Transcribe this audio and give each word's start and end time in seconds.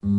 Hoy 0.00 0.12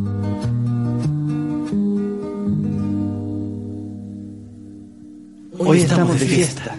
estamos 5.79 6.19
de 6.19 6.25
fiesta. 6.25 6.75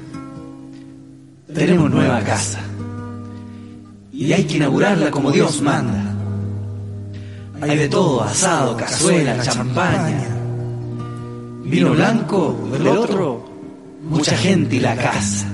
Tenemos 1.55 1.91
nueva 1.91 2.21
casa. 2.21 2.61
Y 4.13 4.35
hay 4.35 4.45
que 4.45 4.59
inaugurarla 4.59 5.11
como 5.11 5.33
Dios 5.33 5.63
manda. 5.63 6.15
Hay 7.63 7.79
de 7.79 7.89
todo, 7.89 8.23
asado, 8.23 8.77
cazuela, 8.77 9.41
champaña. 9.41 10.29
Vino 11.65 11.93
blanco, 11.93 12.69
del 12.71 12.87
otro, 12.87 13.47
mucha 14.03 14.37
gente 14.37 14.77
y 14.77 14.81
la 14.81 14.95
casa. 14.95 15.47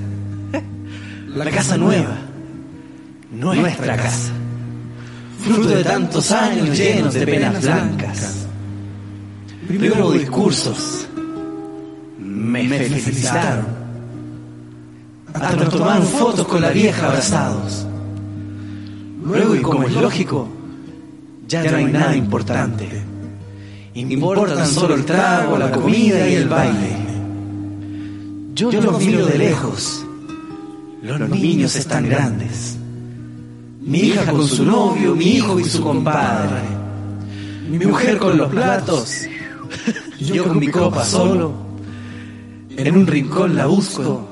La 1.28 1.48
casa 1.52 1.76
nueva, 1.76 2.18
nuestra 3.30 3.96
casa. 3.96 4.32
Fruto 5.41 5.68
de 5.68 5.84
tantos 5.84 6.32
años 6.32 6.77
llenos 6.77 7.14
de 7.14 7.27
penas 7.27 7.62
blancas. 7.62 8.46
Primero 9.67 10.13
discursos, 10.13 11.07
me 12.18 12.68
felicitaron. 12.68 13.67
Hasta 15.35 15.57
nos 15.57 15.71
tomaron 15.71 16.07
fotos 16.07 16.46
con 16.46 16.63
la 16.63 16.71
vieja 16.71 17.08
abrazados. 17.08 17.86
Luego, 19.22 19.57
y 19.57 19.61
como 19.61 19.82
es 19.85 19.93
lógico, 19.93 20.49
ya 21.49 21.64
no 21.64 21.77
hay 21.77 21.85
nada 21.86 22.16
importante. 22.16 22.89
Importan 23.94 24.66
solo 24.66 24.94
el 24.94 25.05
trago, 25.05 25.57
la 25.58 25.71
comida 25.71 26.29
y 26.29 26.35
el 26.35 26.49
baile. 26.49 26.96
Yo 28.55 28.71
los 28.72 28.99
miro 28.99 29.27
de 29.27 29.39
lejos. 29.39 30.05
Los 31.03 31.29
niños 31.29 31.77
están 31.77 32.08
grandes. 32.08 32.75
Mi 33.86 34.00
hija 34.00 34.27
con 34.33 34.48
su 34.48 34.64
novio, 34.67 35.14
mi 35.14 35.36
hijo 35.36 35.61
y 35.61 35.64
su 35.64 35.81
compadre. 35.81 36.61
Mi 37.69 37.86
mujer 37.86 38.19
con 38.19 38.36
los 38.36 38.50
platos. 38.50 39.22
Yo 40.19 40.42
con 40.42 40.58
mi 40.58 40.67
copa 40.67 41.05
solo. 41.05 41.55
En 42.77 42.97
un 42.97 43.06
rincón 43.06 43.55
la 43.55 43.66
busco. 43.66 44.28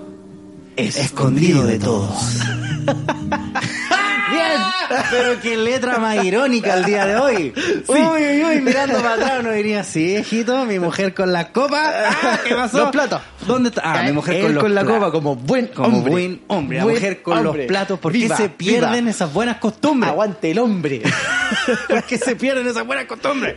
Escondido 0.76 1.64
de 1.66 1.78
todos. 1.78 2.40
Bien, 4.30 4.60
pero 5.10 5.40
qué 5.40 5.56
letra 5.56 5.98
más 5.98 6.24
irónica 6.24 6.74
el 6.74 6.84
día 6.84 7.04
de 7.06 7.16
hoy. 7.16 7.52
Uy, 7.88 7.98
uy, 8.00 8.44
uy, 8.44 8.60
mirando 8.60 8.98
para 9.00 9.14
atrás 9.14 9.32
uno 9.40 9.50
diría, 9.52 9.84
sí, 9.84 10.16
hijito, 10.16 10.64
mi 10.64 10.78
mujer 10.78 11.14
con 11.14 11.32
la 11.32 11.52
copa. 11.52 11.82
Ah, 12.10 12.38
¿Qué 12.46 12.54
pasó? 12.54 12.78
Los 12.78 12.90
platos. 12.90 13.20
¿Dónde 13.46 13.68
está? 13.68 13.82
Ah, 13.84 14.02
mi 14.04 14.12
mujer 14.12 14.40
con, 14.42 14.54
los 14.54 14.62
con 14.62 14.74
la 14.74 14.80
platos. 14.82 14.98
copa 15.00 15.12
como 15.12 15.36
buen 15.36 15.66
Como 15.68 15.98
hombre. 15.98 16.10
buen 16.12 16.40
hombre. 16.48 16.78
La 16.78 16.84
Buen 16.84 16.94
mujer 16.96 17.22
con 17.22 17.38
hombre. 17.46 17.62
los 17.64 17.66
platos. 17.68 17.98
¿Por 17.98 18.12
qué 18.12 18.28
se 18.28 18.48
pierden 18.48 19.00
viva. 19.04 19.10
esas 19.10 19.32
buenas 19.32 19.56
costumbres? 19.58 20.10
Aguante 20.10 20.50
el 20.50 20.58
hombre. 20.58 21.02
¿Por 21.88 22.02
qué 22.04 22.16
se 22.18 22.36
pierden 22.36 22.66
esas 22.66 22.86
buenas 22.86 23.04
costumbres? 23.04 23.56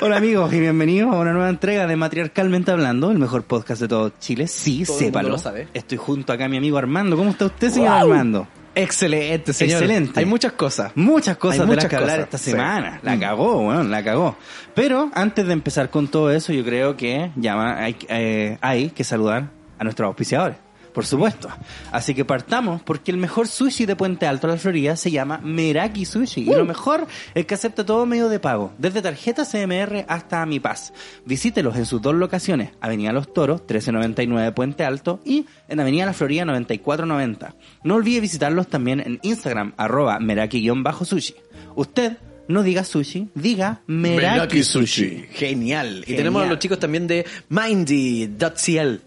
Hola 0.00 0.16
amigos 0.16 0.52
y 0.52 0.58
bienvenidos 0.60 1.14
a 1.14 1.18
una 1.18 1.32
nueva 1.32 1.48
entrega 1.48 1.86
de 1.86 1.94
Matriarcalmente 1.96 2.70
Hablando, 2.72 3.10
el 3.12 3.18
mejor 3.18 3.44
podcast 3.44 3.80
de 3.80 3.88
todo 3.88 4.12
Chile. 4.18 4.48
Sí, 4.48 4.84
Todo 4.84 4.98
sépalo. 4.98 5.28
lo 5.30 5.38
sabe. 5.38 5.68
Estoy 5.74 5.98
junto 5.98 6.32
acá 6.32 6.46
a 6.46 6.48
mi 6.48 6.56
amigo 6.56 6.76
Armando. 6.78 7.16
¿Cómo 7.16 7.30
está 7.30 7.46
usted, 7.46 7.70
señor 7.70 7.90
Wow. 7.90 8.12
Armando? 8.12 8.48
Excelente, 8.74 9.52
señor. 9.52 9.82
Excelente. 9.82 10.18
Hay 10.20 10.26
muchas 10.26 10.52
cosas. 10.52 10.92
Muchas 10.94 11.36
cosas 11.36 11.60
Hay 11.60 11.66
de 11.68 11.76
las 11.76 11.84
que 11.86 11.96
hablar 11.96 12.20
esta 12.20 12.38
sí. 12.38 12.52
semana. 12.52 13.00
La 13.02 13.16
Mm. 13.16 13.20
cagó, 13.20 13.60
weón, 13.68 13.90
la 13.90 14.02
cagó. 14.02 14.36
Pero 14.74 15.10
antes 15.14 15.46
de 15.46 15.52
empezar 15.52 15.90
con 15.90 16.08
todo 16.08 16.30
eso, 16.30 16.52
yo 16.52 16.64
creo 16.64 16.96
que 16.96 17.30
llama, 17.36 17.78
hay, 17.78 17.96
eh, 18.08 18.58
hay 18.60 18.90
que 18.90 19.04
saludar 19.04 19.48
a 19.78 19.84
nuestros 19.84 20.06
auspiciadores. 20.06 20.56
Por 20.92 21.06
supuesto. 21.06 21.48
Así 21.90 22.14
que 22.14 22.24
partamos 22.24 22.82
porque 22.82 23.10
el 23.10 23.16
mejor 23.16 23.48
sushi 23.48 23.86
de 23.86 23.96
Puente 23.96 24.26
Alto, 24.26 24.46
la 24.46 24.56
Florida, 24.56 24.96
se 24.96 25.10
llama 25.10 25.40
Meraki 25.42 26.04
Sushi. 26.04 26.42
Y 26.42 26.54
lo 26.54 26.64
mejor 26.64 27.06
es 27.34 27.46
que 27.46 27.54
acepta 27.54 27.86
todo 27.86 28.04
medio 28.04 28.28
de 28.28 28.38
pago, 28.38 28.72
desde 28.78 29.00
tarjeta 29.00 29.44
CMR 29.44 30.04
hasta 30.08 30.44
Mi 30.44 30.60
Paz. 30.60 30.92
Visítelos 31.24 31.76
en 31.76 31.86
sus 31.86 32.02
dos 32.02 32.14
locaciones, 32.14 32.72
Avenida 32.80 33.12
Los 33.12 33.32
Toros, 33.32 33.60
1399 33.60 34.52
Puente 34.52 34.84
Alto 34.84 35.20
y 35.24 35.46
en 35.68 35.80
Avenida 35.80 36.06
La 36.06 36.12
Florida, 36.12 36.44
9490. 36.44 37.54
No 37.84 37.94
olvide 37.94 38.20
visitarlos 38.20 38.68
también 38.68 39.00
en 39.00 39.18
Instagram, 39.22 39.72
arroba 39.76 40.18
Meraki-sushi. 40.18 41.34
Usted 41.74 42.18
no 42.48 42.62
diga 42.62 42.84
sushi, 42.84 43.28
diga 43.34 43.82
Meraki, 43.86 44.62
Sushi. 44.62 45.26
Genial. 45.32 46.04
Y 46.06 46.14
tenemos 46.16 46.42
a 46.42 46.46
los 46.46 46.58
chicos 46.58 46.78
también 46.78 47.06
de 47.06 47.24
Mindy.cl. 47.48 49.00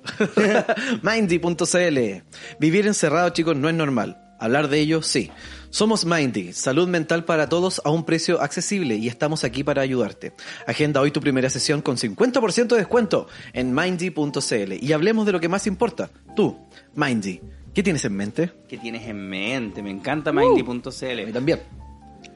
Mindy.cl. 1.02 2.00
Vivir 2.60 2.88
encerrado, 2.88 3.30
chicos, 3.30 3.56
no 3.56 3.70
es 3.70 3.76
normal. 3.76 4.22
Hablar 4.40 4.68
de 4.68 4.80
ello, 4.80 5.02
sí. 5.02 5.32
Somos 5.70 6.06
Mindy, 6.06 6.54
salud 6.54 6.88
mental 6.88 7.26
para 7.26 7.50
todos 7.50 7.82
a 7.84 7.90
un 7.90 8.06
precio 8.06 8.42
accesible 8.42 8.96
y 8.96 9.08
estamos 9.08 9.44
aquí 9.44 9.64
para 9.64 9.82
ayudarte. 9.82 10.34
Agenda 10.68 11.02
hoy 11.02 11.12
tu 11.12 11.20
primera 11.20 11.50
sesión 11.50 11.82
con 11.82 11.98
50% 11.98 12.68
de 12.68 12.78
descuento 12.78 13.28
en 13.54 13.74
Mindy.cl 13.74 14.74
y 14.80 14.94
hablemos 14.94 15.26
de 15.26 15.32
lo 15.34 15.40
que 15.40 15.50
más 15.50 15.68
importa. 15.68 16.10
Tú, 16.36 16.58
Mindy, 16.96 17.42
¿qué 17.74 17.84
tienes 17.84 18.06
en 18.06 18.16
mente? 18.16 18.52
¿Qué 18.70 18.78
tienes 18.78 19.08
en 19.08 19.28
mente? 19.28 19.82
Me 19.84 19.90
encanta 19.90 20.30
A 20.30 20.34
mí 20.34 20.42
Mindy.cl. 20.46 21.34
también. 21.34 21.60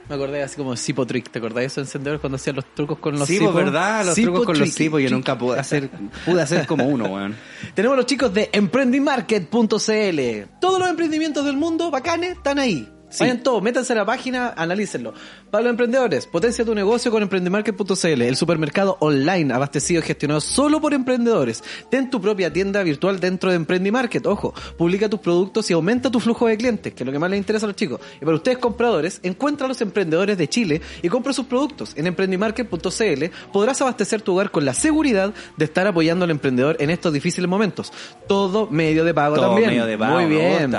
Me 0.09 0.17
acordé 0.17 0.43
así 0.43 0.57
como 0.57 0.77
Sipo 0.77 1.07
Trick. 1.07 1.31
¿Te 1.31 1.39
acordás 1.39 1.57
de 1.61 1.65
esos 1.65 1.79
encendedores 1.79 2.21
cuando 2.21 2.37
hacían 2.37 2.57
los 2.57 2.67
trucos 2.75 2.99
con 2.99 3.19
los 3.19 3.27
Sí, 3.27 3.39
cipos? 3.39 3.53
pues 3.53 3.65
verdad, 3.65 4.05
los 4.05 4.15
trucos 4.15 4.45
con 4.45 4.59
los 4.59 4.71
cipos 4.73 5.01
yo 5.03 5.09
nunca 5.11 5.39
pude 5.39 5.59
hacer, 5.59 5.89
pude 6.27 6.43
hacer 6.43 6.67
como 6.67 6.85
uno, 6.87 7.07
weón. 7.07 7.35
Tenemos 7.75 7.97
los 7.97 8.05
chicos 8.07 8.33
de 8.35 8.51
emprendimarket.cl. 8.53 10.49
Todos 10.61 10.79
los 10.79 10.89
emprendimientos 10.89 11.45
del 11.45 11.57
mundo 11.57 11.91
bacanes 11.91 12.33
están 12.33 12.59
ahí. 12.59 12.89
Vayan 13.21 13.43
todos, 13.43 13.63
métanse 13.63 13.93
a 13.93 13.97
la 13.97 14.05
página, 14.05 14.55
analícenlo. 14.57 15.15
Para 15.51 15.65
los 15.65 15.71
emprendedores, 15.71 16.27
potencia 16.27 16.65
tu 16.65 16.75
negocio 16.75 17.11
con 17.11 17.23
emprendemarket.cl, 17.23 18.23
el 18.23 18.37
supermercado 18.37 18.97
online 19.01 19.53
abastecido 19.53 20.01
y 20.01 20.03
gestionado 20.05 20.41
solo 20.41 20.81
por 20.81 20.95
emprendedores. 20.95 21.63
Ten 21.91 22.11
tu 22.11 22.21
propia 22.21 22.53
tienda 22.53 22.83
virtual 22.83 23.21
dentro 23.21 23.51
de 23.51 23.57
Emprendimarket. 23.57 24.27
Ojo, 24.27 24.55
publica 24.77 25.09
tus 25.09 25.21
productos 25.21 25.71
y 25.71 25.75
aumenta 25.75 26.11
tu 26.11 26.21
flujo 26.21 26.47
de 26.47 26.57
clientes, 26.57 26.93
que 26.95 27.03
es 27.03 27.07
lo 27.07 27.13
que 27.13 27.19
más 27.19 27.31
les 27.31 27.39
interesa 27.39 27.67
a 27.67 27.69
los 27.69 27.77
chicos. 27.77 28.01
Y 28.21 28.25
para 28.25 28.37
ustedes 28.37 28.59
compradores, 28.59 29.21
encuentra 29.23 29.67
a 29.67 29.69
los 29.69 29.81
emprendedores 29.81 30.37
de 30.37 30.49
Chile 30.49 30.81
y 31.03 31.09
compra 31.09 31.33
sus 31.33 31.47
productos. 31.47 31.93
En 31.97 32.07
emprendimarket.cl 32.07 33.25
podrás 33.53 33.81
abastecer 33.81 34.23
tu 34.23 34.33
hogar 34.33 34.51
con 34.51 34.65
la 34.65 34.75
seguridad 34.75 35.33
de 35.57 35.65
estar 35.65 35.87
apoyando 35.87 36.25
al 36.25 36.31
emprendedor 36.31 36.77
en 36.81 36.91
estos 36.91 37.13
difíciles 37.13 37.49
momentos. 37.49 37.93
Todo 38.27 38.67
medio 38.69 39.05
de 39.05 39.15
pago 39.15 39.37
Todo 39.37 39.49
también. 39.49 39.71
medio 39.71 39.87
de 39.87 39.99
pago, 39.99 40.15
Muy 40.15 40.27
bien. 40.27 40.73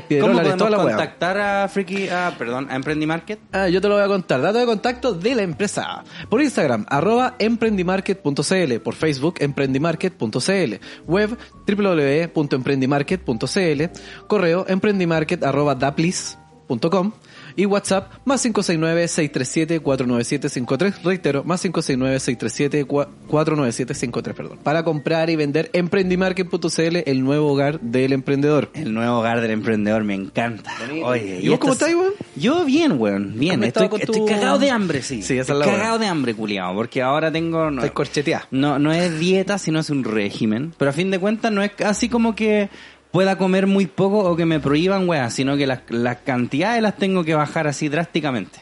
¿Cómo 0.00 0.08
piedrolas, 0.08 0.56
toda 0.56 0.70
la 0.70 0.76
contactar 0.76 1.38
a 1.38 1.53
Freaky, 1.68 2.08
ah, 2.08 2.34
perdón, 2.36 2.68
a 2.70 2.78
Market? 3.06 3.38
Ah, 3.52 3.68
yo 3.68 3.80
te 3.80 3.88
lo 3.88 3.94
voy 3.94 4.02
a 4.04 4.08
contar. 4.08 4.40
Dato 4.40 4.58
de 4.58 4.66
contacto 4.66 5.14
de 5.14 5.34
la 5.34 5.42
empresa. 5.42 6.04
Por 6.28 6.42
Instagram, 6.42 6.84
arroba 6.88 7.34
emprendimarket.cl. 7.38 8.80
Por 8.82 8.94
Facebook, 8.94 9.36
emprendimarket.cl. 9.40 10.74
Web, 11.06 11.38
www.emprendimarket.cl. 11.66 13.82
Correo, 14.26 14.66
emprendimarket 14.68 15.44
arroba 15.44 15.74
daplis.com. 15.74 17.12
Y 17.56 17.66
WhatsApp, 17.66 18.12
más 18.24 18.44
569-637-49753. 18.46 21.02
Reitero, 21.02 21.44
más 21.44 21.64
569-637-49753, 21.64 24.34
perdón. 24.34 24.58
Para 24.62 24.82
comprar 24.82 25.30
y 25.30 25.36
vender 25.36 25.70
emprendimarket.cl, 25.72 26.96
el 27.06 27.22
nuevo 27.22 27.52
hogar 27.52 27.80
del 27.80 28.12
emprendedor. 28.12 28.70
El 28.74 28.92
nuevo 28.92 29.18
hogar 29.18 29.40
del 29.40 29.52
emprendedor, 29.52 30.04
me 30.04 30.14
encanta. 30.14 30.72
Oye, 31.04 31.40
¿Y 31.42 31.48
vos 31.48 31.58
cómo 31.58 31.72
estás, 31.74 31.94
weón? 31.94 32.12
Yo 32.36 32.64
bien, 32.64 33.00
weón, 33.00 33.38
bien. 33.38 33.54
¿Cómo 33.56 33.66
Estoy, 33.66 33.88
estoy 34.00 34.24
cagado 34.26 34.58
de 34.58 34.70
hambre, 34.70 35.02
sí. 35.02 35.22
Sí, 35.22 35.34
esa 35.38 35.52
es 35.52 35.58
Estoy 35.58 35.60
la 35.60 35.66
cagado 35.66 35.98
de 35.98 36.06
hambre, 36.06 36.34
culiado, 36.34 36.74
porque 36.74 37.02
ahora 37.02 37.30
tengo... 37.30 37.70
No, 37.70 37.82
Estás 37.82 37.92
corcheteada. 37.92 38.46
no, 38.50 38.78
no 38.78 38.92
es 38.92 39.18
dieta, 39.18 39.58
sino 39.58 39.80
es 39.80 39.90
un 39.90 40.04
régimen. 40.04 40.72
Pero 40.76 40.90
a 40.90 40.94
fin 40.94 41.10
de 41.10 41.18
cuentas 41.18 41.52
no 41.52 41.62
es 41.62 41.72
así 41.84 42.08
como 42.08 42.34
que 42.34 42.68
pueda 43.14 43.38
comer 43.38 43.68
muy 43.68 43.86
poco 43.86 44.18
o 44.28 44.34
que 44.34 44.44
me 44.44 44.58
prohíban, 44.58 45.08
weas, 45.08 45.32
sino 45.32 45.56
que 45.56 45.68
las, 45.68 45.82
las 45.88 46.16
cantidades 46.16 46.82
las 46.82 46.96
tengo 46.96 47.22
que 47.22 47.34
bajar 47.36 47.68
así 47.68 47.88
drásticamente. 47.88 48.58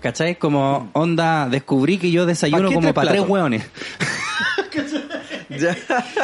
¿Cachai? 0.00 0.34
Como 0.34 0.90
onda, 0.92 1.48
descubrí 1.48 1.98
que 1.98 2.10
yo 2.10 2.26
desayuno 2.26 2.64
¿Pa' 2.64 2.68
qué 2.70 2.74
como 2.74 2.92
para 2.92 3.10
tres 3.12 3.22
hueones. 3.26 3.62
Ya. 5.50 5.76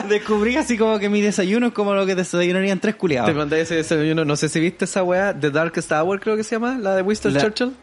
descubrí 0.08 0.56
así 0.56 0.78
como 0.78 0.98
que 0.98 1.08
mi 1.10 1.20
desayuno 1.20 1.66
es 1.68 1.72
como 1.74 1.94
lo 1.94 2.06
que 2.06 2.14
desayunarían 2.14 2.80
tres 2.80 2.94
culiados. 2.96 3.28
Te 3.30 3.34
mandé 3.36 3.60
ese 3.60 3.74
desayuno, 3.76 4.24
no 4.24 4.36
sé 4.36 4.48
si 4.48 4.58
viste 4.58 4.86
esa 4.86 5.02
weá, 5.04 5.38
The 5.38 5.50
Darkest 5.50 5.92
Hour 5.92 6.18
creo 6.18 6.36
que 6.36 6.42
se 6.44 6.54
llama, 6.56 6.78
la 6.78 6.96
de 6.96 7.02
Winston 7.02 7.34
La- 7.34 7.40
Churchill. 7.42 7.74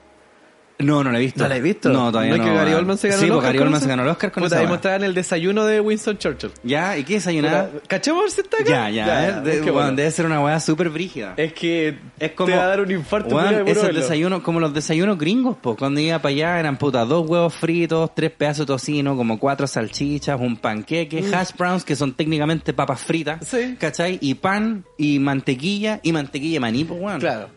No, 0.77 1.03
no 1.05 1.11
la 1.11 1.19
he 1.19 1.21
visto. 1.21 1.41
¿No 1.41 1.47
la 1.47 1.55
he 1.55 1.61
visto? 1.61 1.89
No, 1.89 2.11
todavía 2.11 2.31
¿No 2.31 2.37
no. 2.37 2.43
es 2.43 2.49
que 2.49 2.55
Gary 2.57 2.73
Oldman 2.73 2.97
se 2.97 3.07
ganó 3.07 3.19
sí, 3.21 3.25
el 3.27 3.31
porque 3.31 3.37
Oscar 3.39 3.47
Gary 3.53 3.57
con 3.59 3.67
Oldman 3.67 3.77
eso? 3.77 3.83
se 3.85 3.89
ganó 3.89 4.03
el 4.03 4.09
Oscar 4.09 4.31
con 4.33 4.43
Puta, 4.43 4.55
esa 4.55 4.61
ahí 4.63 4.67
mostraban 4.67 5.03
el 5.05 5.13
desayuno 5.13 5.65
de 5.65 5.79
Winston 5.79 6.17
Churchill. 6.17 6.51
¿Ya? 6.63 6.97
¿Y 6.97 7.03
qué 7.05 7.13
desayunaba? 7.13 7.69
¿Cachemos 7.87 8.33
si 8.33 8.41
está 8.41 8.57
acá? 8.57 8.69
Ya, 8.69 8.89
ya. 8.89 9.27
eh, 9.29 9.41
de- 9.61 9.71
weón, 9.71 9.95
debe 9.95 10.11
ser 10.11 10.25
una 10.25 10.41
weá 10.43 10.59
súper 10.59 10.89
brígida. 10.89 11.33
Es 11.37 11.53
que 11.53 11.97
Es 12.19 12.31
como. 12.33 12.49
te 12.51 12.57
va 12.57 12.63
a 12.63 12.67
dar 12.67 12.81
un 12.81 12.91
infarto 12.91 13.29
culiao 13.29 13.63
de 13.63 13.71
esos 13.71 13.95
desayunos, 13.95 14.41
como 14.41 14.59
los 14.59 14.73
desayunos 14.73 15.17
gringos, 15.17 15.55
pues. 15.61 15.77
Cuando 15.77 16.01
iba 16.01 16.19
para 16.19 16.33
allá 16.33 16.59
eran 16.59 16.77
puta, 16.77 17.05
dos 17.05 17.25
huevos 17.29 17.53
fritos, 17.53 18.11
tres 18.13 18.31
pedazos 18.31 18.65
de 18.67 18.73
tocino, 18.73 19.15
como 19.15 19.39
cuatro 19.39 19.67
salchichas, 19.67 20.37
un 20.41 20.57
panqueque, 20.57 21.23
hash 21.33 21.51
browns, 21.57 21.85
que 21.85 21.95
son 21.95 22.13
técnicamente 22.13 22.73
papas 22.73 22.99
fritas. 23.01 23.39
Mm. 23.41 23.45
Sí. 23.45 23.75
¿Cachai? 23.79 24.17
Y 24.21 24.33
pan, 24.33 24.83
y 24.97 25.19
mantequilla, 25.19 26.01
y 26.03 26.11
mantequilla 26.11 26.55
de 26.55 26.59
maní, 26.59 26.83
pues, 26.83 26.99
weón. 27.01 27.19
Claro. 27.21 27.47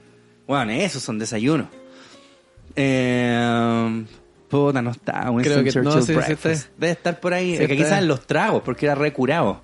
Bueno, 0.47 0.71
esos 0.73 1.03
son 1.03 1.19
desayunos. 1.19 1.67
Eh, 2.81 4.05
puta, 4.49 4.81
no 4.83 4.91
está. 4.93 5.31
Winston 5.31 5.43
Creo 5.43 5.65
que- 5.65 5.71
Churchill 5.73 5.83
no, 5.85 6.03
sí, 6.03 6.15
sí 6.27 6.33
está. 6.33 6.49
Debe 6.77 6.93
estar 6.93 7.19
por 7.21 7.35
ahí. 7.35 7.57
Sí 7.57 7.63
Es 7.65 7.69
que 7.69 7.85
salen 7.85 8.09
los 8.09 8.27
tragos, 8.27 8.63
porque 8.65 8.87
era 8.87 8.95
recurado. 8.95 9.63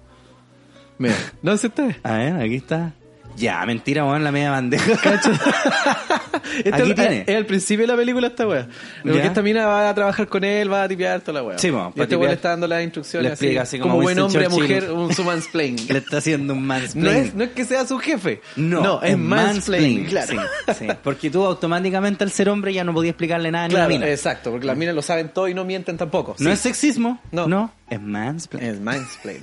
Mira, 0.99 1.15
no 1.43 1.57
sé 1.57 1.69
está. 1.69 1.97
A 2.03 2.17
ver, 2.17 2.35
aquí 2.37 2.57
está. 2.57 2.93
Ya, 3.37 3.65
mentira, 3.67 4.05
weón, 4.05 4.23
la 4.25 4.31
media 4.33 4.51
bandeja. 4.51 4.93
Este 6.59 6.73
Aquí 6.75 6.91
es- 6.91 6.95
tiene. 6.95 7.25
Es 7.27 7.37
al 7.37 7.47
principio 7.47 7.85
de 7.85 7.93
la 7.93 7.97
película 7.97 8.27
esta 8.29 8.47
weá. 8.47 8.69
Porque 9.03 9.23
esta 9.27 9.43
mina 9.43 9.67
va 9.67 9.89
a 9.89 9.95
trabajar 9.95 10.29
con 10.29 10.45
él, 10.45 10.71
va 10.73 10.85
a 10.85 10.89
tipear 10.89 11.21
toda 11.21 11.41
la 11.41 11.43
weá. 11.49 11.59
Sí, 11.59 11.71
po, 11.71 11.93
y 11.97 12.01
este 12.01 12.17
weón 12.17 12.29
le 12.29 12.35
está 12.35 12.51
dando 12.51 12.67
las 12.69 12.83
instrucciones 12.85 13.25
Le 13.25 13.31
explica 13.33 13.63
así, 13.63 13.77
así 13.77 13.81
como 13.81 13.95
como 13.95 14.03
buen 14.05 14.19
hombre 14.21 14.45
a 14.47 14.49
Churchill. 14.49 14.63
mujer, 14.63 14.91
un 14.93 15.13
su 15.15 15.25
mansplain. 15.25 15.77
Le 15.89 15.99
está 15.99 16.19
haciendo 16.19 16.53
un 16.53 16.61
No 16.61 16.67
mansplaining. 16.67 17.23
es, 17.25 17.35
no 17.35 17.45
es 17.45 17.51
que 17.51 17.65
sea 17.65 17.87
su 17.87 17.99
jefe. 17.99 18.41
No, 18.57 19.03
es 19.03 19.17
mansplain. 19.19 20.05
Claro. 20.05 20.43
Sí, 20.69 20.75
sí. 20.79 20.87
Porque 21.03 21.31
tú 21.31 21.45
automáticamente 21.45 22.23
al 22.25 22.31
ser 22.31 22.49
hombre 22.51 22.73
ya 22.73 22.85
no 22.85 22.93
podías 22.93 23.13
explicarle 23.13 23.51
nada 23.51 23.67
ni 23.69 23.75
a 23.75 23.77
Claro, 23.79 23.91
la 23.91 23.99
mina. 23.99 24.09
exacto, 24.11 24.51
porque 24.51 24.67
las 24.67 24.77
minas 24.77 24.95
lo 24.95 25.03
saben 25.03 25.31
todo 25.31 25.49
y 25.49 25.55
no 25.55 25.65
mienten 25.65 25.97
tampoco. 25.97 26.37
No 26.39 26.51
Sí. 26.51 26.53
es 26.53 26.61
sexismo. 26.61 27.21
No. 27.33 27.49
No. 27.49 27.73
es 27.91 28.01
mansplaining. 28.01 28.71
Es 28.75 28.81
mansplain. 28.81 29.39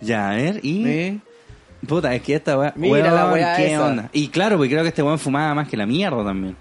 Ya, 0.00 0.30
a 0.30 0.34
ver, 0.34 0.60
y... 0.64 1.20
Puta, 1.86 2.14
es 2.14 2.22
que 2.22 2.34
esta 2.36 2.58
weá. 2.58 2.72
Mira 2.76 3.10
la 3.10 3.24
weón, 3.26 3.32
weá 3.34 3.56
¿Qué 3.56 3.72
esa. 3.72 3.86
onda? 3.86 4.08
Y 4.12 4.28
claro, 4.28 4.56
porque 4.56 4.70
creo 4.70 4.82
que 4.82 4.88
este 4.90 5.02
weón 5.02 5.18
fumaba 5.18 5.54
más 5.54 5.68
que 5.68 5.76
la 5.76 5.86
mierda 5.86 6.24
también. 6.24 6.56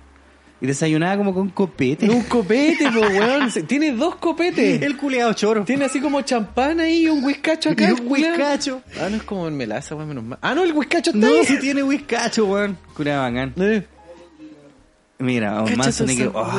Y 0.63 0.67
desayunaba 0.67 1.17
como 1.17 1.33
con 1.33 1.49
copete. 1.49 2.07
Un 2.07 2.21
copete, 2.23 2.85
po, 2.91 2.99
weón. 2.99 3.51
Tiene 3.67 3.91
dos 3.93 4.15
copetes. 4.17 4.81
El 4.83 4.95
culeado 4.95 5.33
choro. 5.33 5.63
Tiene 5.63 5.85
así 5.85 5.99
como 5.99 6.21
champán 6.21 6.79
ahí 6.79 7.03
y 7.03 7.07
un 7.09 7.23
whiskacho 7.23 7.71
acá. 7.71 7.89
Y 7.89 7.93
un 7.93 8.01
whiskacho. 8.07 8.81
Ah, 8.99 9.07
no 9.09 9.17
es 9.17 9.23
como 9.23 9.47
en 9.47 9.57
melaza, 9.57 9.95
weón, 9.95 10.09
menos 10.09 10.23
mal. 10.23 10.37
Ah, 10.41 10.53
no, 10.53 10.63
el 10.63 10.71
whiskacho 10.73 11.11
está 11.11 11.27
No, 11.27 11.33
ahí. 11.35 11.45
si 11.45 11.57
tiene 11.59 11.81
whiskacho, 11.81 12.45
weón. 12.45 12.77
Culeado 12.95 13.23
bacán. 13.23 13.53
Eh, 13.57 13.85
Mira, 15.21 15.63
manso 15.77 16.05
ni 16.05 16.15
que. 16.17 16.27
oh. 16.27 16.51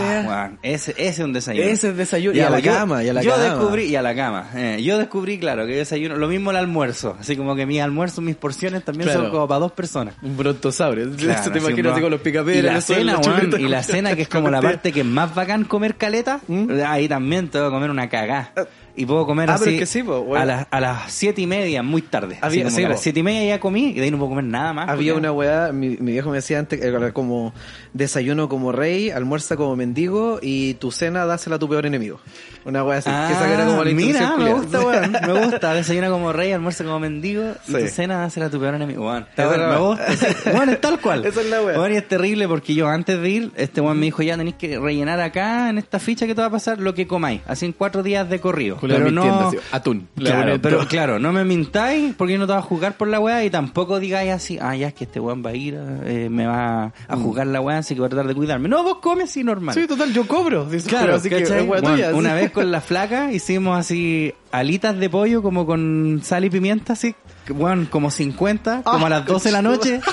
Ese, 0.63 0.93
ese 0.93 1.01
es 1.09 1.19
un 1.19 1.33
desayuno. 1.33 1.69
Ese 1.69 1.89
es 1.91 1.97
desayuno. 1.97 2.37
Y 2.37 2.41
a 2.41 2.51
la 2.51 2.59
yo- 2.61 2.73
cama, 2.73 3.03
y 3.05 3.09
a 3.09 3.13
la 3.13 3.23
yo 3.23 3.33
cama. 3.33 3.43
descubrí, 3.45 3.85
y 3.85 3.97
a 3.97 4.03
la 4.03 4.15
cama. 4.15 4.51
eh, 4.55 4.81
yo 4.83 4.99
descubrí, 4.99 5.39
claro, 5.39 5.67
que 5.67 5.75
desayuno. 5.77 6.17
Lo 6.17 6.29
mismo 6.29 6.51
el 6.51 6.57
almuerzo. 6.57 7.17
Así 7.21 7.37
como 7.37 7.55
que 7.57 7.67
mi 7.67 7.81
almuerzo, 7.81 8.21
mis 8.21 8.37
porciones 8.37 8.85
también 8.85 9.09
Claro. 9.09 9.23
son 9.25 9.31
como 9.31 9.49
para 9.49 9.61
dos 9.61 9.73
personas. 9.73 10.15
Un 10.23 10.37
brontosaurio. 10.37 11.11
Claro, 11.17 11.41
Eso 11.41 11.51
te 11.51 11.59
imaginas 11.59 11.93
así 11.93 12.01
con 12.03 12.11
los 12.11 12.21
y 12.21 12.25
picapiedras. 12.25 12.75
la 12.75 12.81
cena, 12.81 13.21
y 13.59 13.63
la 13.69 13.83
cena 13.83 14.17
que 14.17 14.23
es 14.23 14.29
como 14.29 14.51
la 14.51 14.61
parte 14.63 14.93
que 14.93 15.01
es 15.01 15.07
más 15.07 15.35
bacán 15.35 15.65
comer 15.65 15.97
caleta, 15.97 16.41
¿Mm? 16.49 16.71
ahí 16.87 17.09
también 17.09 17.49
tengo 17.49 17.67
que 17.67 17.71
comer 17.73 17.91
una 17.91 18.09
cagá. 18.09 18.53
Y 18.95 19.07
puedo 19.07 19.27
comer 19.27 19.51
Ah, 19.51 19.55
así 19.55 19.65
pero 19.65 19.75
es 19.77 19.81
que 19.81 19.87
sí, 19.87 20.03
po, 20.03 20.19
weón. 20.21 20.43
a, 20.43 20.45
las, 20.45 20.67
a 20.71 20.81
las 20.81 21.13
siete 21.13 21.41
y 21.41 21.47
media, 21.47 21.83
muy 21.83 22.03
tarde. 22.03 22.35
Así 22.43 22.47
Había- 22.61 22.65
como 22.65 22.77
sí, 22.77 22.83
que 22.83 22.87
a 22.87 22.89
las 22.91 23.01
siete 23.01 23.21
y 23.21 23.23
media 23.23 23.45
ya 23.55 23.61
comí 23.61 23.89
y 23.91 23.95
de 23.95 24.03
ahí 24.03 24.11
no 24.11 24.19
puedo 24.19 24.29
comer 24.31 24.45
nada 24.45 24.73
más. 24.75 24.89
Había 24.89 25.13
porque- 25.15 25.27
una 25.29 25.33
weá, 25.33 25.73
mi, 25.73 25.97
mi 25.97 26.13
viejo 26.13 26.29
me 26.31 26.37
decía 26.37 26.59
antes, 26.59 26.83
era 26.83 27.13
como 27.13 27.55
desayuno 27.95 28.49
como 28.49 28.71
rey, 28.73 29.11
almuerza 29.11 29.57
como 29.57 29.77
mendigo 29.77 30.39
y 30.43 30.75
tu 30.75 30.91
cena 30.91 31.25
dásela 31.27 31.57
a 31.57 31.59
tu 31.59 31.69
peor 31.69 31.87
enemigo. 31.87 32.21
Una 32.65 32.85
weá 32.85 32.99
así, 32.99 33.11
que 33.11 33.33
esa 33.33 33.53
era 33.53 33.65
como 33.67 33.83
la 33.83 33.91
Ah, 33.91 33.95
Mira, 33.95 34.37
me 34.39 34.53
gusta, 34.55 34.81
weón. 34.81 35.13
Me 35.13 35.45
gusta. 35.47 35.75
Desayuna 35.75 36.09
como 36.11 36.33
rey, 36.33 36.53
almuerza 36.53 36.85
como 36.85 37.01
mendigo 37.01 37.55
y 37.67 37.73
tu 37.73 37.87
cena 37.89 38.19
dásela 38.19 38.47
a 38.47 38.51
tu 38.51 38.61
peor 38.61 38.75
enemigo. 38.75 39.03
Bueno, 39.05 39.27
es 39.37 39.47
me 39.59 39.77
gusta. 39.79 40.07
Bueno, 40.53 40.73
es 40.73 40.81
tal 40.81 41.01
cual. 41.01 41.25
Esa 41.27 41.41
es 41.41 41.49
la 41.51 41.63
wea. 41.63 41.79
Weón, 41.79 41.93
y 41.93 41.97
es 41.97 42.07
terrible 42.07 42.47
porque 42.47 42.75
yo 42.75 42.89
antes 42.89 43.21
de 43.21 43.29
ir, 43.31 43.53
este 43.57 43.81
weón 43.81 43.99
me 43.99 44.07
dijo, 44.07 44.23
ya 44.23 44.37
tenéis 44.37 44.57
que 44.57 44.79
rellenar 44.79 45.21
acá 45.21 45.71
en 45.71 45.79
esta 45.79 45.99
ficha 45.99 46.27
que 46.27 46.35
te 46.35 46.41
va 46.41 46.49
a 46.49 46.51
pasar 46.51 46.79
lo 46.79 46.95
que 46.95 47.07
comáis. 47.07 47.41
Así 47.47 47.67
en 47.67 47.73
cuatro 47.73 48.03
días 48.03 48.29
de 48.31 48.39
corrido. 48.41 48.77
Pero 48.89 49.05
mintiendo, 49.05 49.41
no... 49.41 49.49
así, 49.49 49.59
atún. 49.71 50.09
Claro, 50.17 50.61
pero 50.61 50.87
claro, 50.87 51.19
no 51.19 51.33
me 51.33 51.45
mintáis 51.45 52.15
porque 52.15 52.35
yo 52.35 52.39
no 52.39 52.47
te 52.47 52.53
vas 52.53 52.65
a 52.65 52.67
jugar 52.67 52.97
por 52.97 53.09
la 53.09 53.21
weá 53.21 53.45
y 53.45 53.51
tampoco 53.51 54.01
digáis 54.01 54.33
así, 54.33 54.59
ah, 54.61 54.75
ya 54.77 54.89
es 54.89 54.95
que 54.95 55.05
este 55.05 55.21
weón 55.21 55.43
va 55.45 55.51
a 55.51 55.55
ir, 55.55 55.79
eh, 56.05 56.29
me 56.31 56.47
va 56.47 56.93
a 57.09 57.17
jugar 57.17 57.47
la 57.47 57.61
weá, 57.61 57.79
así 57.79 57.95
que 57.95 58.01
voy 58.01 58.07
a 58.07 58.11
tratar 58.11 58.29
de 58.29 58.35
cuidarme. 58.35 58.69
No, 58.69 58.83
vos 58.83 58.99
comes 58.99 59.31
así 59.31 59.45
normal. 59.45 59.75
Sí, 59.75 59.87
total, 59.87 60.13
yo 60.13 60.27
cobro. 60.27 60.65
Dice, 60.65 60.89
Claro, 60.89 61.15
así 61.15 61.29
que 61.29 61.43
es 61.43 61.67
Bueno, 61.67 61.91
tuya, 61.91 62.15
una 62.15 62.35
vez 62.35 62.51
con 62.51 62.71
la 62.71 62.81
flaca 62.81 63.33
hicimos 63.33 63.79
así 63.79 64.33
alitas 64.51 64.99
de 64.99 65.09
pollo 65.09 65.43
como 65.43 65.67
con 65.67 66.21
sal 66.23 66.45
y 66.45 66.51
pimienta, 66.51 66.93
así, 66.95 67.15
bueno, 67.49 67.87
como 67.91 68.11
50, 68.11 68.83
como 68.83 69.07
a 69.07 69.11
las 69.11 69.27
12 69.27 69.49
de 69.49 69.53
la 69.53 69.63
noche. 69.63 70.01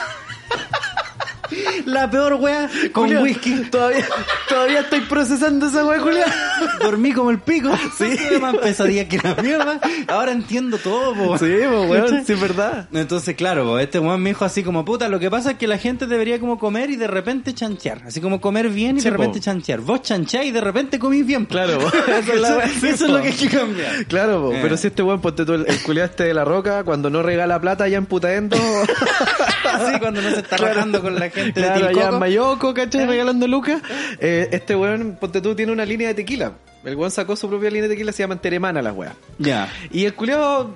La 1.85 2.09
peor 2.09 2.33
wea 2.35 2.69
con 2.91 3.15
whisky. 3.17 3.63
Todavía, 3.71 4.05
todavía 4.47 4.79
estoy 4.81 5.01
procesando 5.01 5.67
esa 5.67 5.85
weá, 5.85 5.99
Julián. 5.99 6.29
Dormí 6.81 7.13
como 7.13 7.31
el 7.31 7.39
pico. 7.39 7.69
Sí, 7.97 8.15
más 8.41 8.55
pesadilla 8.57 9.07
que 9.07 9.17
la 9.17 9.35
mierda. 9.35 9.79
Ahora 10.07 10.31
entiendo 10.31 10.77
todo, 10.77 11.13
po. 11.13 11.37
Sí, 11.37 11.45
pues, 11.67 11.89
weón, 11.89 12.25
sí 12.25 12.33
es 12.33 12.39
verdad. 12.41 12.87
Entonces, 12.93 13.35
claro, 13.35 13.63
po, 13.65 13.79
este 13.79 13.99
weón 13.99 14.21
me 14.21 14.29
dijo 14.31 14.45
así 14.45 14.63
como, 14.63 14.85
puta, 14.85 15.09
lo 15.09 15.19
que 15.19 15.29
pasa 15.29 15.51
es 15.51 15.57
que 15.57 15.67
la 15.67 15.77
gente 15.77 16.07
debería 16.07 16.39
como 16.39 16.57
comer 16.59 16.89
y 16.89 16.95
de 16.95 17.07
repente 17.07 17.53
chanchear. 17.53 18.01
Así 18.05 18.21
como 18.21 18.39
comer 18.41 18.69
bien 18.69 18.97
y 18.97 19.01
Sí, 19.01 19.05
de 19.05 19.11
repente 19.11 19.39
po. 19.39 19.45
chanchear. 19.45 19.79
Vos 19.81 20.01
chancháis 20.01 20.49
y 20.49 20.51
de 20.51 20.61
repente 20.61 20.99
comís 20.99 21.25
bien. 21.25 21.45
po. 21.45 21.51
Claro, 21.53 21.79
esa 22.07 22.33
es 22.33 22.41
la 22.41 22.55
weá, 22.57 22.65
Eso 22.65 22.79
sí, 22.79 22.87
es 22.87 23.01
po. 23.03 23.07
lo 23.07 23.21
que 23.21 23.27
hay 23.29 23.33
que 23.35 23.49
cambiar. 23.49 24.05
Claro, 24.05 24.41
po, 24.43 24.53
Eh. 24.53 24.59
pero 24.61 24.77
si 24.77 24.87
este 24.87 25.03
weón, 25.03 25.21
ponte 25.21 25.45
tú 25.45 25.53
el, 25.53 25.65
el 25.67 25.81
culiao 25.83 26.05
este 26.05 26.23
de 26.25 26.33
la 26.33 26.45
roca, 26.45 26.83
cuando 26.83 27.09
no 27.09 27.21
regala 27.23 27.59
plata 27.59 27.87
ya 27.87 27.97
en 27.97 28.05
putaendo. 28.05 28.57
Así 29.63 29.99
cuando 29.99 30.21
no 30.21 30.29
se 30.31 30.39
está 30.39 30.57
rajando 30.57 31.01
con 31.01 31.15
la 31.15 31.29
gente 31.29 31.38
claro, 31.53 31.87
de 31.87 31.93
Tilcoco. 31.93 32.19
Mayoco, 32.19 32.73
¿cachai? 32.73 33.05
Regalando 33.05 33.47
lucas. 33.47 33.81
Eh, 34.19 34.49
este 34.51 34.75
weón, 34.75 35.17
ponte 35.19 35.41
tú, 35.41 35.55
tiene 35.55 35.71
una 35.71 35.85
línea 35.85 36.09
de 36.09 36.13
tequila. 36.13 36.53
El 36.83 36.95
weón 36.95 37.11
sacó 37.11 37.35
su 37.35 37.49
propia 37.49 37.69
línea 37.69 37.83
de 37.83 37.95
tequila, 37.95 38.11
se 38.11 38.23
llaman 38.23 38.39
Teremana 38.39 38.81
las 38.81 38.95
weas. 38.95 39.13
Ya. 39.37 39.69
Y 39.91 40.05
el 40.05 40.13
culiao 40.13 40.73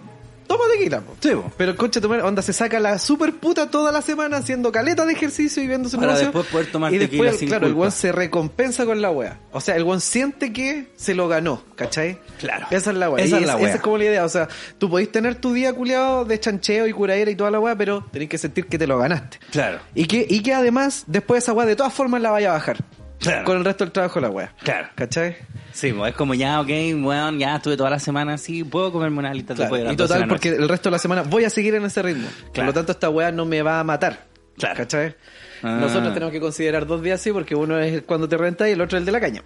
toma 0.48 0.64
tequila, 0.72 1.02
po. 1.02 1.16
Sí, 1.20 1.30
po. 1.32 1.52
Pero 1.58 1.76
concha 1.76 2.00
de 2.00 2.08
tu 2.08 2.14
onda 2.14 2.42
se 2.42 2.54
saca 2.54 2.80
la 2.80 2.98
super 3.00 3.34
puta 3.34 3.70
toda 3.70 3.92
la 3.92 4.02
semana 4.02 4.38
haciendo 4.38 4.72
caleta 4.72 5.06
de 5.06 5.14
ejercicio 5.14 5.62
y 5.64 5.68
viendo 5.68 5.90
su 5.90 5.96
Para 5.98 6.08
negocio. 6.14 6.28
después 6.28 6.48
poder 6.48 6.72
tomar 6.72 6.94
Y 6.94 7.00
tequila 7.00 7.24
después, 7.24 7.40
sin 7.40 7.48
claro, 7.50 7.68
el 7.68 7.74
weón 7.74 7.92
se 7.92 8.12
recompensa 8.12 8.86
con 8.86 9.02
la 9.02 9.12
wea. 9.12 9.40
O 9.52 9.62
sea, 9.62 9.76
el 9.76 9.84
weón 9.84 10.02
siente 10.02 10.54
que 10.54 10.88
se 10.96 11.14
lo 11.16 11.28
ganó, 11.28 11.64
¿cachai? 11.76 12.20
Claro. 12.40 12.68
Esa 12.72 12.92
es 12.92 12.98
la 12.98 13.10
wea. 13.10 13.24
Esa 13.24 13.38
Y 13.40 13.42
es 13.42 13.48
la 13.48 13.54
esa 13.54 13.64
wea. 13.64 13.74
es 13.76 13.82
como 13.82 13.98
la 13.98 14.04
idea. 14.06 14.26
O 14.26 14.30
sea, 14.30 14.48
tú 14.78 14.90
podéis 14.90 15.12
tener 15.12 15.36
tu 15.36 15.54
día 15.54 15.74
culiado 15.74 16.26
de 16.26 16.40
chancheo 16.40 16.88
y 16.88 16.94
curadera 16.94 17.32
y 17.32 17.36
toda 17.36 17.52
la 17.52 17.60
wea, 17.60 17.76
pero 17.76 18.06
tenés 18.12 18.30
que 18.30 18.38
sentir 18.38 18.68
que 18.68 18.78
te 18.78 18.88
lo 18.88 18.98
ganaste. 18.98 19.40
Claro. 19.52 19.80
Y 19.96 20.06
que, 20.06 20.26
y 20.30 20.42
que 20.42 20.54
además, 20.54 21.04
después 21.08 21.44
esa 21.44 21.54
wea 21.54 21.66
de 21.66 21.76
todas 21.76 21.94
formas 21.94 22.22
la 22.22 22.32
vaya 22.32 22.50
a 22.52 22.54
bajar. 22.54 22.78
Claro. 23.24 23.46
Con 23.46 23.58
el 23.58 23.66
resto 23.66 23.84
del 23.86 23.92
trabajo 23.92 24.16
de 24.20 24.28
la 24.28 24.30
wea. 24.30 24.54
Claro. 24.64 24.90
¿Cachai? 24.96 25.38
Sí, 25.72 25.92
pues 25.94 26.12
es 26.12 26.16
como 26.16 26.34
ya, 26.34 26.60
ok, 26.62 26.68
bueno, 26.98 27.32
ya 27.38 27.56
estuve 27.56 27.76
toda 27.78 27.90
la 27.90 28.00
semana 28.00 28.34
así, 28.36 28.64
puedo 28.64 28.92
comerme 28.92 29.20
una 29.20 29.32
alita 29.32 29.54
de 29.54 29.58
Claro, 29.58 29.70
pollo 29.70 29.82
a 29.82 29.86
las 29.86 29.94
y 29.94 29.96
12 29.96 30.04
de 30.04 30.08
total, 30.20 30.22
la 30.22 30.28
porque 30.28 30.50
el 30.50 30.70
resto 30.70 30.90
de 30.90 30.92
la 30.92 31.00
semana 31.00 31.24
voy 31.24 31.46
a 31.46 31.50
seguir 31.50 31.74
en 31.76 31.86
ese 31.86 32.02
ritmo. 32.02 32.28
Por 32.54 32.66
lo 32.66 32.74
tanto, 32.74 32.92
esta 32.92 33.10
weá 33.10 33.32
no 33.32 33.46
me 33.46 33.62
va 33.62 33.80
a 33.80 33.84
matar. 33.84 34.26
Claro. 34.58 34.76
¿Cachai? 34.78 35.16
Ah. 35.64 35.78
Nosotros 35.80 36.14
tenemos 36.14 36.32
que 36.32 36.40
considerar 36.42 36.86
dos 36.86 37.02
días 37.02 37.20
así 37.20 37.32
porque 37.32 37.56
uno 37.56 37.80
es 37.80 38.04
cuando 38.04 38.28
te 38.28 38.38
renta 38.38 38.68
y 38.68 38.74
el 38.74 38.82
otro 38.82 38.98
es 38.98 39.02
el 39.02 39.06
de 39.06 39.12
la 39.14 39.20
caña. 39.22 39.42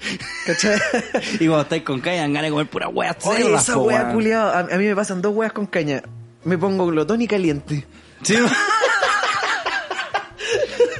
¿Cachai? 0.45 0.77
Y 1.39 1.45
cuando 1.47 1.61
estáis 1.61 1.83
con 1.83 2.01
caña, 2.01 2.21
dan 2.21 2.33
ganas 2.33 2.47
de 2.47 2.51
comer 2.51 2.67
pura 2.67 2.87
wea. 2.89 3.15
Oye, 3.23 3.53
esa 3.53 3.77
weá 3.77 4.01
weón. 4.01 4.13
culiado. 4.13 4.49
A, 4.51 4.59
a 4.59 4.77
mí 4.77 4.85
me 4.85 4.95
pasan 4.95 5.21
dos 5.21 5.33
weas 5.35 5.53
con 5.53 5.67
caña. 5.67 6.01
Me 6.43 6.57
pongo 6.57 6.87
glotón 6.87 7.21
y 7.21 7.27
caliente. 7.27 7.85
Sí, 8.23 8.35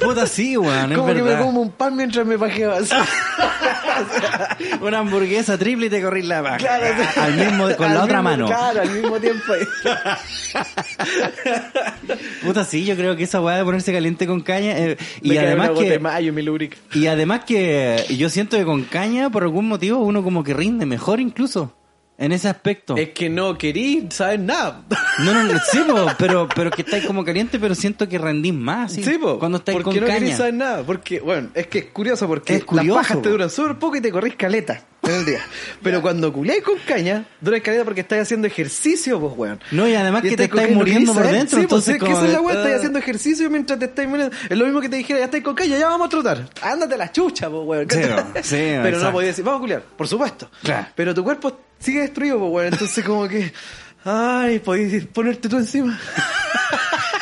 Puta, 0.08 0.26
sí, 0.26 0.56
weón, 0.56 0.90
es 0.92 0.96
como 0.96 1.12
que 1.12 1.22
me 1.22 1.36
como 1.36 1.60
un 1.60 1.70
pan 1.70 1.94
mientras 1.94 2.26
me 2.26 2.38
pajeo 2.38 2.72
así. 2.72 2.94
Una 4.80 5.00
hamburguesa 5.00 5.58
triple 5.58 5.88
y 5.88 5.90
te 5.90 6.00
corrís 6.00 6.24
la 6.24 6.40
vaca. 6.40 6.56
Claro, 6.56 6.86
al 7.16 7.34
mismo, 7.34 7.68
con 7.76 7.88
Al 7.88 7.94
la 7.94 8.04
otra 8.04 8.22
mano. 8.22 8.46
Claro, 8.46 8.80
al 8.80 8.90
mismo 8.90 9.20
tiempo. 9.20 9.52
Puta, 12.42 12.64
sí, 12.64 12.86
yo 12.86 12.96
creo 12.96 13.16
que 13.16 13.24
esa 13.24 13.42
weá 13.42 13.58
de 13.58 13.64
ponerse 13.64 13.92
caliente 13.92 14.26
con 14.26 14.40
caña. 14.40 14.78
eh, 14.78 14.96
y 15.20 15.28
Me 15.28 15.40
además 15.40 15.78
de 15.78 15.88
que. 15.88 15.98
mayo. 15.98 16.32
Y 16.94 17.06
además 17.06 17.40
que 17.44 18.02
yo 18.16 18.30
siento 18.30 18.56
que 18.56 18.64
con 18.64 18.84
caña, 18.84 19.28
por 19.28 19.42
algún 19.42 19.68
motivo, 19.68 19.98
uno 19.98 20.22
como 20.22 20.42
que 20.42 20.54
rinde 20.54 20.86
mejor 20.86 21.20
incluso. 21.20 21.74
En 22.20 22.32
ese 22.32 22.48
aspecto. 22.48 22.96
Es 22.96 23.10
que 23.10 23.30
no 23.30 23.56
querí 23.56 24.08
saber 24.10 24.40
nada. 24.40 24.82
No, 25.20 25.32
no, 25.32 25.44
no, 25.44 25.58
sí, 25.70 25.78
po, 25.86 26.06
pero, 26.18 26.48
pero 26.52 26.70
que 26.72 26.82
estáis 26.82 27.06
como 27.06 27.24
caliente, 27.24 27.60
pero 27.60 27.76
siento 27.76 28.08
que 28.08 28.18
rendís 28.18 28.52
más. 28.52 28.92
Sí, 28.92 29.04
Sí, 29.04 29.18
po. 29.18 29.38
Cuando 29.38 29.58
estáis 29.58 29.76
con 29.76 29.84
porque 29.84 30.00
no 30.00 30.06
caña. 30.08 30.18
querés 30.18 30.36
saber 30.36 30.54
nada. 30.54 30.82
Porque, 30.82 31.20
bueno, 31.20 31.50
es 31.54 31.68
que 31.68 31.78
es 31.78 31.84
curioso 31.86 32.26
porque 32.26 32.56
Es 32.56 32.64
curioso, 32.64 32.98
las 32.98 33.06
pajas 33.06 33.22
te 33.22 33.28
duran 33.28 33.48
súper 33.48 33.76
poco 33.78 33.96
y 33.96 34.00
te 34.00 34.10
corres 34.10 34.34
caleta 34.34 34.82
en 35.08 35.14
el 35.16 35.24
día. 35.24 35.40
Pero 35.82 36.02
cuando 36.02 36.32
culéis 36.32 36.62
con 36.62 36.76
caña, 36.86 37.24
duras 37.40 37.60
caleta 37.62 37.84
porque 37.84 38.00
estás 38.02 38.20
haciendo 38.20 38.46
ejercicio, 38.46 39.20
pues, 39.20 39.32
weón. 39.36 39.60
No, 39.70 39.88
y 39.88 39.94
además 39.94 40.22
que 40.22 40.36
te 40.36 40.44
estáis 40.44 40.62
estáis 40.62 40.76
muriendo 40.76 41.12
por 41.14 41.26
dentro, 41.26 41.60
Sí, 41.60 41.66
pues, 41.66 41.88
entonces 41.88 41.94
es 41.96 42.02
que 42.02 42.10
esa 42.12 42.26
es 42.26 42.32
la 42.32 42.38
de- 42.38 42.44
weá, 42.44 42.56
estás 42.56 42.72
ah. 42.72 42.76
haciendo 42.76 42.98
ejercicio 42.98 43.50
mientras 43.50 43.78
te 43.78 43.84
estáis 43.86 44.08
muriendo. 44.08 44.36
Es 44.48 44.56
lo 44.58 44.64
mismo 44.64 44.80
que 44.80 44.88
te 44.88 44.96
dijera, 44.96 45.18
ya 45.20 45.24
estáis 45.26 45.42
con 45.44 45.54
caña, 45.54 45.78
ya 45.78 45.86
vamos 45.88 46.06
a 46.06 46.10
trotar. 46.10 46.48
Ándate 46.62 46.94
a 46.94 46.98
la 46.98 47.12
chucha, 47.12 47.48
pues, 47.50 47.62
weón. 47.66 47.86
Sí. 47.90 48.00
Sí, 48.42 48.56
Pero 48.82 48.98
no 48.98 49.12
podías 49.12 49.30
decir, 49.32 49.44
vamos 49.44 49.58
a 49.58 49.62
culiar, 49.62 49.82
por 49.82 50.08
supuesto. 50.08 50.50
Claro. 50.62 50.86
Pero 50.94 51.14
tu 51.14 51.24
cuerpo 51.24 51.58
sigue 51.78 52.00
destruido, 52.00 52.38
pues, 52.38 52.52
weón. 52.52 52.72
Entonces, 52.72 53.04
como 53.04 53.28
que, 53.28 53.52
ay, 54.04 54.58
podéis 54.60 55.06
ponerte 55.06 55.48
tú 55.48 55.56
encima. 55.58 55.98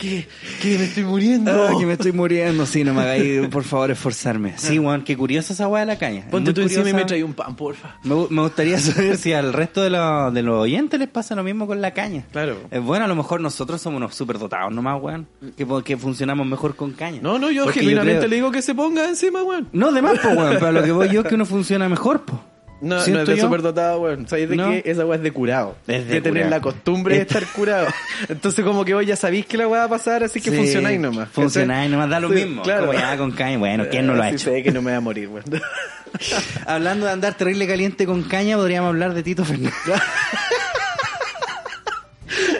que, 0.00 0.26
que 0.62 0.78
me 0.78 0.84
estoy 0.84 1.04
muriendo. 1.04 1.50
Ah, 1.68 1.72
que 1.78 1.84
me 1.86 1.92
estoy 1.92 2.12
muriendo, 2.12 2.64
sí, 2.66 2.82
no 2.84 2.94
me 2.94 3.02
hagáis, 3.02 3.46
por 3.48 3.62
favor, 3.64 3.90
esforzarme. 3.90 4.54
Sí, 4.56 4.78
weón, 4.78 5.02
qué 5.04 5.16
curiosa 5.16 5.52
esa 5.52 5.68
weá 5.68 5.80
de 5.80 5.86
la 5.86 5.98
caña. 5.98 6.24
Ponte 6.30 6.52
tú 6.52 6.62
encima 6.62 6.88
y 6.88 6.92
me 6.94 7.04
traes 7.04 7.22
un 7.22 7.34
pan, 7.34 7.54
porfa. 7.54 7.96
Me, 8.04 8.14
gu- 8.14 8.28
me 8.30 8.42
gustaría 8.42 8.78
saber 8.80 9.16
si 9.18 9.32
al 9.32 9.52
resto 9.52 9.82
de, 9.82 9.90
los- 9.90 10.32
de 10.32 10.42
los 10.42 10.56
oyentes 10.62 10.98
les 10.98 11.08
pasa 11.08 11.34
lo 11.34 11.42
mismo 11.44 11.66
con 11.66 11.80
la 11.80 11.92
caña. 11.92 12.24
Claro. 12.32 12.56
Es 12.70 12.82
bueno, 12.82 13.04
a 13.04 13.08
lo 13.08 13.14
mejor 13.14 13.40
nosotros 13.40 13.80
somos 13.80 13.98
unos 13.98 14.14
superdotados 14.14 14.72
nomás, 14.72 15.00
weón. 15.02 15.26
Que, 15.56 15.66
que 15.84 15.96
funcionamos 15.96 16.46
mejor 16.46 16.74
con 16.76 16.92
caña. 16.92 17.20
No, 17.22 17.38
no, 17.38 17.50
yo 17.50 17.64
Porque 17.64 17.80
genuinamente 17.80 18.18
creo- 18.20 18.28
le 18.30 18.36
digo 18.36 18.50
que 18.50 18.62
se 18.62 18.74
ponga 18.74 19.06
encima, 19.08 19.42
weón. 19.42 19.68
No, 19.72 19.92
de 19.92 20.00
más, 20.02 20.18
po, 20.18 20.28
weón. 20.28 20.56
Pero 20.58 20.72
lo 20.72 20.82
que 20.82 20.92
voy 20.92 21.08
yo 21.10 21.20
es 21.20 21.26
que 21.26 21.34
uno 21.34 21.44
funciona 21.46 21.88
mejor, 21.88 22.22
po. 22.24 22.42
No, 22.80 22.96
no 23.06 23.20
es 23.20 23.28
de 23.28 23.40
superdotado, 23.40 24.00
weón. 24.00 24.26
¿Sabéis 24.26 24.48
de 24.48 24.56
No. 24.56 24.70
qué? 24.70 24.82
Esa 24.86 25.04
weá 25.04 25.16
es 25.16 25.22
de 25.22 25.32
curado. 25.32 25.76
Es 25.86 26.06
de 26.08 26.14
de 26.14 26.20
tener 26.20 26.44
curado. 26.44 26.50
la 26.50 26.60
costumbre 26.60 27.14
de 27.16 27.20
Esta- 27.22 27.38
estar 27.38 27.52
curado. 27.54 27.86
Entonces, 28.28 28.64
como 28.64 28.84
que 28.84 28.94
hoy 28.94 29.06
ya 29.06 29.16
sabéis 29.16 29.46
que 29.46 29.56
la 29.58 29.68
weá 29.68 29.80
va 29.80 29.86
a 29.86 29.88
pasar, 29.90 30.24
así 30.24 30.40
que 30.40 30.50
Sí, 30.50 30.56
funcionáis 30.56 30.98
nomás. 30.98 31.28
Funcionáis 31.30 31.90
nomás, 31.90 32.08
da 32.08 32.20
lo 32.20 32.28
Sí, 32.28 32.34
mismo. 32.36 32.62
Claro. 32.62 32.86
Como 32.86 32.98
ya 32.98 33.16
con 33.16 33.30
caña, 33.32 33.58
bueno, 33.58 33.84
¿quién 33.90 34.06
no 34.06 34.14
lo 34.14 34.22
ha 34.22 34.26
Así 34.26 34.36
hecho? 34.36 34.50
sé 34.50 34.62
que 34.62 34.70
no 34.72 34.80
me 34.82 34.90
voy 34.90 34.96
a 34.96 35.00
morir, 35.00 35.28
weón. 35.28 35.44
Hablando 36.66 37.06
de 37.06 37.12
andar 37.12 37.34
terrible 37.34 37.66
caliente 37.66 38.04
con 38.06 38.22
caña, 38.24 38.56
podríamos 38.56 38.88
hablar 38.88 39.14
de 39.14 39.22
Tito 39.22 39.44
Fernández. 39.44 39.74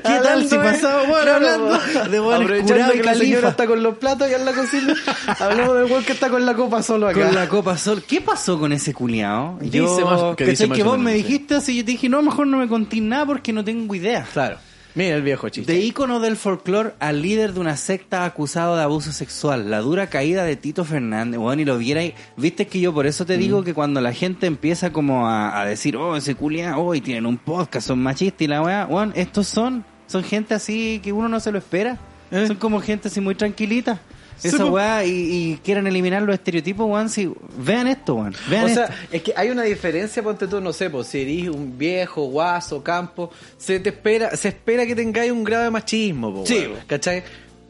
¿Qué 0.02 0.18
tal 0.22 0.48
si 0.48 0.56
bueno, 0.56 0.78
claro, 0.78 1.34
hablando 1.34 1.66
weón. 1.66 2.10
de 2.10 2.20
buenos 2.20 2.42
Aprovechando 2.44 2.92
que 2.92 3.02
la 3.02 3.14
señora 3.14 3.48
está 3.50 3.66
con 3.66 3.82
los 3.82 3.96
platos 3.98 4.30
y 4.30 4.34
en 4.34 4.44
la 4.44 4.52
cocina, 4.52 4.94
hablamos 5.38 5.76
del 5.76 5.84
weón 5.90 6.04
que 6.04 6.12
está 6.12 6.28
con 6.30 6.44
la 6.46 6.54
copa 6.54 6.82
solo 6.82 7.08
acá. 7.08 7.24
Con 7.26 7.34
la 7.34 7.48
Copa 7.48 7.76
Sol. 7.76 8.02
¿Qué 8.06 8.20
pasó 8.20 8.58
con 8.58 8.72
ese 8.72 8.94
culiao? 8.94 9.58
Dice 9.60 9.78
Yo, 9.78 10.00
más- 10.06 10.36
que 10.36 10.46
dice 10.46 10.66
más 10.66 10.76
que 10.76 10.82
vos 10.84 10.98
menos, 10.98 11.04
me 11.04 11.14
dijiste 11.14 11.54
así, 11.56 11.76
yo 11.76 11.84
te 11.84 11.92
dije, 11.92 12.08
no, 12.08 12.22
mejor 12.22 12.46
no 12.46 12.58
me 12.58 12.68
contís 12.68 13.02
nada 13.02 13.26
porque 13.26 13.52
no 13.52 13.64
tengo 13.64 13.94
idea. 13.94 14.26
Claro. 14.32 14.56
Mira 14.92 15.14
el 15.14 15.22
viejo 15.22 15.48
chiste. 15.48 15.72
De 15.72 15.78
ícono 15.78 16.18
del 16.18 16.36
folclore 16.36 16.94
al 16.98 17.22
líder 17.22 17.52
de 17.52 17.60
una 17.60 17.76
secta 17.76 18.24
acusado 18.24 18.74
de 18.76 18.82
abuso 18.82 19.12
sexual, 19.12 19.70
la 19.70 19.78
dura 19.78 20.08
caída 20.08 20.42
de 20.42 20.56
Tito 20.56 20.84
Fernández, 20.84 21.38
bueno, 21.38 21.62
y 21.62 21.64
lo 21.64 21.78
viera 21.78 22.02
viste 22.36 22.66
que 22.66 22.80
yo 22.80 22.92
por 22.92 23.06
eso 23.06 23.24
te 23.24 23.36
Mm. 23.36 23.40
digo 23.40 23.62
que 23.62 23.72
cuando 23.72 24.00
la 24.00 24.12
gente 24.12 24.46
empieza 24.48 24.92
como 24.92 25.28
a, 25.28 25.60
a 25.60 25.64
decir, 25.64 25.96
oh, 25.96 26.16
ese 26.16 26.34
culia, 26.34 26.76
oh, 26.76 26.92
y 26.96 27.00
tienen 27.00 27.24
un 27.26 27.38
podcast, 27.38 27.86
son 27.86 28.02
machistas 28.02 28.42
y 28.42 28.48
la 28.48 28.62
weá, 28.62 28.86
bueno, 28.86 29.12
estos 29.14 29.46
son, 29.46 29.84
son 30.10 30.24
gente 30.24 30.54
así 30.54 31.00
que 31.04 31.12
uno 31.12 31.28
no 31.28 31.38
se 31.38 31.52
lo 31.52 31.58
espera, 31.58 31.96
¿Eh? 32.32 32.48
son 32.48 32.56
como 32.56 32.80
gente 32.80 33.06
así 33.06 33.20
muy 33.20 33.36
tranquilita. 33.36 34.00
Esa 34.42 34.64
po. 34.64 34.70
weá, 34.70 35.04
y, 35.04 35.10
y 35.10 35.60
quieren 35.62 35.86
eliminar 35.86 36.22
los 36.22 36.34
estereotipos, 36.34 36.88
weón, 36.88 37.10
si, 37.10 37.30
vean 37.58 37.86
esto, 37.86 38.14
weón, 38.14 38.34
vean 38.48 38.64
O 38.64 38.68
sea, 38.70 38.88
es 39.12 39.22
que 39.22 39.34
hay 39.36 39.50
una 39.50 39.62
diferencia, 39.62 40.22
ponte 40.22 40.48
tú, 40.48 40.60
no 40.60 40.72
sé, 40.72 40.88
pues 40.88 41.08
si 41.08 41.20
eres 41.20 41.54
un 41.54 41.76
viejo, 41.76 42.24
guaso, 42.24 42.82
campo, 42.82 43.30
se 43.58 43.78
te 43.78 43.90
espera, 43.90 44.34
se 44.36 44.48
espera 44.48 44.86
que 44.86 44.96
tengáis 44.96 45.30
un 45.30 45.44
grado 45.44 45.64
de 45.64 45.70
machismo, 45.70 46.34
po, 46.34 46.46
Sí, 46.46 46.58
weón, 46.58 46.72
po. 46.72 46.86
¿cachai? 46.86 47.22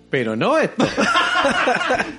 Pero 0.09 0.35
no 0.35 0.59
esto. 0.59 0.87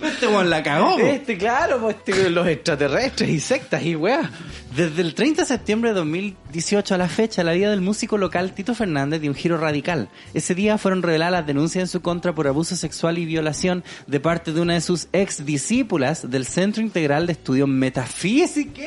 Este 0.03 0.27
weón 0.27 0.49
la 0.49 0.61
cagó, 0.63 0.97
po. 0.97 1.05
este, 1.05 1.37
claro, 1.37 1.79
pues 1.79 1.95
este, 2.05 2.29
los 2.29 2.47
extraterrestres 2.47 3.29
y 3.29 3.39
sectas 3.39 3.83
y 3.83 3.95
weá. 3.95 4.29
Desde 4.75 5.01
el 5.01 5.15
30 5.15 5.41
de 5.41 5.45
septiembre 5.45 5.89
de 5.89 5.97
2018 5.97 6.95
a 6.95 6.97
la 6.97 7.09
fecha, 7.09 7.43
la 7.43 7.51
vida 7.51 7.69
del 7.69 7.81
músico 7.81 8.17
local 8.17 8.53
Tito 8.53 8.73
Fernández 8.73 9.19
dio 9.19 9.29
un 9.29 9.35
giro 9.35 9.57
radical. 9.57 10.07
Ese 10.33 10.55
día 10.55 10.77
fueron 10.77 11.03
reveladas 11.03 11.33
las 11.33 11.45
denuncias 11.45 11.81
en 11.81 11.87
su 11.89 12.01
contra 12.01 12.33
por 12.33 12.47
abuso 12.47 12.77
sexual 12.77 13.17
y 13.17 13.25
violación 13.25 13.83
de 14.07 14.21
parte 14.21 14.53
de 14.53 14.61
una 14.61 14.75
de 14.75 14.81
sus 14.81 15.09
ex 15.11 15.45
discípulas 15.45 16.31
del 16.31 16.45
Centro 16.45 16.81
Integral 16.81 17.27
de 17.27 17.33
Estudios 17.33 17.67
Metafísica, 17.67 18.81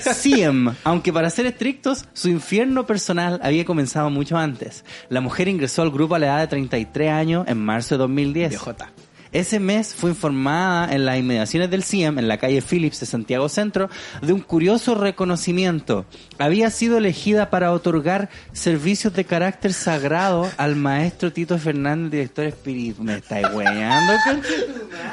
CIEM. 0.00 0.74
Aunque 0.84 1.12
para 1.12 1.28
ser 1.28 1.44
estrictos, 1.44 2.06
su 2.14 2.30
infierno 2.30 2.86
personal 2.86 3.40
había 3.42 3.66
comenzado 3.66 4.08
mucho 4.08 4.38
antes. 4.38 4.86
La 5.10 5.20
mujer 5.20 5.48
ingresó 5.48 5.82
al 5.82 5.90
grupo 5.90 6.14
a 6.14 6.18
la 6.18 6.26
edad 6.26 6.38
de 6.40 6.46
33 6.46 7.10
años 7.10 7.46
en 7.46 7.58
marzo 7.58 7.96
de 7.96 7.98
2010. 7.98 8.48
Viejota. 8.48 8.90
Ese 9.34 9.58
mes 9.58 9.96
fue 9.96 10.10
informada 10.10 10.94
en 10.94 11.04
las 11.04 11.18
inmediaciones 11.18 11.68
del 11.68 11.82
CIEM, 11.82 12.20
en 12.20 12.28
la 12.28 12.38
calle 12.38 12.62
Phillips 12.62 13.00
de 13.00 13.06
Santiago 13.06 13.48
Centro, 13.48 13.90
de 14.22 14.32
un 14.32 14.38
curioso 14.38 14.94
reconocimiento. 14.94 16.06
Había 16.38 16.70
sido 16.70 16.98
elegida 16.98 17.50
para 17.50 17.72
otorgar 17.72 18.30
servicios 18.52 19.12
de 19.12 19.24
carácter 19.24 19.72
sagrado 19.72 20.48
al 20.56 20.76
maestro 20.76 21.32
Tito 21.32 21.58
Fernández, 21.58 22.12
director 22.12 22.44
espiritual. 22.44 23.06
Me 23.06 23.16
estáis 23.16 23.48
weando, 23.52 24.12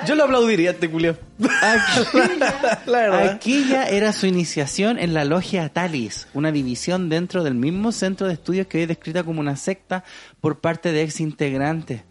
Yo 0.06 0.13
lo 0.13 0.25
aplaudiría 0.25 0.70
este 0.70 0.88
culio. 0.88 1.18
Verdad. 2.86 3.30
aquella 3.30 3.90
era 3.90 4.13
su 4.13 4.28
iniciación 4.28 5.00
en 5.00 5.16
la 5.16 5.25
logia 5.25 5.68
Talis, 5.70 6.28
una 6.36 6.51
división 6.51 7.10
dentro 7.10 7.44
del 7.44 7.56
mismo 7.56 7.92
centro 7.92 8.28
de 8.28 8.34
estudios 8.34 8.68
que 8.68 8.78
hoy 8.78 8.84
es 8.84 8.90
descrita 8.90 9.24
como 9.24 9.40
una 9.40 9.56
secta 9.56 10.04
por 10.42 10.60
parte 10.60 10.92
de 10.92 11.01
ex 11.01 11.20
integrantes. 11.22 12.04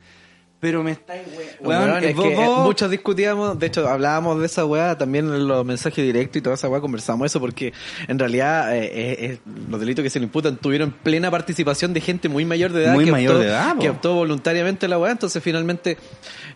Pero 0.60 0.82
me 0.82 0.92
estáis 0.92 1.22
we- 1.26 1.66
Weón, 1.66 1.84
weón, 1.90 2.04
es 2.04 2.14
que 2.14 2.34
vos- 2.36 2.64
muchos 2.64 2.90
discutíamos, 2.90 3.58
de 3.58 3.66
hecho 3.66 3.88
hablábamos 3.88 4.38
de 4.40 4.46
esa 4.46 4.66
weá 4.66 4.96
también 4.98 5.24
en 5.32 5.48
los 5.48 5.64
mensajes 5.64 6.04
directos 6.04 6.36
y 6.38 6.42
toda 6.42 6.54
esa 6.54 6.68
weá 6.68 6.80
conversamos 6.82 7.24
eso 7.26 7.40
porque 7.40 7.72
en 8.08 8.18
realidad 8.18 8.76
eh, 8.76 8.84
eh, 8.84 9.16
eh, 9.20 9.38
los 9.70 9.80
delitos 9.80 10.02
que 10.02 10.10
se 10.10 10.18
le 10.18 10.26
imputan 10.26 10.56
tuvieron 10.58 10.90
plena 10.90 11.30
participación 11.30 11.94
de 11.94 12.02
gente 12.02 12.28
muy 12.28 12.44
mayor 12.44 12.72
de 12.72 12.84
edad 12.84 12.92
Muy 12.94 13.06
que, 13.06 13.10
mayor 13.12 13.32
optó, 13.32 13.42
de 13.42 13.48
edad, 13.48 13.78
que 13.78 13.88
optó 13.90 14.14
voluntariamente 14.14 14.86
la 14.86 14.98
weá, 14.98 15.12
entonces 15.12 15.42
finalmente 15.42 15.96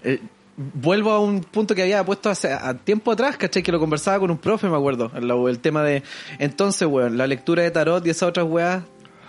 eh, 0.03 0.21
vuelvo 0.57 1.11
a 1.11 1.19
un 1.19 1.41
punto 1.41 1.75
que 1.75 1.83
había 1.83 2.05
puesto 2.05 2.29
hace 2.31 2.53
a 2.53 2.75
tiempo 2.75 3.11
atrás, 3.11 3.37
¿cachai? 3.39 3.63
Que 3.63 3.73
lo 3.73 3.81
conversaba 3.81 4.19
con 4.21 4.31
un 4.31 4.39
profe, 4.39 4.69
me 4.69 4.77
acuerdo, 4.77 5.11
el, 5.17 5.31
el 5.49 5.59
tema 5.61 5.83
de 5.83 6.03
entonces, 6.39 6.87
weón, 6.87 7.17
la 7.17 7.27
lectura 7.27 7.63
de 7.63 7.71
tarot 7.71 8.07
y 8.07 8.11
esas 8.11 8.29
otras 8.29 8.47
weas 8.47 8.83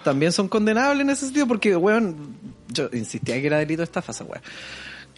también 0.06 0.32
son 0.32 0.48
condenables 0.48 1.02
en 1.02 1.10
ese 1.10 1.26
sentido 1.26 1.48
porque, 1.48 1.76
weón, 1.76 2.38
yo 2.70 2.90
insistía 2.94 3.42
que 3.42 3.48
era 3.48 3.58
delito 3.58 3.80
de 3.80 3.86
estafa 3.86 4.12
esa 4.12 4.24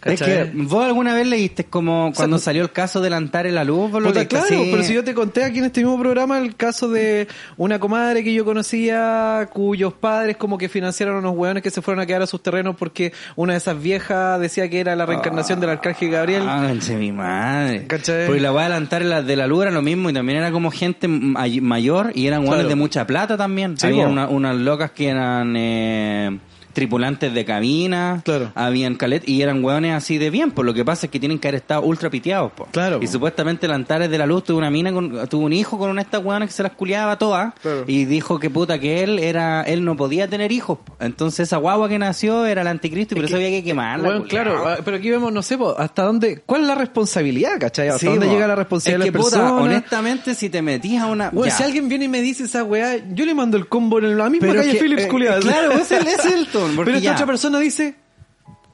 Es 0.04 0.22
que 0.22 0.50
vos 0.54 0.84
alguna 0.86 1.12
vez 1.14 1.26
leíste 1.26 1.64
como 1.64 2.12
cuando 2.14 2.38
salió 2.38 2.62
el 2.62 2.70
caso 2.70 3.00
del 3.00 3.12
Antares 3.14 3.52
la 3.52 3.64
luz, 3.64 3.90
vos 3.90 4.00
lo 4.02 4.08
Puta, 4.08 4.20
leíste 4.20 4.36
claro, 4.36 4.62
pero 4.70 4.82
si 4.84 4.94
yo 4.94 5.02
te 5.02 5.12
conté 5.12 5.42
aquí 5.44 5.58
en 5.58 5.64
este 5.64 5.80
mismo 5.82 5.98
programa 5.98 6.38
el 6.38 6.54
caso 6.54 6.88
de 6.88 7.26
una 7.56 7.78
comadre 7.80 8.22
que 8.22 8.32
yo 8.32 8.44
conocía 8.44 9.48
cuyos 9.52 9.92
padres 9.94 10.36
como 10.36 10.56
que 10.56 10.68
financiaron 10.68 11.16
a 11.16 11.18
unos 11.18 11.34
hueones 11.36 11.62
que 11.62 11.70
se 11.70 11.82
fueron 11.82 12.00
a 12.02 12.06
quedar 12.06 12.22
a 12.22 12.26
sus 12.26 12.42
terrenos 12.42 12.76
porque 12.76 13.12
una 13.36 13.54
de 13.54 13.58
esas 13.58 13.80
viejas 13.82 14.40
decía 14.40 14.68
que 14.70 14.80
era 14.80 14.94
la 14.94 15.04
reencarnación 15.04 15.58
del 15.60 15.70
arcángel 15.70 16.10
Gabriel. 16.10 16.42
Ah, 16.46 16.64
conche 16.68 16.96
mi 16.96 17.10
madre. 17.12 17.86
¿Cachai? 17.86 18.26
Porque 18.26 18.40
la 18.40 18.52
weá 18.52 18.68
de 18.68 18.74
Antares 18.76 19.08
la- 19.08 19.22
de 19.22 19.36
la 19.36 19.46
luz 19.46 19.62
era 19.62 19.70
lo 19.72 19.82
mismo 19.82 20.10
y 20.10 20.12
también 20.12 20.38
era 20.38 20.52
como 20.52 20.70
gente 20.70 21.08
may- 21.08 21.60
mayor 21.60 22.12
y 22.14 22.26
eran 22.26 22.40
hueones 22.40 22.58
Claro. 22.58 22.68
de 22.68 22.74
mucha 22.76 23.06
plata 23.06 23.36
también. 23.36 23.76
Sí, 23.76 23.86
Había 23.88 24.06
una- 24.06 24.28
unas 24.28 24.56
locas 24.56 24.92
que 24.92 25.08
eran 25.08 25.54
eh, 25.56 26.38
tripulantes 26.78 27.34
de 27.34 27.44
cabina, 27.44 28.20
Claro. 28.24 28.52
habían 28.54 28.94
calet 28.94 29.28
y 29.28 29.42
eran 29.42 29.64
hueones 29.64 29.94
así 29.94 30.16
de 30.16 30.30
bien, 30.30 30.52
por 30.52 30.64
lo 30.64 30.72
que 30.74 30.84
pasa 30.84 31.06
es 31.06 31.10
que 31.12 31.18
tienen 31.18 31.38
que 31.40 31.48
haber 31.48 31.60
estado 31.60 31.82
ultra 31.82 32.08
piteados, 32.08 32.52
po. 32.52 32.68
Claro, 32.70 32.98
Y 33.02 33.06
po. 33.06 33.12
supuestamente 33.12 33.66
el 33.66 33.72
Antares 33.72 34.08
de 34.10 34.16
la 34.16 34.26
Luz 34.26 34.44
tuvo 34.44 34.58
una 34.58 34.70
mina 34.70 34.92
con, 34.92 35.28
tuvo 35.28 35.44
un 35.46 35.52
hijo 35.52 35.76
con 35.76 35.90
una 35.90 36.02
de 36.02 36.04
estas 36.04 36.24
hueonas 36.24 36.48
que 36.48 36.54
se 36.54 36.62
las 36.62 36.72
culiaba 36.72 37.18
todas 37.18 37.52
Claro. 37.60 37.84
y 37.88 38.04
dijo 38.04 38.38
que 38.38 38.48
puta 38.48 38.78
que 38.78 39.02
él 39.02 39.18
era 39.18 39.62
él 39.62 39.84
no 39.84 39.96
podía 39.96 40.28
tener 40.28 40.52
hijos. 40.52 40.78
po. 40.84 40.94
Entonces 41.00 41.48
esa 41.48 41.56
guagua 41.56 41.88
que 41.88 41.98
nació 41.98 42.46
era 42.46 42.62
el 42.62 42.68
anticristo 42.68 43.14
y 43.14 43.16
por 43.16 43.24
eso 43.24 43.34
había 43.36 43.48
que 43.50 43.64
quemarla. 43.64 44.04
Bueno, 44.08 44.24
claro, 44.24 44.62
ah, 44.68 44.76
pero 44.84 44.98
aquí 44.98 45.10
vemos, 45.10 45.32
no 45.32 45.42
sé, 45.42 45.58
hasta 45.78 46.02
dónde, 46.04 46.42
¿cuál 46.46 46.60
es 46.62 46.68
la 46.68 46.74
responsabilidad, 46.76 47.58
cachai? 47.58 47.88
¿Hasta 47.88 47.98
Sí, 48.00 48.06
dónde 48.06 48.28
llega 48.28 48.46
la 48.46 48.54
responsabilidad 48.54 49.06
es 49.06 49.12
que, 49.12 49.18
de 49.18 49.18
la 49.18 49.24
puta, 49.24 49.36
persona? 49.38 49.60
honestamente, 49.62 50.34
si 50.34 50.48
te 50.48 50.62
metías 50.62 51.02
a 51.02 51.06
una... 51.06 51.30
Bueno, 51.30 51.52
si 51.56 51.62
alguien 51.62 51.88
viene 51.88 52.04
y 52.04 52.08
me 52.08 52.20
dice 52.22 52.44
esa 52.44 52.62
weá, 52.64 52.96
yo 53.12 53.24
le 53.26 53.34
mando 53.34 53.56
el 53.56 53.66
combo 53.68 53.98
en 53.98 54.16
la 54.16 54.28
misma 54.30 54.48
Pero 54.48 54.60
calle 54.60 54.72
que, 54.72 54.78
Phillips, 54.78 55.02
eh, 55.04 55.08
culiado. 55.08 55.40
claro, 55.40 55.72
es 55.72 55.90
el- 55.90 56.06
es 56.06 56.24
el 56.24 56.46
tono, 56.48 56.67
Pero 56.76 56.96
esta 56.98 57.00
ya. 57.10 57.12
otra 57.14 57.26
persona 57.26 57.58
dice, 57.58 57.94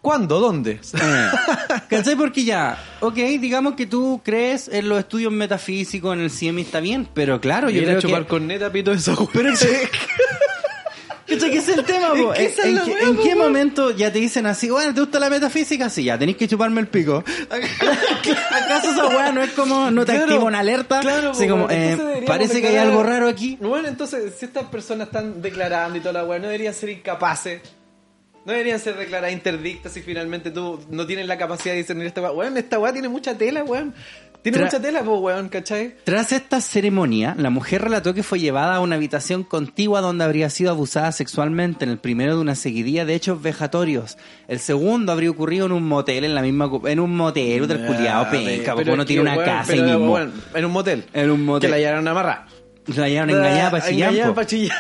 ¿cuándo? 0.03 0.41
¿Dónde? 0.41 0.73
Eh, 0.95 1.29
¿Cachai? 1.89 2.17
Porque 2.17 2.45
ya, 2.45 2.77
ok, 3.01 3.15
digamos 3.15 3.75
que 3.75 3.87
tú 3.87 4.21
crees 4.25 4.69
en 4.69 4.89
los 4.89 4.99
estudios 4.99 5.33
metafísicos, 5.33 6.15
en 6.15 6.21
el 6.23 6.31
y 6.59 6.63
está 6.63 6.81
bien, 6.81 7.09
pero 7.15 7.41
claro, 7.41 7.71
yo 7.71 7.83
creo 7.83 8.01
chupar 8.01 8.23
que... 8.23 8.29
con 8.29 8.47
neta 8.47 8.71
pito 8.71 8.93
esa 8.93 9.15
Pero 9.33 9.53
¿Cachai? 11.27 11.51
¿Qué 11.51 11.57
es 11.59 11.69
el 11.69 11.85
tema, 11.85 12.11
po? 12.11 12.35
¿En, 12.35 12.53
qué- 12.85 12.99
en 13.01 13.17
momento 13.35 13.91
ya 13.91 14.13
te 14.13 14.19
dicen 14.21 14.45
así, 14.47 14.69
bueno, 14.71 14.93
¿te 14.95 15.01
gusta 15.01 15.19
la 15.19 15.31
metafísica? 15.31 15.89
Sí, 15.89 16.05
ya, 16.05 16.19
tenéis 16.19 16.37
que 16.37 16.47
chuparme 16.47 16.81
el 16.83 16.87
pico. 16.87 17.25
¿Acaso 18.51 18.91
esa 18.93 19.09
weá 19.09 19.33
no 19.33 19.43
es 19.43 19.51
como, 19.53 19.91
no 19.91 20.05
te 20.05 20.13
Claro, 20.13 20.25
activa 20.27 20.45
una 20.45 20.59
alerta? 20.61 21.01
Claro, 21.01 21.31
Así 21.31 21.49
como, 21.49 21.69
eh, 21.71 22.25
parece 22.27 22.61
que 22.61 22.69
hay 22.69 22.77
algo 22.77 23.03
raro 23.03 23.27
aquí. 23.29 23.57
Bueno, 23.61 23.89
entonces, 23.89 24.35
si 24.39 24.45
estas 24.45 24.65
personas 24.65 25.07
están 25.09 25.41
declarando 25.43 25.97
y 25.99 26.01
toda 26.03 26.13
la 26.13 26.25
weá, 26.25 26.39
no 26.39 26.45
deberían 26.47 26.75
ser 26.75 26.91
incapaces. 26.91 27.63
No 28.47 28.53
deberían 28.53 28.79
ser 28.79 28.97
declaradas 28.97 29.33
interdictas 29.33 29.93
si 29.93 30.03
finalmente 30.03 30.51
tú 30.51 30.79
no 30.91 31.07
tienes 31.07 31.27
la 31.27 31.39
capacidad 31.39 31.73
de 31.75 31.79
discernir 31.81 32.07
esta 32.07 32.21
weá. 32.21 32.33
Weón, 32.33 32.57
esta 32.59 32.79
weá 32.79 32.93
tiene 32.93 33.09
mucha 33.09 33.37
tela, 33.37 33.65
weón. 33.65 33.95
Tiene 34.43 34.59
Tra- 34.59 34.65
mucha 34.65 34.81
tela, 34.83 35.03
po, 35.03 35.17
weón, 35.21 35.49
¿cachai? 35.49 35.95
Tras 36.05 36.31
esta 36.33 36.61
ceremonia, 36.61 37.35
la 37.39 37.49
mujer 37.49 37.81
relató 37.81 38.13
que 38.13 38.23
fue 38.23 38.39
llevada 38.41 38.75
a 38.75 38.81
una 38.81 38.97
habitación 38.97 39.43
contigua 39.45 40.03
donde 40.03 40.23
habría 40.25 40.51
sido 40.51 40.71
abusada 40.71 41.11
sexualmente 41.13 41.87
en 41.87 41.91
el 41.91 41.97
primero 41.97 42.35
de 42.35 42.43
una 42.43 42.55
seguidilla 42.55 43.07
de 43.07 43.15
hechos 43.15 43.41
vejatorios. 43.41 44.19
El 44.47 44.59
segundo 44.59 45.13
habría 45.13 45.31
ocurrido 45.31 45.65
en 45.65 45.73
un 45.73 45.85
motel, 45.89 46.25
en 46.25 46.35
la 46.35 46.43
misma 46.43 46.71
en 46.85 47.01
un 47.01 47.17
motel 47.17 47.67
del 47.67 47.87
culiado 47.87 48.27
Ah, 48.27 48.31
penca, 48.31 48.75
porque 48.75 48.91
uno 48.91 49.07
tiene 49.07 49.23
una 49.23 49.33
weón, 49.37 49.45
casa 49.47 49.73
pero, 49.73 49.85
mismo. 49.85 50.13
weón, 50.13 50.33
en 50.55 50.65
un 50.67 50.73
motel. 50.73 51.05
En 51.15 51.31
un 51.31 51.43
motel. 51.47 51.69
Que 51.71 51.71
la 51.71 51.79
llevaron 51.79 52.07
amarrada. 52.07 52.47
La 52.95 53.09
llevaron 53.09 53.31
engañada 53.31 53.71
para 53.71 53.89
chillar. 53.89 54.11
Engañada 54.11 54.29
po. 54.29 54.35
pa' 54.35 54.47
chillar. 54.47 54.77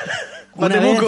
Una 0.57 0.69
vez. 0.79 1.01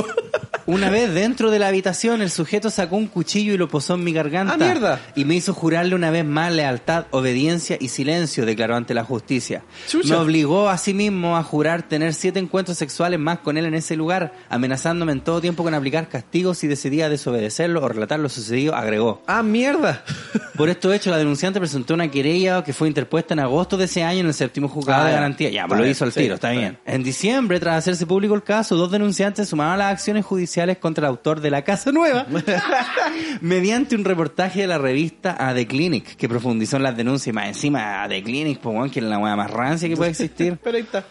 Una 0.67 0.91
vez 0.91 1.15
dentro 1.15 1.51
de 1.51 1.59
la 1.59 1.69
habitación, 1.69 2.23
el 2.23 2.31
sujeto 2.31 2.71
sacó 2.71 2.97
un 2.97 3.07
cuchillo 3.07 3.55
y 3.55 3.57
lo 3.57 3.69
posó 3.69 3.95
en 3.95 4.05
mi 4.05 4.13
garganta. 4.13 4.55
¡Ah, 4.55 4.57
mierda! 4.57 5.01
Y 5.15 5.25
me 5.25 5.35
hizo 5.37 5.55
jurarle 5.55 5.95
una 5.95 6.11
vez 6.11 6.25
más 6.25 6.53
lealtad, 6.53 7.07
obediencia 7.13 7.77
y 7.81 7.89
silencio, 7.89 8.45
declaró 8.45 8.75
ante 8.77 8.93
la 8.93 9.05
justicia. 9.05 9.63
Chucha. 9.89 10.15
Me 10.15 10.17
obligó 10.17 10.69
a 10.69 10.77
sí 10.79 10.93
mismo 10.93 11.37
a 11.37 11.43
jurar 11.43 11.85
tener 11.85 12.15
siete 12.15 12.41
encuentros 12.41 12.79
sexuales 12.79 13.21
más 13.21 13.39
con 13.39 13.57
él 13.57 13.67
en 13.67 13.75
ese 13.75 13.95
lugar, 13.97 14.33
amenazándome 14.49 15.13
en 15.13 15.21
todo 15.21 15.41
tiempo 15.41 15.63
con 15.63 15.73
aplicar 15.75 16.09
castigos 16.09 16.59
si 16.59 16.67
decidía 16.67 17.09
desobedecerlo 17.09 17.83
o 17.83 17.89
relatar 17.89 18.19
lo 18.19 18.29
sucedido, 18.29 18.75
agregó. 18.75 19.23
Ah, 19.27 19.43
mierda. 19.45 20.05
Por 20.57 20.69
estos 20.69 20.93
hechos, 20.95 21.13
la 21.13 21.19
denunciante 21.19 21.61
presentó 21.61 21.95
una 21.95 22.11
querella 22.11 22.65
que 22.65 22.73
fue 22.73 22.89
interpuesta 22.89 23.35
en 23.35 23.41
agosto 23.41 23.77
de 23.77 23.85
ese 23.85 24.03
año 24.03 24.21
en 24.21 24.27
el 24.27 24.35
séptimo 24.35 24.69
juzgado 24.69 25.05
Ah, 25.05 25.07
de 25.07 25.13
garantía. 25.13 25.51
Ya, 25.51 25.67
pues 25.67 25.77
lo 25.79 25.83
bien, 25.85 25.93
hizo 25.93 26.05
al 26.05 26.13
sí, 26.13 26.21
tiro, 26.21 26.35
está 26.35 26.53
está 26.53 26.61
bien. 26.61 26.79
En 26.87 27.03
diciembre, 27.05 27.61
tras 27.61 27.77
hacerse 27.77 28.07
público 28.07 28.35
el 28.35 28.43
caso, 28.43 28.75
dos 28.75 28.91
denunciantes 28.91 29.49
sumaban 29.49 29.79
las 29.79 29.93
acciones 29.93 30.25
judiciales 30.25 30.56
contra 30.79 31.07
el 31.07 31.11
autor 31.11 31.41
de 31.41 31.51
La 31.51 31.63
Casa 31.63 31.93
Nueva 31.93 32.27
mediante 33.41 33.95
un 33.95 34.05
reportaje 34.05 34.63
de 34.63 34.67
la 34.67 34.79
revista 34.79 35.37
A 35.39 35.55
The 35.55 35.67
Clinic, 35.67 36.17
que 36.17 36.29
profundizó 36.29 36.77
en 36.77 36.83
las 36.83 36.97
denuncias 36.97 37.29
y 37.29 37.33
más 37.33 37.49
encima 37.49 38.03
a 38.03 38.09
The 38.09 38.23
Clinic, 38.23 38.61
pues, 38.61 38.91
que 38.91 39.01
es 39.01 39.05
la 39.05 39.19
weá 39.19 39.37
más 39.37 39.51
rancia 39.51 39.89
que 39.89 39.97
puede 39.97 40.11
existir. 40.11 40.59
Pero 40.63 40.77
ahí 40.77 40.83
está. 40.83 41.05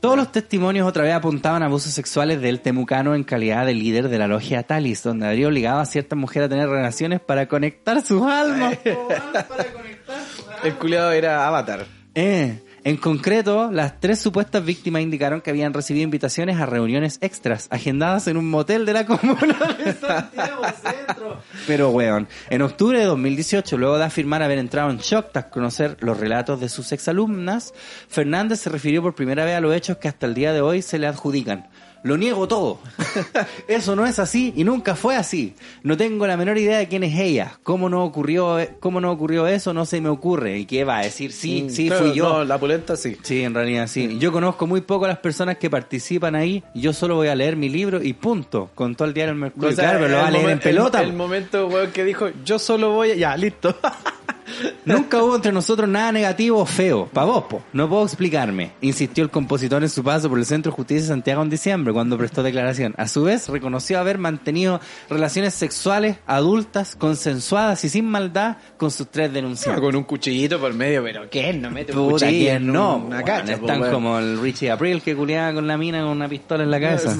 Todos 0.00 0.16
los 0.16 0.30
testimonios 0.30 0.86
otra 0.86 1.04
vez 1.04 1.14
apuntaban 1.14 1.62
a 1.62 1.66
abusos 1.66 1.92
sexuales 1.92 2.40
del 2.40 2.60
temucano 2.60 3.14
en 3.14 3.24
calidad 3.24 3.64
de 3.64 3.74
líder 3.74 4.08
de 4.08 4.18
la 4.18 4.28
logia 4.28 4.62
Talis, 4.62 5.02
donde 5.02 5.26
habría 5.26 5.48
obligado 5.48 5.80
a 5.80 5.86
ciertas 5.86 6.18
mujeres 6.18 6.46
a 6.46 6.50
tener 6.50 6.68
relaciones 6.68 7.20
para 7.20 7.46
conectar 7.48 8.02
sus 8.02 8.22
almas. 8.22 8.76
po, 8.84 9.08
para 9.08 9.72
conectar 9.72 10.20
sus 10.24 10.48
almas. 10.48 10.64
El 10.64 10.74
culiado 10.74 11.12
era 11.12 11.46
Avatar. 11.46 11.86
Eh, 12.14 12.60
en 12.86 12.98
concreto, 12.98 13.72
las 13.72 13.98
tres 13.98 14.20
supuestas 14.20 14.64
víctimas 14.64 15.02
indicaron 15.02 15.40
que 15.40 15.50
habían 15.50 15.74
recibido 15.74 16.04
invitaciones 16.04 16.60
a 16.60 16.66
reuniones 16.66 17.18
extras, 17.20 17.66
agendadas 17.72 18.28
en 18.28 18.36
un 18.36 18.48
motel 18.48 18.86
de 18.86 18.92
la 18.92 19.04
comuna 19.04 19.58
de 19.76 19.92
Santiago 19.92 20.62
Centro. 20.80 21.42
Pero, 21.66 21.90
weón, 21.90 22.28
en 22.48 22.62
octubre 22.62 23.00
de 23.00 23.06
2018, 23.06 23.76
luego 23.76 23.98
de 23.98 24.04
afirmar 24.04 24.40
haber 24.40 24.58
entrado 24.58 24.88
en 24.90 24.98
shock 24.98 25.32
tras 25.32 25.46
conocer 25.46 25.96
los 25.98 26.16
relatos 26.20 26.60
de 26.60 26.68
sus 26.68 26.92
exalumnas, 26.92 27.74
Fernández 28.08 28.60
se 28.60 28.70
refirió 28.70 29.02
por 29.02 29.16
primera 29.16 29.44
vez 29.44 29.56
a 29.56 29.60
los 29.60 29.74
hechos 29.74 29.96
que 29.96 30.06
hasta 30.06 30.26
el 30.26 30.34
día 30.34 30.52
de 30.52 30.60
hoy 30.60 30.80
se 30.80 31.00
le 31.00 31.08
adjudican. 31.08 31.68
Lo 32.06 32.16
niego 32.16 32.46
todo. 32.46 32.78
Eso 33.68 33.96
no 33.96 34.06
es 34.06 34.20
así 34.20 34.52
y 34.56 34.62
nunca 34.62 34.94
fue 34.94 35.16
así. 35.16 35.54
No 35.82 35.96
tengo 35.96 36.24
la 36.26 36.36
menor 36.36 36.56
idea 36.56 36.78
de 36.78 36.86
quién 36.86 37.02
es 37.02 37.18
ella. 37.18 37.58
¿Cómo 37.64 37.88
no 37.88 38.04
ocurrió, 38.04 38.58
cómo 38.78 39.00
no 39.00 39.10
ocurrió 39.10 39.46
eso? 39.48 39.74
No 39.74 39.84
se 39.86 40.00
me 40.00 40.08
ocurre. 40.08 40.56
¿Y 40.58 40.66
qué 40.66 40.84
va 40.84 40.98
a 40.98 41.02
decir? 41.02 41.32
Sí, 41.32 41.62
Mm, 41.64 41.70
sí, 41.70 41.88
claro, 41.88 42.04
fui 42.04 42.14
yo. 42.14 42.28
No, 42.28 42.44
la 42.44 42.58
pulenta 42.58 42.94
sí. 42.96 43.16
Sí, 43.22 43.42
en 43.42 43.54
realidad 43.54 43.88
sí. 43.88 44.18
Yo 44.20 44.30
conozco 44.30 44.66
muy 44.68 44.82
poco 44.82 45.06
a 45.06 45.08
las 45.08 45.18
personas 45.18 45.58
que 45.58 45.68
participan 45.68 46.36
ahí. 46.36 46.62
Yo 46.74 46.92
solo 46.92 47.16
voy 47.16 47.26
a 47.28 47.34
leer 47.34 47.56
mi 47.56 47.68
libro 47.68 48.00
y 48.02 48.12
punto. 48.12 48.70
Con 48.76 48.94
todo 48.94 49.08
el 49.08 49.14
diario 49.14 49.32
El 49.32 49.38
Mercurio. 49.40 49.70
O 49.70 49.72
sea, 49.72 49.84
claro, 49.84 49.98
pero 50.00 50.10
lo 50.12 50.18
va 50.18 50.28
a 50.28 50.30
leer 50.30 50.50
en 50.50 50.58
pelota. 50.60 51.02
El, 51.02 51.08
el 51.08 51.16
momento, 51.16 51.66
weón, 51.66 51.90
que 51.90 52.04
dijo, 52.04 52.28
yo 52.44 52.58
solo 52.60 52.90
voy 52.92 53.10
a... 53.10 53.14
Ya, 53.16 53.36
listo. 53.36 53.76
Nunca 54.84 55.22
hubo 55.22 55.36
entre 55.36 55.52
nosotros 55.52 55.88
nada 55.88 56.12
negativo 56.12 56.60
o 56.60 56.66
feo. 56.66 57.08
Pa' 57.12 57.24
vos, 57.24 57.44
po. 57.44 57.62
No 57.72 57.88
puedo 57.88 58.04
explicarme. 58.04 58.72
Insistió 58.80 59.24
el 59.24 59.30
compositor 59.30 59.82
en 59.82 59.88
su 59.88 60.04
paso 60.04 60.28
por 60.28 60.38
el 60.38 60.46
Centro 60.46 60.70
de 60.70 60.76
Justicia 60.76 61.02
de 61.02 61.08
Santiago 61.08 61.42
en 61.42 61.50
diciembre, 61.50 61.92
cuando 61.92 62.16
prestó 62.16 62.42
declaración. 62.42 62.94
A 62.96 63.08
su 63.08 63.24
vez, 63.24 63.48
reconoció 63.48 63.98
haber 63.98 64.18
mantenido 64.18 64.80
relaciones 65.10 65.54
sexuales 65.54 66.16
adultas, 66.26 66.96
consensuadas 66.96 67.84
y 67.84 67.88
sin 67.88 68.06
maldad 68.06 68.56
con 68.76 68.90
sus 68.90 69.08
tres 69.08 69.32
denunciantes. 69.32 69.82
Con 69.82 69.96
un 69.96 70.04
cuchillito 70.04 70.60
por 70.60 70.72
medio, 70.74 71.02
pero 71.02 71.28
¿quién 71.30 71.62
no 71.62 71.70
mete 71.70 71.96
un 71.96 72.10
cuchillo 72.10 72.30
¿quién 72.30 72.56
en 72.56 72.72
no? 72.72 72.96
una 72.96 73.22
cacha? 73.22 73.54
están 73.54 73.80
po, 73.80 73.90
como 73.90 74.18
el 74.18 74.40
Richie 74.40 74.70
April 74.70 75.02
que 75.02 75.14
culeaba 75.16 75.54
con 75.54 75.66
la 75.66 75.76
mina 75.76 76.00
con 76.00 76.10
una 76.10 76.28
pistola 76.28 76.64
en 76.64 76.70
la 76.70 76.80
cabeza. 76.80 77.16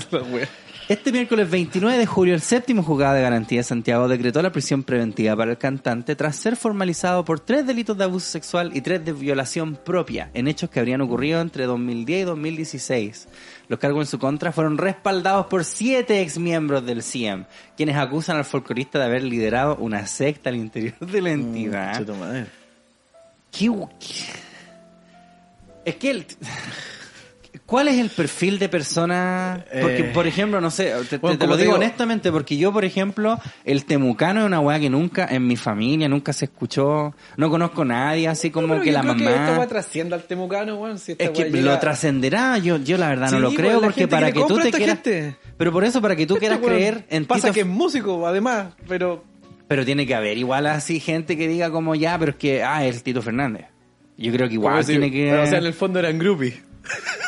Este 0.88 1.10
miércoles 1.10 1.50
29 1.50 1.98
de 1.98 2.06
julio, 2.06 2.32
el 2.34 2.40
séptimo 2.40 2.80
juzgado 2.80 3.16
de 3.16 3.22
garantía 3.22 3.58
de 3.58 3.64
Santiago 3.64 4.06
decretó 4.06 4.40
la 4.40 4.52
prisión 4.52 4.84
preventiva 4.84 5.34
para 5.34 5.50
el 5.50 5.58
cantante 5.58 6.14
tras 6.14 6.36
ser 6.36 6.54
formalizado 6.54 7.24
por 7.24 7.40
tres 7.40 7.66
delitos 7.66 7.98
de 7.98 8.04
abuso 8.04 8.26
sexual 8.30 8.70
y 8.72 8.82
tres 8.82 9.04
de 9.04 9.12
violación 9.12 9.74
propia 9.74 10.30
en 10.32 10.46
hechos 10.46 10.70
que 10.70 10.78
habrían 10.78 11.00
ocurrido 11.00 11.40
entre 11.40 11.64
2010 11.66 12.20
y 12.20 12.24
2016. 12.24 13.28
Los 13.66 13.80
cargos 13.80 14.02
en 14.02 14.10
su 14.12 14.20
contra 14.20 14.52
fueron 14.52 14.78
respaldados 14.78 15.46
por 15.46 15.64
siete 15.64 16.20
exmiembros 16.20 16.86
del 16.86 17.02
CIEM, 17.02 17.46
quienes 17.76 17.96
acusan 17.96 18.36
al 18.36 18.44
folclorista 18.44 19.00
de 19.00 19.06
haber 19.06 19.24
liderado 19.24 19.74
una 19.78 20.06
secta 20.06 20.50
al 20.50 20.56
interior 20.56 20.96
de 21.00 21.20
la 21.20 21.30
entidad. 21.32 22.04
Tu 22.04 22.14
madre. 22.14 22.46
¿Qué- 23.50 23.72
qué- 23.98 24.24
Es 25.84 25.96
que 25.96 26.10
el... 26.10 26.26
¿Cuál 27.64 27.88
es 27.88 27.98
el 27.98 28.10
perfil 28.10 28.58
de 28.58 28.68
persona? 28.68 29.64
Porque, 29.80 29.98
Eh, 30.00 30.10
por 30.12 30.26
ejemplo, 30.26 30.60
no 30.60 30.70
sé, 30.70 30.92
te, 31.08 31.18
bueno, 31.18 31.38
lo 31.46 31.56
digo 31.56 31.56
digo- 31.56 31.74
honestamente, 31.76 32.30
porque 32.30 32.56
yo, 32.56 32.72
por 32.72 32.84
ejemplo, 32.84 33.38
el 33.64 33.84
temucano 33.84 34.40
es 34.40 34.46
una 34.46 34.60
weá 34.60 34.78
que 34.78 34.90
nunca, 34.90 35.26
en 35.30 35.46
mi 35.46 35.56
familia, 35.56 36.08
nunca 36.08 36.32
se 36.32 36.44
escuchó, 36.46 37.14
no 37.36 37.48
conozco 37.50 37.82
a 37.82 37.86
nadie, 37.86 38.28
así 38.28 38.50
como 38.50 38.74
No, 38.74 38.80
que 38.80 38.88
yo 38.88 38.92
la 38.94 39.00
creo 39.02 39.16
Que 39.16 39.24
esta 39.24 39.40
mamá... 39.40 39.58
weá 39.58 39.66
trasciende 39.68 40.14
al 40.14 40.24
temucano, 40.24 40.76
weón. 40.76 40.98
Si 40.98 41.12
esta 41.12 41.24
es 41.24 41.30
que 41.30 41.44
llega- 41.50 41.72
lo 41.72 41.78
trascenderá, 41.78 42.58
yo, 42.58 42.76
yo 42.78 42.98
la 42.98 43.08
verdad 43.08 43.30
no 43.30 43.38
lo 43.40 43.48
pues, 43.48 43.58
creo, 43.60 43.80
porque 43.80 44.00
gente 44.00 44.10
para 44.10 44.26
que 44.32 44.40
que, 44.40 44.46
tú 44.46 44.58
te 44.58 44.70
quieras... 44.72 44.96
gente. 45.02 45.36
Pero 45.56 45.72
por 45.72 45.84
eso, 45.84 46.02
para 46.02 46.16
que 46.16 46.26
tú 46.26 46.34
Este 46.34 46.48
quieras 46.48 46.64
creer 46.66 47.04
en 47.08 47.24
Pasa 47.24 47.42
Tito 47.48 47.54
que 47.54 47.60
es 47.60 47.66
músico, 47.66 48.26
además, 48.26 48.74
pero... 48.88 49.24
Pero 49.68 49.84
tiene 49.84 50.06
que 50.06 50.14
haber 50.14 50.38
igual 50.38 50.66
así 50.66 51.00
gente 51.00 51.36
que 51.36 51.48
diga 51.48 51.70
como 51.70 51.94
ya, 51.94 52.18
pero 52.18 52.30
es 52.32 52.36
que, 52.36 52.62
ah, 52.62 52.84
es 52.86 53.02
Tito 53.02 53.22
Fernández. 53.22 53.66
Yo 54.18 54.32
creo 54.32 54.46
que 54.48 54.54
igual 54.54 54.84
tiene 54.86 55.10
que... 55.10 55.28
pero, 55.30 55.42
o 55.42 55.46
sea, 55.46 55.58
en 55.58 55.66
el 55.66 55.74
fondo 55.74 55.98
eran 55.98 56.18
groupies. 56.18 56.54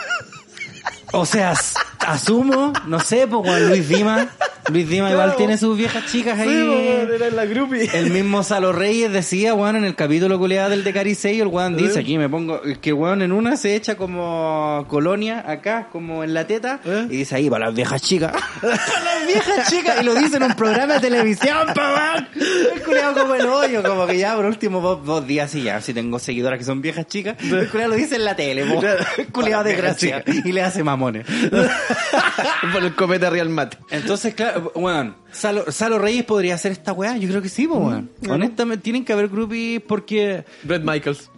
O 1.12 1.24
sea, 1.26 1.50
as- 1.52 1.74
asumo, 2.06 2.72
no 2.86 3.00
sé, 3.00 3.26
pues 3.26 3.62
Luis 3.62 3.88
Dima, 3.88 4.28
Luis 4.70 4.88
Dima 4.88 5.10
igual 5.10 5.34
tiene 5.36 5.56
sus 5.56 5.76
viejas 5.76 6.06
chicas 6.06 6.38
ahí. 6.38 6.48
Sí, 6.48 6.54
weón, 6.54 7.14
era 7.14 7.30
la 7.30 7.46
groupie. 7.46 7.88
El 7.94 8.10
mismo 8.10 8.42
Salo 8.42 8.72
Reyes 8.72 9.12
decía, 9.12 9.54
weón, 9.54 9.76
en 9.76 9.84
el 9.84 9.94
capítulo 9.94 10.38
culiado 10.38 10.70
del 10.70 10.84
de 10.84 10.92
Caricello, 10.92 11.44
el 11.44 11.48
weón 11.48 11.76
dice, 11.76 11.98
¿Eh? 11.98 12.02
aquí 12.02 12.18
me 12.18 12.28
pongo, 12.28 12.60
que 12.80 12.92
weón 12.92 13.22
en 13.22 13.32
una 13.32 13.56
se 13.56 13.74
echa 13.74 13.96
como 13.96 14.84
colonia 14.88 15.44
acá, 15.46 15.88
como 15.90 16.22
en 16.22 16.34
la 16.34 16.46
teta, 16.46 16.80
¿Eh? 16.84 17.06
y 17.10 17.16
dice 17.18 17.36
ahí, 17.36 17.48
para 17.48 17.66
las 17.66 17.74
viejas 17.74 18.02
chicas. 18.02 18.32
para 18.60 18.74
las 18.74 19.26
viejas 19.26 19.70
chicas, 19.70 20.02
y 20.02 20.04
lo 20.04 20.14
dice 20.14 20.36
en 20.36 20.42
un 20.44 20.54
programa 20.54 20.94
de 20.94 21.00
televisión, 21.00 21.68
pa, 21.74 21.94
weón. 21.94 22.28
El 22.74 22.82
culiado 22.82 23.22
como 23.22 23.34
el 23.34 23.46
hoyo, 23.46 23.82
como 23.82 24.06
que 24.06 24.18
ya 24.18 24.34
por 24.36 24.44
último 24.44 24.80
dos, 24.80 25.04
dos 25.04 25.26
días 25.26 25.54
y 25.54 25.62
ya, 25.62 25.80
si 25.80 25.94
tengo 25.94 26.18
seguidoras 26.18 26.58
que 26.58 26.64
son 26.64 26.82
viejas 26.82 27.06
chicas, 27.06 27.36
el 27.42 27.68
culiado 27.68 27.92
lo 27.92 27.96
dice 27.96 28.16
en 28.16 28.24
la 28.24 28.36
tele, 28.36 28.66
po. 28.66 28.80
el 29.16 29.26
culiado 29.28 29.64
de 29.64 29.74
gracia, 29.74 30.22
y 30.26 30.52
le 30.52 30.62
hace 30.62 30.82
mamones. 30.82 31.26
Por 32.72 32.84
el 32.84 32.94
cometa 32.94 33.30
Real 33.30 33.48
Mate. 33.48 33.78
Entonces, 33.90 34.34
claro, 34.34 34.57
weón, 34.74 35.16
Salo, 35.32 35.70
Salo 35.70 35.98
Reyes 35.98 36.24
podría 36.24 36.54
hacer 36.54 36.72
esta 36.72 36.92
weá. 36.92 37.16
Yo 37.16 37.28
creo 37.28 37.42
que 37.42 37.48
sí, 37.48 37.66
weón. 37.66 38.10
Honestamente, 38.28 38.82
tienen 38.82 39.04
que 39.04 39.12
haber 39.12 39.28
groupies 39.28 39.82
porque. 39.82 40.44
Brett 40.62 40.82
Michaels. 40.84 41.30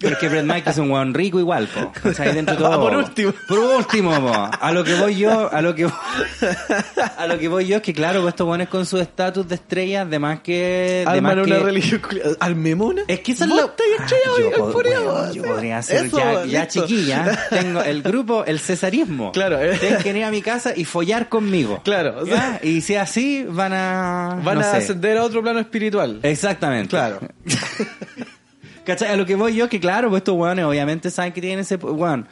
Porque 0.00 0.28
Brett 0.28 0.44
Michaels 0.44 0.68
es 0.68 0.78
un 0.78 0.90
weón 0.90 1.14
rico 1.14 1.38
igual, 1.40 1.68
po. 1.68 1.92
O 2.08 2.12
sea, 2.12 2.26
ahí 2.26 2.34
dentro 2.34 2.54
de 2.56 2.62
todo. 2.62 2.72
Ah, 2.72 2.80
por 2.80 2.96
último. 2.96 3.32
Por 3.48 3.58
último, 3.58 4.10
po. 4.20 4.32
A 4.60 4.72
lo 4.72 4.84
que 4.84 4.94
voy 4.94 5.16
yo, 5.16 5.52
a 5.52 5.60
lo 5.62 5.74
que 5.74 5.86
a 7.16 7.26
lo 7.26 7.38
que 7.38 7.48
voy 7.48 7.66
yo 7.66 7.76
es 7.76 7.82
que 7.82 7.92
claro, 7.92 8.20
pues 8.22 8.32
estos 8.32 8.46
weones 8.48 8.68
con 8.68 8.86
su 8.86 8.98
estatus 8.98 9.46
de 9.48 9.54
estrellas, 9.56 10.08
de 10.08 10.18
más 10.18 10.40
que. 10.40 11.04
de 11.10 11.20
más 11.20 11.34
una 11.36 11.44
que- 11.44 11.62
religión. 11.62 12.02
¿Almemona? 12.40 13.02
es 13.08 13.20
que 13.20 13.32
esa 13.32 13.44
es 13.44 13.50
la... 13.50 13.56
Yo, 13.62 14.50
pod- 14.52 14.74
weón, 14.84 15.32
yo 15.32 15.42
podría 15.42 15.82
ser 15.82 16.06
Eso, 16.06 16.44
ya, 16.46 16.66
chiquilla. 16.68 17.46
Tengo 17.50 17.82
el 17.82 18.02
grupo, 18.02 18.44
el 18.44 18.58
cesarismo. 18.60 19.32
Claro, 19.32 19.60
eh. 19.60 19.76
Tienen 19.78 19.98
que 20.02 20.08
venir 20.12 20.24
a 20.24 20.30
mi 20.30 20.42
casa 20.42 20.72
y 20.74 20.84
follar 20.84 21.28
conmigo. 21.28 21.80
Claro, 21.84 22.20
o 22.22 22.26
sea- 22.26 22.58
¿Ya? 22.62 22.68
Y 22.68 22.80
si 22.80 22.94
así, 22.96 23.44
van 23.48 23.72
a... 23.72 24.40
Van 24.42 24.56
no 24.56 24.60
a 24.60 24.64
sé. 24.64 24.76
ascender 24.78 25.18
a 25.18 25.24
otro 25.24 25.42
plano 25.42 25.60
espiritual. 25.60 26.20
Exactamente. 26.22 26.88
Claro. 26.90 27.20
¿Cachai? 28.84 29.10
A 29.10 29.16
lo 29.16 29.26
que 29.26 29.34
voy 29.34 29.54
yo, 29.54 29.68
que 29.68 29.80
claro, 29.80 30.08
pues 30.10 30.20
estos 30.20 30.36
weones 30.36 30.64
obviamente 30.64 31.10
saben 31.10 31.32
que 31.32 31.40
tienen 31.40 31.60
ese... 31.60 31.76
Weón, 31.76 32.28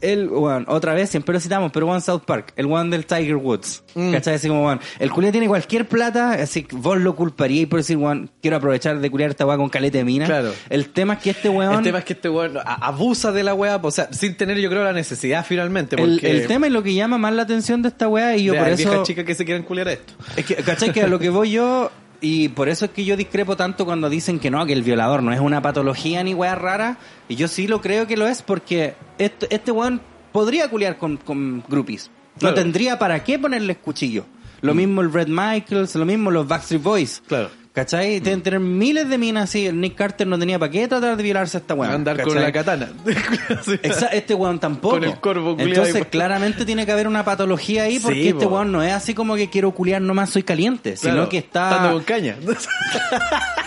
el, 0.00 0.28
weón, 0.28 0.64
otra 0.68 0.94
vez, 0.94 1.10
siempre 1.10 1.32
lo 1.32 1.40
citamos, 1.40 1.72
pero 1.72 1.88
One 1.88 2.00
South 2.00 2.22
Park, 2.24 2.52
el 2.56 2.66
one 2.66 2.90
del 2.90 3.06
Tiger 3.06 3.36
Woods. 3.36 3.82
Mm. 3.94 4.12
¿Cachai? 4.12 4.34
Así 4.34 4.48
como, 4.48 4.64
weón, 4.64 4.80
el 4.98 5.10
culé 5.10 5.32
tiene 5.32 5.48
cualquier 5.48 5.86
plata, 5.88 6.32
así 6.32 6.62
que 6.62 6.76
vos 6.76 6.98
lo 6.98 7.14
culparíais 7.14 7.68
por 7.68 7.80
decir, 7.80 7.96
weón, 7.96 8.30
quiero 8.40 8.56
aprovechar 8.56 8.98
de 8.98 9.10
culiar 9.10 9.30
esta 9.30 9.46
weá 9.46 9.56
con 9.56 9.68
caleta 9.68 9.98
de 9.98 10.04
mina. 10.04 10.26
Claro. 10.26 10.52
El 10.68 10.90
tema 10.90 11.14
es 11.14 11.20
que 11.20 11.30
este 11.30 11.48
weón... 11.48 11.74
El 11.74 11.82
tema 11.82 11.98
es 11.98 12.04
que 12.04 12.12
este 12.14 12.28
weón 12.28 12.58
abusa 12.64 13.32
de 13.32 13.42
la 13.42 13.54
weá, 13.54 13.80
o 13.82 13.90
sea, 13.90 14.12
sin 14.12 14.36
tener 14.36 14.58
yo 14.58 14.70
creo 14.70 14.84
la 14.84 14.92
necesidad 14.92 15.44
finalmente. 15.44 15.96
el, 15.96 16.12
Porque 16.12 16.30
el 16.30 16.46
tema 16.46 16.66
es 16.66 16.72
lo 16.72 16.82
que 16.82 16.94
llama 16.94 17.18
más 17.18 17.34
la 17.34 17.42
atención 17.42 17.82
de 17.82 17.88
esta 17.88 18.08
weá 18.08 18.36
y 18.36 18.44
yo 18.44 18.52
de 18.52 18.58
por 18.60 18.68
eso... 18.68 18.88
viejas 18.88 19.06
chicas 19.06 19.24
que 19.24 19.34
se 19.34 19.44
quieren 19.44 19.64
culiar 19.64 19.88
esto. 19.88 20.14
Es 20.36 20.46
que, 20.46 20.54
¿cachai? 20.56 20.92
Que 20.92 21.02
a 21.02 21.08
lo 21.08 21.18
que 21.18 21.30
voy 21.30 21.50
yo, 21.50 21.90
y 22.20 22.48
por 22.48 22.68
eso 22.68 22.84
es 22.86 22.90
que 22.90 23.04
yo 23.04 23.16
discrepo 23.16 23.56
tanto 23.56 23.84
cuando 23.84 24.10
dicen 24.10 24.38
que 24.38 24.50
no, 24.50 24.64
que 24.66 24.72
el 24.72 24.82
violador 24.82 25.22
no 25.22 25.32
es 25.32 25.40
una 25.40 25.62
patología 25.62 26.22
ni 26.22 26.34
weá 26.34 26.54
rara, 26.54 26.98
y 27.28 27.36
yo 27.36 27.48
sí 27.48 27.66
lo 27.66 27.80
creo 27.80 28.06
que 28.06 28.16
lo 28.16 28.26
es 28.26 28.42
porque 28.42 28.94
este, 29.18 29.54
este 29.54 29.70
weón 29.72 30.00
podría 30.32 30.68
culiar 30.68 30.98
con, 30.98 31.16
con 31.16 31.62
groupies. 31.68 32.10
Claro. 32.38 32.54
No 32.54 32.62
tendría 32.62 32.98
para 32.98 33.22
qué 33.24 33.38
ponerles 33.38 33.78
cuchillo. 33.78 34.24
Lo 34.60 34.74
mismo 34.74 35.00
el 35.00 35.12
Red 35.12 35.28
Michaels, 35.28 35.94
lo 35.94 36.04
mismo 36.04 36.30
los 36.30 36.46
Backstreet 36.46 36.82
Boys. 36.82 37.22
Claro. 37.26 37.50
¿Cachai? 37.72 38.18
Deben 38.18 38.42
tener 38.42 38.58
miles 38.58 39.08
de 39.08 39.16
minas 39.16 39.44
así. 39.44 39.66
El 39.66 39.80
Nick 39.80 39.94
Carter 39.94 40.26
no 40.26 40.36
tenía 40.38 40.58
para 40.58 40.72
qué 40.72 40.88
tratar 40.88 41.16
de 41.16 41.22
violarse 41.22 41.56
a 41.56 41.60
esta 41.60 41.74
weón. 41.74 41.92
Andar 41.94 42.20
con 42.20 42.34
la 42.34 42.50
katana. 42.50 42.88
Este 44.12 44.34
weón 44.34 44.58
tampoco. 44.58 44.96
Con 44.96 45.04
el 45.04 45.20
corvo 45.20 45.54
Entonces, 45.58 45.94
ahí. 45.94 46.02
claramente 46.02 46.64
tiene 46.64 46.84
que 46.84 46.92
haber 46.92 47.06
una 47.06 47.24
patología 47.24 47.84
ahí 47.84 48.00
porque 48.00 48.22
Sí, 48.22 48.28
este 48.28 48.46
weón 48.46 48.72
no 48.72 48.82
es 48.82 48.92
así 48.92 49.14
como 49.14 49.36
que 49.36 49.48
quiero 49.50 49.70
culiar 49.70 50.02
nomás 50.02 50.30
soy 50.30 50.42
caliente, 50.42 50.94
Claro, 50.94 51.16
sino 51.18 51.28
que 51.28 51.38
está 51.38 51.70
Estando 51.70 51.92
con 51.94 52.02
caña. 52.04 52.36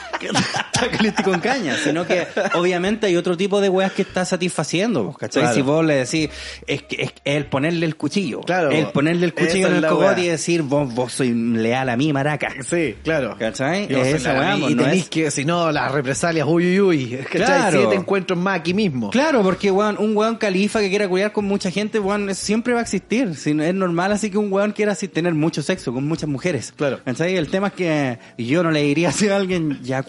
con 1.23 1.39
caña, 1.39 1.75
sino 1.83 2.05
que 2.05 2.27
obviamente 2.55 3.07
hay 3.07 3.15
otro 3.15 3.37
tipo 3.37 3.61
de 3.61 3.69
weas 3.69 3.91
que 3.93 4.01
está 4.01 4.25
satisfaciendo, 4.25 5.05
pues, 5.05 5.17
¿cachai? 5.17 5.43
Claro. 5.43 5.55
Si 5.55 5.61
vos 5.61 5.85
le 5.85 5.95
decís, 5.95 6.29
es, 6.67 6.83
que- 6.83 7.03
es 7.03 7.13
el 7.23 7.45
ponerle 7.45 7.85
el 7.85 7.95
cuchillo, 7.95 8.41
Claro. 8.41 8.71
el 8.71 8.87
ponerle 8.87 9.25
el 9.25 9.33
cuchillo 9.33 9.67
en 9.67 9.73
es 9.77 9.83
el 9.83 9.89
cogote 9.89 10.15
wea. 10.21 10.25
y 10.25 10.27
decir, 10.29 10.61
vos, 10.63 10.93
vos 10.93 11.13
soy 11.13 11.33
leal 11.33 11.89
a 11.89 11.97
mí, 11.97 12.11
maraca. 12.13 12.51
Sí, 12.67 12.95
claro. 13.03 13.35
¿Cachai? 13.37 13.87
Y 13.91 13.95
Es 13.95 14.07
esa 14.15 14.33
weá, 14.33 14.57
y 14.57 14.61
pues, 14.61 14.75
no 14.75 14.83
tenés 14.83 14.99
es- 15.03 15.09
que, 15.09 15.31
si 15.31 15.45
no, 15.45 15.71
las 15.71 15.91
represalias, 15.91 16.47
uy, 16.47 16.79
uy, 16.79 16.81
uy. 16.81 17.17
¿Cachai? 17.31 17.45
Claro. 17.45 17.79
Siete 17.79 17.95
encuentros 17.95 18.37
más 18.39 18.59
aquí 18.59 18.73
mismo. 18.73 19.09
Claro, 19.09 19.41
porque 19.43 19.71
weón, 19.71 19.97
un 19.99 20.15
weón 20.15 20.35
califa 20.35 20.79
que 20.79 20.89
quiera 20.89 21.07
culiar 21.07 21.31
con 21.31 21.45
mucha 21.45 21.71
gente, 21.71 21.99
weón, 21.99 22.33
siempre 22.35 22.73
va 22.73 22.79
a 22.79 22.83
existir. 22.83 23.35
Si 23.35 23.53
no- 23.53 23.63
es 23.63 23.73
normal 23.73 24.11
así 24.11 24.29
que 24.29 24.37
un 24.37 24.51
weón 24.51 24.71
quiera 24.71 24.91
así 24.93 25.07
tener 25.07 25.33
mucho 25.33 25.61
sexo 25.61 25.93
con 25.93 26.07
muchas 26.07 26.29
mujeres. 26.29 26.73
Claro. 26.75 26.99
¿Cachai? 27.03 27.35
El 27.35 27.47
tema 27.49 27.67
es 27.67 27.73
que 27.73 28.17
yo 28.37 28.63
no 28.63 28.71
le 28.71 28.81
diría 28.83 29.09
así 29.09 29.27
a 29.29 29.35
alguien 29.35 29.79
ya 29.83 30.03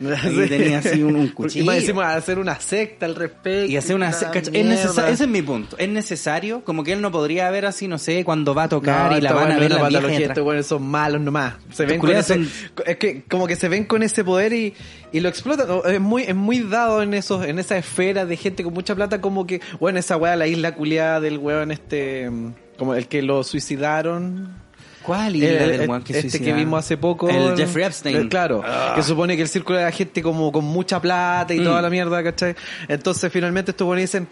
Y 0.00 0.48
tenía 0.48 0.78
así 0.78 1.02
un, 1.02 1.16
un 1.16 1.28
cuchillo. 1.28 1.64
Y 1.64 1.66
más 1.66 1.76
decimos 1.76 2.04
hacer 2.04 2.38
una 2.38 2.58
secta 2.60 3.06
al 3.06 3.14
respecto. 3.14 3.70
Y 3.70 3.76
hacer 3.76 3.96
una... 3.96 4.10
¿cachai? 4.10 4.56
Es 4.56 4.84
ese 4.96 5.24
es 5.24 5.28
mi 5.28 5.42
punto. 5.42 5.76
Es 5.78 5.88
necesario, 5.88 6.62
como 6.64 6.84
que 6.84 6.92
él 6.92 7.00
no 7.00 7.10
podría 7.10 7.50
ver 7.50 7.66
así, 7.66 7.88
no 7.88 7.98
sé, 7.98 8.24
cuando 8.24 8.54
va 8.54 8.64
a 8.64 8.68
tocar 8.68 9.10
No, 9.12 9.18
y 9.18 9.20
la 9.20 9.32
van 9.32 9.52
a 9.52 9.58
ver 9.58 9.70
la 9.70 9.88
detrás. 9.88 10.20
estos 10.20 10.44
weones 10.44 10.66
son 10.66 10.82
malos 10.82 11.20
nomás. 11.20 11.54
Se 11.72 11.84
ven 11.86 11.98
con 11.98 12.08
culiados 12.08 12.30
ese, 12.30 12.44
son- 12.44 12.50
es 12.86 12.96
que 12.96 13.22
como 13.24 13.46
que 13.46 13.56
se 13.56 13.68
ven 13.68 13.84
con 13.84 14.02
ese 14.02 14.24
poder 14.24 14.52
y, 14.52 14.74
y 15.12 15.20
lo 15.20 15.28
explotan. 15.28 15.68
Es 15.86 16.00
muy, 16.00 16.22
es 16.22 16.34
muy 16.34 16.60
dado 16.60 17.02
en 17.02 17.14
esos, 17.14 17.44
en 17.46 17.58
esa 17.58 17.76
esfera 17.78 18.26
de 18.26 18.36
gente 18.36 18.62
con 18.64 18.72
mucha 18.74 18.94
plata, 18.94 19.20
como 19.20 19.46
que, 19.46 19.60
bueno, 19.80 19.98
esa 19.98 20.16
weá, 20.16 20.36
la 20.36 20.46
isla 20.46 20.74
culiada 20.74 21.20
del 21.20 21.38
weón 21.38 21.70
este, 21.70 22.30
como 22.78 22.94
el 22.94 23.08
que 23.08 23.22
lo 23.22 23.42
suicidaron. 23.44 24.67
¿Cuál 25.08 25.36
isla 25.36 25.48
El- 25.48 25.58
del 25.58 25.80
el- 25.82 25.88
weón 25.90 26.02
que 26.04 26.18
este 26.18 26.38
que 26.40 26.52
vimos 26.52 26.78
hace 26.84 26.96
poco. 26.98 27.28
El 27.30 27.56
Jeffrey 27.56 27.86
Epstein. 27.86 28.16
Eh, 28.16 28.28
Claro. 28.28 28.62
Ah. 28.64 28.92
Que 28.94 29.02
supone 29.02 29.34
que 29.36 29.42
el 29.42 29.48
círculo 29.48 29.78
era 29.78 29.90
gente 29.90 30.22
como 30.22 30.52
con 30.52 30.64
mucha 30.64 31.00
plata 31.00 31.52
y 31.54 31.60
Mm. 31.60 31.64
toda 31.64 31.80
la 31.82 31.88
mierda, 31.90 32.22
¿cachai? 32.22 32.54
Entonces 32.86 33.32
finalmente 33.32 33.70
estos 33.70 33.86
buenos 33.86 34.02
dicen, 34.02 34.28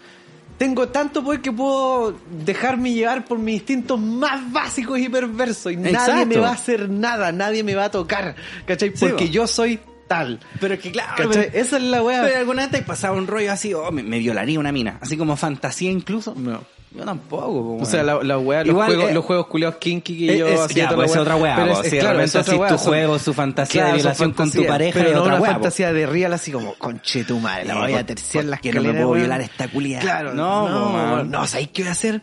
tengo 0.57 0.87
tanto 0.89 1.23
poder 1.23 1.41
que 1.41 1.51
puedo 1.51 2.15
dejarme 2.45 2.93
llevar 2.93 3.25
por 3.25 3.37
mis 3.39 3.55
instintos 3.55 3.99
más 3.99 4.51
básicos 4.51 4.97
y 4.99 5.09
perversos 5.09 5.71
y 5.73 5.77
nadie 5.77 6.25
me 6.25 6.37
va 6.37 6.49
a 6.49 6.53
hacer 6.53 6.89
nada, 6.89 7.31
nadie 7.31 7.63
me 7.63 7.75
va 7.75 7.85
a 7.85 7.91
tocar, 7.91 8.35
¿cachai? 8.65 8.91
Porque 8.91 9.29
yo 9.29 9.45
soy 9.47 9.79
tal. 10.07 10.39
Pero 10.61 10.75
es 10.75 10.79
que 10.79 10.91
claro, 10.91 11.31
Esa 11.31 11.77
es 11.77 11.83
la 11.83 12.01
weá. 12.01 12.21
Pero 12.23 12.37
alguna 12.37 12.61
vez 12.63 12.71
te 12.71 12.81
pasaba 12.81 13.17
un 13.17 13.27
rollo 13.27 13.51
así, 13.51 13.73
oh, 13.73 13.91
me, 13.91 14.03
me 14.03 14.19
violaría 14.19 14.59
una 14.59 14.71
mina. 14.71 14.97
Así 15.01 15.17
como 15.17 15.35
fantasía 15.35 15.91
incluso. 15.91 16.33
No. 16.35 16.63
Yo 16.97 17.05
tampoco. 17.05 17.77
O 17.77 17.85
sea, 17.85 18.01
la, 18.03 18.23
la 18.23 18.37
weá, 18.39 18.61
los, 18.61 18.69
Igual, 18.69 18.87
juegos, 18.87 19.09
eh, 19.09 19.13
los 19.13 19.25
juegos 19.25 19.47
culiados 19.47 19.75
kinky 19.77 20.17
que 20.17 20.33
Es- 20.33 20.39
yo 20.39 20.47
es- 20.47 20.59
hacía. 20.61 20.83
ya, 20.85 20.89
toda 20.89 21.05
pues 21.05 21.15
la 21.15 21.21
otra 21.21 21.35
weá, 21.35 21.55
Pero 21.55 21.67
pues, 21.73 21.85
es- 21.85 21.91
si 21.91 21.99
claro, 21.99 22.19
es 22.21 22.35
otra 22.35 22.55
weá, 22.55 22.69
tu 22.69 22.77
son- 22.77 22.87
juego, 22.87 23.19
su 23.19 23.33
fantasía 23.33 23.85
de 23.85 23.93
violación 23.93 24.31
con 24.33 24.51
tu 24.51 24.65
pareja 24.65 24.99
Pero 24.99 25.11
no 25.15 25.21
otra 25.21 25.35
una 25.35 25.45
fantasía 25.51 25.93
de 25.93 26.05
real 26.07 26.33
así 26.33 26.51
como, 26.51 26.73
conche 26.75 27.23
tu 27.23 27.39
madre, 27.39 27.65
la 27.65 27.75
Eh, 27.75 27.77
voy 27.79 27.93
a 27.93 28.05
terciar 28.05 28.45
las 28.45 28.59
porque 28.59 28.73
no 28.73 28.81
me 28.81 28.93
puedo 28.93 29.11
violar 29.13 29.41
esta 29.41 29.67
culiada. 29.67 30.01
Claro, 30.03 30.33
No, 30.33 30.67
no, 30.67 31.17
po, 31.19 31.23
no, 31.23 31.45
¿sabéis 31.47 31.69
qué 31.69 31.83
voy 31.83 31.89
a 31.89 31.91
hacer? 31.91 32.21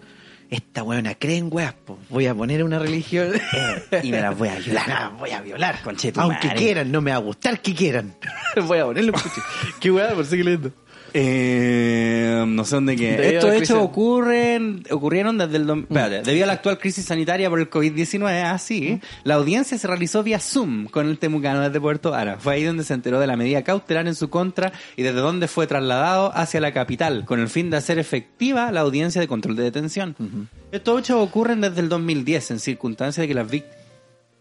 Esta 0.50 0.82
weona 0.82 1.14
cree 1.14 1.38
en 1.38 1.48
weas, 1.50 1.72
po. 1.72 1.98
voy 2.10 2.26
a 2.26 2.34
poner 2.34 2.62
una 2.62 2.78
religión 2.78 3.32
y 4.02 4.10
me 4.10 4.20
las 4.20 4.36
voy 4.38 4.48
a 4.48 4.56
violar. 4.56 4.88
La 4.88 5.08
voy 5.18 5.30
a 5.30 5.40
violar. 5.40 5.78
Aunque 6.16 6.46
madre. 6.48 6.54
quieran, 6.60 6.92
no 6.92 7.00
me 7.00 7.10
va 7.10 7.16
a 7.16 7.20
gustar 7.20 7.60
que 7.60 7.74
quieran. 7.74 8.14
voy 8.66 8.78
a 8.78 8.84
ponerle 8.84 9.10
un. 9.10 9.16
Qué 9.80 9.90
weá, 9.90 10.10
por 10.14 10.24
seguir 10.26 10.44
leyendo. 10.44 10.70
Eh, 11.16 12.44
no 12.46 12.64
sé 12.64 12.74
dónde. 12.74 12.96
Debido 12.96 13.22
Estos 13.24 13.52
hechos 13.54 13.78
ocurren, 13.78 14.82
ocurrieron 14.90 15.38
desde 15.38 15.56
el... 15.58 15.66
dom- 15.66 15.82
espérate, 15.82 16.22
debido 16.22 16.44
a 16.44 16.46
la 16.48 16.52
actual 16.54 16.78
crisis 16.78 17.04
sanitaria 17.04 17.48
por 17.48 17.60
el 17.60 17.70
COVID-19, 17.70 18.42
así, 18.44 19.00
la 19.22 19.34
audiencia 19.34 19.78
se 19.78 19.86
realizó 19.86 20.22
vía 20.24 20.40
Zoom 20.40 20.86
con 20.86 21.08
el 21.08 21.18
temucano 21.18 21.60
desde 21.60 21.80
Puerto 21.80 22.14
Ara. 22.14 22.36
Fue 22.38 22.54
ahí 22.54 22.64
donde 22.64 22.82
se 22.84 22.94
enteró 22.94 23.20
de 23.20 23.26
la 23.28 23.36
medida 23.36 23.62
cautelar 23.62 24.06
en 24.08 24.14
su 24.16 24.28
contra 24.28 24.72
y 24.96 25.02
desde 25.02 25.20
donde 25.20 25.46
fue 25.48 25.66
trasladado 25.68 26.32
hacia 26.36 26.60
la 26.60 26.72
capital, 26.72 27.24
con 27.24 27.38
el 27.40 27.48
fin 27.48 27.70
de 27.70 27.76
hacer 27.76 27.98
efectiva 27.98 28.72
la 28.72 28.80
audiencia 28.80 29.20
de 29.20 29.28
control 29.28 29.54
de 29.56 29.62
detención. 29.62 30.16
Estos 30.72 31.00
hechos 31.00 31.16
ocurren 31.22 31.60
desde 31.60 31.80
el 31.80 31.88
2010, 31.88 32.50
en 32.50 32.58
circunstancias 32.58 33.22
de 33.22 33.28
que 33.28 33.34
las 33.34 33.48
víctimas... 33.48 33.83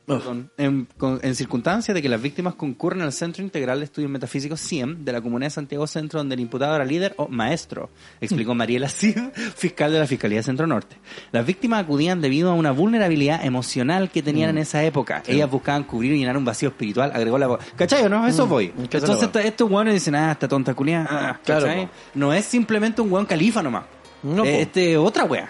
Perdón. 0.06 0.52
En, 0.58 0.86
con- 0.98 1.20
en 1.24 1.34
circunstancias 1.34 1.96
de 1.96 2.02
que 2.02 2.10
las 2.10 2.22
víctimas 2.22 2.56
concurren 2.56 3.02
al 3.04 3.14
Centro 3.14 3.42
Integral 3.42 3.80
de 3.80 3.86
Estudios 3.86 4.12
Metafísicos 4.12 4.60
CIEM 4.60 5.06
de 5.06 5.12
la 5.14 5.22
Comunidad 5.22 5.48
de 5.48 5.52
Santiago 5.52 5.88
Centro, 5.88 6.20
donde 6.20 6.36
el 6.36 6.42
imputado 6.42 6.76
era 6.76 6.84
líder 6.84 7.14
o 7.18 7.28
maestro, 7.30 7.90
explicó 8.20 8.54
Mariela 8.54 8.90
Cid, 8.90 9.18
fiscal 9.56 9.94
de 9.94 10.00
la 10.00 10.08
Fiscalía 10.08 10.40
de 10.40 10.44
Centro 10.44 10.68
Norte. 10.68 10.98
Las 11.32 11.46
víctimas 11.46 11.84
acudían 11.84 12.20
debido 12.20 12.52
a 12.52 12.54
una 12.54 12.72
vulnerabilidad 12.72 13.46
emocional 13.46 14.12
que 14.12 14.22
tenían 14.22 14.50
en 14.50 14.58
esa 14.58 14.84
época. 14.84 15.24
Ellas 15.26 15.50
buscaban 15.50 15.84
cubrir 15.84 16.12
y 16.14 16.18
llenar 16.20 16.36
un 16.38 16.46
vacío 16.46 16.70
espiritual, 16.70 17.12
agregó 17.14 17.38
la 17.38 17.48
voz. 17.48 17.60
¿Cachai 17.78 18.10
no? 18.10 18.28
Eso 18.28 18.46
voy. 18.46 18.70
¿cachai 18.70 19.02
la 19.02 19.14
Entonces 19.14 19.46
estos 19.46 19.72
hueones 19.72 19.94
dicen, 19.94 20.16
ah, 20.16 20.32
esta 20.34 20.48
tonta 20.48 20.74
culia. 20.74 21.08
Ah, 21.10 21.40
Claro. 21.44 21.90
No 22.14 22.34
es 22.34 22.44
simplemente 22.46 23.02
un 23.02 23.12
hueón 23.12 23.26
califa 23.26 23.64
nomás. 23.64 23.86
No, 24.22 24.44
Eh, 24.46 24.62
este 24.64 24.98
otra 24.98 25.24
wea. 25.26 25.50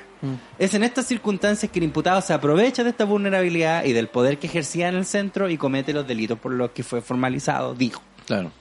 Es 0.57 0.73
en 0.73 0.83
estas 0.83 1.05
circunstancias 1.05 1.71
que 1.71 1.79
el 1.79 1.85
imputado 1.85 2.21
se 2.21 2.33
aprovecha 2.33 2.83
de 2.83 2.91
esta 2.91 3.05
vulnerabilidad 3.05 3.83
y 3.85 3.93
del 3.93 4.07
poder 4.07 4.37
que 4.37 4.47
ejercía 4.47 4.87
en 4.87 4.95
el 4.95 5.05
centro 5.05 5.49
y 5.49 5.57
comete 5.57 5.93
los 5.93 6.07
delitos 6.07 6.39
por 6.39 6.53
los 6.53 6.71
que 6.71 6.83
fue 6.83 7.01
formalizado, 7.01 7.75
dijo. 7.75 8.01
Claro. 8.25 8.51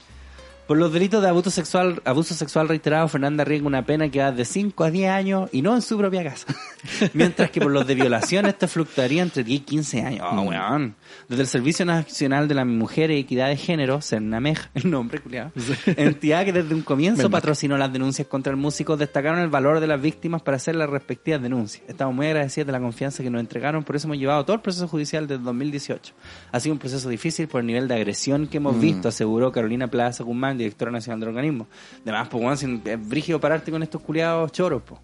Por 0.66 0.79
los 0.79 0.92
delitos 0.92 1.20
de 1.22 1.29
abuso 1.29 1.51
sexual, 1.51 2.01
abuso 2.05 2.35
sexual 2.35 2.68
reiterado, 2.68 3.09
Fernanda 3.09 3.42
arriesga 3.42 3.66
una 3.66 3.85
pena 3.85 4.09
que 4.09 4.20
va 4.20 4.33
de 4.33 4.44
5 4.44 4.85
a 4.85 4.90
10 4.90 5.11
años 5.11 5.51
y 5.53 5.61
no 5.61 5.75
en 5.75 5.83
su 5.83 5.98
propia 5.98 6.22
casa. 6.25 6.46
Mientras 7.14 7.51
que 7.51 7.61
por 7.61 7.72
los 7.72 7.87
de 7.87 7.94
violación 7.94 8.46
esto 8.46 8.68
fluctuaría 8.68 9.22
entre 9.22 9.44
10 9.44 9.61
y 9.61 9.64
15 9.64 10.03
años. 10.03 10.27
Oh, 10.31 10.40
weón. 10.42 10.94
Desde 11.29 11.42
el 11.42 11.48
Servicio 11.48 11.85
Nacional 11.85 12.48
de 12.48 12.55
la 12.55 12.64
Mujer 12.64 13.11
y 13.11 13.18
Equidad 13.18 13.48
de 13.48 13.57
Género, 13.57 14.01
CERNAMEG, 14.01 14.59
el 14.75 14.90
nombre, 14.90 15.20
culiado, 15.20 15.51
entidad 15.96 16.44
que 16.44 16.53
desde 16.53 16.75
un 16.75 16.83
comienzo 16.83 17.22
patrocinó 17.31 17.77
las 17.79 17.92
denuncias 17.92 18.29
contra 18.29 18.51
el 18.51 18.57
músico, 18.57 18.96
destacaron 18.96 19.38
el 19.40 19.48
valor 19.48 19.81
de 19.81 19.87
las 19.87 20.01
víctimas 20.01 20.42
para 20.42 20.57
hacer 20.57 20.75
las 20.77 20.88
respectivas 20.90 21.42
denuncias. 21.42 21.83
Estamos 21.88 22.14
muy 22.14 22.27
agradecidos 22.27 22.66
de 22.66 22.72
la 22.72 22.81
confianza 22.81 23.22
que 23.22 23.31
nos 23.31 23.40
entregaron, 23.40 23.85
por 23.85 23.96
eso 23.96 24.07
hemos 24.09 24.18
llevado 24.18 24.44
todo 24.44 24.55
el 24.57 24.62
proceso 24.62 24.88
judicial 24.88 25.27
desde 25.27 25.42
2018. 25.42 26.12
Ha 26.53 26.61
sido 26.61 26.72
un 26.75 26.79
proceso 26.79 27.09
difícil 27.09 27.48
por 27.48 27.61
el 27.61 27.66
nivel 27.66 27.88
de 27.88 27.94
agresión 27.94 28.46
que 28.46 28.59
hemos 28.59 28.79
visto, 28.81 29.09
aseguró 29.09 29.53
Carolina 29.53 29.87
Plaza 29.88 30.25
Guzmán, 30.25 30.59
directora 30.59 30.90
nacional 30.90 31.20
del 31.20 31.29
organismo. 31.31 31.66
Además, 32.03 32.29
pues, 32.31 32.61
sin- 32.61 32.83
es 32.85 33.09
brígido 33.09 33.40
pararte 33.40 33.70
con 33.70 33.83
estos 33.83 34.01
culiados 34.03 34.53
choros, 34.53 34.83
pues. 34.85 35.01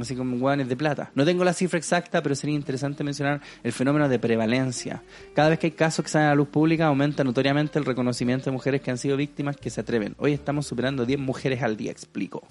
Así 0.00 0.14
como 0.14 0.38
guanes 0.38 0.68
de 0.68 0.76
plata. 0.76 1.10
No 1.14 1.24
tengo 1.24 1.44
la 1.44 1.52
cifra 1.52 1.78
exacta, 1.78 2.22
pero 2.22 2.34
sería 2.34 2.54
interesante 2.54 3.04
mencionar 3.04 3.40
el 3.62 3.72
fenómeno 3.72 4.08
de 4.08 4.18
prevalencia. 4.18 5.02
Cada 5.34 5.48
vez 5.50 5.58
que 5.58 5.68
hay 5.68 5.72
casos 5.72 6.04
que 6.04 6.10
salen 6.10 6.26
a 6.28 6.30
la 6.30 6.36
luz 6.36 6.48
pública, 6.48 6.86
aumenta 6.86 7.24
notoriamente 7.24 7.78
el 7.78 7.84
reconocimiento 7.84 8.46
de 8.46 8.52
mujeres 8.52 8.80
que 8.80 8.90
han 8.90 8.98
sido 8.98 9.16
víctimas 9.16 9.56
que 9.56 9.70
se 9.70 9.80
atreven. 9.80 10.14
Hoy 10.18 10.32
estamos 10.32 10.66
superando 10.66 11.04
10 11.04 11.18
mujeres 11.18 11.62
al 11.62 11.76
día, 11.76 11.90
explico. 11.90 12.42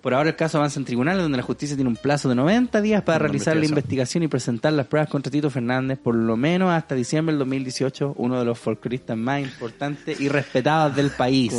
Por 0.00 0.12
ahora 0.12 0.28
el 0.28 0.36
caso 0.36 0.58
avanza 0.58 0.78
en 0.78 0.84
tribunales 0.84 1.22
donde 1.22 1.38
la 1.38 1.42
justicia 1.42 1.76
tiene 1.76 1.88
un 1.88 1.96
plazo 1.96 2.28
de 2.28 2.34
90 2.34 2.82
días 2.82 3.02
para 3.02 3.16
Una 3.16 3.28
realizar 3.28 3.56
la 3.56 3.64
investigación. 3.64 4.22
investigación 4.22 4.22
y 4.22 4.28
presentar 4.28 4.72
las 4.74 4.86
pruebas 4.86 5.08
contra 5.08 5.32
Tito 5.32 5.48
Fernández, 5.48 5.98
por 5.98 6.14
lo 6.14 6.36
menos 6.36 6.70
hasta 6.72 6.94
diciembre 6.94 7.32
del 7.32 7.38
2018, 7.38 8.12
uno 8.18 8.38
de 8.38 8.44
los 8.44 8.58
folcloristas 8.58 9.16
más 9.16 9.40
importantes 9.40 10.20
y 10.20 10.28
respetados 10.28 10.94
del 10.94 11.08
país. 11.10 11.54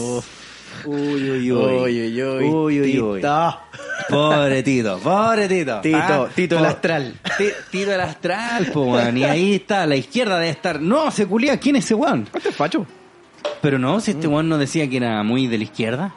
Uy, 0.86 1.30
uy, 1.32 1.52
uy. 1.52 1.52
Uy, 1.52 2.02
uy, 2.02 2.22
uy. 2.82 3.00
Uy. 3.00 3.16
Tito. 3.22 3.60
Pobre 4.10 4.62
Tito, 4.64 5.00
pobre 5.00 5.48
Tito. 5.48 5.80
Tito, 5.82 5.98
Ah, 5.98 6.28
Tito 6.36 6.60
el 6.60 6.66
astral. 6.66 7.14
Ti- 7.38 7.50
Tito 7.72 7.92
el 7.94 8.02
astral, 8.02 8.66
po, 8.72 8.82
weón. 8.94 9.18
Y 9.18 9.24
ahí 9.24 9.56
está, 9.56 9.86
la 9.88 9.96
izquierda 9.96 10.36
debe 10.38 10.52
estar. 10.52 10.82
No, 10.82 11.10
se 11.12 11.26
culía, 11.26 11.58
¿quién 11.60 11.78
es 11.78 11.86
ese 11.86 11.96
weón? 11.96 12.28
¿Este 12.34 12.50
es 12.50 12.56
facho? 12.56 12.86
Pero 13.62 13.80
no, 13.80 14.00
si 14.00 14.12
este 14.12 14.28
weón 14.28 14.50
no 14.50 14.58
decía 14.58 14.88
que 14.90 14.98
era 14.98 15.24
muy 15.24 15.48
de 15.48 15.58
la 15.58 15.64
izquierda. 15.64 16.14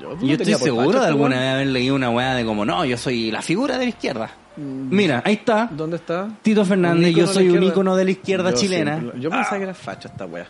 Yo, 0.00 0.16
yo 0.20 0.32
estoy 0.34 0.54
seguro 0.54 1.00
de 1.00 1.06
alguna 1.06 1.38
vez 1.40 1.48
haber 1.54 1.66
leído 1.68 1.94
una 1.94 2.10
weá 2.10 2.34
de 2.34 2.44
como, 2.44 2.64
no, 2.64 2.84
yo 2.84 2.96
soy 2.96 3.30
la 3.30 3.42
figura 3.42 3.76
de 3.78 3.84
la 3.84 3.88
izquierda. 3.90 4.30
Mira, 4.56 5.22
ahí 5.24 5.34
está. 5.34 5.68
¿Dónde 5.70 5.96
está? 5.96 6.28
Tito 6.42 6.64
Fernández, 6.64 7.14
yo 7.14 7.26
soy 7.26 7.50
un 7.50 7.62
ícono 7.62 7.94
de 7.94 8.04
la 8.06 8.10
izquierda 8.12 8.50
Yo 8.52 8.56
chilena. 8.56 8.98
siempre- 8.98 9.20
Yo 9.20 9.30
pensaba 9.30 9.56
que 9.58 9.62
era 9.64 9.74
facho 9.74 10.08
esta 10.08 10.24
wea. 10.26 10.46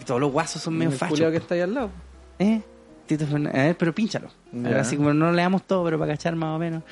Y 0.00 0.04
todos 0.04 0.20
los 0.20 0.32
guasos 0.32 0.60
son 0.60 0.74
medio 0.76 0.90
fachos. 0.90 1.30
que 1.30 1.36
está 1.36 1.54
ahí 1.54 1.60
al 1.60 1.72
lado. 1.74 1.90
¿Eh? 2.38 2.60
Tito 3.06 3.26
Fernández. 3.26 3.76
Pero 3.78 3.94
pínchalo. 3.94 4.28
Ahora 4.64 4.80
Así 4.80 4.96
como 4.96 5.12
no 5.14 5.32
leamos 5.32 5.62
todo, 5.64 5.84
pero 5.84 5.98
para 5.98 6.12
cachar 6.12 6.36
más 6.36 6.54
o 6.54 6.58
menos. 6.58 6.82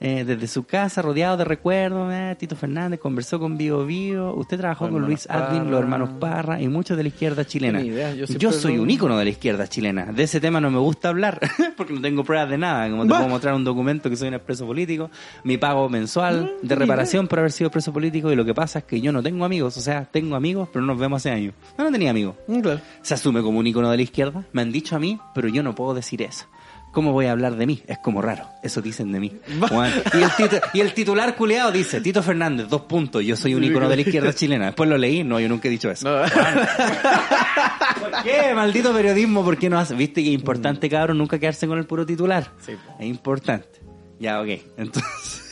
Eh, 0.00 0.22
desde 0.24 0.46
su 0.46 0.62
casa, 0.62 1.02
rodeado 1.02 1.36
de 1.36 1.44
recuerdos, 1.44 2.08
eh, 2.14 2.36
Tito 2.38 2.54
Fernández 2.54 3.00
conversó 3.00 3.40
con 3.40 3.58
Bio 3.58 3.84
Bio. 3.84 4.32
Usted 4.36 4.56
trabajó 4.56 4.84
Los 4.84 4.92
con 4.92 5.06
Luis 5.06 5.28
Advin, 5.28 5.58
Parra. 5.58 5.70
los 5.72 5.80
hermanos 5.80 6.10
Parra 6.20 6.62
y 6.62 6.68
muchos 6.68 6.96
de 6.96 7.02
la 7.02 7.08
izquierda 7.08 7.44
chilena. 7.44 7.82
Idea, 7.82 8.14
yo 8.14 8.26
Yo, 8.26 8.52
soy 8.52 8.76
lo- 8.76 8.84
un 8.84 8.90
ícono 8.90 9.18
de 9.18 9.24
la 9.24 9.30
izquierda 9.30 9.66
chilena. 9.66 10.04
De 10.12 10.22
ese 10.22 10.38
tema 10.40 10.60
no 10.60 10.70
me 10.70 10.78
gusta 10.78 11.08
hablar 11.08 11.40
porque 11.76 11.94
no 11.94 12.00
tengo 12.00 12.22
pruebas 12.22 12.48
de 12.48 12.58
nada. 12.58 12.88
Como 12.88 13.02
te 13.02 13.08
Bah. 13.08 13.16
puedo 13.16 13.28
mostrar 13.28 13.54
un 13.54 13.64
documento 13.64 14.08
que 14.08 14.14
soy 14.14 14.28
un 14.28 14.34
expreso 14.34 14.64
político, 14.66 15.10
mi 15.42 15.58
pago 15.58 15.88
mensual 15.88 16.44
de 16.62 16.68
tenía 16.68 16.76
reparación 16.76 17.26
por 17.26 17.40
haber 17.40 17.50
sido 17.50 17.68
preso 17.68 17.92
político 17.92 18.30
y 18.30 18.36
lo 18.36 18.44
que 18.44 18.54
pasa 18.54 18.78
es 18.78 18.84
que 18.84 19.00
yo 19.00 19.10
no 19.10 19.20
tengo 19.20 19.44
amigos. 19.44 19.76
O 19.78 19.80
sea, 19.80 20.04
tengo 20.04 20.36
amigos, 20.36 20.68
pero 20.72 20.84
no 20.84 20.92
nos 20.92 21.00
vemos 21.00 21.16
hace 21.22 21.32
años. 21.32 21.54
No, 21.76 21.82
no 21.82 21.90
tenía 21.90 22.10
amigos 22.12 22.36
Mm, 22.46 22.60
Claro. 22.60 22.80
se 23.02 23.14
asume 23.14 23.42
como 23.42 23.58
un 23.58 23.66
ícono 23.66 23.90
de 23.90 23.96
la 23.96 24.02
izquierda. 24.04 24.44
Me 24.52 24.62
han 24.62 24.70
dicho 24.70 24.94
a 24.94 25.00
mí, 25.00 25.18
pero 25.34 25.48
yo 25.48 25.64
no 25.64 25.74
puedo 25.74 25.92
decir 25.92 26.22
eso. 26.22 26.46
¿Cómo 26.92 27.12
voy 27.12 27.26
a 27.26 27.32
hablar 27.32 27.56
de 27.56 27.66
mí? 27.66 27.82
Es 27.86 27.98
como 27.98 28.20
raro. 28.22 28.44
Eso 28.62 28.80
dicen 28.80 29.12
de 29.12 29.20
mí. 29.20 29.32
Juan. 29.68 29.92
Y, 30.14 30.16
el 30.22 30.30
titu- 30.30 30.60
y 30.72 30.80
el 30.80 30.94
titular 30.94 31.36
culeado 31.36 31.70
dice, 31.70 32.00
Tito 32.00 32.22
Fernández, 32.22 32.68
dos 32.68 32.82
puntos, 32.82 33.22
yo 33.24 33.36
soy 33.36 33.54
un 33.54 33.62
ícono 33.62 33.88
de 33.88 33.96
la 33.96 34.02
izquierda 34.02 34.32
chilena. 34.32 34.66
Después 34.66 34.88
lo 34.88 34.96
leí, 34.98 35.22
no, 35.22 35.38
yo 35.38 35.48
nunca 35.48 35.68
he 35.68 35.70
dicho 35.70 35.90
eso. 35.90 36.08
No. 36.08 36.22
¿Por 38.00 38.22
qué? 38.24 38.52
Maldito 38.54 38.92
periodismo, 38.92 39.44
¿por 39.44 39.56
qué 39.58 39.68
no 39.70 39.78
hace? 39.78 39.94
Viste 39.94 40.22
que 40.22 40.28
es 40.30 40.34
importante, 40.34 40.88
cabrón, 40.88 41.18
nunca 41.18 41.38
quedarse 41.38 41.66
con 41.68 41.78
el 41.78 41.84
puro 41.86 42.04
titular. 42.06 42.50
Sí. 42.64 42.72
Es 42.98 43.06
importante. 43.06 43.80
Ya, 44.18 44.40
ok. 44.40 44.48
Entonces, 44.78 45.44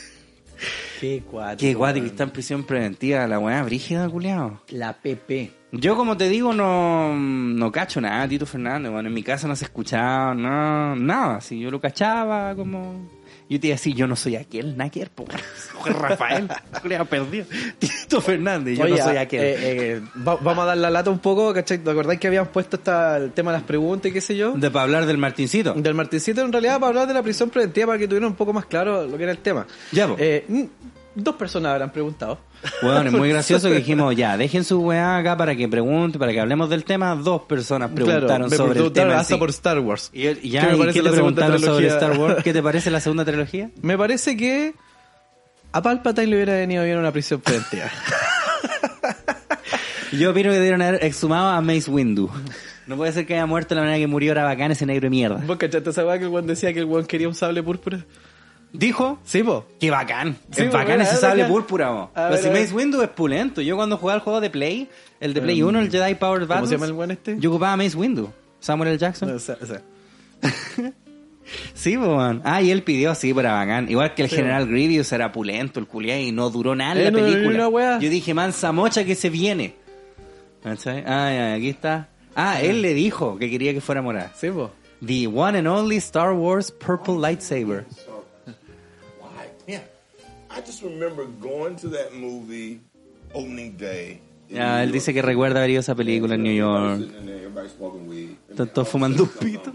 Qué 0.99 1.23
cuatro. 1.29 1.57
qué 1.59 1.73
guati 1.75 2.01
que 2.01 2.07
está 2.07 2.23
en 2.23 2.31
prisión 2.31 2.63
preventiva, 2.63 3.27
la 3.27 3.37
weá 3.39 3.61
brígida, 3.63 4.09
culeado. 4.09 4.61
La 4.69 4.93
PP. 4.93 5.51
Yo, 5.71 5.97
como 5.97 6.15
te 6.15 6.29
digo, 6.29 6.53
no, 6.53 7.13
no 7.15 7.71
cacho 7.71 7.99
nada, 7.99 8.27
Tito 8.27 8.45
Fernández. 8.45 8.91
Bueno, 8.91 9.09
en 9.09 9.13
mi 9.13 9.21
casa 9.23 9.47
no 9.47 9.55
se 9.55 9.65
escuchaba 9.65 10.33
no, 10.33 10.95
nada. 10.95 11.41
Si 11.41 11.59
yo 11.59 11.69
lo 11.69 11.81
cachaba, 11.81 12.55
como. 12.55 13.09
Yo 13.49 13.59
te 13.61 13.67
iba 13.67 13.73
a 13.75 13.77
decir, 13.77 13.95
yo 13.95 14.07
no 14.07 14.15
soy 14.17 14.35
aquel, 14.35 14.75
Naker, 14.75 15.09
po. 15.09 15.25
Rafael, 15.85 16.49
le 16.83 17.05
perdido. 17.05 17.45
Tito 17.79 18.19
Fernández, 18.19 18.77
yo 18.77 18.83
Oye, 18.83 18.97
no 18.97 19.03
soy 19.03 19.15
ah, 19.17 19.21
aquel. 19.21 19.41
eh, 19.41 19.55
eh, 19.59 20.01
va- 20.25 20.35
vamos 20.35 20.63
a 20.63 20.67
dar 20.67 20.77
la 20.77 20.89
lata 20.89 21.09
un 21.09 21.19
poco, 21.19 21.53
¿cachai? 21.53 21.77
¿Te 21.77 21.89
acordáis 21.89 22.19
que 22.19 22.27
habíamos 22.27 22.49
puesto 22.49 22.75
esta, 22.75 23.15
el 23.17 23.31
tema 23.31 23.51
de 23.51 23.59
las 23.59 23.65
preguntas 23.67 24.09
y 24.09 24.13
qué 24.13 24.19
sé 24.19 24.35
yo? 24.35 24.51
De 24.53 24.69
para 24.69 24.83
hablar 24.83 25.05
del 25.05 25.17
Martincito. 25.17 25.73
Del 25.73 25.93
Martincito, 25.93 26.41
en 26.41 26.51
realidad, 26.51 26.75
para 26.75 26.87
hablar 26.87 27.07
de 27.07 27.13
la 27.13 27.23
prisión 27.23 27.49
preventiva, 27.49 27.87
para 27.87 27.99
que 27.99 28.07
tuvieran 28.07 28.29
un 28.31 28.35
poco 28.35 28.51
más 28.51 28.65
claro 28.65 29.05
lo 29.07 29.17
que 29.17 29.23
era 29.23 29.31
el 29.31 29.39
tema. 29.39 29.65
Ya. 29.93 30.09
Eh, 30.17 30.45
dos 31.17 31.35
personas 31.35 31.73
habrán 31.73 31.91
preguntado. 31.91 32.39
Bueno, 32.81 33.09
es 33.09 33.11
muy 33.11 33.29
gracioso 33.29 33.69
que 33.69 33.75
dijimos, 33.75 34.15
ya, 34.15 34.37
dejen 34.37 34.63
su 34.63 34.79
weá 34.79 35.17
acá 35.17 35.35
para 35.35 35.55
que 35.55 35.67
pregunte, 35.67 36.17
para 36.17 36.31
que 36.31 36.39
hablemos 36.39 36.69
del 36.69 36.83
tema. 36.83 37.15
Dos 37.15 37.43
personas 37.43 37.91
preguntaron 37.91 38.27
Claro, 38.27 38.49
sobre 38.49 38.69
el 38.69 38.73
preguntaron 38.75 38.93
tema. 38.93 39.13
en 39.13 39.19
hasta 39.19 39.33
sí. 39.35 39.39
por 39.39 39.49
Star 39.49 39.79
Wars. 39.79 40.09
Y, 40.13 40.27
y 40.27 40.49
ya, 40.51 40.69
¿Qué 40.69 40.75
¿y 40.75 40.93
qué 40.93 41.01
te 41.01 41.09
preguntaron 41.09 41.59
sobre? 41.59 41.87
Star 41.87 42.17
Wars? 42.17 42.43
¿Qué 42.43 42.53
te 42.53 42.63
parece 42.63 42.91
la 42.91 42.99
segunda 42.99 43.25
trilogía? 43.25 43.69
Me 43.81 43.97
parece 43.97 44.37
que 44.37 44.73
a 45.71 45.81
Palpatine 45.81 46.27
le 46.27 46.35
hubiera 46.37 46.53
venido 46.53 46.83
bien 46.83 46.97
una 46.97 47.11
prisión 47.11 47.41
preventiva. 47.41 47.85
Yo 50.13 50.31
opino 50.31 50.49
que 50.49 50.55
debieron 50.55 50.81
haber 50.81 51.03
exhumado 51.03 51.49
a 51.49 51.61
Mace 51.61 51.91
Windu. 51.91 52.29
No 52.87 52.95
puede 52.95 53.11
ser 53.11 53.25
que 53.25 53.33
haya 53.33 53.45
muerto 53.45 53.75
de 53.75 53.75
la 53.75 53.81
manera 53.81 53.99
que 53.99 54.07
murió 54.07 54.31
era 54.31 54.45
bacán 54.45 54.71
ese 54.71 54.85
negro 54.85 55.05
de 55.05 55.09
mierda. 55.09 55.43
¿Vos 55.45 55.57
cachaste 55.57 55.89
esa 55.89 56.05
weá 56.05 56.17
que 56.17 56.23
el 56.23 56.29
weón 56.29 56.47
decía 56.47 56.71
que 56.73 56.79
el 56.79 56.85
weón 56.85 57.05
quería 57.05 57.27
un 57.27 57.35
sable 57.35 57.61
púrpura? 57.61 57.99
Dijo 58.73 59.17
Sí, 59.23 59.43
po. 59.43 59.65
que 59.79 59.89
bacán. 59.89 60.37
Sí, 60.51 60.63
es 60.63 60.71
bacán 60.71 61.01
ese 61.01 61.15
sable 61.15 61.45
púrpura. 61.45 61.91
mo. 61.91 62.11
Pero 62.13 62.29
ver, 62.29 62.39
si. 62.39 62.49
Mace 62.49 62.73
Windu 62.73 63.01
es 63.01 63.09
pulento. 63.09 63.61
Yo 63.61 63.75
cuando 63.75 63.97
jugaba 63.97 64.17
el 64.17 64.21
juego 64.23 64.41
de 64.41 64.49
Play, 64.49 64.89
el 65.19 65.33
de 65.33 65.41
Play 65.41 65.61
1, 65.63 65.79
el 65.79 65.89
Jedi 65.91 66.15
Power 66.15 66.45
Battles. 66.45 66.69
se 66.69 66.75
llama 66.75 66.85
el 66.85 66.91
weón 66.93 67.11
este? 67.11 67.37
Yo 67.39 67.49
ocupaba 67.49 67.75
Mace 67.77 67.95
Windu. 67.97 68.29
Samuel 68.59 68.89
L. 68.89 68.97
Jackson. 68.97 69.29
O 69.33 69.39
sea, 69.39 69.57
o 69.61 69.65
sea. 69.65 69.81
Sí, 71.73 71.97
po, 71.97 72.17
man. 72.17 72.41
Ah, 72.43 72.61
y 72.61 72.71
él 72.71 72.83
pidió, 72.83 73.15
sí, 73.15 73.33
pero 73.33 73.49
bacán. 73.49 73.89
Igual 73.89 74.13
que 74.13 74.23
el 74.23 74.29
Sí, 74.29 74.35
general 74.35 74.67
Grievous 74.67 75.09
era 75.13 75.31
pulento, 75.31 75.79
el 75.79 75.87
culiá, 75.87 76.19
y 76.19 76.33
no 76.33 76.49
duró 76.49 76.75
nada 76.75 76.91
en 76.91 76.97
Eh, 76.97 77.03
la 77.05 77.11
no, 77.11 77.17
película. 77.19 77.67
wea. 77.69 77.99
Yo 77.99 78.09
dije, 78.09 78.33
mansa 78.33 78.73
mocha 78.73 79.05
que 79.05 79.15
se 79.15 79.29
viene. 79.29 79.75
¿Cachai? 80.61 81.05
Ah, 81.07 81.31
ya, 81.33 81.53
aquí 81.53 81.69
está. 81.69 82.09
Ah, 82.35 82.59
él 82.61 82.81
le 82.81 82.93
dijo 82.93 83.37
que 83.37 83.49
quería 83.49 83.71
que 83.73 83.79
fuera 83.79 84.01
morada. 84.01 84.33
Sí, 84.35 84.49
po. 84.49 84.71
The 85.05 85.27
one 85.27 85.57
and 85.59 85.67
only 85.69 85.95
Star 85.97 86.33
Wars 86.33 86.69
Purple 86.69 87.15
Lightsaber. 87.19 87.85
I 90.49 90.61
just 90.61 90.81
remember 90.81 91.25
going 91.25 91.75
to 91.77 91.89
that 91.89 92.13
movie 92.13 92.81
opening 93.33 93.77
day. 93.77 94.21
Ya, 94.49 94.81
él 94.81 94.91
dice 94.93 95.13
que 95.13 95.21
recuerda 95.21 95.59
haber 95.59 95.71
ido 95.71 95.79
a 95.79 95.81
esa 95.81 95.95
película 95.95 96.35
en 96.35 96.41
uh, 96.41 96.43
New 96.43 96.53
York. 96.53 97.01
Están 98.49 98.73
todos 98.73 98.87
fumando 98.87 99.23
un 99.23 99.29
pito. 99.29 99.73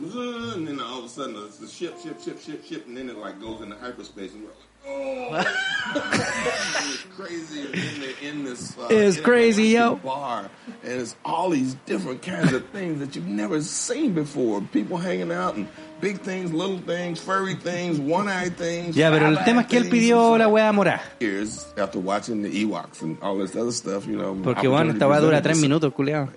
It's 8.90 9.20
crazy, 9.20 9.76
uh, 9.76 9.90
yo. 9.90 9.96
Bar, 9.96 10.50
and 10.82 11.00
it's 11.00 11.16
all 11.24 11.50
these 11.50 11.74
different 11.86 12.22
kinds 12.22 12.52
of 12.52 12.66
things 12.70 12.98
that 12.98 13.14
you've 13.14 13.28
never 13.28 13.60
seen 13.60 14.12
before. 14.14 14.60
People 14.72 14.96
hanging 14.96 15.30
out 15.30 15.54
and 15.54 15.68
big 16.02 16.18
things, 16.20 16.52
little 16.52 16.78
things, 16.78 17.18
furry 17.20 17.54
things, 17.54 17.98
one-eyed 17.98 18.56
things. 18.58 18.94
Ya, 18.94 19.10
pero 19.10 19.28
el 19.28 19.38
tema 19.44 19.62
es 19.62 19.68
que 19.68 19.78
él 19.78 19.88
pidió 19.88 20.36
la 20.36 20.48
wea 20.48 20.70
morada. 20.72 21.00
years 21.20 21.64
after 21.78 21.98
watching 21.98 22.42
the 22.42 22.50
Ewoks 22.50 23.00
and 23.00 23.16
all 23.22 23.38
this 23.38 23.56
other 23.56 23.72
stuff, 23.72 24.06
you 24.06 24.16
know. 24.18 24.34
Porque 24.42 24.68
bueno, 24.68 24.92
esta 24.92 25.08
wea 25.08 25.20
dura 25.20 25.40
tres 25.40 25.58
minutos, 25.58 25.94
culiao. 25.94 26.28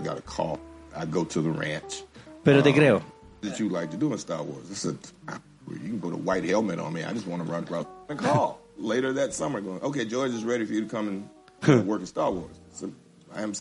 I 0.00 0.02
got 0.04 0.18
a 0.18 0.22
call. 0.22 0.58
I 0.96 1.04
go 1.04 1.24
to 1.24 1.40
the 1.42 1.50
ranch. 1.50 2.02
Pero 2.42 2.62
te 2.62 2.70
Um, 2.70 2.74
creo. 2.76 3.02
That 3.42 3.60
you 3.60 3.68
like 3.68 3.90
to 3.92 3.96
do 3.96 4.10
in 4.12 4.18
Star 4.18 4.42
Wars? 4.42 4.68
I 4.70 4.74
said, 4.74 4.96
"Ah, 5.28 5.38
you 5.70 5.78
can 5.78 6.00
put 6.00 6.12
a 6.12 6.16
white 6.16 6.42
helmet 6.44 6.80
on 6.80 6.92
me. 6.92 7.04
I 7.04 7.12
just 7.12 7.26
want 7.28 7.44
to 7.44 7.52
run 7.52 7.62
across 7.64 7.86
and 8.08 8.18
call 8.18 8.58
later 8.78 9.12
that 9.12 9.32
summer. 9.34 9.60
Going, 9.60 9.80
okay, 9.82 10.04
George 10.06 10.32
is 10.32 10.42
ready 10.44 10.64
for 10.64 10.72
you 10.72 10.80
to 10.82 10.88
come 10.88 11.28
and 11.66 11.86
work 11.86 12.00
in 12.00 12.06
Star 12.06 12.32
Wars. 12.32 12.56
So 12.72 12.90
I 13.34 13.42
am. 13.42 13.52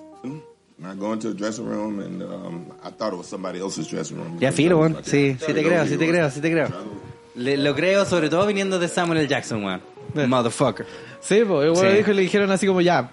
And 0.79 0.85
I 0.91 0.95
go 0.95 1.11
into 1.13 1.29
the 1.29 1.33
dressing 1.35 1.65
room, 1.65 1.99
and 1.99 2.21
um, 2.21 2.65
I 2.83 2.91
thought 2.91 3.11
it 3.13 3.17
was 3.17 3.25
somebody 3.27 3.59
else's 3.59 3.87
dressing 3.89 4.17
room. 4.17 4.37
Ya 4.39 4.51
filo, 4.51 4.77
weón. 4.79 4.97
Sí, 5.03 5.35
sí 5.39 5.53
te 5.53 5.63
creo, 5.63 5.85
sí 5.87 5.97
te 5.97 6.07
creo, 6.07 6.29
sí 6.29 6.39
te 6.39 6.51
creo. 6.51 6.67
Le- 7.35 7.57
lo 7.57 7.73
creo 7.75 8.05
sobre 8.05 8.29
todo 8.29 8.45
viniendo 8.45 8.77
de 8.77 8.87
Samuel 8.87 9.19
L. 9.21 9.27
Jackson, 9.27 9.63
weón. 9.63 9.81
Motherfucker. 10.29 10.85
Sí, 11.19 11.41
po. 11.47 11.61
El 11.63 11.71
weón 11.71 11.91
Sí. 11.91 11.97
dijo 11.97 12.11
y 12.11 12.13
le 12.13 12.21
dijeron 12.21 12.51
así 12.51 12.67
como 12.67 12.81
ya. 12.81 13.09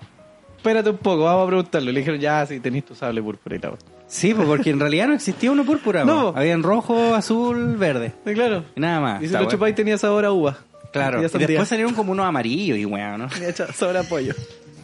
espérate 0.57 0.91
un 0.91 0.99
poco, 0.99 1.25
vamos 1.25 1.45
a 1.45 1.47
preguntarlo. 1.47 1.91
Le 1.93 2.01
dijeron, 2.01 2.21
ya, 2.21 2.45
si 2.47 2.61
tenés 2.61 2.85
tu 2.85 2.95
sable 2.95 3.23
púrpura 3.23 3.57
y 3.57 3.59
la 3.59 3.71
otra. 3.73 3.89
Sí, 4.07 4.35
pues 4.35 4.47
porque 4.47 4.69
en 4.71 4.81
realidad 4.81 5.09
no 5.09 5.15
existía 5.15 5.51
uno 5.51 5.65
púrpura. 5.65 6.05
No. 6.07 6.33
po. 6.33 6.39
Había 6.39 6.53
en 6.53 6.63
rojo, 6.63 7.15
azul, 7.15 7.77
verde. 7.77 8.13
Sí, 8.27 8.35
claro. 8.35 8.65
Y 8.77 8.81
nada 8.81 9.01
más. 9.01 9.17
Y 9.17 9.21
si 9.21 9.25
Está 9.27 9.39
lo 9.39 9.45
bueno. 9.47 9.57
chupáis 9.57 9.75
tenía 9.75 9.97
sabor 9.99 10.25
a 10.27 10.33
uva. 10.33 10.59
Claro. 10.93 11.19
Y 11.19 11.23
Y 11.23 11.25
a 11.25 11.29
sandía. 11.31 11.49
después 11.49 11.69
salieron 11.69 11.95
como 11.95 12.13
unos 12.13 12.27
amarillos 12.27 12.77
y 12.79 12.85
weón, 12.85 13.19
¿no? 13.21 13.29
Tenía 13.35 13.53
cha- 13.55 13.73
sabor 13.73 13.97
a 13.97 14.03
pollo. 14.03 14.35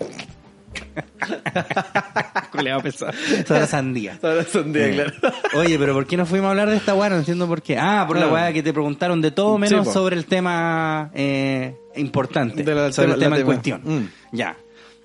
Culeado 2.52 2.80
pesado. 2.82 3.12
Sabor 3.46 3.62
a 3.62 3.66
sandía. 3.66 4.18
Sabor 4.20 4.38
a 4.40 4.44
sandía, 4.44 4.86
Sí. 4.88 4.92
claro. 4.94 5.12
Oye, 5.54 5.78
pero 5.78 5.94
¿por 5.94 6.06
qué 6.06 6.16
no 6.16 6.26
fuimos 6.26 6.48
a 6.48 6.50
hablar 6.50 6.68
de 6.70 6.76
esta 6.76 6.94
weá? 6.94 7.08
No 7.10 7.16
entiendo 7.16 7.46
por 7.46 7.62
qué. 7.62 7.78
Ah, 7.78 8.04
por 8.06 8.16
Claro. 8.16 8.30
la 8.32 8.34
weá 8.42 8.52
que 8.52 8.62
te 8.62 8.72
preguntaron 8.72 9.20
de 9.20 9.30
todo 9.30 9.58
menos 9.58 9.86
Sí, 9.86 9.92
sobre 9.92 10.16
el 10.16 10.26
tema 10.26 11.10
eh, 11.14 11.74
importante. 11.96 12.62
De 12.62 12.74
la- 12.74 12.92
sobre 12.92 13.12
el 13.12 13.18
tema 13.18 13.38
en 13.38 13.44
cuestión. 13.44 13.80
Mm. 13.84 14.08
Ya. 14.32 14.56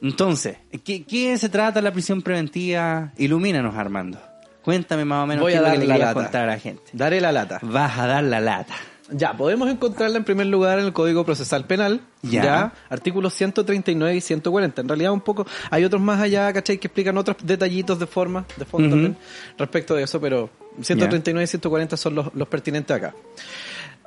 Entonces, 0.02 0.58
¿qué, 0.84 1.04
¿qué 1.04 1.38
se 1.38 1.50
trata 1.50 1.82
la 1.82 1.92
prisión 1.92 2.22
preventiva? 2.22 3.12
Ilumínanos, 3.18 3.76
Armando. 3.76 4.20
Cuéntame 4.62 5.06
más 5.06 5.24
o 5.24 5.28
menos 5.28 5.42
Voy 5.44 5.52
qué 5.54 5.58
a 5.58 5.60
es 5.60 5.64
lo 5.64 5.68
dar 5.70 5.78
que 5.80 5.86
le 5.86 5.88
la 5.88 5.98
lata. 5.98 6.14
contar 6.16 6.44
a 6.44 6.48
la 6.48 6.60
gente. 6.60 6.84
Daré 6.94 7.22
la 7.22 7.32
lata. 7.32 7.60
Vas 7.62 7.98
a 8.00 8.08
dar 8.08 8.24
la 8.24 8.40
lata. 8.40 8.74
Ya, 9.12 9.34
podemos 9.38 9.70
encontrarla 9.70 10.18
en 10.18 10.24
primer 10.24 10.48
lugar 10.48 10.80
en 10.80 10.86
el 10.86 10.94
Código 10.94 11.24
Procesal 11.26 11.66
Penal. 11.66 12.02
Ya. 12.24 12.44
Ya. 12.44 12.74
Artículos 12.90 13.34
139 13.36 14.16
y 14.16 14.22
140. 14.22 14.82
En 14.82 14.88
realidad 14.88 15.12
un 15.12 15.22
poco, 15.22 15.46
hay 15.70 15.84
otros 15.84 16.02
más 16.02 16.20
allá, 16.20 16.52
¿cachai? 16.52 16.80
Que 16.80 16.88
explican 16.88 17.18
otros 17.18 17.38
detallitos 17.44 18.00
de 18.00 18.08
forma, 18.08 18.46
de 18.58 18.66
fondo 18.66 18.88
Ujú. 18.88 18.96
también, 18.96 19.18
respecto 19.58 19.94
de 19.94 20.04
eso, 20.04 20.20
pero 20.20 20.50
139 20.82 21.44
y 21.44 21.48
140 21.48 21.98
son 21.98 22.16
los, 22.16 22.34
los 22.34 22.48
pertinentes 22.48 22.96
acá. 22.96 23.14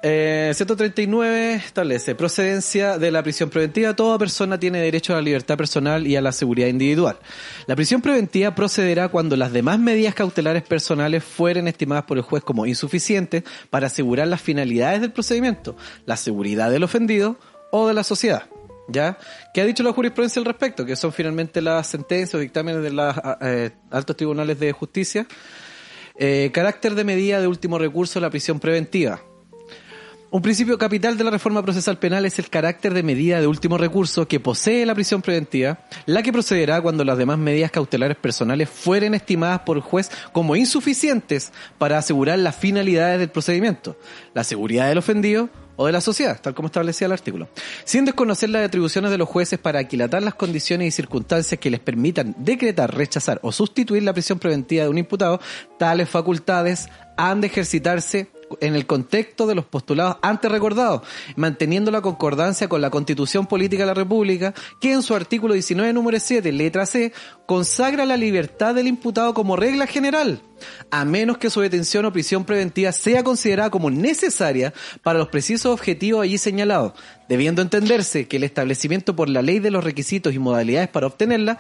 Eh, 0.03 0.53
139 0.55 1.55
establece 1.55 2.15
procedencia 2.15 2.99
de 2.99 3.11
la 3.11 3.23
prisión 3.23 3.51
preventiva. 3.51 3.95
Toda 3.97 4.19
persona 4.19 4.59
tiene 4.59 4.81
derecho 4.81 5.13
a 5.13 5.17
la 5.17 5.23
libertad 5.23 5.57
personal 5.57 6.07
y 6.07 6.15
a 6.15 6.21
la 6.21 6.31
seguridad 6.31 6.69
individual. 6.69 7.19
La 7.67 7.75
prisión 7.75 8.01
preventiva 8.01 8.55
procederá 8.55 9.09
cuando 9.09 9.37
las 9.37 9.53
demás 9.53 9.79
medidas 9.79 10.15
cautelares 10.15 10.63
personales 10.63 11.25
fueren 11.25 11.67
estimadas 11.67 12.05
por 12.05 12.17
el 12.17 12.23
juez 12.23 12.45
como 12.45 12.67
insuficientes 12.67 13.43
para 13.71 13.89
asegurar 13.89 14.29
las 14.29 14.41
finalidades 14.41 15.01
del 15.01 15.13
procedimiento, 15.13 15.77
la 16.07 16.17
seguridad 16.17 16.71
del 16.71 16.85
ofendido 16.85 17.37
o 17.73 17.89
de 17.89 17.95
la 17.95 18.05
sociedad. 18.05 18.45
¿Ya? 18.91 19.19
¿Qué 19.53 19.61
ha 19.61 19.67
dicho 19.67 19.83
la 19.83 19.93
jurisprudencia 19.93 20.41
al 20.41 20.47
respecto? 20.47 20.87
Que 20.87 20.97
son 20.97 21.13
finalmente 21.13 21.61
las 21.61 21.87
sentencias 21.89 22.35
o 22.37 22.39
dictámenes 22.39 22.83
de 22.83 22.91
los 22.91 23.15
altos 23.91 24.17
tribunales 24.17 24.59
de 24.59 24.73
justicia. 24.73 25.27
Eh, 26.17 26.51
carácter 26.55 26.95
de 26.95 27.05
medida 27.05 27.39
de 27.41 27.47
último 27.47 27.79
recurso 27.79 28.19
la 28.19 28.31
prisión 28.31 28.59
preventiva. 28.59 29.21
Un 30.31 30.43
principio 30.43 30.77
capital 30.77 31.17
de 31.17 31.25
la 31.25 31.31
reforma 31.31 31.63
procesal 31.63 31.99
penal 31.99 32.27
es 32.27 32.39
el 32.39 32.51
carácter 32.51 32.93
de 32.93 33.03
medida 33.03 33.41
de 33.41 33.47
último 33.47 33.79
recurso 33.79 34.29
que 34.29 34.39
posee 34.39 34.85
la 34.85 34.95
prisión 34.95 35.23
preventiva, 35.23 35.79
la 36.05 36.23
que 36.23 36.35
procederá 36.35 36.83
cuando 36.83 37.03
las 37.03 37.17
demás 37.17 37.39
medidas 37.39 37.71
cautelares 37.71 38.19
personales 38.19 38.69
fueren 38.69 39.15
estimadas 39.15 39.61
por 39.61 39.79
el 39.79 39.83
juez 39.83 40.11
como 40.33 40.55
insuficientes 40.55 41.51
para 41.79 41.97
asegurar 41.97 42.39
las 42.41 42.57
finalidades 42.57 43.21
del 43.21 43.31
procedimiento, 43.31 43.97
la 44.35 44.45
seguridad 44.45 44.87
del 44.91 44.99
ofendido 44.99 45.49
o 45.77 45.87
de 45.87 45.93
la 45.93 46.03
sociedad, 46.03 46.39
tal 46.39 46.55
como 46.55 46.67
establecía 46.67 47.07
el 47.07 47.13
artículo, 47.13 47.49
sin 47.85 48.05
desconocer 48.05 48.51
las 48.51 48.67
atribuciones 48.67 49.11
de 49.11 49.17
los 49.17 49.31
jueces 49.31 49.59
para 49.59 49.79
aquilatar 49.79 50.23
las 50.23 50.35
condiciones 50.35 50.89
y 50.89 50.91
circunstancias 50.91 51.59
que 51.59 51.71
les 51.71 51.81
permitan 51.81 52.35
decretar, 52.37 52.95
rechazar 52.95 53.41
o 53.43 53.51
sustituir 53.51 54.03
la 54.03 54.13
prisión 54.13 54.39
preventiva 54.39 54.83
de 54.83 54.91
un 54.91 54.99
imputado, 54.99 55.41
tales 55.79 56.11
facultades 56.11 56.91
han 57.17 57.41
de 57.41 57.47
ejercitarse 57.47 58.29
en 58.61 58.75
el 58.75 58.87
contexto 58.87 59.47
de 59.47 59.55
los 59.55 59.65
postulados 59.65 60.17
antes 60.23 60.51
recordados, 60.51 61.03
manteniendo 61.37 61.91
la 61.91 62.01
concordancia 62.01 62.69
con 62.69 62.81
la 62.81 62.91
Constitución 62.91 63.47
Política 63.47 63.83
de 63.83 63.89
la 63.89 63.95
República, 63.95 64.55
que 64.81 64.93
en 64.93 65.03
su 65.03 65.15
artículo 65.15 65.55
19, 65.55 65.93
número 65.93 66.19
7, 66.19 66.51
letra 66.53 66.87
C, 66.87 67.13
consagra 67.47 68.05
la 68.07 68.17
libertad 68.17 68.75
del 68.75 68.89
imputado 68.89 69.35
como 69.35 69.57
regla 69.57 69.87
general, 69.87 70.43
a 70.91 71.05
menos 71.05 71.39
que 71.39 71.51
su 71.51 71.61
detención 71.61 72.05
o 72.05 72.13
prisión 72.13 72.45
preventiva 72.45 72.93
sea 72.93 73.25
considerada 73.25 73.71
como 73.71 73.91
necesaria 73.91 74.73
para 75.03 75.19
los 75.19 75.29
precisos 75.29 75.73
objetivos 75.73 76.23
allí 76.23 76.39
señalados, 76.39 76.93
debiendo 77.29 77.63
entenderse 77.63 78.29
que 78.29 78.37
el 78.37 78.45
establecimiento 78.45 79.17
por 79.17 79.29
la 79.29 79.43
ley 79.43 79.59
de 79.59 79.71
los 79.71 79.85
requisitos 79.85 80.35
y 80.35 80.39
modalidades 80.39 80.89
para 80.89 81.07
obtenerla 81.07 81.59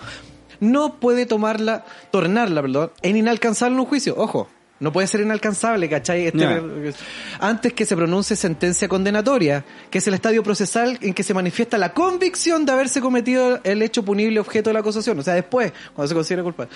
no 0.60 0.98
puede 0.98 1.26
tomarla, 1.26 1.84
tornarla, 2.10 2.62
perdón, 2.62 2.90
en 3.02 3.16
inalcanzable 3.16 3.78
un 3.78 3.86
juicio. 3.86 4.14
Ojo, 4.16 4.48
no 4.80 4.92
puede 4.92 5.06
ser 5.06 5.20
inalcanzable, 5.20 5.88
¿cachai? 5.88 6.26
Este-. 6.26 6.94
Antes 7.40 7.72
que 7.72 7.84
se 7.84 7.96
pronuncie 7.96 8.36
sentencia 8.36 8.88
condenatoria, 8.88 9.64
que 9.90 9.98
es 9.98 10.06
el 10.06 10.14
estadio 10.14 10.42
procesal 10.42 10.98
en 11.00 11.14
que 11.14 11.22
se 11.22 11.34
manifiesta 11.34 11.78
la 11.78 11.92
convicción 11.92 12.64
de 12.64 12.72
haberse 12.72 13.00
cometido 13.00 13.60
el 13.64 13.82
hecho 13.82 14.04
punible 14.04 14.40
objeto 14.40 14.70
de 14.70 14.74
la 14.74 14.80
acusación, 14.80 15.18
o 15.18 15.22
sea, 15.22 15.34
después, 15.34 15.72
cuando 15.94 16.08
se 16.08 16.14
considera 16.14 16.42
culpable. 16.42 16.72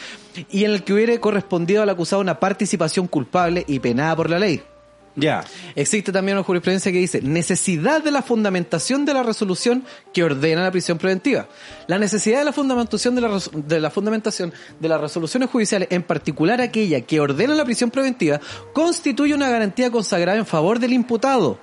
Y 0.51 0.65
en 0.65 0.73
el 0.73 0.85
que 0.85 0.93
hubiere 0.93 1.21
correspondido 1.21 1.83
al 1.83 1.91
acusado 1.91 2.21
una 2.23 2.41
participación 2.41 3.07
culpable 3.07 3.65
y 3.67 3.79
penada 3.79 4.17
por 4.17 4.31
la 4.31 4.39
ley. 4.39 4.63
Ya. 5.15 5.45
Existe 5.75 6.11
también 6.11 6.39
una 6.39 6.45
jurisprudencia 6.45 6.91
que 6.91 6.99
dice 6.99 7.21
necesidad 7.21 8.03
de 8.03 8.11
la 8.11 8.23
fundamentación 8.23 9.05
de 9.05 9.13
la 9.13 9.23
resolución 9.23 9.85
que 10.13 10.25
ordena 10.25 10.63
la 10.63 10.71
prisión 10.71 10.97
preventiva. 10.97 11.49
La 11.87 11.99
necesidad 11.99 12.39
de 12.39 12.47
la 12.47 12.53
fundamentación 12.53 13.15
de 13.15 13.21
la, 13.21 13.41
de 13.53 13.81
la 13.81 13.91
fundamentación 13.91 14.55
de 14.81 14.89
las 14.89 15.01
resoluciones 15.01 15.51
judiciales, 15.51 15.89
en 15.91 16.03
particular 16.03 16.61
aquella 16.63 17.03
que 17.03 17.21
ordena 17.21 17.55
la 17.55 17.65
prisión 17.65 17.91
preventiva, 17.91 18.41
constituye 18.73 19.35
una 19.35 19.51
garantía 19.51 19.91
consagrada 19.91 20.39
en 20.39 20.47
favor 20.47 20.79
del 20.79 20.95
imputado, 20.95 21.59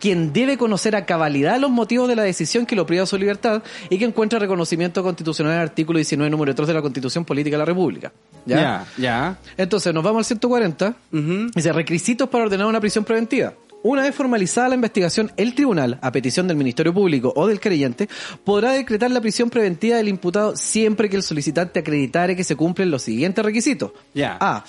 quien 0.00 0.32
debe 0.32 0.56
conocer 0.56 0.96
a 0.96 1.06
cabalidad 1.06 1.58
los 1.58 1.70
motivos 1.70 2.08
de 2.08 2.16
la 2.16 2.22
decisión 2.22 2.66
que 2.66 2.76
lo 2.76 2.86
priva 2.86 3.02
de 3.02 3.06
su 3.06 3.18
libertad 3.18 3.62
y 3.90 3.98
que 3.98 4.04
encuentra 4.04 4.38
reconocimiento 4.38 5.02
constitucional 5.02 5.52
en 5.52 5.58
el 5.60 5.68
artículo 5.68 5.98
19, 5.98 6.30
número 6.30 6.54
3 6.54 6.68
de 6.68 6.74
la 6.74 6.82
Constitución 6.82 7.24
Política 7.24 7.54
de 7.54 7.58
la 7.58 7.64
República. 7.64 8.12
¿Ya? 8.46 8.56
Ya. 8.56 8.86
Ya. 8.98 9.38
Entonces, 9.56 9.92
nos 9.94 10.04
vamos 10.04 10.20
al 10.20 10.24
140. 10.24 10.96
Ujú. 11.12 11.50
Dice, 11.54 11.72
requisitos 11.72 12.28
para 12.28 12.44
ordenar 12.44 12.66
una 12.66 12.80
prisión 12.80 13.04
preventiva. 13.04 13.54
Una 13.84 14.00
vez 14.00 14.14
formalizada 14.14 14.70
la 14.70 14.76
investigación, 14.76 15.30
el 15.36 15.54
tribunal, 15.54 15.98
a 16.00 16.10
petición 16.10 16.48
del 16.48 16.56
Ministerio 16.56 16.94
Público 16.94 17.34
o 17.36 17.46
del 17.46 17.60
creyente, 17.60 18.08
podrá 18.42 18.72
decretar 18.72 19.10
la 19.10 19.20
prisión 19.20 19.50
preventiva 19.50 19.98
del 19.98 20.08
imputado 20.08 20.56
siempre 20.56 21.10
que 21.10 21.16
el 21.16 21.22
solicitante 21.22 21.80
acreditare 21.80 22.34
que 22.34 22.44
se 22.44 22.56
cumplen 22.56 22.90
los 22.90 23.02
siguientes 23.02 23.44
requisitos. 23.44 23.92
Ya. 24.14 24.38
A. 24.40 24.64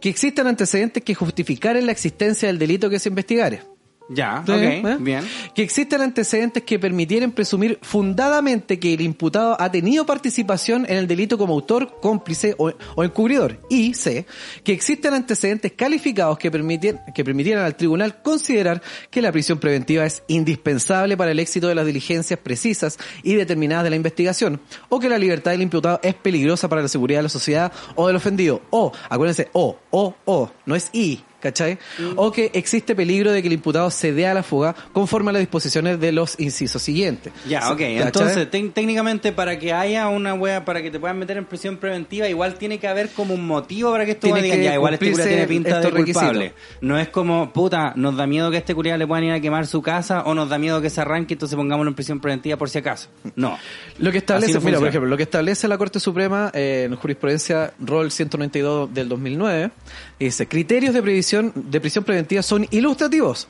Que 0.00 0.08
existan 0.08 0.46
antecedentes 0.46 1.02
que 1.02 1.12
justificaren 1.12 1.86
la 1.86 1.92
existencia 1.92 2.46
del 2.46 2.60
delito 2.60 2.88
que 2.88 3.00
se 3.00 3.08
investigare. 3.08 3.62
Ya. 4.08 4.42
¿Sí? 4.44 4.52
Ok. 4.52 4.58
¿Eh? 4.60 4.96
Bien. 5.00 5.24
Que 5.54 5.62
existan 5.62 6.02
antecedentes 6.02 6.62
que 6.64 6.78
permitieran 6.78 7.30
presumir 7.32 7.78
fundadamente 7.82 8.78
que 8.78 8.94
el 8.94 9.00
imputado 9.00 9.56
ha 9.60 9.70
tenido 9.70 10.04
participación 10.04 10.84
en 10.88 10.96
el 10.98 11.06
delito 11.06 11.38
como 11.38 11.54
autor, 11.54 11.98
cómplice 12.00 12.54
o, 12.58 12.72
o 12.94 13.04
encubridor. 13.04 13.58
Y 13.70 13.94
C. 13.94 14.26
Que 14.64 14.72
existan 14.72 15.14
antecedentes 15.14 15.72
calificados 15.72 16.38
que, 16.38 16.50
permitien- 16.52 17.00
que 17.14 17.24
permitieran 17.24 17.64
al 17.64 17.76
tribunal 17.76 18.22
considerar 18.22 18.82
que 19.10 19.22
la 19.22 19.32
prisión 19.32 19.58
preventiva 19.58 20.04
es 20.04 20.22
indispensable 20.28 21.16
para 21.16 21.30
el 21.30 21.38
éxito 21.38 21.68
de 21.68 21.74
las 21.74 21.86
diligencias 21.86 22.38
precisas 22.38 22.98
y 23.22 23.34
determinadas 23.34 23.84
de 23.84 23.90
la 23.90 23.96
investigación. 23.96 24.60
O 24.88 25.00
que 25.00 25.08
la 25.08 25.18
libertad 25.18 25.52
del 25.52 25.62
imputado 25.62 26.00
es 26.02 26.14
peligrosa 26.14 26.68
para 26.68 26.82
la 26.82 26.88
seguridad 26.88 27.20
de 27.20 27.24
la 27.24 27.28
sociedad 27.28 27.72
o 27.94 28.06
del 28.06 28.16
ofendido. 28.16 28.62
O, 28.70 28.92
acuérdense, 29.08 29.48
o, 29.52 29.78
o, 29.92 30.14
o, 30.24 30.50
no 30.66 30.74
es 30.74 30.90
y. 30.92 31.22
¿cachai? 31.42 31.78
O 32.14 32.30
que 32.30 32.50
existe 32.54 32.94
peligro 32.94 33.32
de 33.32 33.42
que 33.42 33.48
el 33.48 33.54
imputado 33.54 33.90
se 33.90 34.12
dé 34.12 34.26
a 34.26 34.32
la 34.32 34.42
fuga 34.42 34.74
conforme 34.92 35.30
a 35.30 35.32
las 35.34 35.40
disposiciones 35.40 36.00
de 36.00 36.12
los 36.12 36.38
incisos 36.38 36.80
siguientes. 36.80 37.32
Ya, 37.48 37.70
ok. 37.72 37.78
¿Cachai? 37.78 37.96
Entonces, 37.96 38.50
técnicamente, 38.50 39.32
para 39.32 39.58
que 39.58 39.72
haya 39.72 40.08
una 40.08 40.34
wea, 40.34 40.64
para 40.64 40.80
que 40.80 40.90
te 40.90 41.00
puedan 41.00 41.18
meter 41.18 41.36
en 41.36 41.44
prisión 41.44 41.76
preventiva, 41.76 42.28
igual 42.28 42.54
tiene 42.54 42.78
que 42.78 42.86
haber 42.86 43.10
como 43.10 43.34
un 43.34 43.44
motivo 43.44 43.90
para 43.90 44.06
que 44.06 44.12
esto 44.12 44.32
que 44.32 44.62
ya, 44.62 44.74
igual 44.74 44.94
este 44.94 45.10
curia 45.10 45.26
tiene 45.26 45.46
pinta 45.46 45.80
de 45.80 45.90
requisitos. 45.90 46.22
culpable. 46.22 46.54
No 46.80 46.98
es 46.98 47.08
como, 47.08 47.52
puta, 47.52 47.92
nos 47.96 48.16
da 48.16 48.26
miedo 48.26 48.50
que 48.50 48.56
a 48.56 48.60
este 48.60 48.74
curia 48.74 48.96
le 48.96 49.06
puedan 49.06 49.24
ir 49.24 49.32
a 49.32 49.40
quemar 49.40 49.66
su 49.66 49.82
casa 49.82 50.22
o 50.22 50.34
nos 50.34 50.48
da 50.48 50.58
miedo 50.58 50.80
que 50.80 50.90
se 50.90 51.00
arranque, 51.00 51.34
entonces 51.34 51.56
pongámoslo 51.56 51.90
en 51.90 51.94
prisión 51.96 52.20
preventiva 52.20 52.56
por 52.56 52.70
si 52.70 52.78
acaso. 52.78 53.08
No. 53.34 53.58
Lo 53.98 54.12
que 54.12 54.18
establece, 54.18 54.54
no 54.54 54.60
mira, 54.60 54.78
por 54.78 54.88
ejemplo, 54.88 55.10
lo 55.10 55.16
que 55.16 55.24
establece 55.24 55.66
la 55.66 55.76
Corte 55.76 55.98
Suprema 55.98 56.50
eh, 56.54 56.84
en 56.86 56.94
jurisprudencia 56.94 57.72
ROL 57.80 58.10
192 58.12 58.94
del 58.94 59.08
2009, 59.08 59.70
dice, 60.18 60.46
criterios 60.46 60.94
de 60.94 61.02
previsión 61.02 61.52
de 61.54 61.80
prisión 61.80 62.04
preventiva 62.04 62.42
son 62.42 62.66
ilustrativos. 62.70 63.48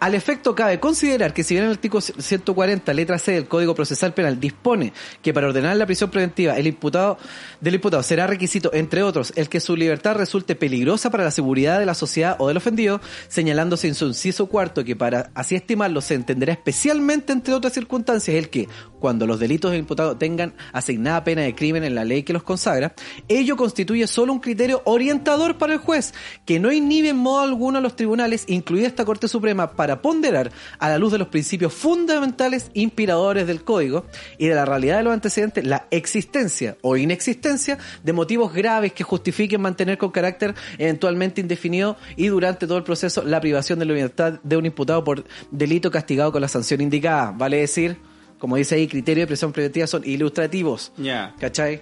Al 0.00 0.14
efecto 0.14 0.54
cabe 0.54 0.80
considerar 0.80 1.32
que 1.32 1.42
si 1.42 1.54
bien 1.54 1.64
el 1.66 1.72
artículo 1.72 2.00
140, 2.00 2.92
letra 2.92 3.18
C 3.18 3.32
del 3.32 3.48
Código 3.48 3.74
Procesal 3.74 4.14
Penal 4.14 4.40
dispone 4.40 4.92
que 5.22 5.32
para 5.32 5.48
ordenar 5.48 5.76
la 5.76 5.86
prisión 5.86 6.10
preventiva 6.10 6.56
el 6.56 6.66
imputado 6.66 7.18
del 7.60 7.74
imputado 7.74 8.02
será 8.02 8.26
requisito, 8.26 8.72
entre 8.74 9.02
otros, 9.02 9.32
el 9.36 9.48
que 9.48 9.60
su 9.60 9.76
libertad 9.76 10.16
resulte 10.16 10.54
peligrosa 10.54 11.10
para 11.10 11.24
la 11.24 11.30
seguridad 11.30 11.78
de 11.78 11.86
la 11.86 11.94
sociedad 11.94 12.36
o 12.38 12.48
del 12.48 12.56
ofendido, 12.56 13.00
señalándose 13.28 13.88
en 13.88 13.94
su 13.94 14.06
inciso 14.06 14.46
cuarto 14.46 14.84
que 14.84 14.96
para 14.96 15.30
así 15.34 15.54
estimarlo 15.54 16.00
se 16.00 16.14
entenderá 16.14 16.52
especialmente, 16.52 17.32
entre 17.32 17.54
otras 17.54 17.72
circunstancias, 17.72 18.36
el 18.36 18.48
que 18.48 18.68
cuando 19.02 19.26
los 19.26 19.40
delitos 19.40 19.74
imputados 19.74 20.16
tengan 20.16 20.54
asignada 20.72 21.24
pena 21.24 21.42
de 21.42 21.56
crimen 21.56 21.82
en 21.82 21.96
la 21.96 22.04
ley 22.04 22.22
que 22.22 22.32
los 22.32 22.44
consagra, 22.44 22.94
ello 23.26 23.56
constituye 23.56 24.06
solo 24.06 24.32
un 24.32 24.38
criterio 24.38 24.80
orientador 24.84 25.58
para 25.58 25.72
el 25.72 25.80
juez, 25.80 26.14
que 26.44 26.60
no 26.60 26.70
inhibe 26.70 27.08
en 27.08 27.16
modo 27.16 27.40
alguno 27.40 27.78
a 27.78 27.80
los 27.80 27.96
tribunales, 27.96 28.44
incluida 28.46 28.86
esta 28.86 29.04
Corte 29.04 29.26
Suprema, 29.26 29.72
para 29.72 30.02
ponderar 30.02 30.52
a 30.78 30.88
la 30.88 30.98
luz 30.98 31.10
de 31.10 31.18
los 31.18 31.26
principios 31.26 31.74
fundamentales 31.74 32.70
inspiradores 32.74 33.48
del 33.48 33.64
Código 33.64 34.06
y 34.38 34.46
de 34.46 34.54
la 34.54 34.64
realidad 34.64 34.98
de 34.98 35.02
los 35.02 35.12
antecedentes 35.12 35.66
la 35.66 35.88
existencia 35.90 36.76
o 36.82 36.96
inexistencia 36.96 37.78
de 38.04 38.12
motivos 38.12 38.52
graves 38.52 38.92
que 38.92 39.02
justifiquen 39.02 39.60
mantener 39.60 39.98
con 39.98 40.12
carácter 40.12 40.54
eventualmente 40.78 41.40
indefinido 41.40 41.96
y 42.16 42.28
durante 42.28 42.68
todo 42.68 42.78
el 42.78 42.84
proceso 42.84 43.24
la 43.24 43.40
privación 43.40 43.80
de 43.80 43.84
la 43.84 43.94
libertad 43.94 44.34
de 44.44 44.56
un 44.56 44.64
imputado 44.64 45.02
por 45.02 45.24
delito 45.50 45.90
castigado 45.90 46.30
con 46.30 46.40
la 46.40 46.46
sanción 46.46 46.80
indicada. 46.80 47.32
Vale 47.32 47.56
decir, 47.56 48.11
como 48.42 48.56
dice 48.56 48.74
ahí, 48.74 48.88
criterios 48.88 49.22
de 49.22 49.26
prisión 49.28 49.52
preventiva 49.52 49.86
son 49.86 50.02
ilustrativos. 50.04 50.90
Ya. 50.96 51.32
¿Cachai? 51.38 51.80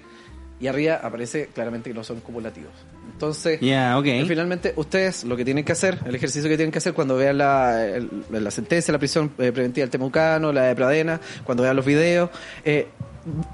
Y 0.60 0.66
arriba 0.66 1.00
aparece 1.02 1.46
claramente 1.54 1.88
que 1.88 1.94
no 1.94 2.04
son 2.04 2.20
cumulativos. 2.20 2.70
Entonces, 3.14 3.60
Ya, 3.62 3.98
ok. 3.98 4.04
y 4.04 4.24
finalmente, 4.26 4.74
ustedes 4.76 5.24
lo 5.24 5.38
que 5.38 5.44
tienen 5.46 5.64
que 5.64 5.72
hacer, 5.72 5.98
el 6.04 6.14
ejercicio 6.14 6.50
que 6.50 6.58
tienen 6.58 6.70
que 6.70 6.76
hacer 6.76 6.92
cuando 6.92 7.16
vean 7.16 7.38
la, 7.38 7.86
el- 7.86 8.10
la 8.30 8.50
sentencia, 8.50 8.92
la 8.92 8.98
prisión 8.98 9.32
eh, 9.38 9.52
preventiva 9.52 9.84
del 9.84 9.90
Temucano, 9.90 10.52
la 10.52 10.64
de 10.64 10.74
Pradena, 10.74 11.18
cuando 11.44 11.62
vean 11.62 11.76
los 11.76 11.86
videos, 11.86 12.28
eh, 12.62 12.88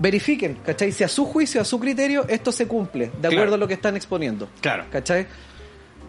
verifiquen, 0.01 0.57
¿cachai? 0.67 0.91
Si 0.91 1.05
a 1.05 1.09
su 1.09 1.27
juicio, 1.27 1.61
a 1.61 1.65
su 1.65 1.79
criterio, 1.79 2.27
esto 2.29 2.51
se 2.51 2.67
cumple, 2.67 3.07
de 3.07 3.11
Claro. 3.21 3.37
acuerdo 3.37 3.55
a 3.55 3.59
lo 3.59 3.69
que 3.69 3.75
están 3.75 3.95
exponiendo. 3.95 4.49
Claro. 4.61 4.85
¿Cachai? 4.91 5.29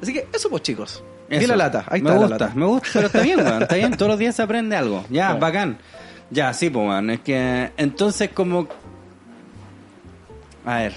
Así 0.02 0.14
que 0.14 0.28
eso 0.34 0.50
pues 0.50 0.64
chicos. 0.64 1.04
Eso. 1.30 1.40
Di 1.42 1.46
la 1.46 1.56
lata, 1.58 1.86
ahí 1.90 2.02
me 2.02 2.10
está 2.10 2.20
gusta, 2.20 2.38
la 2.40 2.46
lata. 2.48 2.56
Me 2.56 2.66
gusta, 2.66 2.90
pero 2.94 3.06
está 3.08 3.22
bien, 3.22 3.40
weón. 3.40 3.62
Está 3.62 3.76
bien, 3.76 3.92
todos 3.98 4.10
los 4.10 4.18
días 4.20 4.36
se 4.36 4.42
aprende 4.42 4.76
algo. 4.76 5.06
Ya, 5.12 5.34
bacán. 5.36 5.78
Ya, 6.30 6.54
sí, 6.54 6.70
pues, 6.70 6.88
weón. 6.88 7.10
Es 7.10 7.20
que, 7.22 7.72
entonces, 7.78 8.30
como. 8.34 8.68
A 10.66 10.78
ver, 10.80 10.94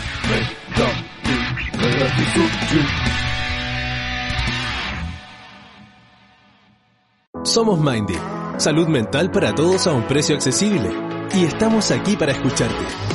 Somos 7.43 7.79
Mindy, 7.79 8.15
salud 8.57 8.87
mental 8.87 9.31
para 9.31 9.53
todos 9.53 9.87
a 9.87 9.93
un 9.93 10.07
precio 10.07 10.35
accesible. 10.35 10.89
Y 11.33 11.45
estamos 11.45 11.91
aquí 11.91 12.15
para 12.15 12.31
escucharte. 12.31 13.14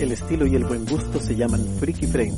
El 0.00 0.10
estilo 0.12 0.46
y 0.46 0.54
el 0.54 0.64
buen 0.64 0.86
gusto 0.86 1.20
se 1.20 1.36
llaman 1.36 1.62
Freaky 1.78 2.06
Frame. 2.06 2.32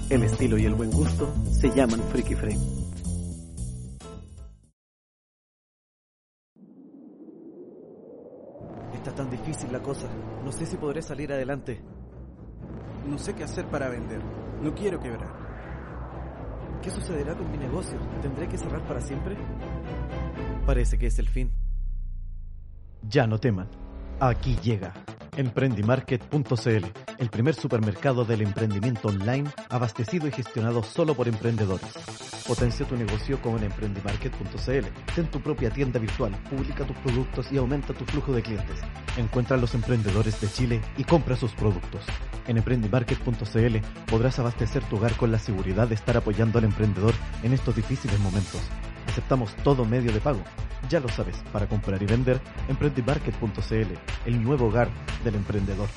El 0.10 0.24
estilo 0.24 0.58
y 0.58 0.66
el 0.66 0.74
buen 0.74 0.90
gusto 0.90 1.32
se 1.52 1.70
llaman 1.70 2.02
Freaky 2.12 2.34
Frame. 2.34 2.83
La 9.72 9.82
cosa. 9.82 10.08
No 10.44 10.52
sé 10.52 10.66
si 10.66 10.78
podré 10.78 11.02
salir 11.02 11.32
adelante. 11.32 11.82
No 13.08 13.18
sé 13.18 13.34
qué 13.34 13.44
hacer 13.44 13.66
para 13.68 13.90
vender. 13.90 14.22
No 14.62 14.74
quiero 14.74 15.00
quebrar. 15.00 15.30
¿Qué 16.82 16.90
sucederá 16.90 17.36
con 17.36 17.50
mi 17.52 17.58
negocio? 17.58 17.98
¿Tendré 18.22 18.48
que 18.48 18.58
cerrar 18.58 18.86
para 18.88 19.00
siempre? 19.00 19.38
Parece 20.66 20.98
que 20.98 21.08
es 21.08 21.20
el 21.20 21.30
fin. 21.30 21.52
Ya 23.04 23.28
no 23.28 23.40
teman. 23.40 23.70
Aquí 24.20 24.58
llega 24.62 24.94
Emprendimarket.cl, 25.36 26.86
el 27.18 27.30
primer 27.30 27.56
supermercado 27.56 28.24
del 28.24 28.42
emprendimiento 28.42 29.08
online 29.08 29.50
abastecido 29.70 30.28
y 30.28 30.32
gestionado 30.32 30.84
solo 30.84 31.16
por 31.16 31.28
emprendedores. 31.28 31.92
Potencia 32.48 32.86
tu 32.86 32.96
negocio 32.96 33.42
con 33.42 33.64
Emprendimarket.cl. 33.64 34.86
Ten 35.16 35.28
tu 35.32 35.42
propia 35.42 35.72
tienda 35.72 36.00
virtual, 36.00 36.34
publica 36.50 36.86
tus 36.86 36.98
productos 36.98 37.52
y 37.52 37.58
aumenta 37.58 37.94
tu 37.94 38.06
flujo 38.06 38.32
de 38.32 38.44
clientes. 38.44 38.80
Encuentra 39.18 39.58
a 39.58 39.60
los 39.60 39.74
emprendedores 39.74 40.40
de 40.40 40.50
Chile 40.50 40.82
y 40.98 41.04
compra 41.04 41.36
sus 41.36 41.54
productos. 41.54 42.06
En 42.48 42.58
Emprendimarket.cl 42.58 43.78
podrás 44.06 44.38
abastecer 44.40 44.84
tu 44.84 44.98
hogar 44.98 45.16
con 45.16 45.32
la 45.32 45.40
seguridad 45.40 45.88
de 45.88 45.96
estar 45.96 46.18
apoyando 46.18 46.60
al 46.60 46.66
emprendedor 46.66 47.14
en 47.42 47.54
estos 47.54 47.76
difíciles 47.76 48.20
momentos. 48.20 48.62
Aceptamos 49.08 49.56
todo 49.64 49.86
medio 49.86 50.12
de 50.12 50.20
pago. 50.20 50.42
Ya 50.90 51.00
lo 51.00 51.10
sabes, 51.10 51.36
para 51.52 51.68
comprar 51.68 52.02
y 52.02 52.06
vender, 52.06 52.40
Emprendimarket.cl, 52.68 53.94
el 54.26 54.44
nuevo 54.44 54.68
hogar 54.68 54.90
del 55.24 55.36
emprendedor. 55.36 55.88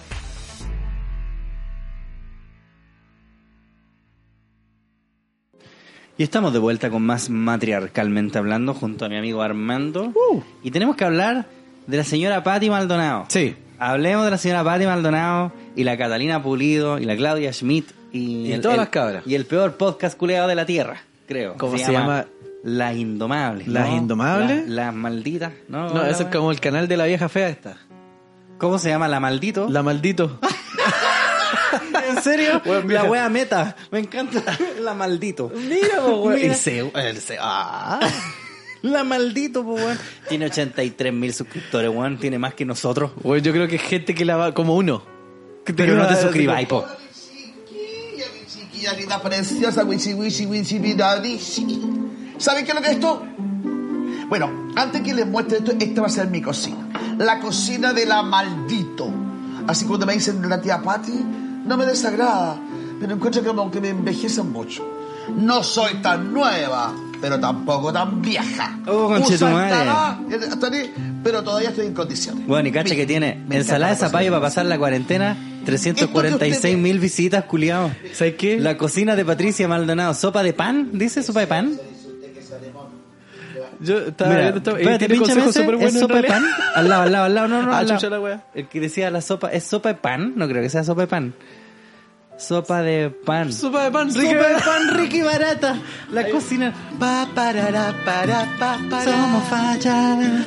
Y 6.18 6.22
estamos 6.22 6.52
de 6.52 6.58
vuelta 6.58 6.88
con 6.88 7.02
más 7.02 7.28
matriarcalmente 7.28 8.38
hablando 8.38 8.72
junto 8.72 9.04
a 9.04 9.08
mi 9.08 9.18
amigo 9.18 9.42
Armando. 9.42 10.14
Y 10.62 10.70
tenemos 10.70 10.96
que 10.96 11.04
hablar 11.04 11.44
de 11.86 11.96
la 11.96 12.04
señora 12.04 12.42
Patti 12.42 12.70
Maldonado. 12.70 13.26
Sí. 13.28 13.54
Hablemos 13.78 14.24
de 14.24 14.30
la 14.30 14.38
señora 14.38 14.64
Patti 14.64 14.86
Maldonado 14.86 15.52
y 15.74 15.84
la 15.84 15.98
Catalina 15.98 16.42
Pulido 16.42 16.98
y 16.98 17.04
la 17.04 17.16
Claudia 17.16 17.52
Schmidt 17.52 17.90
y, 18.12 18.50
Y 18.50 18.58
todas 18.60 18.78
las 18.78 18.88
cabras. 18.88 19.26
Y 19.26 19.34
el 19.34 19.44
peor 19.44 19.76
podcast 19.76 20.16
culeado 20.16 20.48
de 20.48 20.54
la 20.54 20.64
tierra, 20.64 21.02
creo. 21.26 21.54
¿Cómo 21.58 21.76
se 21.76 21.92
llama? 21.92 22.24
Las 22.66 22.96
Indomables. 22.96 23.68
¿Las 23.68 23.88
¿no? 23.88 23.96
Indomables? 23.96 24.68
La- 24.68 24.86
Las 24.86 24.94
malditas, 24.94 25.52
¿no? 25.68 25.88
No, 25.88 26.02
La- 26.02 26.10
ese 26.10 26.24
es 26.24 26.28
como 26.30 26.50
el 26.50 26.58
canal 26.58 26.88
de 26.88 26.96
la 26.96 27.04
vieja 27.06 27.28
fea 27.28 27.48
esta. 27.48 27.76
¿Cómo 28.58 28.78
se 28.80 28.88
llama? 28.88 29.06
La 29.06 29.20
Maldito. 29.20 29.68
La 29.70 29.84
maldito. 29.84 30.40
¿En 32.08 32.22
serio? 32.22 32.60
La 32.88 33.04
wea 33.04 33.28
meta. 33.28 33.76
Me 33.92 34.00
encanta. 34.00 34.42
La 34.80 34.94
Maldito. 34.94 35.52
Mira, 35.54 36.04
weón. 36.06 36.38
El 36.40 37.18
ah. 37.40 38.00
La 38.82 39.04
Maldito, 39.04 39.62
po, 39.62 39.74
weón. 39.74 39.98
Tiene 40.28 40.46
83 40.46 41.12
mil 41.12 41.32
suscriptores, 41.32 41.90
weón. 41.90 42.18
Tiene 42.18 42.38
más 42.38 42.54
que 42.54 42.64
nosotros. 42.64 43.12
Weón, 43.22 43.42
yo 43.44 43.52
creo 43.52 43.68
que 43.68 43.76
es 43.76 43.82
gente 43.82 44.12
que 44.14 44.24
la 44.24 44.36
va 44.36 44.54
como 44.54 44.74
uno. 44.74 45.04
Que 45.64 45.72
Pero 45.72 45.94
no 45.96 46.06
te 46.08 46.16
suscribáis, 46.16 46.66
po. 46.66 46.84
Chiquilla, 47.14 48.24
mi 48.34 48.46
chiquilla 48.46 48.92
linda, 48.94 49.22
preciosa, 49.22 49.84
wichi 49.84 50.14
wichi 50.14 50.46
wichi 50.46 50.78
vidadishi. 50.78 52.05
¿Saben 52.38 52.64
qué 52.64 52.70
es 52.70 52.74
lo 52.74 52.82
que 52.82 52.88
es 52.88 52.94
esto? 52.94 53.22
Bueno, 54.28 54.50
antes 54.74 55.02
que 55.02 55.14
les 55.14 55.26
muestre 55.26 55.58
esto, 55.58 55.72
esta 55.78 56.00
va 56.00 56.06
a 56.08 56.10
ser 56.10 56.28
mi 56.28 56.42
cocina. 56.42 56.88
La 57.18 57.38
cocina 57.38 57.92
de 57.92 58.06
la 58.06 58.22
maldito. 58.22 59.08
Así 59.66 59.84
cuando 59.84 60.06
me 60.06 60.14
dicen 60.14 60.48
la 60.48 60.60
tía 60.60 60.82
Patty, 60.82 61.24
no 61.64 61.76
me 61.76 61.86
desagrada, 61.86 62.56
pero 63.00 63.14
encuentro 63.14 63.42
como 63.44 63.70
que 63.70 63.80
me 63.80 63.90
envejecen 63.90 64.52
mucho. 64.52 64.86
No 65.36 65.62
soy 65.62 65.94
tan 66.02 66.32
nueva, 66.32 66.92
pero 67.20 67.40
tampoco 67.40 67.92
tan 67.92 68.22
vieja. 68.22 68.78
Oh, 68.86 69.16
estará, 69.16 70.20
estaré, 70.30 70.92
pero 71.24 71.42
todavía 71.42 71.70
estoy 71.70 71.86
en 71.86 71.94
condiciones. 71.94 72.46
Bueno, 72.46 72.68
y 72.68 72.72
cacha 72.72 72.94
que 72.94 73.06
tiene 73.06 73.42
me 73.48 73.56
ensalada 73.56 73.92
de 73.92 73.98
zapallo 73.98 74.30
para 74.30 74.42
pasar 74.42 74.66
la 74.66 74.78
cuarentena, 74.78 75.36
346 75.64 76.78
mil 76.78 77.00
visitas, 77.00 77.44
culiao. 77.44 77.90
¿Sabes 78.12 78.34
qué? 78.36 78.60
La 78.60 78.76
cocina 78.76 79.16
de 79.16 79.24
Patricia 79.24 79.66
Maldonado, 79.66 80.14
sopa 80.14 80.42
de 80.42 80.52
pan, 80.52 80.90
dice 80.92 81.22
sopa 81.22 81.40
de 81.40 81.46
pan. 81.46 81.72
Yo 83.80 83.98
estaba 83.98 84.30
Mira, 84.30 84.42
viendo 84.42 84.58
esto 84.58 84.70
y 84.70 84.80
espérate, 84.82 84.98
tiene 85.06 85.14
pínchame 85.20 85.40
consejos 85.42 85.56
ese, 85.56 85.64
súper 85.64 85.88
¿es 85.88 86.00
sopa 86.00 86.16
de 86.16 86.22
pan? 86.24 86.44
Al 86.74 86.88
lado, 86.88 87.02
al 87.02 87.12
lado, 87.12 87.24
al 87.24 87.34
lado, 87.34 87.48
no, 87.48 87.62
no, 87.62 87.72
Ah, 87.72 87.78
al 87.78 87.86
lado. 87.86 87.98
chucha 88.00 88.10
la 88.10 88.20
wea. 88.20 88.44
El 88.54 88.68
que 88.68 88.80
decía 88.80 89.10
la 89.10 89.20
sopa, 89.20 89.48
¿es 89.52 89.64
sopa 89.64 89.88
de 89.90 89.94
pan? 89.96 90.32
No 90.36 90.48
creo 90.48 90.62
que 90.62 90.68
sea 90.70 90.84
sopa 90.84 91.02
de 91.02 91.06
pan. 91.08 91.34
Sopa 92.38 92.82
de 92.82 93.10
pan. 93.10 93.52
Sopa 93.52 93.84
de 93.84 93.90
pan, 93.90 94.10
Sopa 94.12 94.22
rica. 94.28 94.48
de 94.48 94.54
pan 94.62 94.88
rica 94.98 95.16
y 95.16 95.22
barata. 95.22 95.76
La 96.12 96.28
cocina. 96.28 96.74
Pa, 96.98 97.26
para, 97.34 97.94
pa, 98.04 98.78
para. 98.90 99.04
Somos 99.04 99.44
fachas. 99.48 100.46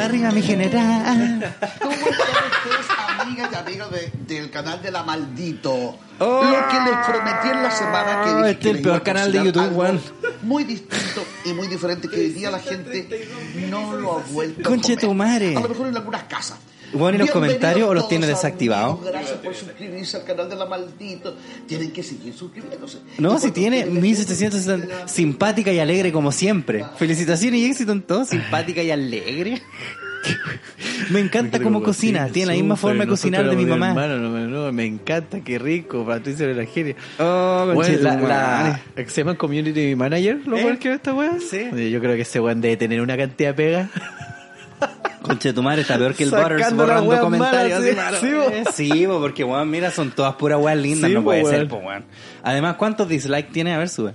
Arriba 0.00 0.30
mi 0.30 0.42
general. 0.42 1.56
¿Cómo 1.80 1.92
están 1.92 2.08
ustedes, 2.10 2.86
amigas 3.20 3.50
y 3.52 3.54
amigos 3.56 3.90
de- 3.90 4.12
del 4.34 4.50
canal 4.50 4.80
de 4.82 4.90
la 4.90 5.02
Maldito? 5.02 5.98
Oh. 6.18 6.42
Lo 6.44 6.68
que 6.68 6.80
les 6.90 7.06
prometí 7.06 7.48
en 7.48 7.62
la 7.62 7.70
semana 7.70 8.22
que 8.24 8.30
dije 8.34 8.50
Este 8.50 8.60
que 8.62 8.70
es 8.70 8.76
el 8.76 8.82
peor 8.82 9.02
canal 9.02 9.32
de 9.32 9.44
YouTube, 9.44 9.76
weón. 9.76 10.00
Muy 10.42 10.64
distinto 10.64 11.24
y 11.44 11.52
muy 11.52 11.66
diferente 11.68 12.08
que 12.08 12.16
hoy 12.16 12.28
día 12.30 12.50
la 12.50 12.58
gente 12.60 13.28
no 13.70 13.94
lo 13.96 14.18
ha 14.18 14.22
vuelto 14.22 14.62
Conche 14.68 14.94
a 14.94 14.96
comer. 14.96 15.08
tu 15.08 15.14
madre. 15.14 15.56
A 15.56 15.60
lo 15.60 15.68
mejor 15.68 15.88
en 15.88 15.96
algunas 15.96 16.22
casas. 16.24 16.58
Bueno, 16.92 17.16
¿y 17.16 17.18
los 17.20 17.30
comentarios 17.30 17.88
o 17.88 17.94
los 17.94 18.08
tiene 18.08 18.26
desactivados? 18.26 19.04
Gracias 19.04 19.38
por 19.38 19.54
suscribirse 19.54 20.16
al 20.16 20.24
canal 20.24 20.48
de 20.48 20.56
la 20.56 20.66
Maldito. 20.66 21.36
Tienen 21.66 21.92
que 21.92 22.02
seguir 22.02 22.34
suscribiéndose. 22.34 22.98
No, 23.18 23.38
si 23.38 23.50
tiene 23.50 23.80
ustedes 23.84 24.02
1760. 24.02 25.08
Simpática 25.08 25.72
y 25.72 25.78
alegre 25.78 26.12
como 26.12 26.32
siempre. 26.32 26.84
Felicitaciones 26.96 27.60
y 27.60 27.66
éxito 27.66 27.92
en 27.92 28.02
todo. 28.02 28.24
Simpática 28.24 28.82
y 28.82 28.90
alegre. 28.90 29.62
Me 31.10 31.20
encanta 31.20 31.60
cómo 31.60 31.82
cocina. 31.82 32.28
Tiene 32.28 32.48
la 32.52 32.52
misma 32.54 32.76
forma 32.76 33.04
de 33.04 33.08
cocinar 33.08 33.48
de 33.48 33.56
mi 33.56 33.64
mamá. 33.66 33.88
Hermano, 33.88 34.18
no, 34.18 34.30
me- 34.30 34.46
no, 34.46 34.70
me 34.72 34.84
encanta, 34.84 35.40
qué 35.40 35.58
rico, 35.58 36.04
Patricia 36.04 36.46
de 36.46 36.54
la 36.54 36.64
genia. 36.66 36.94
Oh, 37.18 37.70
Bueno, 37.74 37.98
la, 38.28 38.80
se 39.06 39.22
llama 39.22 39.34
Community 39.36 39.94
Manager, 39.96 40.46
¿lo 40.46 40.56
¿Eh? 40.58 40.62
cual 40.62 40.78
que 40.78 40.92
esta. 40.92 41.14
Oye, 41.14 41.90
Yo 41.90 42.00
creo 42.00 42.14
que 42.16 42.22
ese 42.22 42.38
weón 42.38 42.60
debe 42.60 42.76
tener 42.76 43.00
una 43.00 43.16
cantidad 43.16 43.50
de 43.50 43.54
pega. 43.54 43.90
Conchetumare 45.22 45.82
está 45.82 45.98
peor 45.98 46.14
que 46.14 46.24
el 46.24 46.30
Butters 46.30 46.74
borrando 46.74 47.20
comentarios. 47.20 47.80
malas, 47.94 48.20
sí, 48.20 48.26
sí, 48.26 48.34
Eh, 48.52 48.64
Sí, 48.72 49.06
bo, 49.06 49.20
porque 49.20 49.44
weón, 49.44 49.70
mira, 49.70 49.90
son 49.90 50.10
todas 50.10 50.34
puras 50.34 50.58
weas 50.60 50.78
lindas, 50.78 51.08
Sí, 51.08 51.14
no 51.14 51.20
bo, 51.20 51.26
puede 51.26 51.44
ser, 51.44 51.68
po, 51.68 51.76
weón. 51.76 52.04
Además, 52.42 52.76
¿cuántos 52.76 53.08
dislikes 53.08 53.50
tiene? 53.52 53.74
A 53.74 53.78
ver, 53.78 53.88
sube. 53.88 54.14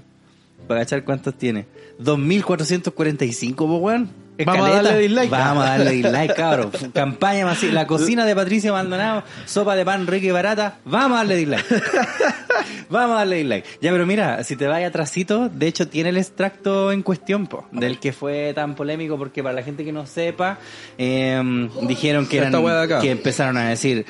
Para 0.68 0.82
echar 0.82 1.04
cuántos 1.04 1.36
tiene. 1.36 1.68
2445, 2.00 3.68
po, 3.68 3.78
weón. 3.78 4.26
Vamos 4.44 4.68
a 4.68 4.74
darle 4.74 5.00
dislike. 5.00 5.30
Vamos 5.30 5.66
a 5.66 5.70
darle 5.70 5.92
dislike, 5.92 6.34
cabrón. 6.36 6.72
Campaña 6.94 7.46
masiva. 7.46 7.74
La 7.74 7.88
cocina 7.88 8.26
de 8.26 8.36
Patricia 8.36 8.72
Maldonado, 8.72 9.24
sopa 9.46 9.76
de 9.76 9.86
pan 9.86 10.08
rica 10.08 10.28
y 10.28 10.32
barata. 10.32 10.80
Vamos 10.86 11.16
a 11.16 11.20
darle 11.20 11.36
dislike. 11.38 11.66
Vamos 12.90 13.16
a 13.16 13.20
darle 13.20 13.38
dislike. 13.38 13.66
Ya, 13.82 13.92
pero 13.92 14.06
mira, 14.06 14.44
si 14.44 14.56
te 14.56 14.68
vas 14.68 14.84
atrasito, 14.84 15.50
de 15.50 15.68
hecho 15.68 15.88
tiene 15.88 16.10
el 16.10 16.18
extracto 16.18 16.92
en 16.92 17.02
cuestión, 17.02 17.48
po, 17.48 17.66
del 17.72 18.00
que 18.00 18.12
fue 18.12 18.54
tan 18.54 18.76
polémico, 18.76 19.18
porque 19.18 19.42
para 19.42 19.56
la 19.56 19.64
gente 19.64 19.86
que 19.86 19.92
no 19.92 20.06
sepa, 20.06 20.60
eh, 20.98 21.70
dijeron 21.84 22.28
que, 22.28 22.38
eran, 22.38 23.02
que 23.02 23.12
empezaron 23.12 23.58
a 23.58 23.70
decir 23.70 24.06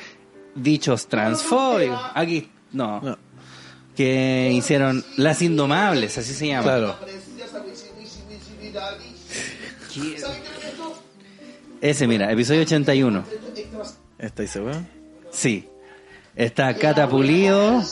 dichos 0.54 1.06
transfóbicos. 1.06 2.00
Aquí, 2.14 2.50
no. 2.72 3.00
No. 3.00 3.18
Que 3.94 4.50
hicieron 4.52 5.04
las 5.16 5.40
indomables, 5.40 6.18
así 6.18 6.34
se 6.34 6.48
llama. 6.48 6.64
Claro. 6.64 6.96
Ese, 11.80 12.06
mira, 12.06 12.30
episodio 12.32 12.62
81. 12.62 13.24
¿Estáis 14.18 14.50
seguro? 14.50 14.74
Sí. 15.30 15.68
Está 16.34 16.74
Cata 16.74 17.08
Pulido 17.08 17.82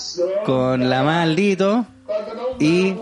con 0.45 0.91
la 0.91 1.03
maldito 1.03 1.87
y 2.61 2.95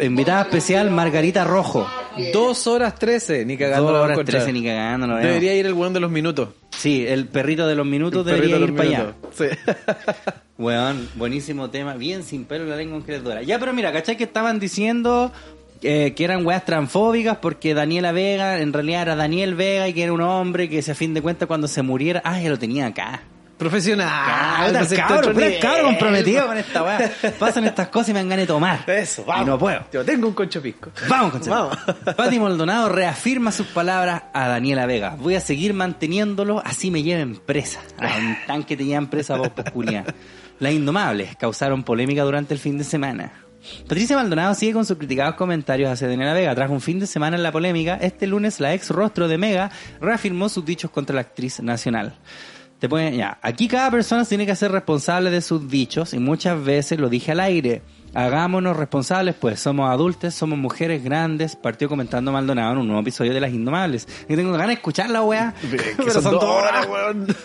invitada 0.00 0.42
especial 0.42 0.90
Margarita 0.90 1.44
Rojo. 1.44 1.86
Dos 2.32 2.66
horas 2.66 2.96
trece, 2.96 3.44
ni 3.46 3.56
cagando 3.56 3.92
Dos 3.92 4.02
horas. 4.02 4.18
13 4.24 4.52
ni 4.52 4.64
cagando, 4.64 5.06
no. 5.06 5.16
Debería 5.16 5.54
ir 5.54 5.64
el 5.64 5.72
weón 5.72 5.92
de 5.92 6.00
los 6.00 6.10
minutos. 6.10 6.50
Sí, 6.70 7.06
el 7.06 7.28
perrito 7.28 7.66
de 7.66 7.74
los 7.74 7.86
minutos 7.86 8.20
El 8.20 8.34
debería 8.34 8.56
perrito 8.56 8.64
ir 8.64 8.72
de 8.72 8.76
para 8.76 8.88
allá. 8.88 9.14
Sí. 9.32 9.44
Weón, 10.58 11.08
buenísimo 11.14 11.70
tema, 11.70 11.94
bien 11.94 12.22
sin 12.22 12.44
pelo 12.44 12.64
en 12.64 12.70
la 12.70 12.76
lengua 12.76 13.00
crecedora. 13.02 13.42
Ya, 13.42 13.58
pero 13.58 13.72
mira, 13.72 13.92
¿cachai 13.92 14.18
que 14.18 14.24
estaban 14.24 14.60
diciendo 14.60 15.32
eh, 15.82 16.12
que 16.14 16.24
eran 16.24 16.44
weas 16.46 16.64
transfóbicas 16.64 17.38
porque 17.38 17.74
Daniela 17.74 18.12
Vega 18.12 18.58
en 18.58 18.72
realidad 18.72 19.02
era 19.02 19.16
Daniel 19.16 19.54
Vega 19.54 19.88
y 19.88 19.94
que 19.94 20.02
era 20.02 20.12
un 20.12 20.20
hombre 20.20 20.68
que 20.68 20.82
si 20.82 20.90
a 20.90 20.94
fin 20.94 21.14
de 21.14 21.22
cuentas 21.22 21.46
cuando 21.46 21.68
se 21.68 21.82
muriera, 21.82 22.20
ah, 22.24 22.40
ya 22.40 22.50
lo 22.50 22.58
tenía 22.58 22.86
acá. 22.86 23.22
Profesional. 23.60 24.08
Ah, 24.10 24.68
pues, 24.72 24.94
cabrón 25.60 25.84
comprometido 25.84 26.46
con 26.46 26.56
esta 26.56 26.82
weá. 26.82 27.12
Pasan 27.38 27.66
estas 27.66 27.88
cosas 27.88 28.08
y 28.08 28.12
me 28.14 28.20
dan 28.20 28.30
ganas 28.30 28.44
de 28.44 28.46
tomar. 28.46 28.84
Eso, 28.88 29.20
Y 29.20 29.24
vamos. 29.26 29.46
no 29.46 29.58
puedo. 29.58 29.84
Yo 29.92 30.02
tengo 30.02 30.28
un 30.28 30.32
concho 30.32 30.62
pisco. 30.62 30.90
Vamos, 31.06 31.32
concha. 31.32 31.50
Vamos. 31.50 31.76
Pati 32.16 32.40
Maldonado 32.40 32.88
reafirma 32.88 33.52
sus 33.52 33.66
palabras 33.66 34.22
a 34.32 34.48
Daniela 34.48 34.86
Vega. 34.86 35.14
Voy 35.18 35.34
a 35.34 35.40
seguir 35.40 35.74
manteniéndolo, 35.74 36.62
así 36.64 36.90
me 36.90 37.02
lleven 37.02 37.36
presa. 37.36 37.80
A 37.98 38.06
un 38.18 38.36
tanque 38.46 38.78
te 38.78 38.84
llevan 38.86 39.08
presa 39.10 39.36
vos, 39.36 39.50
pues. 39.50 39.66
Las 40.58 40.72
Indomables 40.72 41.36
causaron 41.36 41.82
polémica 41.84 42.22
durante 42.22 42.54
el 42.54 42.60
fin 42.60 42.78
de 42.78 42.84
semana. 42.84 43.30
Patricia 43.82 44.16
Maldonado 44.16 44.54
sigue 44.54 44.72
con 44.72 44.84
sus 44.84 44.96
criticados 44.96 45.34
comentarios 45.34 45.90
hacia 45.90 46.08
Daniela 46.08 46.32
Vega. 46.32 46.54
Tras 46.54 46.70
un 46.70 46.80
fin 46.80 46.98
de 46.98 47.06
semana 47.06 47.36
en 47.36 47.42
la 47.42 47.52
polémica, 47.52 47.98
este 48.00 48.26
lunes 48.26 48.60
la 48.60 48.74
ex 48.74 48.90
rostro 48.90 49.28
de 49.28 49.38
Mega 49.38 49.70
reafirmó 50.00 50.48
sus 50.48 50.64
dichos 50.64 50.90
contra 50.90 51.14
la 51.14 51.22
actriz 51.22 51.60
nacional. 51.60 52.14
Te 52.78 52.88
pueden, 52.88 53.14
ya, 53.14 53.38
aquí 53.42 53.68
cada 53.68 53.90
persona 53.90 54.24
tiene 54.24 54.46
que 54.46 54.52
hacer 54.52 54.72
responsable 54.72 55.30
de 55.30 55.42
sus 55.42 55.68
dichos 55.68 56.14
y 56.14 56.18
muchas 56.18 56.64
veces 56.64 56.98
lo 56.98 57.10
dije 57.10 57.32
al 57.32 57.40
aire. 57.40 57.82
Hagámonos 58.14 58.76
responsables, 58.76 59.34
pues 59.34 59.60
somos 59.60 59.90
adultos, 59.90 60.34
somos 60.34 60.58
mujeres 60.58 61.04
grandes. 61.04 61.56
Partió 61.56 61.88
comentando 61.88 62.32
Maldonado 62.32 62.72
en 62.72 62.78
un 62.78 62.86
nuevo 62.86 63.02
episodio 63.02 63.34
de 63.34 63.40
Las 63.40 63.52
Indomables. 63.52 64.08
Y 64.28 64.34
tengo 64.34 64.50
ganas 64.52 64.68
de 64.68 64.72
escuchar 64.74 65.10
la 65.10 65.22
weá. 65.22 65.54
Pero 65.96 66.22
son 66.22 66.32
dos 66.32 66.42
horas, 66.42 66.88
weón. 66.88 67.26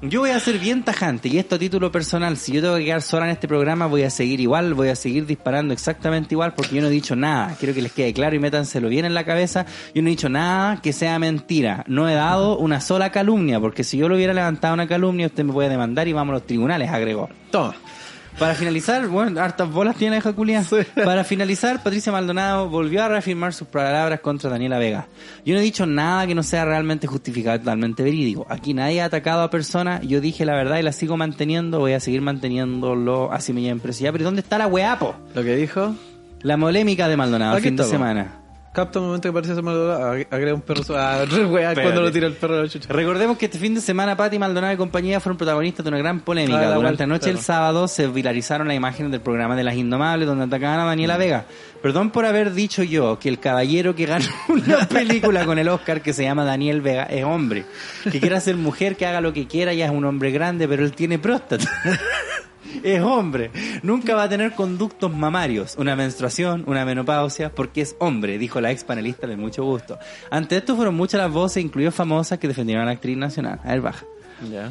yo 0.00 0.20
voy 0.20 0.30
a 0.30 0.38
ser 0.38 0.58
bien 0.58 0.84
tajante 0.84 1.28
y 1.28 1.38
esto 1.38 1.56
a 1.56 1.58
título 1.58 1.90
personal. 1.90 2.36
Si 2.36 2.52
yo 2.52 2.62
tengo 2.62 2.76
que 2.76 2.84
quedar 2.84 3.02
sola 3.02 3.26
en 3.26 3.32
este 3.32 3.48
programa, 3.48 3.86
voy 3.86 4.04
a 4.04 4.10
seguir 4.10 4.40
igual, 4.40 4.74
voy 4.74 4.88
a 4.88 4.96
seguir 4.96 5.26
disparando 5.26 5.74
exactamente 5.74 6.34
igual 6.34 6.54
porque 6.54 6.76
yo 6.76 6.82
no 6.82 6.88
he 6.88 6.90
dicho 6.90 7.16
nada. 7.16 7.56
Quiero 7.58 7.74
que 7.74 7.82
les 7.82 7.92
quede 7.92 8.12
claro 8.12 8.36
y 8.36 8.38
métanselo 8.38 8.88
bien 8.88 9.04
en 9.04 9.14
la 9.14 9.24
cabeza. 9.24 9.66
Yo 9.94 10.02
no 10.02 10.08
he 10.08 10.10
dicho 10.10 10.28
nada 10.28 10.80
que 10.80 10.92
sea 10.92 11.18
mentira. 11.18 11.84
No 11.88 12.08
he 12.08 12.14
dado 12.14 12.58
una 12.58 12.80
sola 12.80 13.10
calumnia 13.10 13.58
porque 13.58 13.82
si 13.82 13.98
yo 13.98 14.08
lo 14.08 14.14
hubiera 14.14 14.32
levantado 14.32 14.74
una 14.74 14.86
calumnia, 14.86 15.26
usted 15.26 15.44
me 15.44 15.52
puede 15.52 15.68
demandar 15.68 16.06
y 16.06 16.12
vamos 16.12 16.32
a 16.32 16.34
los 16.34 16.46
tribunales, 16.46 16.90
agregó. 16.90 17.28
Toma. 17.50 17.74
Para 18.38 18.54
finalizar, 18.54 19.08
bueno, 19.08 19.40
hartas 19.40 19.68
bolas 19.68 19.96
tiene 19.96 20.20
Julián. 20.20 20.64
Para 21.04 21.24
finalizar, 21.24 21.82
Patricia 21.82 22.12
Maldonado 22.12 22.68
volvió 22.68 23.02
a 23.02 23.08
reafirmar 23.08 23.52
sus 23.52 23.66
palabras 23.66 24.20
contra 24.20 24.48
Daniela 24.48 24.78
Vega. 24.78 25.08
Yo 25.44 25.54
no 25.54 25.60
he 25.60 25.62
dicho 25.62 25.86
nada 25.86 26.24
que 26.24 26.36
no 26.36 26.44
sea 26.44 26.64
realmente 26.64 27.08
justificado, 27.08 27.58
totalmente 27.58 28.04
verídico. 28.04 28.46
Aquí 28.48 28.74
nadie 28.74 29.02
ha 29.02 29.06
atacado 29.06 29.42
a 29.42 29.50
personas, 29.50 30.02
yo 30.02 30.20
dije 30.20 30.44
la 30.44 30.54
verdad 30.54 30.78
y 30.78 30.82
la 30.82 30.92
sigo 30.92 31.16
manteniendo, 31.16 31.80
voy 31.80 31.94
a 31.94 32.00
seguir 32.00 32.22
manteniéndolo 32.22 33.32
así 33.32 33.52
me. 33.52 33.62
Ya, 33.62 34.12
pero 34.12 34.24
¿dónde 34.24 34.40
está 34.40 34.56
la 34.56 34.68
weapo? 34.68 35.16
Lo 35.34 35.42
que 35.42 35.56
dijo. 35.56 35.96
La 36.42 36.56
polémica 36.56 37.08
de 37.08 37.16
Maldonado 37.16 37.56
el 37.56 37.62
fin 37.62 37.74
de 37.74 37.84
semana. 37.84 38.47
Capta 38.72 39.00
un 39.00 39.06
momento 39.06 39.28
que 39.28 39.32
parece 39.32 39.54
ser 39.54 39.62
Maldonado, 39.64 40.14
ag- 40.14 40.26
agrega 40.30 40.54
un 40.54 40.60
perro. 40.60 40.82
Ah, 40.96 41.24
wea, 41.50 41.74
cuando 41.74 42.02
lo 42.02 42.12
tira 42.12 42.26
el 42.26 42.34
perro 42.34 42.58
a 42.58 42.62
la 42.62 42.68
chucha. 42.68 42.92
Recordemos 42.92 43.36
que 43.36 43.46
este 43.46 43.58
fin 43.58 43.74
de 43.74 43.80
semana 43.80 44.16
Patti 44.16 44.38
Maldonado 44.38 44.72
y 44.72 44.76
compañía 44.76 45.18
fueron 45.20 45.36
protagonistas 45.36 45.82
de 45.84 45.88
una 45.88 45.98
gran 45.98 46.20
polémica. 46.20 46.58
Ah, 46.60 46.70
la 46.70 46.74
Durante 46.76 47.02
la 47.04 47.06
noche 47.08 47.30
claro. 47.30 47.42
sábado 47.42 47.88
se 47.88 48.06
viralizaron 48.06 48.68
las 48.68 48.76
imágenes 48.76 49.10
del 49.10 49.20
programa 49.20 49.56
de 49.56 49.64
Las 49.64 49.74
Indomables 49.74 50.28
donde 50.28 50.44
atacaban 50.44 50.78
a 50.80 50.84
Daniela 50.84 51.16
Mm. 51.16 51.18
Vega. 51.18 51.44
Perdón 51.82 52.10
por 52.10 52.24
haber 52.26 52.52
dicho 52.52 52.82
yo 52.84 53.18
que 53.18 53.28
el 53.28 53.40
caballero 53.40 53.94
que 53.96 54.06
ganó 54.06 54.26
una 54.48 54.86
película 54.86 55.44
con 55.44 55.58
el 55.58 55.68
Oscar 55.68 56.00
que 56.02 56.12
se 56.12 56.22
llama 56.24 56.44
Daniel 56.44 56.80
Vega 56.80 57.04
es 57.04 57.24
hombre. 57.24 57.64
Que 58.12 58.20
quiera 58.20 58.38
ser 58.40 58.56
mujer, 58.56 58.96
que 58.96 59.06
haga 59.06 59.20
lo 59.20 59.32
que 59.32 59.46
quiera, 59.46 59.72
ya 59.74 59.86
es 59.86 59.90
un 59.92 60.04
hombre 60.04 60.30
grande, 60.30 60.68
pero 60.68 60.84
él 60.84 60.92
tiene 60.92 61.18
próstata. 61.18 61.64
Es 62.82 63.00
hombre. 63.02 63.50
Nunca 63.82 64.14
va 64.14 64.24
a 64.24 64.28
tener 64.28 64.52
conductos 64.52 65.12
mamarios, 65.12 65.76
una 65.78 65.96
menstruación, 65.96 66.64
una 66.66 66.84
menopausia, 66.84 67.50
porque 67.54 67.80
es 67.82 67.96
hombre, 67.98 68.38
dijo 68.38 68.60
la 68.60 68.70
ex 68.70 68.84
panelista 68.84 69.26
de 69.26 69.36
mucho 69.36 69.64
gusto. 69.64 69.98
Ante 70.30 70.56
esto 70.56 70.76
fueron 70.76 70.94
muchas 70.94 71.20
las 71.20 71.30
voces, 71.32 71.62
incluidas 71.64 71.94
famosas, 71.94 72.38
que 72.38 72.48
defendieron 72.48 72.82
a 72.82 72.86
la 72.86 72.92
actriz 72.92 73.16
nacional. 73.16 73.60
A 73.64 73.68
ver, 73.72 73.80
baja. 73.80 74.04
Ya. 74.50 74.70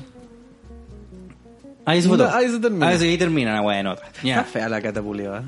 Ahí 1.86 2.02
se 2.02 2.10
No, 2.10 2.26
ahí 2.26 2.50
se 2.50 2.60
termina. 2.60 2.88
Ahí, 2.90 2.98
se- 3.00 3.18
termina 3.18 3.54
la 3.54 3.62
wea 3.62 3.78
de 3.78 3.84
nota. 3.84 4.04
Está 4.08 4.22
Ya. 4.24 4.44
fea 4.44 4.68
la 4.68 4.82
catapulida. 4.82 5.44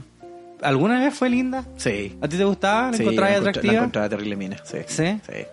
¿Alguna 0.62 1.00
vez 1.00 1.14
fue 1.14 1.30
linda? 1.30 1.66
Sí. 1.78 2.18
¿A 2.22 2.28
ti 2.28 2.38
te 2.38 2.44
gustaba? 2.46 2.92
¿La 2.92 2.98
Sí, 2.98 3.04
encontrabas 3.04 3.32
encontré- 3.34 3.44
La 3.44 3.50
atractiva? 3.50 3.74
encontraba 3.76 4.10
terrible 4.10 4.36
mina. 4.36 4.58
Sí. 4.64 4.78
¿Sí? 4.88 5.20
Sí. 5.26 5.46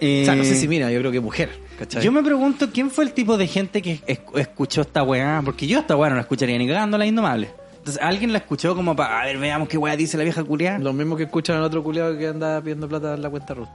Eh, 0.00 0.22
O 0.22 0.24
sea, 0.26 0.36
no 0.36 0.44
sé 0.44 0.54
si 0.54 0.68
mina, 0.68 0.90
yo 0.90 1.00
creo 1.00 1.10
que 1.10 1.20
mujer. 1.20 1.50
¿Cachai? 1.78 2.02
Yo 2.02 2.12
me 2.12 2.22
pregunto 2.22 2.68
quién 2.72 2.90
fue 2.90 3.04
el 3.04 3.12
tipo 3.12 3.36
de 3.36 3.46
gente 3.46 3.80
que 3.82 4.00
es- 4.06 4.20
escuchó 4.34 4.80
esta 4.82 5.02
weá, 5.02 5.40
porque 5.44 5.66
yo 5.66 5.78
esta 5.80 5.96
weá 5.96 6.10
no 6.10 6.16
la 6.16 6.22
escucharía 6.22 6.58
ni 6.58 6.66
cagando 6.66 6.98
la 6.98 7.06
indomable. 7.06 7.48
Entonces, 7.78 8.02
alguien 8.02 8.32
la 8.32 8.38
escuchó 8.38 8.74
como 8.74 8.94
para, 8.94 9.20
a 9.22 9.24
ver, 9.24 9.38
veamos 9.38 9.68
qué 9.68 9.78
weá 9.78 9.96
dice 9.96 10.18
la 10.18 10.24
vieja 10.24 10.44
culiada. 10.44 10.78
Lo 10.78 10.92
mismo 10.92 11.16
que 11.16 11.22
escuchan 11.24 11.56
al 11.56 11.62
otro 11.62 11.82
culiado 11.82 12.18
que 12.18 12.26
anda 12.28 12.60
pidiendo 12.60 12.86
plata 12.88 13.14
en 13.14 13.22
la 13.22 13.30
cuenta 13.30 13.54
Ruth. 13.54 13.68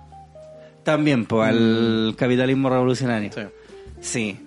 También, 0.83 1.25
pues, 1.25 1.49
al 1.49 2.13
capitalismo 2.17 2.69
revolucionario. 2.69 3.31
Sí. 3.33 3.41
Sí. 4.01 4.39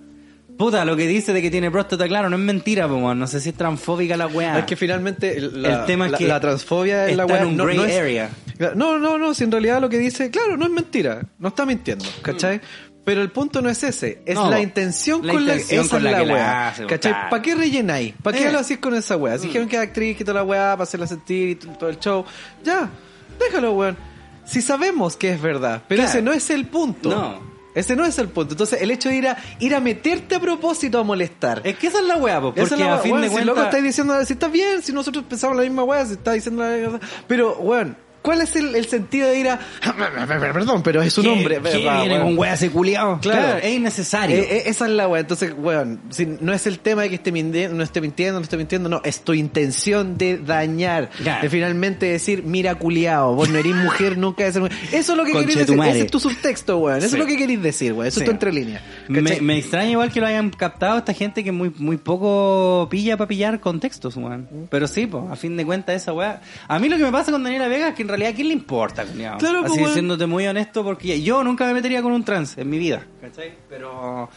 Puta, 0.59 0.85
lo 0.87 0.97
que 0.97 1.07
dice 1.07 1.33
de 1.35 1.43
que 1.43 1.51
tiene 1.51 1.71
próstata, 1.71 2.07
claro, 2.09 2.31
no 2.31 2.37
es 2.37 2.43
mentira, 2.43 2.89
pues, 2.89 3.03
weón. 3.03 3.19
no 3.19 3.27
sé 3.27 3.41
si 3.41 3.51
es 3.51 3.55
transfóbica 3.55 4.17
la 4.17 4.27
weá. 4.27 4.59
Es 4.61 4.65
que 4.65 4.77
finalmente 4.77 5.37
el, 5.37 5.63
la, 5.63 5.81
El 5.81 5.87
tema 5.87 6.07
es 6.07 6.13
la- 6.13 6.19
que 6.19 6.27
la 6.29 6.41
transfobia 6.41 7.09
es 7.09 7.17
la 7.17 7.27
weá. 7.27 7.41
en 7.43 7.49
un 7.49 7.57
no, 7.57 7.65
gray 7.65 7.77
no 7.77 7.85
es- 7.85 7.97
area. 7.99 8.31
No, 8.75 8.99
no, 8.99 9.19
no, 9.19 9.35
si 9.35 9.45
en 9.45 9.53
realidad 9.53 9.83
lo 9.83 9.91
que 9.91 9.99
dice, 9.99 10.31
claro, 10.31 10.57
no 10.57 10.65
es 10.65 10.71
mentira, 10.71 11.21
no 11.39 11.49
está 11.49 11.67
mintiendo, 11.67 12.07
¿cachai? 12.23 12.63
Pero 13.07 13.23
el 13.23 13.31
punto 13.31 13.63
no 13.63 13.71
es 13.71 13.83
ese, 13.85 14.21
es 14.27 14.35
No, 14.35 14.51
la 14.51 14.61
intención 14.61 15.25
la 15.27 15.33
con 15.33 15.43
intención 15.43 15.79
la, 15.79 15.85
esa 15.87 15.97
con 15.97 16.07
es 16.07 16.13
la 16.13 16.19
la, 16.19 16.25
que 16.27 16.33
weá, 16.33 16.69
hace, 16.69 16.87
¿cachai? 16.87 17.13
claro. 17.13 17.31
¿Para 17.31 17.43
qué 17.43 17.55
rellenáis? 17.55 18.15
¿Para 18.23 18.37
qué 18.37 18.49
Eh. 18.49 18.53
lo 18.53 18.59
hacís 18.59 18.79
con 18.79 18.95
esa 18.95 19.17
weá? 19.17 19.39
Si 19.39 19.47
dijeron 19.47 19.69
que 19.69 19.77
es 19.77 19.83
actriz, 19.83 20.17
que 20.19 20.25
toda 20.25 20.35
la 20.41 20.43
weá, 20.45 20.73
para 20.73 20.83
hacerla 20.83 21.07
sentir 21.07 21.49
y 21.51 21.55
todo 21.55 21.89
el 21.89 21.99
show, 22.01 22.25
ya, 22.65 22.91
déjalo, 23.39 23.73
weón. 23.73 23.97
Si 24.45 24.61
sabemos 24.61 25.17
que 25.17 25.31
es 25.31 25.41
verdad, 25.41 25.83
pero 25.89 26.03
Claro. 26.03 26.11
ese 26.19 26.23
no 26.23 26.33
es 26.33 26.51
el 26.51 26.67
punto. 26.67 27.09
No. 27.11 27.57
Ese 27.77 27.95
no 27.95 28.05
es 28.07 28.19
el 28.19 28.29
punto. 28.29 28.55
Entonces, 28.55 28.81
el 28.81 28.91
hecho 28.91 29.11
de 29.11 29.17
ir 29.17 29.29
a, 29.29 29.37
ir 29.61 29.75
a 29.75 29.81
meterte 29.81 30.35
a 30.35 30.41
propósito 30.41 30.99
a 30.99 31.05
molestar. 31.05 31.61
Es 31.63 31.77
que 31.77 31.89
esa 31.89 31.99
es 31.99 32.07
la 32.07 32.17
weá, 32.17 32.41
pues, 32.41 32.55
Esa 32.57 32.61
porque 32.63 32.75
es 32.75 32.81
la 32.81 32.87
a 32.87 32.95
wea, 32.95 33.03
fin 33.03 33.13
weón, 33.13 33.23
de 33.23 33.29
si 33.29 33.35
cuentas... 33.35 33.55
loco 33.55 33.67
estáis 33.67 33.85
diciendo, 33.85 34.25
si 34.25 34.33
está 34.33 34.49
bien, 34.49 34.83
si 34.83 34.93
nosotros 34.93 35.25
pensamos 35.29 35.57
la 35.59 35.63
misma 35.63 35.85
weá, 35.85 36.07
si 36.07 36.15
está 36.15 36.33
diciendo 36.33 36.63
la 36.63 36.77
misma 36.77 37.01
Pero, 37.29 37.57
weón, 37.59 37.97
¿cuál 38.27 38.41
es 38.43 38.55
el, 38.57 38.74
el 38.74 38.87
sentido 38.87 39.29
de 39.29 39.39
ir 39.39 39.49
a. 39.49 39.59
Perdón, 40.27 40.83
pero 40.83 41.01
es 41.01 41.16
un 41.16 41.24
¿Qué- 41.24 41.31
hombre. 41.31 41.55
qué 41.57 41.61
¿verdad, 41.79 42.01
viene 42.01 42.20
con 42.20 42.37
weá 42.37 42.55
ese 42.55 42.70
culiao? 42.70 43.20
Claro. 43.20 43.59
es 43.59 43.72
innecesario. 43.72 44.37
Eh, 44.37 44.49
eh, 44.51 44.62
esa 44.66 44.87
es 44.87 44.91
la 44.91 45.07
weá. 45.09 45.20
Entonces, 45.20 45.55
weón, 45.57 46.01
si 46.11 46.27
no 46.27 46.53
es 46.53 46.66
el 46.66 46.81
tema 46.81 47.03
de 47.03 47.09
que 47.11 47.14
esté 47.14 47.31
mintiendo, 47.33 47.77
no 47.77 47.83
esté 47.85 48.01
mintiendo, 48.01 48.41
no 48.41 48.45
esté 48.45 48.57
mintiendo, 48.57 48.89
no. 48.89 49.01
Es 49.05 49.20
tu 49.22 49.33
intención 49.33 50.18
de 50.18 50.39
dañar. 50.39 51.11
Claro. 51.11 51.43
De 51.43 51.49
finalmente 51.51 52.07
decir, 52.07 52.43
mira, 52.45 52.74
culiao, 52.74 53.35
vos 53.35 53.49
no 53.49 53.59
eres 53.59 53.74
mujer, 53.77 54.18
nunca 54.18 54.43
eres 54.43 54.59
mujer. 54.59 54.77
Eso 54.93 55.12
es 55.12 55.16
lo 55.18 55.24
que 55.24 55.33
queréis 55.33 55.59
decir. 55.59 55.81
Ese 55.81 56.01
es 56.01 56.11
tu 56.11 56.18
subtexto, 56.20 56.79
weón. 56.79 56.99
Eso 56.99 57.09
Sí. 57.11 57.14
es 57.14 57.18
lo 57.20 57.27
que 57.27 57.37
queréis 57.37 57.62
decir, 57.62 57.93
weón. 57.93 58.09
Eso 58.09 58.16
Sí. 58.20 58.24
es 58.24 58.27
tu 58.27 58.33
entrelínea. 58.33 58.83
Me, 59.09 59.59
extraña 59.59 59.91
igual 59.93 60.11
que 60.12 60.20
lo 60.20 60.27
hayan 60.27 60.51
captado 60.51 60.99
esta 60.99 61.12
gente 61.12 61.45
que 61.45 61.53
muy 61.53 61.72
muy 61.79 61.97
poco 61.97 62.89
pilla 62.91 63.16
para 63.16 63.29
pillar 63.29 63.61
contextos, 63.61 64.16
weón. 64.16 64.49
Pero 64.70 64.89
sí, 64.89 65.07
pues, 65.07 65.24
a 65.31 65.37
fin 65.37 65.57
de 65.57 65.64
cuentas 65.64 65.97
esa 65.97 66.12
weá. 66.12 66.41
A 66.68 66.79
mí 66.79 66.89
lo 66.89 66.97
que 66.97 67.05
me 67.05 67.12
pasa 67.12 67.31
con 67.31 67.43
Daniela 67.43 67.68
Vega 67.68 67.89
es 67.89 67.95
que 67.95 68.03
en 68.03 68.09
realidad 68.17 68.33
¿a 68.33 68.35
quién 68.37 68.49
le 68.49 68.55
importa, 68.55 69.05
culiao? 69.05 69.39
Claro, 69.39 69.61
pues, 69.61 69.73
Así 69.73 69.81
weón. 69.83 69.93
siéndote 69.95 70.27
muy 70.27 70.47
honesto, 70.47 70.83
porque 70.85 71.23
yo 71.23 71.43
nunca 71.45 71.64
me 71.67 71.75
metería 71.75 72.03
con 72.03 72.12
un 72.12 72.25
trans 72.25 72.57
en 72.59 72.69
mi 72.71 72.79
vida, 72.79 73.03
¿cachai? 73.21 73.55
Pero... 73.69 74.29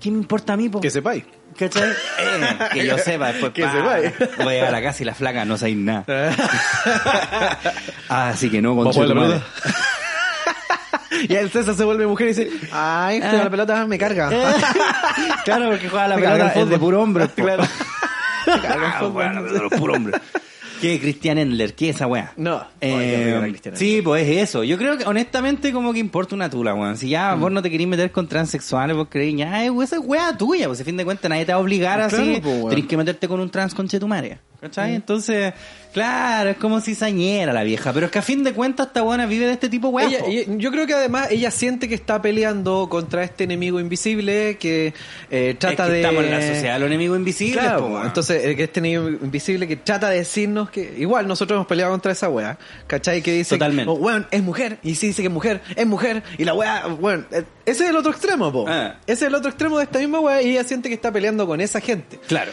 ¿Qué 0.00 0.10
me 0.10 0.18
importa 0.18 0.54
a 0.54 0.56
mí, 0.56 0.68
po? 0.68 0.80
Que 0.80 0.90
sepáis. 0.90 1.22
¿Cachai? 1.56 1.90
Eh, 1.90 2.58
que 2.72 2.86
yo 2.86 2.98
sepa 3.04 3.28
después. 3.28 3.52
Que 3.52 3.62
pa, 3.62 3.72
sepáis. 3.72 4.12
Voy 4.38 4.46
a 4.46 4.50
llegar 4.50 4.68
a 4.68 4.72
la 4.72 4.82
casa 4.82 5.02
y 5.02 5.06
la 5.06 5.14
flaca 5.14 5.44
no 5.44 5.56
sabe 5.56 5.74
nada. 5.76 6.04
Ah, 8.08 8.28
Así 8.30 8.50
que 8.50 8.60
no, 8.60 8.74
con. 8.76 8.88
Y 11.28 11.34
el 11.34 11.50
César 11.50 11.74
se 11.76 11.84
vuelve 11.84 12.06
mujer 12.06 12.26
y 12.26 12.30
dice, 12.30 12.50
ay, 12.72 13.18
este 13.18 13.28
Ah. 13.36 13.44
la 13.44 13.50
pelota 13.50 13.86
me 13.86 13.96
carga. 13.96 14.28
claro, 15.44 15.70
porque 15.70 15.88
juega 15.88 16.08
la 16.08 16.16
Me 16.16 16.22
pelota 16.22 16.52
es 16.54 16.68
de 16.68 16.78
puro 16.78 17.00
hombre. 17.02 17.28
po. 17.28 17.42
Claro. 17.42 17.62
Ah, 18.46 19.04
bueno, 19.12 19.42
de 19.44 19.58
los 19.60 19.72
puro 19.72 19.94
hombre. 19.94 20.20
¿Qué 20.82 21.00
Christian 21.00 21.38
Endler? 21.38 21.74
¿Qué 21.74 21.88
es 21.88 21.96
esa 21.96 22.06
weá? 22.06 22.32
No. 22.36 22.62
Eh, 22.80 23.54
sí, 23.74 24.02
pues 24.02 24.28
es 24.28 24.48
eso. 24.50 24.64
Yo 24.64 24.76
creo 24.76 24.98
que 24.98 25.04
honestamente 25.04 25.72
como 25.72 25.92
que 25.94 25.98
importa 26.00 26.34
una 26.34 26.50
tula, 26.50 26.74
weón. 26.74 26.98
Si 26.98 27.08
ya 27.08 27.34
vos 27.34 27.50
no 27.50 27.62
te 27.62 27.70
querís 27.70 27.86
meter 27.88 28.10
con 28.12 28.28
transexuales, 28.28 28.94
vos 28.96 29.06
creís, 29.08 29.36
ya, 29.38 29.64
eh, 29.64 29.70
esa 29.82 29.96
es 29.96 30.02
weá 30.04 30.36
tuya, 30.36 30.66
pues 30.66 30.80
a 30.80 30.84
fin 30.84 30.96
de 30.96 31.04
cuentas 31.04 31.28
nadie 31.30 31.46
te 31.46 31.52
va 31.52 31.58
a 31.58 31.62
obligar 31.62 31.98
Claro, 32.08 32.16
así. 32.22 32.40
pues, 32.42 32.56
weón. 32.56 32.68
Tenés 32.70 32.86
que 32.86 32.96
meterte 32.96 33.28
con 33.28 33.40
un 33.40 33.48
trans 33.48 33.74
conchetumare. 33.74 34.38
¿Cachai? 34.62 34.94
Entonces, 34.94 35.52
claro, 35.92 36.50
es 36.50 36.56
como 36.56 36.80
si 36.80 36.94
sañera 36.94 37.52
la 37.52 37.64
vieja. 37.64 37.92
Pero 37.92 38.06
es 38.06 38.12
que 38.12 38.20
a 38.20 38.22
fin 38.22 38.44
de 38.44 38.52
cuentas 38.52 38.86
esta 38.86 39.02
buena 39.02 39.26
vive 39.26 39.46
de 39.46 39.54
este 39.54 39.68
tipo 39.68 39.92
de 39.98 40.46
yo 40.56 40.70
creo 40.70 40.86
que 40.86 40.94
además 40.94 41.32
ella 41.32 41.50
siente 41.50 41.88
que 41.88 41.96
está 41.96 42.22
peleando 42.22 42.86
contra 42.88 43.24
este 43.24 43.42
enemigo 43.42 43.80
invisible 43.80 44.58
que 44.58 44.94
eh, 45.32 45.56
trata 45.58 45.86
Es 45.86 45.88
que 45.88 45.92
de... 45.94 46.00
estamos 46.02 46.24
en 46.24 46.30
la 46.30 46.40
sociedad 46.40 46.74
de 46.74 46.78
los 46.78 46.86
enemigos 46.86 47.18
invisibles, 47.18 47.60
Claro, 47.60 47.88
po, 47.88 48.04
entonces 48.04 48.44
eh, 48.44 48.56
este 48.56 48.78
enemigo 48.78 49.08
invisible 49.08 49.66
que 49.66 49.74
trata 49.74 50.10
de 50.10 50.18
decirnos 50.18 50.70
que 50.70 50.94
igual 50.96 51.26
nosotros 51.26 51.56
hemos 51.56 51.66
peleado 51.66 51.90
contra 51.90 52.12
esa 52.12 52.28
wea, 52.28 52.56
¿cachai? 52.86 53.20
Que 53.20 53.32
dice, 53.32 53.56
Totalmente. 53.56 53.90
oh, 53.90 53.94
weón, 53.94 54.28
es 54.30 54.44
mujer, 54.44 54.78
y 54.84 54.94
si 54.94 55.08
dice 55.08 55.22
que 55.22 55.26
es 55.26 55.34
mujer, 55.34 55.60
es 55.74 55.86
mujer, 55.88 56.22
y 56.38 56.44
la 56.44 56.54
wea, 56.54 56.86
weón, 56.86 57.26
eh, 57.32 57.42
ese 57.66 57.82
es 57.82 57.90
el 57.90 57.96
otro 57.96 58.12
extremo, 58.12 58.52
po. 58.52 58.66
Ah. 58.68 58.94
Ese 59.08 59.24
es 59.24 59.28
el 59.28 59.34
otro 59.34 59.50
extremo 59.50 59.78
de 59.78 59.84
esta 59.84 59.98
misma 59.98 60.20
wea 60.20 60.40
y 60.40 60.50
ella 60.50 60.62
siente 60.62 60.88
que 60.88 60.94
está 60.94 61.10
peleando 61.10 61.48
con 61.48 61.60
esa 61.60 61.80
gente. 61.80 62.20
Claro. 62.28 62.52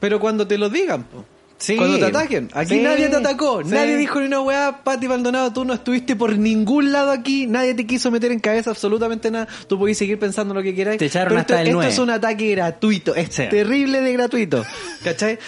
Pero 0.00 0.20
cuando 0.20 0.46
te 0.46 0.58
lo 0.58 0.68
digan, 0.68 1.04
po. 1.04 1.24
Sí. 1.58 1.76
Cuando 1.76 1.98
te 1.98 2.04
ataquen. 2.04 2.50
Aquí 2.52 2.74
Sí. 2.74 2.80
nadie 2.82 3.08
te 3.08 3.16
atacó. 3.16 3.62
Sí. 3.64 3.70
Nadie 3.70 3.96
dijo 3.96 4.20
ni 4.20 4.26
una 4.26 4.40
weá. 4.42 4.80
Pati 4.84 5.08
Maldonado, 5.08 5.54
tú 5.54 5.64
no 5.64 5.72
estuviste 5.72 6.14
por 6.14 6.36
ningún 6.36 6.92
lado 6.92 7.10
aquí. 7.10 7.46
Nadie 7.46 7.72
te 7.74 7.86
quiso 7.86 8.10
meter 8.10 8.30
en 8.30 8.40
cabeza 8.40 8.68
absolutamente 8.70 9.30
nada. 9.30 9.48
Tú 9.66 9.78
podés 9.78 9.96
seguir 9.96 10.18
pensando 10.18 10.52
lo 10.52 10.62
que 10.62 10.74
quieras. 10.74 10.98
Te 10.98 11.06
echaron 11.06 11.28
Pero 11.30 11.40
hasta 11.40 11.62
esto, 11.62 11.70
el 11.80 11.86
esto 11.88 11.88
es 11.92 11.98
un 11.98 12.10
ataque 12.10 12.50
gratuito. 12.50 13.14
Es 13.14 13.28
Sí. 13.34 13.44
terrible 13.48 14.02
de 14.02 14.12
gratuito. 14.12 14.66
¿Cachai? 15.02 15.38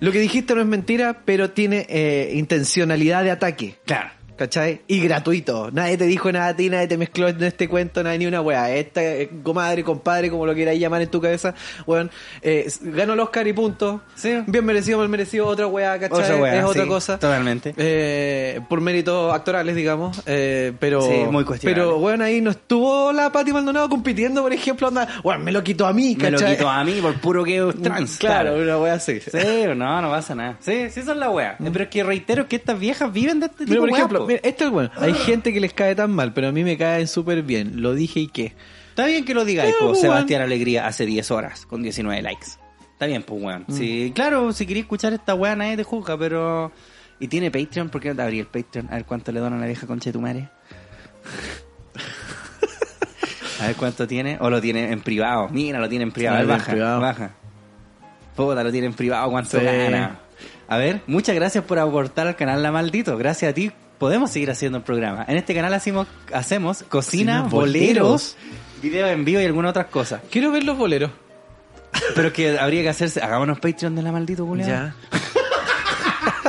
Lo 0.00 0.10
que 0.10 0.20
dijiste 0.20 0.54
no 0.54 0.62
es 0.62 0.66
mentira, 0.66 1.20
pero 1.26 1.50
tiene 1.50 1.84
eh, 1.90 2.30
intencionalidad 2.34 3.22
de 3.24 3.30
ataque. 3.32 3.76
Claro. 3.84 4.10
¿Cachai? 4.38 4.82
Y 4.86 5.00
gratuito. 5.00 5.70
Nadie 5.72 5.96
te 5.98 6.04
dijo 6.04 6.30
nada 6.30 6.48
a 6.48 6.56
ti, 6.56 6.70
nadie 6.70 6.86
te 6.86 6.96
mezcló 6.96 7.26
en 7.26 7.42
este 7.42 7.68
cuento, 7.68 8.04
nadie 8.04 8.18
ni 8.18 8.26
una 8.26 8.40
weá. 8.40 8.72
Esta 8.72 9.02
eh, 9.02 9.28
comadre, 9.42 9.82
compadre, 9.82 10.30
como 10.30 10.46
lo 10.46 10.54
quieras 10.54 10.76
llamar 10.78 11.02
en 11.02 11.08
tu 11.10 11.20
cabeza, 11.20 11.54
weón, 11.86 12.08
eh, 12.40 12.70
ganó 12.82 13.14
el 13.14 13.20
Oscar 13.20 13.48
y 13.48 13.52
punto. 13.52 14.00
Sí. 14.14 14.38
Bien 14.46 14.64
merecido, 14.64 14.98
mal 14.98 15.08
merecido, 15.08 15.44
otra 15.46 15.66
weá, 15.66 15.98
¿cachai? 15.98 16.22
Otra 16.22 16.36
weá, 16.36 16.58
es 16.60 16.64
otra 16.64 16.82
sí, 16.84 16.88
cosa. 16.88 17.18
totalmente. 17.18 17.74
Eh, 17.76 18.60
por 18.68 18.80
méritos 18.80 19.34
actorales, 19.34 19.74
digamos. 19.74 20.22
Eh, 20.24 20.72
pero, 20.78 21.02
Sí, 21.02 21.24
muy 21.30 21.44
cuestionable. 21.44 21.82
Pero, 21.82 21.98
weón, 21.98 22.22
ahí 22.22 22.40
no 22.40 22.50
estuvo 22.52 23.12
la 23.12 23.32
Pati 23.32 23.52
Maldonado 23.52 23.88
compitiendo, 23.88 24.42
por 24.42 24.52
ejemplo, 24.52 24.86
onda, 24.86 25.08
weón, 25.24 25.42
me 25.42 25.50
lo 25.50 25.64
quitó 25.64 25.84
a 25.84 25.92
mí, 25.92 26.16
Me 26.16 26.30
lo 26.30 26.38
¿cachai? 26.38 26.56
quito 26.56 26.68
a 26.68 26.84
mí 26.84 27.00
por 27.02 27.14
puro 27.20 27.42
que 27.44 27.60
trans. 27.82 28.18
Claro, 28.28 28.54
una 28.56 28.78
weá 28.78 28.94
así. 28.94 29.20
Sí, 29.20 29.38
no, 29.74 30.00
no 30.00 30.10
pasa 30.10 30.34
nada. 30.36 30.56
Sí, 30.60 30.90
sí, 30.90 31.00
es 31.00 31.06
la 31.06 31.28
wea. 31.30 31.56
Pero 31.58 31.84
es 31.84 31.90
que 31.90 32.04
reitero 32.04 32.46
que 32.46 32.56
estas 32.56 32.78
viejas 32.78 33.12
viven 33.12 33.40
de 33.40 33.46
este 33.46 33.64
tipo 33.64 33.70
Mira, 33.70 33.80
por 33.80 33.90
ejemplo. 33.90 34.27
Mira, 34.28 34.40
este 34.44 34.64
es 34.64 34.70
bueno. 34.70 34.90
Hay 34.96 35.14
gente 35.14 35.52
que 35.52 35.58
les 35.60 35.72
cae 35.72 35.94
tan 35.96 36.12
mal, 36.12 36.32
pero 36.32 36.48
a 36.48 36.52
mí 36.52 36.62
me 36.62 36.76
caen 36.78 37.08
súper 37.08 37.42
bien. 37.42 37.82
Lo 37.82 37.94
dije 37.94 38.20
y 38.20 38.28
qué. 38.28 38.54
Está 38.90 39.06
bien 39.06 39.24
que 39.24 39.34
lo 39.34 39.44
digáis, 39.44 39.72
Pero, 39.74 39.86
po, 39.86 39.92
weón. 39.92 40.00
Sebastián 40.00 40.42
Alegría 40.42 40.86
hace 40.86 41.06
10 41.06 41.30
horas 41.32 41.66
con 41.66 41.82
19 41.82 42.22
likes. 42.22 42.46
Está 42.92 43.06
bien, 43.06 43.22
pues, 43.22 43.42
weón. 43.42 43.64
Sí, 43.70 44.12
claro, 44.14 44.52
si 44.52 44.66
queréis 44.66 44.84
escuchar 44.84 45.12
esta 45.12 45.34
wea 45.34 45.54
nadie 45.56 45.76
te 45.76 45.84
juzga, 45.84 46.16
pero... 46.18 46.70
¿Y 47.20 47.26
tiene 47.28 47.50
Patreon? 47.50 47.88
¿Por 47.88 48.00
qué 48.00 48.10
no 48.10 48.16
te 48.16 48.22
abrí 48.22 48.38
el 48.38 48.46
Patreon? 48.46 48.88
A 48.90 48.94
ver 48.96 49.04
cuánto 49.04 49.32
le 49.32 49.40
donan 49.40 49.58
a 49.58 49.62
la 49.62 49.66
vieja 49.66 49.86
concha 49.88 50.10
de 50.10 50.12
tu 50.12 50.20
madre. 50.20 50.48
a 53.60 53.66
ver 53.66 53.76
cuánto 53.76 54.06
tiene. 54.06 54.36
O 54.40 54.50
lo 54.50 54.60
tiene 54.60 54.92
en 54.92 55.00
privado. 55.00 55.48
Mira, 55.50 55.78
lo 55.80 55.88
tiene 55.88 56.04
en 56.04 56.12
privado. 56.12 56.36
Ah, 56.36 56.40
A 56.40 56.44
ver, 56.44 56.48
lo 56.48 56.54
tiene 56.54 56.54
en 56.54 56.58
baja, 56.58 56.72
privado. 56.72 57.00
baja. 57.00 57.30
Puta, 58.36 58.62
lo 58.64 58.70
tiene 58.72 58.86
en 58.86 58.94
privado. 58.94 59.30
¿Cuánto 59.30 59.58
Sí. 59.58 59.64
gana? 59.64 60.20
A 60.68 60.76
ver, 60.76 61.00
muchas 61.06 61.34
gracias 61.34 61.64
por 61.64 61.78
aportar 61.78 62.26
al 62.28 62.36
canal 62.36 62.62
La 62.62 62.70
Maldito. 62.70 63.16
Gracias 63.16 63.50
a 63.50 63.54
ti 63.54 63.72
podemos 63.98 64.30
seguir 64.30 64.50
haciendo 64.50 64.78
el 64.78 64.84
programa. 64.84 65.24
En 65.28 65.36
este 65.36 65.54
canal 65.54 65.74
hacemos, 65.74 66.06
hacemos 66.32 66.84
cocina, 66.84 67.42
Cocina, 67.42 67.42
boleros, 67.42 68.36
videos 68.82 69.10
en 69.10 69.24
vivo 69.24 69.40
y 69.40 69.44
algunas 69.44 69.70
otras 69.70 69.86
cosas. 69.86 70.22
Quiero 70.30 70.52
ver 70.52 70.64
los 70.64 70.78
boleros. 70.78 71.10
Pero 72.14 72.32
que 72.32 72.58
habría 72.58 72.82
que 72.82 72.88
hacerse. 72.90 73.20
Hagámonos 73.20 73.58
Patreon 73.60 73.94
de 73.94 74.02
La 74.02 74.12
Maldito, 74.12 74.46
Julián. 74.46 74.68
Ya. 74.68 74.94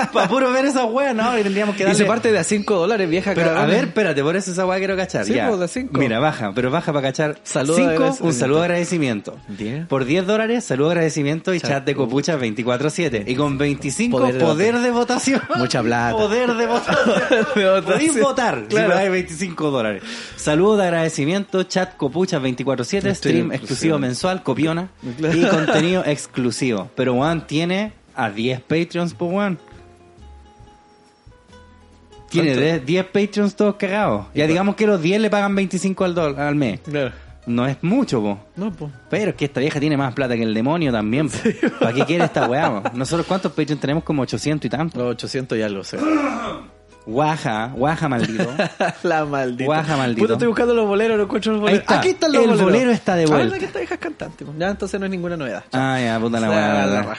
Para 0.14 0.28
puro 0.28 0.52
ver 0.52 0.66
esa 0.66 0.86
wea, 0.86 1.14
no, 1.14 1.38
y 1.38 1.44
tendríamos 1.44 1.76
que 1.76 1.84
Y 1.84 1.86
darle... 1.86 1.98
se 1.98 2.06
parte 2.06 2.32
de 2.32 2.40
a 2.40 2.44
5 2.44 2.76
dólares, 2.76 3.10
vieja 3.10 3.34
Pero 3.34 3.58
a 3.58 3.66
ver, 3.66 3.86
espérate, 3.86 4.24
por 4.24 4.36
eso 4.36 4.52
esa 4.52 4.66
weá 4.66 4.78
quiero 4.80 4.96
cachar. 4.96 5.26
Sí, 5.26 5.34
ya. 5.34 5.48
pues, 5.48 5.60
de 5.60 5.68
cinco. 5.68 5.98
Mira, 5.98 6.20
baja, 6.20 6.52
pero 6.54 6.72
baja 6.72 6.94
para 6.94 7.08
cachar. 7.08 7.40
Saludo 7.44 7.78
de 7.78 7.98
un 8.22 8.34
saludo 8.34 8.60
de 8.60 8.66
agradecimiento. 8.66 9.38
Por 9.88 10.06
10 10.06 10.26
dólares, 10.26 10.64
saludo 10.66 10.90
de 10.90 10.94
agradecimiento 10.94 11.54
y 11.54 11.60
chat, 11.60 11.86
de 11.86 11.96
copucha 11.96 12.38
24-7. 12.38 13.24
Y 13.28 13.36
con 13.36 13.58
25, 13.58 14.18
Poder 14.18 14.38
poder 14.40 14.76
de 14.76 14.82
de, 14.82 14.92
votación. 14.92 15.42
Mucha 15.58 15.82
plata. 15.82 16.16
Poder 16.16 16.54
de 16.54 16.66
votación. 16.68 17.06
De 17.56 17.70
votación. 17.70 17.84
Podéis 17.84 18.20
votar. 18.20 18.66
Claro. 18.68 18.88
Si 18.88 18.90
me 18.90 18.96
dais 18.96 19.12
25 19.12 19.72
dólares. 19.72 20.04
Saludo 20.36 20.78
de 20.78 20.84
agradecimiento, 20.84 21.64
chat 21.64 21.96
copucha 21.98 22.40
24-7, 22.40 23.14
stream 23.16 23.52
exclusivo. 23.52 23.54
exclusivo 23.54 24.00
mensual, 24.00 24.44
copiona. 24.44 24.90
Claro. 25.18 25.38
Y 25.38 25.46
contenido 25.46 26.04
exclusivo. 26.06 26.90
Pero 26.96 27.16
Juan 27.16 27.46
tiene 27.48 27.94
a 28.16 28.30
10 28.30 28.62
Patreons 28.62 29.14
por 29.14 29.32
Juan. 29.32 29.60
Tiene 32.30 32.50
¿Cuánto? 32.50 32.62
10 32.66 32.86
10 32.86 33.06
Patreons 33.06 33.56
todos 33.56 33.76
cagados. 33.76 34.28
Ya 34.34 34.48
digamos 34.48 34.76
que 34.76 34.86
los 34.88 35.02
10 35.02 35.22
le 35.22 35.30
pagan 35.30 35.56
25 35.56 36.06
al, 36.06 36.16
dol- 36.16 36.38
al 36.38 36.56
mes. 36.56 36.80
Claro. 36.82 37.12
No 37.46 37.66
es 37.66 37.78
mucho, 37.82 38.22
po. 38.22 38.38
No, 38.56 38.72
pues. 38.72 38.92
Pero 39.10 39.32
es 39.32 39.36
que 39.36 39.46
esta 39.46 39.60
vieja 39.60 39.80
tiene 39.80 39.98
más 39.98 40.14
plata 40.14 40.36
que 40.36 40.44
el 40.44 40.54
demonio 40.54 40.92
también. 40.92 41.30
po. 41.30 41.38
¿Para 41.80 41.94
qué 41.94 42.06
quiere 42.06 42.26
esta 42.26 42.48
weá? 42.48 42.84
po? 42.84 42.92
Nosotros, 42.96 43.26
¿cuántos 43.26 43.52
Patreons 43.54 43.82
tenemos? 43.82 44.04
Como 44.04 44.22
800 44.22 44.66
y 44.66 44.70
tanto. 44.70 45.00
Los 45.00 45.12
800 45.14 45.58
y 45.58 45.62
algo, 45.64 45.84
sé. 45.84 45.98
Guaja, 47.06 47.72
guaja 47.76 48.08
maldito. 48.08 48.48
La 49.04 49.26
maldita. 49.26 49.66
Guaja 49.66 49.98
maldito. 49.98 50.22
Puta, 50.22 50.34
estoy 50.34 50.48
buscando 50.48 50.76
los 50.76 50.86
boleros, 50.88 51.18
no 51.18 51.24
encuentro 51.24 51.54
los 51.54 51.62
boleros. 51.62 51.82
Está. 51.82 51.98
Aquí 52.00 52.10
están 52.10 52.32
los 52.34 52.42
El 52.44 52.50
boleros. 52.50 52.72
bolero 52.72 52.92
está 52.92 53.16
de 53.16 53.24
Ah, 53.24 53.28
vuelta. 53.28 53.50
la 53.54 53.58
que 53.60 53.66
esta 53.66 53.80
vieja 53.80 53.94
es 53.96 54.00
cantante. 54.00 54.46
Ya, 54.60 54.70
entonces 54.70 55.00
no 55.00 55.06
es 55.08 55.12
ninguna 55.12 55.36
novedad. 55.36 55.64
Ah, 55.72 56.00
ya, 56.00 56.20
puta 56.20 56.40
la 56.40 56.48
Ah, 56.48 56.52
weá. 56.52 57.16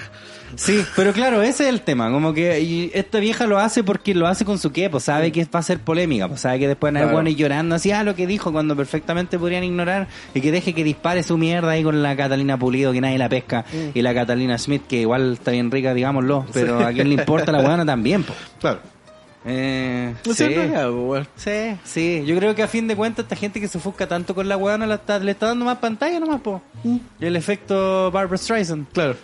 Sí, 0.56 0.84
pero 0.96 1.12
claro, 1.12 1.42
ese 1.42 1.64
es 1.64 1.68
el 1.68 1.80
tema. 1.82 2.10
Como 2.10 2.32
que 2.34 2.60
y 2.60 2.90
esta 2.94 3.18
vieja 3.20 3.46
lo 3.46 3.58
hace 3.58 3.82
porque 3.84 4.14
lo 4.14 4.26
hace 4.26 4.44
con 4.44 4.58
su 4.58 4.72
qué, 4.72 4.90
pues 4.90 5.04
sabe 5.04 5.30
que 5.32 5.44
va 5.44 5.60
a 5.60 5.62
ser 5.62 5.78
polémica, 5.80 6.28
pues 6.28 6.40
sabe 6.40 6.58
que 6.58 6.68
después 6.68 6.92
van 6.92 7.02
a 7.02 7.10
haber 7.10 7.34
llorando 7.34 7.74
así, 7.74 7.92
ah, 7.92 8.02
lo 8.04 8.14
que 8.14 8.26
dijo 8.26 8.52
cuando 8.52 8.74
perfectamente 8.76 9.38
podrían 9.38 9.64
ignorar 9.64 10.08
y 10.34 10.40
que 10.40 10.50
deje 10.52 10.72
que 10.74 10.84
dispare 10.84 11.22
su 11.22 11.38
mierda 11.38 11.70
ahí 11.70 11.82
con 11.82 12.02
la 12.02 12.16
Catalina 12.16 12.58
Pulido 12.58 12.92
que 12.92 13.00
nadie 13.00 13.18
la 13.18 13.28
pesca 13.28 13.64
Mm. 13.72 13.90
y 13.98 14.02
la 14.02 14.14
Catalina 14.14 14.58
Schmidt 14.58 14.86
que 14.86 15.00
igual 15.02 15.34
está 15.34 15.50
bien 15.50 15.70
rica, 15.70 15.94
digámoslo, 15.94 16.46
pero 16.52 16.80
a 16.80 16.92
quién 16.92 17.08
le 17.08 17.14
importa 17.14 17.52
la 17.52 17.62
buena 17.62 17.84
también, 17.86 18.22
pues. 18.24 18.38
Claro. 18.60 18.80
Eh, 19.46 20.12
No 20.26 20.34
sí. 20.34 20.44
no. 20.54 21.24
Sí, 21.36 21.50
sí. 21.84 22.22
Yo 22.26 22.36
creo 22.36 22.54
que 22.54 22.62
a 22.62 22.68
fin 22.68 22.86
de 22.86 22.94
cuentas 22.94 23.22
esta 23.24 23.36
gente 23.36 23.58
que 23.60 23.68
se 23.68 23.78
ofusca 23.78 24.06
tanto 24.06 24.34
con 24.34 24.48
la 24.48 24.56
weona 24.58 24.86
la 24.86 24.96
está- 24.96 25.18
le 25.18 25.30
está 25.30 25.46
dando 25.46 25.64
más 25.64 25.78
pantalla 25.78 26.20
nomás, 26.20 26.40
po. 26.42 26.60
Y 26.84 27.00
el 27.24 27.36
efecto 27.36 28.10
Barbara 28.10 28.36
Streisand. 28.36 28.86
Claro. 28.92 29.16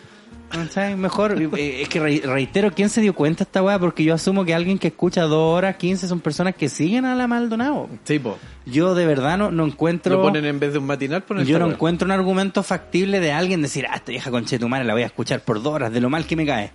¿Cachai? 0.51 0.97
Mejor. 0.97 1.37
eh, 1.59 1.83
Es 1.83 1.89
que 1.89 2.01
re- 2.01 2.23
reitero, 2.25 2.71
¿quién 2.73 2.89
se 2.89 3.01
dio 3.01 3.15
cuenta 3.15 3.45
esta 3.45 3.63
weá? 3.63 3.79
Porque 3.79 4.05
yo 4.05 4.15
asumo 4.15 4.45
que 4.45 4.55
alguien 4.55 4.79
que 4.79 4.89
escucha 4.89 5.23
dos 5.23 5.57
horas 5.57 5.77
15 5.77 6.09
son 6.09 6.21
personas 6.21 6.55
que 6.55 6.69
siguen 6.69 7.05
a 7.05 7.15
la 7.15 7.27
Maldonado. 7.27 7.89
Sí, 8.05 8.19
po. 8.19 8.39
Yo 8.65 8.95
de 8.95 9.07
verdad 9.07 9.37
no, 9.39 9.51
no 9.51 9.67
encuentro... 9.67 10.17
Lo 10.17 10.23
ponen 10.23 10.45
en 10.45 10.59
vez 10.59 10.73
de 10.73 10.79
un 10.79 10.87
matinal, 10.87 11.23
ponen 11.25 11.45
Yo 11.47 11.59
no 11.59 11.67
weá. 11.67 11.75
encuentro 11.75 12.07
un 12.07 12.13
argumento 12.13 12.63
factible 12.63 13.21
de 13.21 13.33
alguien 13.33 13.61
decir, 13.61 13.87
ah, 13.91 13.97
esta 13.97 14.13
vieja 14.13 14.31
conchetumare 14.31 14.85
la 14.85 14.95
voy 14.95 15.03
a 15.03 15.07
escuchar 15.07 15.41
por 15.41 15.63
dos 15.63 15.75
horas, 15.75 15.93
de 15.93 16.01
lo 16.01 16.09
mal 16.11 16.27
que 16.27 16.37
me 16.37 16.47
cae. 16.47 16.71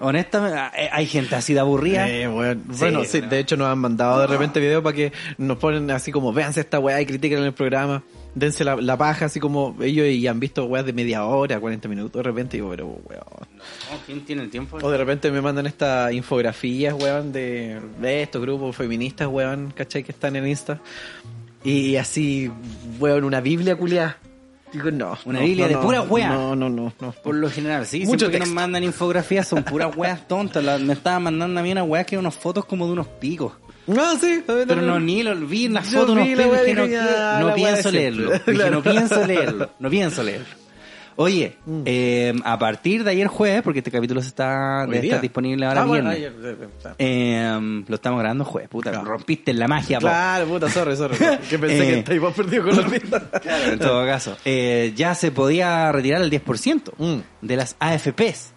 Honestamente, 0.00 0.58
eh, 0.76 0.88
hay 0.92 1.06
gente 1.06 1.34
así 1.34 1.54
de 1.54 1.60
aburrida. 1.60 2.08
Eh, 2.08 2.28
weón. 2.28 2.64
Sí, 2.72 2.78
bueno, 2.80 3.04
sí, 3.04 3.20
de 3.20 3.38
hecho 3.38 3.56
nos 3.56 3.68
han 3.68 3.78
mandado 3.78 4.20
de 4.20 4.26
repente 4.26 4.60
videos 4.60 4.82
para 4.82 4.96
que 4.96 5.12
nos 5.38 5.58
ponen 5.58 5.90
así 5.90 6.12
como, 6.12 6.32
véanse 6.32 6.60
esta 6.60 6.78
weá 6.78 7.00
y 7.00 7.06
critiquen 7.06 7.38
en 7.38 7.44
el 7.44 7.52
programa, 7.52 8.02
dense 8.34 8.64
la, 8.64 8.76
la 8.76 8.96
paja, 8.96 9.26
así 9.26 9.40
como 9.40 9.76
ellos 9.80 10.06
y 10.06 10.26
han 10.26 10.40
visto 10.40 10.64
weas 10.64 10.86
de 10.86 10.92
media 10.92 11.24
hora, 11.24 11.58
40 11.58 11.88
minutos, 11.88 12.18
de 12.18 12.22
repente 12.22 12.56
digo, 12.56 12.70
pero 12.70 12.86
weón. 12.86 13.24
No, 13.90 13.98
¿Quién 14.06 14.20
tiene 14.24 14.42
el 14.42 14.50
tiempo? 14.50 14.78
O 14.80 14.90
de 14.90 14.98
repente 14.98 15.30
me 15.30 15.40
mandan 15.40 15.66
estas 15.66 16.12
infografías, 16.12 16.94
weón, 16.94 17.32
de, 17.32 17.80
de 18.00 18.22
estos 18.22 18.40
grupos 18.42 18.76
feministas, 18.76 19.28
weón, 19.28 19.72
¿cachai? 19.74 20.02
Que 20.02 20.12
están 20.12 20.36
en 20.36 20.46
Insta. 20.46 20.80
Y 21.62 21.96
así, 21.96 22.50
weón, 22.98 23.24
una 23.24 23.40
Biblia 23.40 23.76
culiada. 23.76 24.18
Digo, 24.72 24.90
no. 24.90 25.18
Una 25.24 25.40
no, 25.40 25.44
Biblia 25.44 25.64
no, 25.64 25.68
de 25.68 25.74
no, 25.74 25.80
pura 25.82 26.02
wea. 26.02 26.28
No, 26.30 26.56
no, 26.56 26.68
no, 26.68 26.92
no. 27.00 27.12
Por 27.12 27.34
lo 27.34 27.50
general, 27.50 27.86
sí. 27.86 28.00
Mucho 28.00 28.26
siempre 28.26 28.38
que 28.38 28.46
nos 28.46 28.54
mandan 28.54 28.84
infografías 28.84 29.48
son 29.48 29.62
puras 29.64 29.90
weas 29.96 30.26
tontas. 30.28 30.62
La- 30.64 30.78
me 30.78 30.92
estaban 30.92 31.24
mandando 31.24 31.60
a 31.60 31.62
mí 31.62 31.72
una 31.72 31.84
wea 31.84 32.04
que 32.04 32.16
unas 32.16 32.34
fotos 32.34 32.64
como 32.64 32.86
de 32.86 32.92
unos 32.92 33.06
picos. 33.06 33.52
No, 33.86 34.16
sí. 34.18 34.42
Pero 34.46 34.76
no, 34.82 35.00
ni 35.00 35.22
lo 35.22 35.34
vi 35.34 35.64
en 35.66 35.74
las 35.74 35.86
fotos, 35.86 36.10
unos 36.10 36.28
picos. 36.28 36.44
Dije, 36.64 36.74
no, 36.74 36.82
ah, 37.00 37.38
no 37.40 37.46
de 37.48 37.54
pienso 37.54 37.90
leerlo. 37.90 38.30
Dije, 38.46 38.70
no 38.70 38.82
pienso 38.84 39.26
leerlo. 39.26 39.70
No 39.78 39.90
pienso 39.90 40.22
leerlo. 40.22 40.59
Oye, 41.16 41.56
eh, 41.84 42.34
a 42.44 42.58
partir 42.58 43.04
de 43.04 43.10
ayer 43.10 43.26
jueves, 43.26 43.62
porque 43.62 43.80
este 43.80 43.90
capítulo 43.90 44.22
se 44.22 44.28
está, 44.28 44.86
estar 44.90 45.20
disponible 45.20 45.66
ahora 45.66 45.82
Ah, 45.82 45.84
bueno, 45.84 46.10
viernes. 46.10 46.44
ayer, 46.44 46.58
eh, 46.62 46.94
Eh, 46.98 47.82
lo 47.86 47.94
estamos 47.94 48.20
grabando 48.20 48.44
jueves, 48.44 48.68
puta. 48.70 48.90
Claro. 48.90 49.04
Rompiste 49.06 49.52
la 49.52 49.68
magia, 49.68 49.98
po. 49.98 50.06
Claro, 50.06 50.46
puta, 50.46 50.70
sorry, 50.70 50.96
sorry. 50.96 51.16
Que 51.50 51.58
pensé 51.58 51.78
que 51.78 51.92
Eh. 51.94 51.98
estáis 51.98 52.20
perdido 52.34 52.64
con 52.64 52.76
la 52.76 52.88
lista. 52.88 53.22
en 53.70 53.78
todo 53.78 54.04
caso. 54.06 54.36
Eh, 54.44 54.92
ya 54.96 55.14
se 55.14 55.30
podía 55.30 55.92
retirar 55.92 56.22
el 56.22 56.30
10% 56.30 56.92
Mm. 56.98 57.18
de 57.42 57.56
las 57.56 57.76
AFPs. 57.78 58.52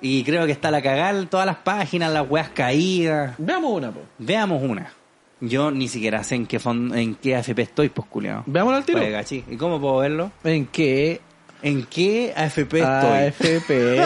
Y 0.00 0.22
creo 0.22 0.46
que 0.46 0.52
está 0.52 0.70
la 0.70 0.80
cagada 0.80 1.24
todas 1.26 1.44
las 1.46 1.56
páginas, 1.56 2.12
las 2.12 2.28
weas 2.30 2.50
caídas. 2.50 3.34
Veamos 3.38 3.72
una, 3.72 3.90
po. 3.90 4.00
Veamos 4.18 4.62
una. 4.62 4.92
Yo 5.40 5.70
ni 5.70 5.86
siquiera 5.88 6.22
sé 6.24 6.34
en 6.36 6.46
qué 6.46 6.58
fon- 6.60 6.92
en 6.96 7.14
qué 7.16 7.36
AFP 7.36 7.62
estoy, 7.62 7.88
pues 7.88 8.06
culiao. 8.08 8.42
Veámosla 8.46 8.78
al 8.78 8.84
tiro. 8.84 9.00
¿Y 9.48 9.56
cómo 9.56 9.80
puedo 9.80 9.98
verlo? 9.98 10.30
¿En 10.44 10.66
qué 10.66 11.20
¿En 11.62 11.84
qué 11.86 12.32
AFP 12.36 12.78
estoy? 12.78 12.82
AFP 12.82 14.00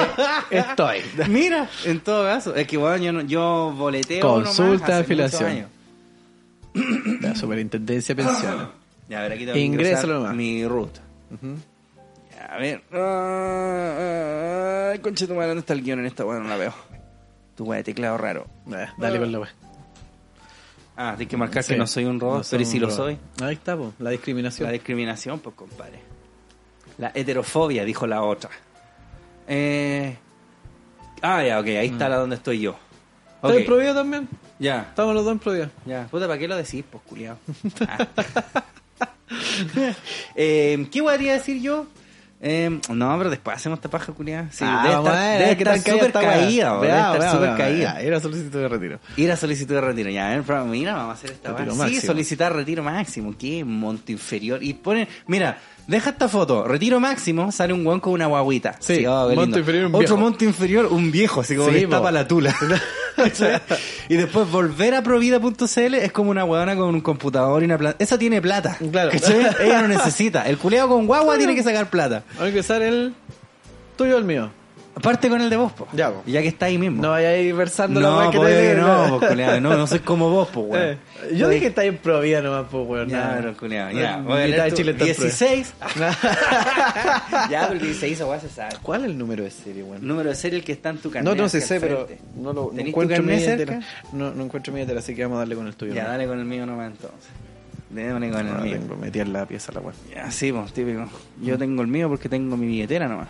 estoy? 0.50 0.98
Mira, 1.28 1.68
en 1.84 2.00
todo 2.00 2.24
caso. 2.24 2.54
Es 2.54 2.66
que 2.66 2.76
bueno, 2.78 2.96
yo, 3.04 3.12
no- 3.12 3.20
yo 3.22 3.74
boleteo 3.76 4.20
Consulta 4.22 4.94
de 4.96 5.00
afiliación. 5.02 5.66
La 7.20 7.34
superintendencia 7.34 8.14
de 8.14 8.22
pensiones. 8.24 8.68
Ya, 9.08 9.18
a 9.18 9.22
ver, 9.22 9.32
aquí 9.32 9.40
tengo 9.40 9.52
que 9.54 9.60
Ingrésalo 9.60 10.14
nomás. 10.20 10.34
mi 10.34 10.66
root. 10.66 10.96
A 12.48 12.56
ver. 12.56 12.82
Ay, 14.92 14.98
conchetumare, 15.00 15.48
¿dónde 15.48 15.60
está 15.60 15.74
el 15.74 15.82
guion 15.82 15.98
en 15.98 16.06
esta 16.06 16.24
weá? 16.24 16.38
No 16.38 16.48
la 16.48 16.56
veo. 16.56 16.72
Tu 17.56 17.64
weá 17.64 17.78
de 17.78 17.84
teclado 17.84 18.16
raro. 18.16 18.46
Eh, 18.72 18.86
Dale 18.96 19.18
con 19.18 19.30
la 19.32 19.40
wea. 19.40 19.50
Ah, 20.96 21.14
tienes 21.16 21.28
que 21.30 21.36
marcar 21.36 21.62
Sí. 21.62 21.72
que 21.74 21.78
no 21.78 21.86
soy 21.86 22.04
un 22.06 22.20
robot, 22.20 22.38
No 22.44 22.48
pero 22.50 22.62
¿y 22.62 22.66
si 22.66 22.78
lo 22.78 22.86
robot. 22.86 22.96
soy? 22.96 23.18
Ahí 23.42 23.54
está, 23.54 23.76
po. 23.76 23.92
La 23.98 24.08
discriminación. 24.10 24.66
La 24.66 24.72
discriminación, 24.72 25.40
pues 25.40 25.54
compadre. 25.56 25.98
La 27.02 27.10
heterofobia, 27.16 27.84
dijo 27.84 28.06
la 28.06 28.22
otra. 28.22 28.48
Eh... 29.48 30.16
Ah, 31.20 31.42
ya, 31.42 31.58
ok, 31.58 31.66
ahí 31.66 31.88
está 31.88 32.08
la 32.08 32.16
donde 32.16 32.36
estoy 32.36 32.60
yo. 32.60 32.76
¿Estás 33.42 33.56
en 33.56 33.64
Provida 33.64 33.92
también? 33.92 34.28
Ya, 34.60 34.86
Estamos 34.90 35.12
los 35.12 35.24
dos 35.24 35.32
en 35.32 35.38
Provida. 35.40 35.70
ya. 35.84 36.06
Puta, 36.08 36.28
¿para 36.28 36.38
qué 36.38 36.46
lo 36.46 36.54
decís, 36.56 36.84
pues, 36.88 37.02
culiao? 37.02 37.36
Ah. 37.88 38.06
eh, 40.36 40.86
¿Qué 40.92 41.00
voy 41.00 41.14
a 41.28 41.32
decir 41.32 41.60
yo? 41.60 41.86
Eh, 42.44 42.80
no, 42.88 43.18
pero 43.18 43.30
después 43.30 43.56
hacemos 43.56 43.78
esta 43.78 43.88
paja, 43.88 44.12
culiao. 44.12 44.46
Sí, 44.50 44.64
Ah, 44.66 44.82
debe 44.84 44.94
estar, 44.96 45.38
debe 45.38 45.56
¿qué 45.56 45.62
estar 45.62 45.94
súper 45.94 46.12
caída, 46.12 46.72
bro, 46.72 46.82
debe 46.82 46.98
estar 46.98 47.30
súper 47.32 47.56
caída. 47.56 48.00
Era 48.00 48.20
solicitud 48.20 48.58
de 48.60 48.68
retiro. 48.68 48.98
Ir 49.16 49.30
a 49.30 49.36
solicitud 49.36 49.74
de 49.74 49.80
retiro, 49.80 50.10
ya, 50.10 50.42
mira, 50.66 50.94
vamos 50.94 51.10
a 51.10 51.12
hacer 51.12 51.30
esta 51.32 51.50
Retiro 51.50 51.74
weá. 51.74 51.86
Sí, 51.86 51.94
máximo. 51.94 52.12
solicitar 52.12 52.52
retiro 52.54 52.82
máximo, 52.82 53.34
qué 53.38 53.64
monto 53.64 54.10
inferior. 54.12 54.62
Y 54.62 54.74
ponen, 54.74 55.08
mira, 55.28 55.58
deja 55.86 56.10
esta 56.10 56.28
foto, 56.28 56.64
retiro 56.64 57.00
máximo, 57.00 57.52
sale 57.52 57.72
un 57.72 57.84
guan 57.84 58.00
con 58.00 58.12
una 58.12 58.26
guaguita. 58.26 58.76
Sí, 58.78 59.04
oh, 59.06 59.32
inferior, 59.32 59.86
un 59.86 59.94
Otro 59.94 60.16
monto 60.16 60.44
inferior, 60.44 60.86
un 60.86 61.10
viejo, 61.10 61.40
así 61.40 61.56
como 61.56 61.70
Sí, 61.70 61.80
que 61.80 61.88
para 61.88 62.10
la 62.10 62.28
tula. 62.28 62.54
Y 64.08 64.16
después 64.16 64.50
volver 64.50 64.94
a 64.94 65.02
provida.cl 65.02 65.94
es 65.94 66.12
como 66.12 66.30
una 66.30 66.44
weona 66.44 66.76
con 66.76 66.94
un 66.94 67.00
computador 67.00 67.62
y 67.62 67.66
una 67.66 67.78
plata. 67.78 67.96
Esa 67.98 68.18
tiene 68.18 68.40
plata. 68.40 68.76
Claro. 68.90 69.10
Ella 69.60 69.82
no 69.82 69.88
necesita. 69.88 70.48
El 70.48 70.58
culeado 70.58 70.88
con 70.88 71.06
guagua 71.06 71.36
tiene 71.38 71.54
que 71.54 71.62
sacar 71.62 71.88
plata. 71.90 72.24
Hay 72.38 72.52
que 72.52 72.60
usar 72.60 72.82
el 72.82 73.14
tuyo 73.96 74.16
o 74.16 74.18
el 74.18 74.24
mío. 74.24 74.50
Aparte 75.02 75.28
con 75.28 75.40
el 75.40 75.50
de 75.50 75.56
vos, 75.56 75.72
po. 75.72 75.88
Ya, 75.92 76.10
po. 76.12 76.22
Ya 76.26 76.40
que 76.42 76.48
está 76.48 76.66
ahí 76.66 76.78
mismo. 76.78 77.02
No 77.02 77.10
vaya 77.10 77.30
a 77.30 77.36
ir 77.36 77.52
versando 77.54 78.00
la 78.00 78.08
no, 78.08 78.18
weá 78.18 78.30
que 78.30 78.38
po, 78.38 78.44
te 78.46 78.74
no, 78.76 79.18
po, 79.18 79.26
culiao, 79.26 79.60
no, 79.60 79.76
no 79.76 79.86
soy 79.88 79.98
como 79.98 80.30
vos, 80.30 80.48
po, 80.48 80.60
weón. 80.60 80.96
Eh, 81.22 81.36
Yo 81.36 81.48
dije 81.48 81.60
que 81.62 81.66
está 81.68 81.84
en 81.84 81.98
Provida 81.98 82.40
nomás, 82.40 82.66
pues, 82.70 82.86
weón. 82.88 83.08
Ya, 83.08 83.34
pero 83.36 83.56
culiao, 83.56 83.90
ya. 83.90 84.18
Voy 84.18 84.40
a 84.42 84.46
leer 84.46 84.72
Chile 84.74 84.92
está 84.92 85.04
en 85.04 85.14
Provida. 85.14 85.36
16. 85.36 85.74
ya, 87.50 87.60
pero 87.68 87.72
el 87.72 87.78
16 87.80 88.20
igual 88.20 88.40
se 88.40 88.48
sabe. 88.48 88.76
¿Cuál 88.82 89.00
es 89.02 89.06
el 89.10 89.18
número 89.18 89.44
de 89.44 89.50
serie, 89.50 89.82
weón? 89.82 90.06
Número 90.06 90.28
de 90.30 90.34
serie 90.36 90.58
el 90.58 90.64
que 90.64 90.72
está 90.72 90.90
en 90.90 90.98
tu 90.98 91.08
No, 91.08 91.12
carnet. 91.14 91.36
no 91.36 91.48
sé, 91.48 91.58
hacia 91.58 91.68
sé, 91.68 91.74
el 91.76 91.80
pero 91.80 92.08
no 92.36 92.52
lo 92.52 92.62
no 92.64 92.68
¿Tenís 92.70 92.84
tu 92.84 92.88
encuentro 93.02 93.22
mi? 93.22 93.36
No, 94.12 94.30
no 94.34 94.44
encuentro 94.44 94.72
mi 94.72 94.78
billetera, 94.80 95.00
así 95.00 95.14
que 95.14 95.22
vamos 95.24 95.36
a 95.36 95.38
darle 95.40 95.54
con 95.56 95.66
el 95.66 95.74
tuyo. 95.76 95.94
Ya, 95.94 96.04
¿no? 96.04 96.08
dale 96.10 96.26
con 96.26 96.38
el 96.38 96.44
mío 96.44 96.66
nomás 96.66 96.92
entonces. 96.92 97.30
Démosle 97.90 98.30
con 98.30 98.46
el 98.46 98.54
No, 98.54 98.60
mío. 98.60 98.72
tengo, 98.78 98.96
metí 98.96 99.20
en 99.20 99.32
la 99.32 99.46
pieza 99.46 99.72
la 99.72 99.80
weón. 99.80 99.94
Ya, 100.14 100.30
sí, 100.30 100.52
pues, 100.52 100.72
típico. 100.72 101.08
Yo 101.42 101.58
tengo 101.58 101.82
el 101.82 101.88
mío 101.88 102.08
porque 102.08 102.28
tengo 102.28 102.56
mi 102.56 102.66
billetera 102.66 103.08
nomás. 103.08 103.28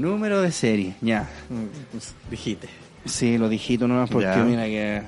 Número 0.00 0.42
de 0.42 0.50
serie, 0.50 0.94
ya. 1.00 1.28
Mm, 1.48 2.30
Dijiste. 2.30 2.68
Sí, 3.04 3.38
lo 3.38 3.48
dijito 3.48 3.86
nomás 3.86 4.10
porque 4.10 4.26
Ya. 4.26 4.36
mira 4.42 4.64
que. 4.64 5.02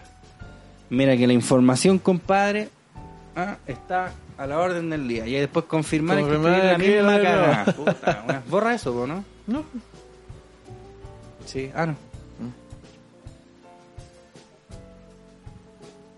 Mira 0.91 1.17
que 1.17 1.27
la 1.27 1.33
información, 1.33 1.99
compadre, 1.99 2.69
ah, 3.35 3.57
está 3.67 4.13
a 4.39 4.47
la 4.47 4.59
orden 4.59 4.91
del 4.91 5.09
día. 5.09 5.27
Y 5.27 5.33
después 5.33 5.65
confirmar, 5.65 6.19
que 6.19 6.39
la 6.39 6.79
misma. 6.79 7.65
Puta, 7.75 8.25
weón. 8.29 8.43
Borra 8.49 8.75
eso, 8.75 9.07
¿no? 9.07 9.25
No. 9.47 9.65
Sí, 11.45 11.71
ah, 11.75 11.87
no. 11.87 11.97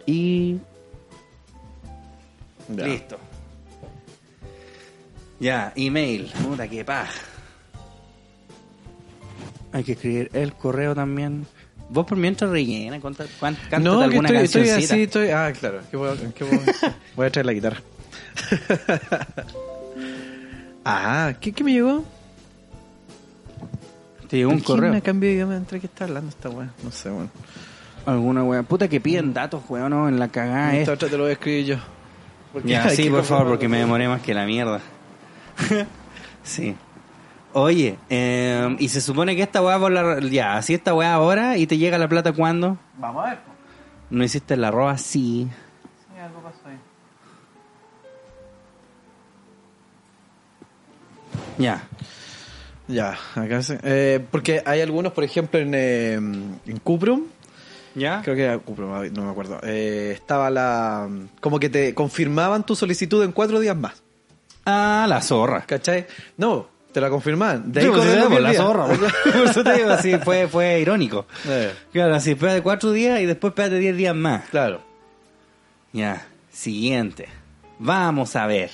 Y. 0.07 0.59
Ya. 2.69 2.85
Listo. 2.87 3.19
Ya, 5.41 5.73
email. 5.77 6.31
Puta, 6.43 6.69
qué 6.69 6.85
paja. 6.85 7.13
Hay 9.79 9.85
que 9.85 9.93
escribir 9.93 10.29
el 10.33 10.55
correo 10.55 10.93
también. 10.93 11.47
Vos 11.89 12.05
por 12.05 12.19
mientras 12.19 12.51
rellena, 12.51 13.01
cántate 13.01 13.31
No, 13.81 13.99
que 14.01 14.05
alguna 14.07 14.29
estoy, 14.41 14.63
estoy 14.63 14.85
así, 14.85 15.03
estoy... 15.05 15.29
Ah, 15.29 15.53
claro. 15.59 15.79
¿Qué 15.89 15.97
puedo- 15.97 16.17
qué 16.35 16.45
puedo- 16.45 16.61
Voy 17.15 17.27
a 17.27 17.31
traer 17.31 17.47
la 17.47 17.53
guitarra. 17.53 17.81
ah, 20.85 21.33
¿qué, 21.41 21.53
¿qué 21.53 21.63
me 21.65 21.73
llegó? 21.73 22.05
Te 24.29 24.39
llegó 24.39 24.51
un 24.51 24.57
¿Quién 24.57 24.65
correo. 24.67 24.95
a 24.97 25.01
cambio 25.01 25.47
de 25.49 25.57
entre 25.57 25.79
qué 25.79 25.87
está 25.87 26.05
hablando 26.05 26.29
esta 26.29 26.51
weá? 26.51 26.71
No 26.83 26.91
sé, 26.91 27.09
weón. 27.09 27.31
Alguna 28.05 28.43
wea. 28.43 28.63
Puta 28.65 28.89
que 28.89 29.01
piden 29.01 29.33
datos, 29.33 29.63
weón, 29.69 29.91
no, 29.91 30.09
en 30.09 30.19
la 30.19 30.27
cagada. 30.29 30.71
Esta 30.77 30.81
esta. 30.81 30.93
otra 30.95 31.09
te 31.09 31.17
lo 31.17 31.23
voy 31.23 31.31
a 31.31 31.35
escribir 31.35 31.65
yo. 31.67 31.77
Ya, 32.65 32.91
sí, 32.91 33.05
que 33.05 33.11
por 33.11 33.23
favor, 33.25 33.47
porque 33.49 33.69
me 33.69 33.79
demoré 33.79 34.09
más 34.09 34.21
que 34.23 34.35
la 34.35 34.45
mierda. 34.45 34.81
sí. 36.43 36.75
Oye, 37.55 37.99
eh, 38.11 38.77
y 38.79 38.89
se 38.89 39.01
supone 39.01 39.35
que 39.35 39.43
esta 39.43 39.63
weá 39.63 39.79
por 39.79 39.91
la... 39.91 40.21
Ya, 40.21 40.57
así 40.57 40.75
esta 40.75 40.95
weá 40.95 41.15
ahora 41.15 41.57
y 41.57 41.67
te 41.67 41.79
llega 41.79 41.97
la 41.99 42.09
plata 42.09 42.33
cuando. 42.33 42.77
Vamos 42.99 43.25
a 43.27 43.31
ver. 43.31 43.39
¿No 44.11 44.23
hiciste 44.23 44.57
la 44.57 44.69
arroba? 44.69 44.97
Sí. 44.99 45.49
Sí, 46.15 46.21
algo 46.21 46.41
pasó 46.41 46.59
ahí. 46.67 46.79
Ya. 51.59 51.83
Ya, 52.87 53.19
acá 53.35 53.63
se- 53.63 53.79
eh, 53.83 54.25
porque 54.31 54.63
hay 54.65 54.81
algunos, 54.81 55.13
por 55.13 55.23
ejemplo, 55.23 55.59
en, 55.61 55.73
eh, 55.75 56.15
en 56.15 56.79
Cuprum, 56.83 57.25
¿Ya? 57.95 58.23
creo 58.23 58.35
que 58.35 58.45
era 58.45 58.59
Cuprum, 58.59 58.89
no 59.13 59.25
me 59.25 59.31
acuerdo, 59.31 59.59
eh, 59.63 60.13
estaba 60.15 60.49
la... 60.49 61.07
como 61.41 61.61
que 61.61 61.69
te 61.69 61.93
confirmaban 61.95 62.65
tu 62.65 62.75
solicitud 62.75 63.23
en 63.25 63.33
cuatro 63.33 63.61
días 63.61 63.77
más, 63.77 64.03
Ah, 64.65 65.05
la 65.07 65.21
zorra. 65.21 65.65
¿cachai? 65.67 66.07
No, 66.39 66.67
te 66.99 67.03
la 67.03 67.11
confirmaban. 67.11 67.71
De 67.71 67.81
ahí 67.81 67.87
el 67.87 68.43
la 68.43 68.53
zorra. 68.55 68.87
Por 69.33 69.45
eso 69.47 69.63
te 69.63 69.73
digo, 69.75 69.97
sí, 69.99 70.17
fue, 70.19 70.49
fue 70.49 70.81
irónico. 70.81 71.27
Eh, 71.47 71.73
Claro, 71.93 72.15
así, 72.17 72.33
espérate 72.33 72.61
cuatro 72.63 72.91
días 72.91 73.21
y 73.21 73.27
después 73.27 73.53
espérate 73.53 73.79
diez 73.79 73.97
días 73.97 74.15
más. 74.15 74.49
claro. 74.51 74.83
Ya, 75.93 76.27
siguiente. 76.53 77.29
Vamos 77.79 78.37
a 78.37 78.47
ver. 78.47 78.71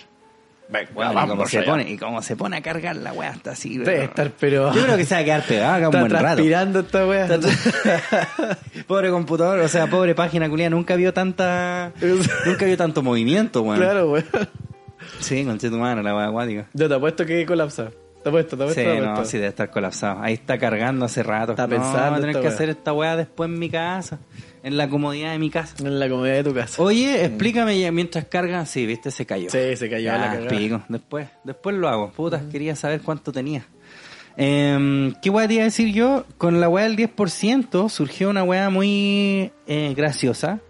Bueno, 0.95 1.13
y, 1.13 1.29
cómo 1.29 1.47
se 1.47 1.63
pone, 1.63 1.91
y 1.91 1.97
cómo 1.99 2.23
se 2.23 2.37
pone 2.37 2.57
a 2.57 2.63
cargar 2.63 2.97
la 2.97 3.13
weá 3.13 3.31
hasta 3.31 3.53
así. 3.53 3.77
Debe 3.79 3.85
pero- 3.85 4.03
estar, 4.05 4.31
pero... 4.41 4.75
Yo 4.75 4.83
creo 4.83 4.97
que 4.97 5.05
se 5.05 5.15
va 5.15 5.21
a 5.21 5.25
quedar 5.25 5.43
pegada 5.43 5.75
acá 5.77 5.89
un 5.91 5.95
Está 5.95 6.01
buen 6.01 6.23
rato. 6.23 6.79
esta 6.81 7.07
wea. 7.07 7.29
pobre 8.87 9.11
computador, 9.11 9.61
o 9.61 9.69
sea, 9.69 9.87
pobre 9.87 10.15
página 10.15 10.49
culia, 10.49 10.71
nunca 10.71 10.97
vio 10.97 11.13
tanta. 11.13 11.93
nunca 12.47 12.65
vio 12.65 12.77
tanto 12.77 13.03
movimiento, 13.03 13.63
weón. 13.63 13.79
Claro, 13.79 14.11
weón. 14.11 14.25
Sí, 15.21 15.45
con 15.45 15.59
tu 15.59 15.71
mano, 15.73 16.03
la 16.03 16.17
weá 16.17 16.27
acuática. 16.27 16.67
Yo 16.73 16.89
te 16.89 16.95
apuesto 16.95 17.27
que 17.27 17.45
colapsa. 17.47 17.91
Te 18.25 18.29
apuesto, 18.31 18.57
te 18.57 18.63
apuesto. 18.65 18.83
Sí, 18.83 19.01
no, 19.01 19.25
sí, 19.25 19.37
debe 19.37 19.49
estar 19.51 19.71
colapsado. 19.71 20.21
Ahí 20.23 20.35
está 20.35 20.59
cargando 20.59 21.05
hace 21.05 21.23
rato. 21.23 21.53
Está 21.53 21.65
No, 21.69 21.77
pensando 21.77 22.09
voy 22.11 22.19
a 22.19 22.21
tener 22.21 22.41
que 22.41 22.49
hacer 22.49 22.71
esta 22.71 22.93
weá 22.93 23.15
después 23.17 23.49
en 23.49 23.59
mi 23.59 23.71
casa. 23.71 24.19
En 24.63 24.77
la 24.79 24.89
comodidad 24.89 25.31
de 25.33 25.39
mi 25.39 25.51
casa. 25.51 25.75
En 25.87 26.01
la 26.01 26.09
comodidad 26.09 26.37
de 26.37 26.45
tu 26.45 26.55
casa. 26.55 26.83
Oye, 26.83 27.25
explícame 27.27 27.79
ya 27.79 27.93
mientras 27.93 28.25
carga. 28.25 28.65
Sí, 28.67 28.87
viste, 28.87 29.11
se 29.13 29.27
cayó. 29.27 29.51
Sí, 29.51 29.77
se 29.77 29.89
cayó 29.91 30.07
Ya, 30.07 30.17
la 30.19 30.31
cagada. 30.33 30.49
pico. 30.49 30.83
Después, 30.89 31.29
después 31.45 31.77
lo 31.77 31.89
hago. 31.89 32.11
Puta, 32.13 32.41
quería 32.51 32.75
saber 32.75 33.03
cuánto 33.03 33.31
tenía. 33.31 33.67
Eh, 34.37 35.13
¿Qué 35.23 35.31
weá 35.31 35.47
te 35.47 35.55
iba 35.55 35.63
a 35.63 35.67
decir 35.67 35.93
yo? 35.93 36.25
Con 36.39 36.61
la 36.61 36.69
weá 36.69 36.85
del 36.89 36.97
10% 36.97 37.89
surgió 37.89 38.31
una 38.31 38.43
weá 38.43 38.71
muy 38.71 39.53
eh, 39.67 39.93
graciosa. 39.97 40.61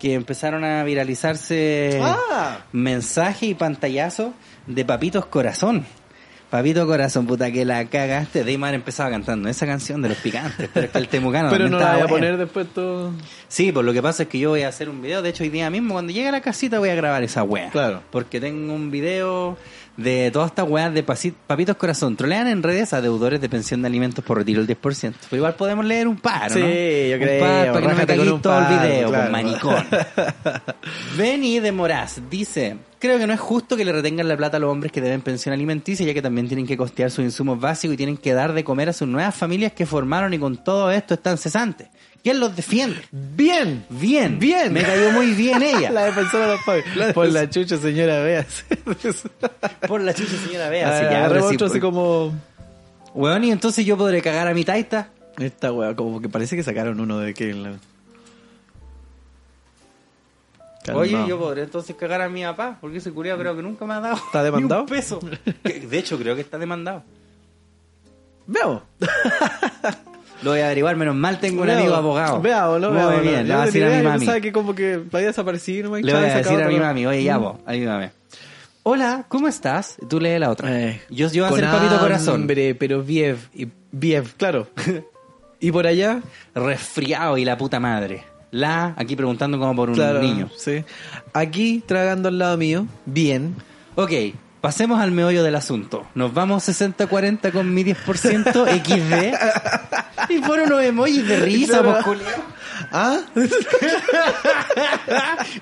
Que 0.00 0.14
empezaron 0.14 0.64
a 0.64 0.82
viralizarse 0.82 2.00
Ah. 2.02 2.58
mensajes 2.72 3.50
y 3.50 3.54
pantallazos 3.54 4.32
de 4.66 4.84
Papitos 4.84 5.26
Corazón. 5.26 5.84
Papito 6.50 6.86
Corazón, 6.86 7.26
puta 7.26 7.50
que 7.52 7.64
la 7.66 7.84
cagaste. 7.84 8.42
Deymar 8.42 8.72
empezaba 8.72 9.10
cantando 9.10 9.48
esa 9.50 9.66
canción 9.66 10.00
de 10.00 10.08
los 10.08 10.18
picantes. 10.18 10.70
Pero 10.72 10.86
es 10.86 10.92
que 10.92 10.98
el 10.98 11.08
temucano 11.08 11.50
Pero 11.50 11.68
no 11.68 11.78
la 11.78 11.92
voy 11.94 12.02
a 12.02 12.06
poner 12.06 12.36
después 12.38 12.66
todo... 12.74 13.12
Sí, 13.48 13.70
pues 13.70 13.84
lo 13.84 13.92
que 13.92 14.00
pasa 14.00 14.22
es 14.22 14.28
que 14.30 14.38
yo 14.38 14.50
voy 14.50 14.62
a 14.62 14.68
hacer 14.68 14.88
un 14.88 15.02
video. 15.02 15.20
De 15.20 15.28
hecho, 15.28 15.42
hoy 15.42 15.50
día 15.50 15.68
mismo, 15.68 15.92
cuando 15.94 16.10
llegue 16.12 16.28
a 16.28 16.32
la 16.32 16.40
casita, 16.40 16.78
voy 16.78 16.88
a 16.88 16.94
grabar 16.94 17.22
esa 17.22 17.42
wea. 17.42 17.68
Claro. 17.70 18.02
Porque 18.10 18.40
tengo 18.40 18.72
un 18.72 18.90
video 18.90 19.58
de 19.98 20.30
todas 20.32 20.50
estas 20.50 20.66
weas 20.68 20.94
de 20.94 21.04
pasi- 21.04 21.34
papitos 21.46 21.76
corazón. 21.76 22.16
Trolean 22.16 22.46
en 22.46 22.62
redes 22.62 22.94
a 22.94 23.02
deudores 23.02 23.40
de 23.42 23.48
pensión 23.50 23.82
de 23.82 23.88
alimentos 23.88 24.24
por 24.24 24.38
retiro 24.38 24.64
del 24.64 24.74
10%. 24.80 25.14
Pero 25.28 25.36
igual 25.36 25.54
podemos 25.54 25.84
leer 25.84 26.08
un 26.08 26.16
par, 26.16 26.50
Sí, 26.50 26.60
¿no? 26.60 26.66
yo 26.66 27.16
un 27.16 27.22
creo, 27.22 27.40
par 27.40 27.66
para 27.66 27.80
que 28.06 28.16
no 28.16 28.24
me 28.24 28.30
un 28.32 28.40
todo 28.40 28.58
el 28.58 28.66
video, 28.68 29.08
claro. 29.10 29.24
con 29.24 29.32
maricón. 29.32 29.86
Benny 31.18 31.60
de 31.60 31.72
Moraz 31.72 32.20
dice: 32.30 32.76
Creo 32.98 33.18
que 33.18 33.26
no 33.26 33.32
es 33.32 33.40
justo 33.40 33.76
que 33.76 33.84
le 33.84 33.92
retengan 33.92 34.26
la 34.26 34.36
plata 34.36 34.56
a 34.56 34.60
los 34.60 34.70
hombres 34.70 34.90
que 34.90 35.00
deben 35.00 35.20
pensión 35.20 35.52
alimenticia, 35.52 36.04
ya 36.04 36.14
que 36.14 36.22
también 36.22 36.48
tienen 36.48 36.66
que 36.66 36.76
costear 36.76 37.10
sus 37.10 37.24
insumos 37.24 37.60
básicos 37.60 37.94
y 37.94 37.96
tienen 37.96 38.16
que 38.16 38.32
dar 38.32 38.52
de 38.52 38.64
comer 38.64 38.88
a 38.88 38.92
sus 38.92 39.06
nuevas 39.06 39.34
familias 39.34 39.72
que 39.72 39.86
formaron 39.86 40.34
y 40.34 40.38
con 40.38 40.56
todo 40.56 40.90
esto 40.90 41.14
están 41.14 41.38
cesantes. 41.38 41.88
¿Quién 42.22 42.40
los 42.40 42.56
defiende? 42.56 43.00
Bien. 43.12 43.84
Bien, 43.88 44.38
Bien. 44.38 44.72
Me 44.72 44.82
cayó 44.82 45.12
muy 45.12 45.32
bien 45.32 45.62
ella. 45.62 45.90
La 45.92 46.06
defensora 46.06 46.46
de 46.46 46.52
los 46.54 46.64
padres. 46.64 47.14
Por 47.14 47.28
la 47.28 47.48
chucha, 47.48 47.76
señora, 47.76 48.20
veas. 48.22 48.64
Por 49.86 50.00
la 50.00 50.12
chucha, 50.12 50.36
señora 50.44 50.68
Bea. 50.68 50.88
Ah, 50.88 51.26
ahora 51.26 51.42
sí, 51.48 51.54
otro 51.54 51.66
así 51.68 51.78
pues. 51.78 51.80
como... 51.80 52.34
Weón, 53.14 53.44
y 53.44 53.50
entonces 53.50 53.86
yo 53.86 53.96
podré 53.96 54.20
cagar 54.22 54.48
a 54.48 54.54
mi 54.54 54.64
taita. 54.64 55.10
Esta 55.38 55.72
wea, 55.72 55.94
como 55.94 56.20
que 56.20 56.28
parece 56.28 56.56
que 56.56 56.62
sacaron 56.62 57.00
uno 57.00 57.18
de 57.18 57.34
que... 57.34 57.54
Oye, 60.94 61.24
yo 61.28 61.38
podré 61.38 61.62
entonces 61.62 61.94
cagar 61.96 62.20
a 62.22 62.28
mi 62.28 62.42
papá, 62.42 62.78
porque 62.80 62.98
ese 62.98 63.12
culiado 63.12 63.38
creo 63.38 63.56
que 63.56 63.62
nunca 63.62 63.84
me 63.84 63.94
ha 63.94 64.00
dado. 64.00 64.16
¿Está 64.16 64.42
demandado? 64.42 64.84
Ni 64.84 64.90
un 64.92 64.96
peso. 64.98 65.20
De 65.64 65.98
hecho, 65.98 66.18
creo 66.18 66.34
que 66.34 66.40
está 66.40 66.58
demandado. 66.58 67.02
Veamos. 68.46 68.82
Lo 70.42 70.52
voy 70.52 70.60
a 70.60 70.66
averiguar, 70.66 70.94
menos 70.96 71.16
mal 71.16 71.40
tengo 71.40 71.62
un 71.62 71.70
amigo 71.70 71.94
abogado. 71.94 72.40
Veamos, 72.40 72.80
¿no? 72.80 72.90
Muy 72.90 72.98
Veamos, 72.98 73.22
bien, 73.22 73.48
le 73.48 73.54
voy 73.54 73.62
a 73.62 73.66
decir 73.66 73.84
a 73.84 73.88
mi 73.88 74.02
mami. 74.02 74.18
pensaba 74.20 74.40
que 74.40 74.52
como 74.52 74.74
que 74.74 75.02
había 75.12 75.26
desaparecido, 75.26 75.84
no 75.88 75.96
me 75.96 76.02
Le 76.02 76.12
voy 76.12 76.22
a 76.22 76.24
decir 76.26 76.44
sacado 76.44 76.64
a 76.64 76.68
mi 76.68 76.78
mami, 76.78 77.06
oye, 77.06 77.24
ya 77.24 77.38
vos, 77.38 77.56
ayúdame. 77.66 78.12
Hola, 78.84 79.24
¿cómo 79.28 79.48
estás? 79.48 79.96
Tú 80.08 80.20
lee 80.20 80.38
la 80.38 80.50
otra. 80.50 80.80
Eh, 80.80 81.02
yo 81.10 81.28
yo 81.30 81.44
a 81.44 81.48
hacer 81.48 81.64
papito 81.64 81.98
corazón. 81.98 82.42
hambre, 82.42 82.74
pero 82.74 83.02
Viev, 83.02 83.36
y 83.52 83.68
Viev, 83.90 84.34
claro. 84.36 84.68
y 85.60 85.72
por 85.72 85.86
allá, 85.86 86.22
Resfriado 86.54 87.36
y 87.36 87.44
la 87.44 87.58
puta 87.58 87.80
madre. 87.80 88.24
La, 88.50 88.94
aquí 88.96 89.14
preguntando 89.16 89.58
como 89.58 89.74
por 89.76 89.90
un 89.90 89.94
claro, 89.94 90.20
niño. 90.22 90.48
sí. 90.56 90.84
Aquí, 91.32 91.82
tragando 91.86 92.28
al 92.28 92.38
lado 92.38 92.56
mío, 92.56 92.86
bien. 93.04 93.54
Ok, 93.94 94.12
pasemos 94.60 95.00
al 95.00 95.10
meollo 95.12 95.42
del 95.42 95.54
asunto. 95.54 96.06
Nos 96.14 96.32
vamos 96.32 96.66
60-40 96.68 97.52
con 97.52 97.72
mi 97.74 97.84
10% 97.84 98.84
XD. 98.84 100.30
y 100.30 100.38
por 100.40 100.58
unos 100.60 100.82
emojis 100.82 101.26
de 101.28 101.36
risa, 101.40 101.80
Claro. 101.80 101.92
vos 101.92 102.04
culiao. 102.04 102.58
¿Ah? 102.92 103.18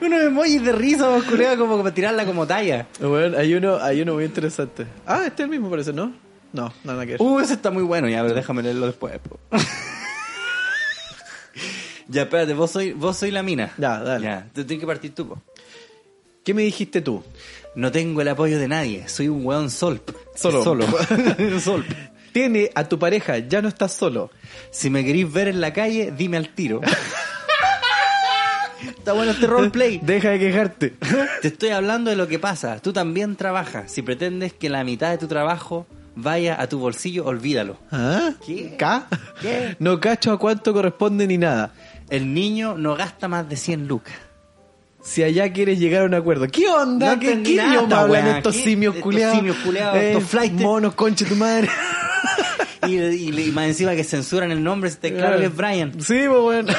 Unos 0.01 0.21
emojis 0.23 0.63
de 0.63 0.73
risa, 0.73 1.09
vos 1.09 1.25
culiao, 1.25 1.57
como 1.57 1.79
para 1.79 1.95
tirarla 1.95 2.25
como 2.27 2.47
talla. 2.47 2.87
bueno, 3.01 3.39
hay 3.39 3.55
uno, 3.55 3.79
hay 3.79 4.03
uno 4.03 4.15
muy 4.15 4.25
interesante. 4.25 4.87
Ah, 5.07 5.23
este 5.27 5.43
es 5.43 5.45
el 5.45 5.51
mismo 5.51 5.71
parece, 5.71 5.93
¿no? 5.93 6.13
No, 6.53 6.73
nada 6.85 7.05
que 7.05 7.13
ver. 7.13 7.23
Uh, 7.23 7.41
ese 7.41 7.55
está 7.55 7.71
muy 7.71 7.83
bueno. 7.83 8.09
Ya, 8.09 8.23
ver, 8.23 8.35
déjame 8.35 8.63
leerlo 8.63 8.87
después. 8.87 9.15
ya, 12.09 12.23
espérate, 12.23 12.55
vos 12.55 12.71
soy, 12.71 12.93
vos 12.93 13.17
soy 13.17 13.31
la 13.31 13.43
mina. 13.43 13.73
Ya, 13.79 13.99
dale. 14.01 14.25
Ya, 14.25 14.49
te 14.53 14.65
tienes 14.65 14.81
que 14.81 14.87
partir 14.87 15.15
tú, 15.15 15.29
po. 15.29 15.43
¿Qué 16.45 16.55
me 16.55 16.63
dijiste 16.63 17.01
tú? 17.01 17.23
No 17.75 17.91
tengo 17.91 18.21
el 18.23 18.29
apoyo 18.29 18.59
de 18.59 18.69
nadie. 18.69 19.09
Soy 19.09 19.29
un 19.29 19.45
weón 19.45 19.69
solp. 19.71 20.11
Solo. 20.35 20.63
Solo. 20.63 20.87
solp. 21.61 21.87
Tiene 22.33 22.71
a 22.75 22.85
tu 22.85 22.99
pareja, 22.99 23.39
ya 23.39 23.63
no 23.63 23.69
estás 23.69 23.93
solo. 23.93 24.31
Si 24.71 24.91
me 24.91 25.05
queréis 25.05 25.33
ver 25.33 25.49
en 25.49 25.61
la 25.61 25.73
calle, 25.73 26.13
dime 26.17 26.37
al 26.37 26.51
tiro. 26.51 26.81
Está 28.87 29.13
bueno 29.13 29.33
este 29.33 29.47
roleplay. 29.47 29.99
Deja 30.03 30.31
de 30.31 30.39
quejarte. 30.39 30.95
Te 31.43 31.49
estoy 31.49 31.71
hablando 31.71 32.11
de 32.11 32.17
lo 32.17 32.29
que 32.29 32.39
pasa. 32.39 32.81
Tú 32.81 32.93
también 32.93 33.37
trabajas. 33.37 33.91
Si 33.91 34.03
pretendes 34.03 34.53
que 34.53 34.69
la 34.69 34.85
mitad 34.85 35.11
de 35.11 35.19
tu 35.19 35.27
trabajo 35.29 35.87
vaya 36.15 36.61
a 36.61 36.67
tu 36.69 36.79
bolsillo, 36.79 37.25
olvídalo. 37.25 37.77
¿Ah? 37.91 38.33
¿Qué? 38.45 38.77
¿Qué? 39.41 39.77
No 39.79 40.01
cacho 40.01 40.33
a 40.33 40.39
cuánto 40.39 40.73
corresponde 40.73 41.27
ni 41.27 41.39
nada. 41.39 41.73
El 42.11 42.33
niño 42.35 42.77
no 42.79 42.95
gasta 42.97 43.29
más 43.29 43.49
de 43.49 43.57
100 43.57 43.87
lucas. 43.89 44.15
Si 45.03 45.23
allá 45.23 45.53
quieres 45.53 45.79
llegar 45.79 46.03
a 46.03 46.07
un 46.07 46.15
acuerdo. 46.15 46.47
¿Qué 46.49 46.67
onda? 46.69 47.15
No 47.15 47.21
¿Qué, 47.21 47.43
qué 47.43 47.57
nada, 47.57 47.71
idioma 47.75 48.01
hablan 48.01 48.27
estos 48.29 48.57
simios 48.57 48.95
Estos 48.95 49.03
culiados? 49.05 49.37
simios 49.37 49.57
culiados, 49.59 49.97
estos 49.99 50.25
flightes. 50.25 50.61
Monos, 50.61 50.95
conche 50.95 51.25
tu 51.25 51.37
madre. 51.37 51.69
Y, 52.87 52.99
y- 52.99 53.49
y 53.49 53.53
más 53.53 53.67
encima 53.67 53.97
que 53.97 54.05
censuran 54.05 54.53
el 54.53 54.63
nombre, 54.63 54.89
este 54.91 55.13
claro 55.13 55.39
que 55.41 55.47
es 55.47 55.57
Brian. 55.57 55.93
Sí, 56.01 56.21
pues 56.29 56.41
bueno. 56.41 56.73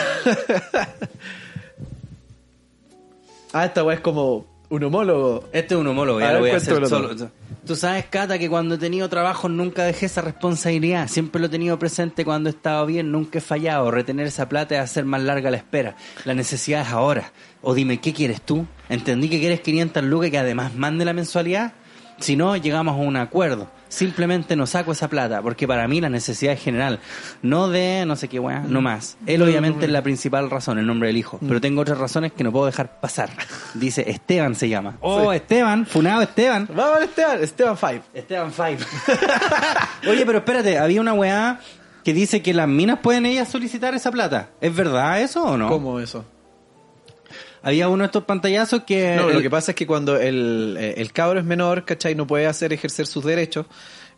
ah, 3.53 3.65
esta 3.65 3.83
weá 3.83 3.95
es 3.95 4.01
como. 4.01 4.45
Un 4.69 4.83
homólogo. 4.83 5.45
Este 5.53 5.75
es 5.75 5.79
un 5.79 5.87
homólogo, 5.87 6.19
ya 6.19 6.29
A 6.29 6.33
lo 6.33 6.41
ver, 6.41 6.51
voy 6.51 6.51
a 6.51 6.57
hacer 6.57 6.87
solo. 6.87 7.31
Tú 7.65 7.75
sabes, 7.75 8.05
Cata, 8.05 8.37
que 8.37 8.49
cuando 8.49 8.75
he 8.75 8.77
tenido 8.77 9.07
trabajo 9.09 9.49
nunca 9.49 9.83
dejé 9.83 10.05
esa 10.07 10.21
responsabilidad. 10.21 11.07
Siempre 11.07 11.39
lo 11.39 11.47
he 11.47 11.49
tenido 11.49 11.79
presente 11.79 12.25
cuando 12.25 12.49
he 12.49 12.51
estado 12.53 12.85
bien, 12.85 13.11
nunca 13.11 13.39
he 13.39 13.41
fallado. 13.41 13.91
Retener 13.91 14.27
esa 14.27 14.47
plata 14.49 14.75
es 14.75 14.81
hacer 14.81 15.05
más 15.05 15.21
larga 15.21 15.51
la 15.51 15.57
espera. 15.57 15.95
La 16.25 16.33
necesidad 16.33 16.81
es 16.81 16.89
ahora. 16.89 17.31
O 17.61 17.73
dime, 17.73 17.99
¿qué 17.99 18.13
quieres 18.13 18.41
tú? 18.41 18.65
Entendí 18.89 19.29
que 19.29 19.39
quieres 19.39 19.61
500 19.61 20.03
lucas 20.03 20.27
y 20.29 20.31
que 20.31 20.37
además 20.37 20.75
mande 20.75 21.05
la 21.05 21.13
mensualidad. 21.13 21.73
Si 22.19 22.35
no, 22.35 22.55
llegamos 22.57 22.95
a 22.95 22.99
un 22.99 23.15
acuerdo. 23.15 23.69
Simplemente 23.89 24.55
no 24.55 24.65
saco 24.65 24.91
esa 24.91 25.07
plata, 25.07 25.41
porque 25.41 25.67
para 25.67 25.87
mí 25.87 26.01
la 26.01 26.09
necesidad 26.09 26.53
es 26.53 26.61
general. 26.61 26.99
No 27.41 27.67
de 27.69 28.05
no 28.05 28.15
sé 28.15 28.27
qué 28.27 28.39
weá, 28.39 28.59
no 28.59 28.81
más. 28.81 29.17
Él 29.25 29.41
obviamente 29.41 29.85
es 29.85 29.91
la 29.91 30.01
principal 30.01 30.49
razón, 30.49 30.77
el 30.79 30.85
nombre 30.85 31.07
del 31.07 31.17
hijo. 31.17 31.39
Pero 31.45 31.61
tengo 31.61 31.81
otras 31.81 31.97
razones 31.97 32.31
que 32.33 32.43
no 32.43 32.51
puedo 32.51 32.65
dejar 32.65 32.99
pasar. 32.99 33.29
Dice 33.73 34.09
Esteban 34.09 34.55
se 34.55 34.69
llama. 34.69 34.97
Oh, 35.01 35.31
Esteban, 35.31 35.85
funado 35.85 36.21
Esteban. 36.21 36.69
Vamos, 36.73 37.01
Esteban. 37.01 37.43
Esteban 37.43 37.77
Five. 37.77 38.01
Esteban 38.13 38.51
Five. 38.51 38.77
Oye, 40.09 40.25
pero 40.25 40.39
espérate, 40.39 40.77
había 40.77 41.01
una 41.01 41.13
weá 41.13 41.59
que 42.03 42.13
dice 42.13 42.41
que 42.41 42.53
las 42.53 42.67
minas 42.67 42.99
pueden 42.99 43.25
ellas 43.25 43.49
solicitar 43.49 43.93
esa 43.93 44.11
plata. 44.11 44.49
¿Es 44.61 44.73
verdad 44.75 45.21
eso 45.21 45.43
o 45.43 45.57
no? 45.57 45.67
¿Cómo 45.67 45.99
eso? 45.99 46.23
Había 47.67 47.89
uno 47.89 48.03
de 48.03 48.05
estos 48.05 48.23
pantallazos 48.23 48.83
que... 48.83 49.15
No, 49.17 49.29
lo 49.29 49.41
que 49.41 49.49
pasa 49.49 49.71
es 49.71 49.75
que 49.75 49.85
cuando 49.85 50.15
el, 50.17 50.77
eh, 50.79 50.93
el 50.97 51.11
cabro 51.11 51.39
es 51.39 51.45
menor, 51.45 51.83
¿cachai? 51.83 52.15
No 52.15 52.25
puede 52.25 52.45
hacer 52.47 52.71
ejercer 52.71 53.07
sus 53.07 53.25
derechos. 53.25 53.65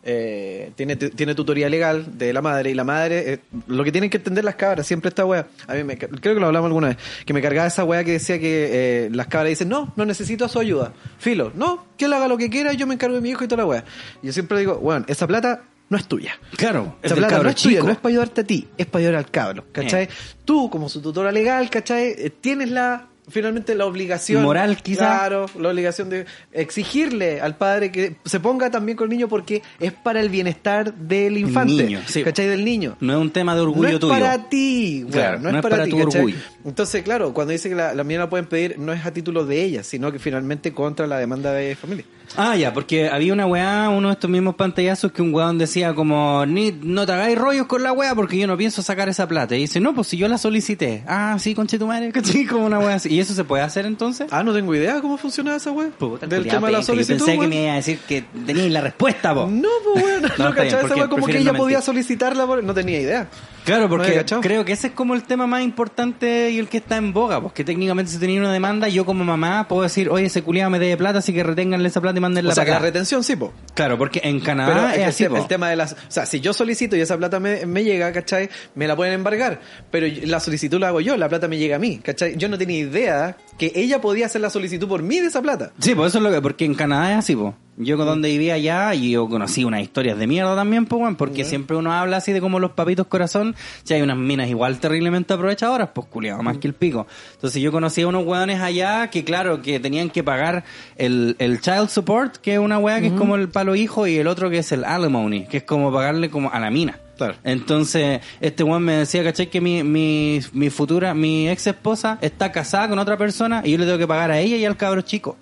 eh, 0.02 0.72
tiene, 0.76 0.96
tiene 0.96 1.34
tutoría 1.34 1.68
legal 1.68 2.16
de 2.16 2.32
la 2.32 2.40
madre 2.40 2.70
y 2.70 2.74
la 2.74 2.84
madre, 2.84 3.32
eh, 3.34 3.38
lo 3.66 3.84
que 3.84 3.92
tienen 3.92 4.08
que 4.08 4.16
entender 4.16 4.44
las 4.44 4.54
cabras, 4.54 4.86
siempre 4.86 5.08
esta 5.10 5.26
wea, 5.26 5.46
a 5.66 5.74
mí 5.74 5.84
me, 5.84 5.98
creo 5.98 6.34
que 6.34 6.40
lo 6.40 6.46
hablamos 6.46 6.68
alguna 6.68 6.88
vez, 6.88 6.96
que 7.26 7.32
me 7.34 7.42
cargaba 7.42 7.66
esa 7.68 7.84
wea 7.84 8.02
que 8.04 8.12
decía 8.12 8.38
que 8.38 8.68
eh, 9.06 9.10
las 9.12 9.26
cabras 9.26 9.50
dicen, 9.50 9.68
no, 9.68 9.92
no 9.96 10.04
necesito 10.06 10.48
su 10.48 10.58
ayuda, 10.58 10.92
filo, 11.18 11.52
no, 11.54 11.86
que 11.98 12.06
él 12.06 12.12
haga 12.14 12.28
lo 12.28 12.38
que 12.38 12.48
quiera, 12.48 12.72
yo 12.72 12.86
me 12.86 12.94
encargo 12.94 13.16
de 13.16 13.20
mi 13.20 13.30
hijo 13.30 13.44
y 13.44 13.48
toda 13.48 13.62
la 13.62 13.66
wea. 13.66 13.84
Y 14.22 14.28
yo 14.28 14.32
siempre 14.32 14.58
digo, 14.58 14.78
bueno, 14.78 15.04
esa 15.08 15.26
plata 15.26 15.64
no 15.90 15.98
es 15.98 16.06
tuya. 16.06 16.32
Claro, 16.56 16.96
es 17.02 17.06
Esa 17.10 17.16
plata 17.16 17.34
cabro 17.34 17.44
no 17.44 17.50
es 17.50 17.56
tuya, 17.56 17.82
no 17.82 17.90
es 17.90 17.98
para 17.98 18.10
ayudarte 18.10 18.40
a 18.40 18.44
ti, 18.44 18.68
es 18.78 18.86
para 18.86 19.00
ayudar 19.04 19.16
al 19.16 19.30
cabro, 19.30 19.64
¿cachay? 19.72 20.04
Eh. 20.04 20.08
Tú, 20.46 20.70
como 20.70 20.88
su 20.88 21.02
tutora 21.02 21.30
legal, 21.32 21.68
¿cachai? 21.68 22.14
Eh, 22.16 22.30
Tienes 22.40 22.70
la, 22.70 23.06
finalmente 23.28 23.74
la 23.74 23.86
obligación. 23.86 24.42
Moral, 24.42 24.76
quizá. 24.82 25.06
Claro, 25.06 25.46
la 25.58 25.68
obligación 25.68 26.10
de 26.10 26.26
exigirle 26.52 27.40
al 27.40 27.56
padre 27.56 27.92
que 27.92 28.16
se 28.24 28.40
ponga 28.40 28.70
también 28.70 28.96
con 28.96 29.10
el 29.10 29.16
niño 29.16 29.28
porque 29.28 29.62
es 29.78 29.92
para 29.92 30.20
el 30.20 30.28
bienestar 30.28 30.94
del 30.94 31.38
infante, 31.38 31.84
niño, 31.84 32.00
sí. 32.06 32.22
¿cachai? 32.22 32.46
Del 32.46 32.64
niño. 32.64 32.96
No 33.00 33.12
es 33.14 33.18
un 33.18 33.30
tema 33.30 33.54
de 33.54 33.60
orgullo 33.60 33.88
no 33.88 33.94
es 33.94 34.00
tuyo. 34.00 34.12
para 34.12 34.48
ti, 34.48 35.06
Claro, 35.10 35.40
no, 35.40 35.50
es 35.50 35.62
para, 35.62 35.84
ti, 35.84 35.92
orgullo. 35.92 36.36
Entonces, 36.64 37.02
claro, 37.02 37.32
cuando 37.32 37.52
dice 37.52 37.68
que 37.68 37.74
la, 37.74 37.94
la 37.94 38.04
mía 38.04 38.18
la 38.18 38.30
pueden 38.30 38.46
pedir, 38.46 38.78
no 38.78 38.92
es 38.92 39.04
a 39.04 39.12
título 39.12 39.44
de 39.46 39.62
ella, 39.62 39.82
sino 39.82 40.12
que 40.12 40.18
finalmente 40.18 40.72
contra 40.72 41.06
la 41.06 41.18
demanda 41.18 41.52
de 41.52 41.74
familia. 41.74 42.04
Ah, 42.36 42.56
ya, 42.56 42.72
porque 42.72 43.08
había 43.10 43.32
una 43.32 43.46
weá, 43.46 43.88
uno 43.88 44.08
de 44.08 44.14
estos 44.14 44.30
mismos 44.30 44.54
pantallazos 44.54 45.10
que 45.12 45.20
un 45.20 45.34
weón 45.34 45.58
decía 45.58 45.94
como, 45.94 46.46
ni, 46.46 46.70
no 46.82 47.04
te 47.04 47.12
hagáis 47.12 47.36
rollos 47.36 47.66
con 47.66 47.82
la 47.82 47.92
weá 47.92 48.14
porque 48.14 48.38
yo 48.38 48.46
no 48.46 48.56
pienso 48.56 48.82
sacar 48.82 49.08
esa 49.08 49.26
plata. 49.26 49.56
Y 49.56 49.60
dice, 49.62 49.80
no, 49.80 49.94
pues 49.94 50.06
si 50.08 50.16
yo 50.16 50.28
la 50.28 50.38
solicité. 50.38 51.02
Ah, 51.08 51.36
sí, 51.40 51.54
conche 51.54 51.78
tu 51.78 51.86
madre, 51.86 52.12
¿cachai? 52.12 52.44
Como 52.46 52.66
una 52.66 52.78
weá 52.78 52.94
así. 52.94 53.08
¿Y 53.12 53.18
eso 53.20 53.34
se 53.34 53.42
puede 53.44 53.62
hacer 53.64 53.84
entonces? 53.84 54.28
Ah, 54.30 54.42
no 54.44 54.52
tengo 54.54 54.74
idea 54.74 55.00
cómo 55.00 55.16
funciona 55.18 55.56
esa 55.56 55.72
weá. 55.72 55.88
Puta, 55.98 56.26
Del 56.26 56.46
tema 56.46 56.68
de 56.68 56.72
la 56.74 56.78
penca, 56.78 56.80
yo 56.80 56.82
solicitud. 57.04 57.18
pensé 57.18 57.32
que 57.32 57.38
weón. 57.38 57.50
me 57.50 57.62
iba 57.64 57.72
a 57.72 57.76
decir 57.76 57.98
que 58.06 58.24
teníais 58.46 58.70
la 58.72 58.80
respuesta, 58.80 59.34
po. 59.34 59.48
No, 59.50 59.68
pues 59.92 60.02
bueno, 60.20 60.28
no, 60.38 60.54
¿cachai? 60.54 60.84
Esa 60.84 60.94
weá 60.96 61.08
como 61.08 61.26
que 61.26 61.38
ella 61.38 61.52
no 61.52 61.58
podía 61.58 61.82
solicitarla, 61.82 62.46
por- 62.46 62.62
no 62.62 62.72
tenía 62.74 63.00
idea. 63.00 63.28
Claro, 63.64 63.82
No 63.82 63.88
porque 63.90 64.24
creo 64.40 64.64
que 64.64 64.72
ese 64.72 64.86
es 64.88 64.92
como 64.94 65.14
el 65.14 65.22
tema 65.24 65.46
más 65.46 65.62
importante 65.62 66.50
y 66.50 66.58
el 66.58 66.68
que 66.68 66.78
está 66.78 66.96
en 66.96 67.12
boga, 67.12 67.42
porque 67.42 67.62
técnicamente 67.62 68.10
si 68.10 68.18
tenía 68.18 68.40
una 68.40 68.52
demanda, 68.52 68.88
yo 68.88 69.04
como 69.04 69.22
mamá 69.22 69.68
puedo 69.68 69.82
decir, 69.82 70.08
oye, 70.08 70.26
ese 70.26 70.42
culiado 70.42 70.70
me 70.70 70.78
debe 70.78 70.96
plata, 70.96 71.18
así 71.18 71.32
que 71.34 71.42
reténganle 71.42 71.88
esa 71.88 72.00
plata 72.00 72.19
y 72.20 72.22
mándenla 72.22 72.52
O 72.52 72.54
sea, 72.54 72.64
que 72.64 72.70
la 72.70 72.78
retención 72.78 73.24
sí, 73.24 73.36
po. 73.36 73.52
Claro, 73.74 73.98
porque 73.98 74.20
en 74.24 74.40
Canadá 74.40 74.72
Pero 74.72 74.88
es, 74.88 74.98
el, 74.98 75.04
así, 75.04 75.24
po. 75.26 75.36
el 75.36 75.46
tema 75.46 75.70
de 75.70 75.76
las... 75.76 75.92
O 75.92 75.96
sea, 76.08 76.26
si 76.26 76.40
yo 76.40 76.52
solicito 76.52 76.96
y 76.96 77.00
esa 77.00 77.16
plata 77.16 77.40
me, 77.40 77.66
me 77.66 77.84
llega, 77.84 78.12
¿cachai? 78.12 78.48
Me 78.74 78.86
la 78.86 78.96
pueden 78.96 79.14
embargar. 79.14 79.60
Pero 79.90 80.06
la 80.24 80.40
solicitud 80.40 80.78
la 80.78 80.88
hago 80.88 81.00
yo, 81.00 81.16
la 81.16 81.28
plata 81.28 81.48
me 81.48 81.58
llega 81.58 81.76
a 81.76 81.78
mí, 81.78 81.98
¿cachai? 81.98 82.36
Yo 82.36 82.48
no 82.48 82.58
tenía 82.58 82.78
idea 82.78 83.36
que 83.58 83.72
ella 83.74 84.00
podía 84.00 84.26
hacer 84.26 84.40
la 84.40 84.50
solicitud 84.50 84.88
por 84.88 85.02
mí 85.02 85.20
de 85.20 85.26
esa 85.26 85.42
plata. 85.42 85.72
Sí, 85.78 85.94
pues 85.94 86.08
eso 86.08 86.18
es 86.18 86.24
lo 86.24 86.30
que, 86.30 86.40
porque 86.40 86.64
en 86.64 86.74
Canadá 86.74 87.12
es 87.12 87.18
así, 87.18 87.36
pues. 87.36 87.54
Yo 87.82 87.96
con 87.96 88.06
donde 88.06 88.28
vivía 88.28 88.54
allá, 88.54 88.94
y 88.94 89.12
yo 89.12 89.28
conocí 89.28 89.64
unas 89.64 89.80
historias 89.80 90.18
de 90.18 90.26
mierda 90.26 90.54
también, 90.54 90.84
pues, 90.84 91.00
weón, 91.00 91.16
porque 91.16 91.44
siempre 91.44 91.76
uno 91.76 91.92
habla 91.92 92.18
así 92.18 92.32
de 92.32 92.40
como 92.40 92.60
los 92.60 92.72
papitos 92.72 93.06
corazón, 93.06 93.56
ya 93.84 93.96
hay 93.96 94.02
unas 94.02 94.18
minas 94.18 94.48
igual 94.48 94.78
terriblemente 94.78 95.32
aprovechadoras, 95.32 95.88
pues, 95.94 96.06
culiado, 96.08 96.42
más 96.42 96.58
que 96.58 96.68
el 96.68 96.74
pico. 96.74 97.06
Entonces 97.34 97.62
yo 97.62 97.72
conocí 97.72 98.02
a 98.02 98.08
unos 98.08 98.26
weones 98.26 98.60
allá 98.60 99.08
que, 99.08 99.24
claro, 99.24 99.62
que 99.62 99.80
tenían 99.80 100.10
que 100.10 100.22
pagar 100.22 100.64
el, 100.96 101.36
el 101.38 101.60
child 101.60 101.88
support, 101.88 102.36
que 102.36 102.54
es 102.54 102.58
una 102.58 102.78
weá 102.78 103.00
que 103.00 103.08
es 103.08 103.12
como 103.14 103.36
el 103.36 103.48
palo 103.48 103.74
hijo, 103.74 104.06
y 104.06 104.18
el 104.18 104.26
otro 104.26 104.50
que 104.50 104.58
es 104.58 104.72
el 104.72 104.84
alimony, 104.84 105.46
que 105.46 105.58
es 105.58 105.62
como 105.62 105.92
pagarle 105.92 106.28
como 106.28 106.50
a 106.50 106.60
la 106.60 106.70
mina. 106.70 106.98
Claro. 107.16 107.34
Entonces, 107.44 108.20
este 108.40 108.62
weón 108.62 108.82
me 108.82 108.94
decía, 108.94 109.22
¿cachai? 109.22 109.48
Que 109.48 109.60
mi, 109.60 109.82
mi, 109.82 110.40
mi 110.52 110.70
futura, 110.70 111.12
mi 111.12 111.48
ex 111.48 111.66
esposa 111.66 112.18
está 112.22 112.50
casada 112.50 112.88
con 112.88 112.98
otra 112.98 113.18
persona 113.18 113.60
y 113.64 113.72
yo 113.72 113.78
le 113.78 113.84
tengo 113.84 113.98
que 113.98 114.06
pagar 114.06 114.30
a 114.30 114.38
ella 114.38 114.56
y 114.56 114.64
al 114.64 114.76
cabro 114.76 115.02
chico. 115.02 115.36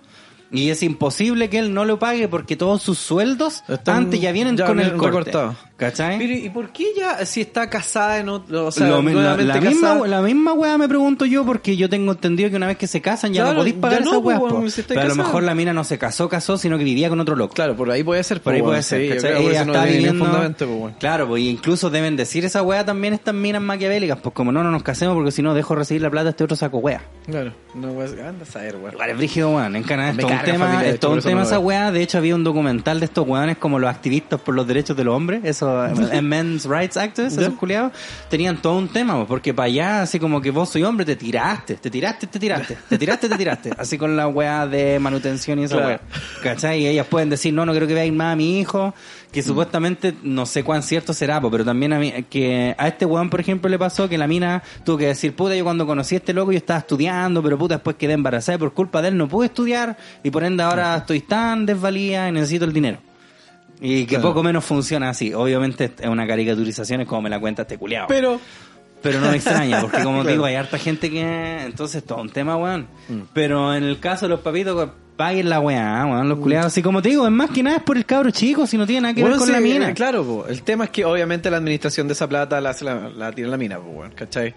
Y 0.51 0.71
es 0.71 0.83
imposible 0.83 1.51
que 1.51 1.59
él 1.59 1.75
no 1.75 1.85
lo 1.85 1.99
pague 1.99 2.27
porque 2.29 2.57
todos 2.57 2.83
sus 2.83 2.99
sueldos 2.99 3.63
Están- 3.69 3.97
antes 4.05 4.21
ya 4.21 4.33
vienen 4.33 4.57
ya 4.57 4.67
con 4.67 4.81
el 4.81 4.95
corte. 4.97 5.31
¿Cachai? 5.79 6.19
Pero, 6.19 6.33
¿y 6.33 6.51
por 6.51 6.71
qué 6.71 6.91
ella, 6.91 7.25
si 7.25 7.41
está 7.41 7.71
casada 7.71 8.19
en 8.19 8.29
otro... 8.29 8.67
O 8.67 8.73
sea, 8.73 8.89
Lo 8.89 9.01
la, 9.01 9.61
misma, 9.61 9.95
la 10.09 10.23
misma 10.23 10.53
weá 10.53 10.77
me 10.77 10.89
pregunto 10.89 11.25
yo 11.25 11.47
porque 11.47 11.77
yo 11.77 11.89
tengo 11.89 12.11
entendido 12.11 12.51
que 12.51 12.57
una 12.57 12.67
vez 12.67 12.77
que 12.77 12.89
se 12.89 13.01
casan 13.01 13.33
ya 13.33 13.43
Claro, 13.43 13.53
no 13.53 13.61
podéis 13.61 13.77
pagar 13.77 14.03
no, 14.03 14.11
esas 14.11 14.25
weas. 14.25 14.41
pues, 14.41 14.53
po. 14.53 14.71
si 14.71 14.83
Pero 14.83 15.03
a 15.03 15.05
lo 15.05 15.15
mejor 15.15 15.45
la 15.45 15.55
mina 15.55 15.73
no 15.73 15.85
se 15.85 15.97
casó, 15.97 16.29
casó, 16.29 16.59
sino 16.59 16.79
que 16.79 16.85
vivía 16.85 17.09
con 17.09 17.21
otro 17.21 17.37
loco. 17.37 17.55
Claro, 17.55 17.77
por 17.77 17.89
ahí 17.93 18.03
puede 18.03 18.25
ser. 18.25 18.41
Por 18.41 18.55
ahí 18.55 18.61
po, 18.61 18.67
puede 18.67 18.83
ser, 18.83 19.03
sí, 19.03 19.09
¿cachai? 19.09 19.41
Ella 19.41 19.53
eso 19.53 19.65
no 19.67 19.73
está 19.73 19.85
viviendo... 19.85 20.25
fundamento, 20.25 20.67
po, 20.67 20.73
weón. 20.75 20.95
Claro, 20.99 21.29
pues 21.29 21.45
incluso 21.45 21.91
deben 21.91 22.17
decir 22.17 22.45
esa 22.45 22.61
weá 22.65 22.85
también 22.85 23.15
estas 23.15 23.35
minas 23.35 23.63
maquiavélicas, 23.63 24.19
pues 24.19 24.35
como 24.35 24.51
no, 24.51 24.65
no 24.65 24.73
nos 24.73 24.83
casemos 24.83 25.15
porque 25.15 25.31
si 25.31 25.43
no 25.43 25.55
dejo 25.55 25.77
recibir 25.77 26.03
la 26.03 26.11
plata 26.11 26.27
a 26.27 26.31
este 26.31 26.43
otro 26.43 26.57
saco 26.57 26.79
weá. 26.79 27.03
Claro, 27.25 27.53
no, 27.77 27.93
weón, 27.93 28.19
anda 28.19 28.43
a 28.43 28.47
saber, 28.47 28.75
weón. 28.75 28.95
Igual 28.95 29.11
es 29.11 29.17
brígido, 29.17 29.51
weón. 29.51 29.77
En 29.77 29.85
Canadá 29.85 30.11
es 30.11 30.17
todo 30.17 30.33
un 30.33 30.43
tema, 30.43 30.85
es 30.85 30.99
todo 30.99 31.13
un 31.13 31.19
eso 31.21 31.29
tema 31.29 31.43
no 31.43 31.47
esa 31.47 31.61
weá. 31.61 31.93
De 31.93 32.03
hecho, 32.03 32.19
había 32.19 32.35
un 32.35 32.43
documental 32.43 32.99
de 32.99 33.07
estos 33.07 33.29
weones 33.29 33.59
como 33.59 33.79
los 33.79 33.89
activistas 33.89 34.41
por 34.41 34.57
los 34.57 34.67
derechos 34.67 34.97
de 34.97 35.05
los 35.05 35.15
hombres, 35.15 35.45
esos 35.93 36.23
men's 36.23 36.65
rights 36.65 36.97
activists, 36.97 37.39
esos 37.39 37.55
culiados, 37.55 37.93
tenían 38.29 38.61
todo 38.61 38.77
un 38.79 38.89
tema, 38.89 39.27
porque 39.27 39.53
para 39.55 39.67
allá, 39.67 40.03
así 40.03 40.19
como 40.19 40.41
que 40.41 40.51
vos 40.51 40.69
soy 40.71 40.83
hombre, 40.85 41.05
te 41.07 41.17
tiraste, 41.17 41.75
te 41.77 41.91
tiraste, 41.91 42.27
te 42.27 42.39
tiraste, 42.39 42.77
te 42.89 42.99
tiraste, 42.99 43.29
te 43.29 43.37
tiraste. 43.37 43.71
Así 43.79 43.99
con 43.99 44.17
la 44.17 44.29
weá 44.29 44.67
de 44.67 44.99
manutención 44.99 45.59
y 45.59 45.65
esa 45.65 45.77
Claro. 45.77 45.89
weá. 45.89 46.01
¿Cachai? 46.43 46.81
Y 46.83 46.87
ellas 46.87 47.07
pueden 47.07 47.31
decir, 47.31 47.53
no, 47.55 47.65
no 47.67 47.73
quiero 47.73 47.87
que 47.87 47.95
veáis 47.95 48.13
más 48.13 48.33
a 48.33 48.37
mi 48.37 48.59
hijo, 48.61 48.95
que 49.33 49.43
supuestamente, 49.43 50.15
no 50.23 50.47
sé 50.47 50.65
cuán 50.65 50.83
cierto 50.83 51.13
será, 51.13 51.41
pero 51.41 51.65
también 51.65 51.93
a 51.93 51.99
mí, 51.99 52.13
que 52.31 52.75
a 52.79 52.89
este 52.89 53.05
weón, 53.05 53.29
por 53.29 53.41
ejemplo, 53.41 53.69
le 53.69 53.79
pasó 53.79 54.09
que 54.09 54.17
la 54.17 54.27
mina 54.27 54.63
tuvo 54.85 54.97
que 54.97 55.07
decir, 55.07 55.35
puta, 55.35 55.55
yo 55.55 55.65
cuando 55.65 55.87
conocí 55.87 56.15
a 56.15 56.19
este 56.19 56.33
loco 56.33 56.51
yo 56.53 56.59
estaba 56.59 56.81
estudiando, 56.81 57.43
pero 57.43 57.59
puta, 57.59 57.75
después 57.75 57.97
quedé 57.97 58.15
embarazada 58.15 58.57
y 58.57 58.59
por 58.59 58.73
culpa 58.73 59.03
de 59.03 59.09
él 59.09 59.17
no 59.19 59.29
pude 59.29 59.47
estudiar 59.47 59.97
y 60.23 60.31
por 60.31 60.45
ende 60.45 60.63
ahora 60.63 60.97
estoy 60.97 61.21
tan 61.21 61.67
desvalida 61.67 62.29
y 62.29 62.33
necesito 62.33 62.65
el 62.65 62.73
dinero. 62.73 62.99
Y 63.81 64.03
que 64.07 64.17
Claro. 64.17 64.31
poco 64.31 64.43
menos 64.43 64.65
funciona 64.65 65.11
así. 65.11 65.33
Obviamente 65.35 65.93
es 66.01 66.09
una 66.09 66.27
caricaturización, 66.27 67.03
es 67.03 67.07
como 67.09 67.23
me 67.23 67.31
la 67.31 67.39
cuenta 67.41 67.63
este 67.63 67.79
culiao. 67.79 68.07
Pero... 68.09 68.41
Pero 69.01 69.21
no 69.21 69.31
me 69.31 69.37
extraña, 69.37 69.81
porque 69.81 70.03
como 70.03 70.17
Claro. 70.23 70.31
digo, 70.33 70.45
hay 70.45 70.57
harta 70.57 70.77
gente 70.77 71.09
que... 71.09 71.63
Entonces, 71.65 72.03
todo 72.03 72.21
un 72.21 72.31
tema, 72.31 72.57
weón. 72.57 72.89
Pero 73.33 73.73
en 73.73 73.85
el 73.85 74.01
caso 74.01 74.27
de 74.27 74.31
los 74.31 74.41
papitos, 74.41 74.91
paguen 75.17 75.49
la 75.49 75.61
weá, 75.61 76.05
weón, 76.05 76.29
los 76.29 76.41
culiados. 76.41 76.67
Así 76.67 76.83
como 76.83 77.01
te 77.01 77.11
digo, 77.11 77.25
es 77.25 77.31
más 77.33 77.51
que 77.51 77.63
nada 77.63 77.77
es 77.77 77.83
por 77.85 77.97
el 77.97 78.05
cabro 78.05 78.33
chico, 78.33 78.67
si 78.67 78.77
no 78.77 78.87
tiene 78.87 79.03
nada 79.03 79.15
que 79.15 79.21
Bueno, 79.21 79.35
ver 79.37 79.39
con 79.39 79.47
sí, 79.47 79.53
la 79.53 79.61
mina. 79.61 79.91
eh, 79.91 79.95
Claro, 79.95 80.25
po. 80.25 80.47
el 80.49 80.63
tema 80.65 80.83
es 80.85 80.91
que 80.91 81.05
obviamente 81.05 81.49
la 81.49 81.59
administración 81.59 82.09
de 82.09 82.15
esa 82.15 82.29
plata 82.29 82.61
la, 82.61 82.71
hace 82.71 82.85
la, 82.85 83.09
la 83.09 83.31
tiene 83.31 83.51
la 83.51 83.57
mina, 83.57 83.79
po, 83.79 83.85
weón, 83.91 84.11
¿cachai? 84.17 84.53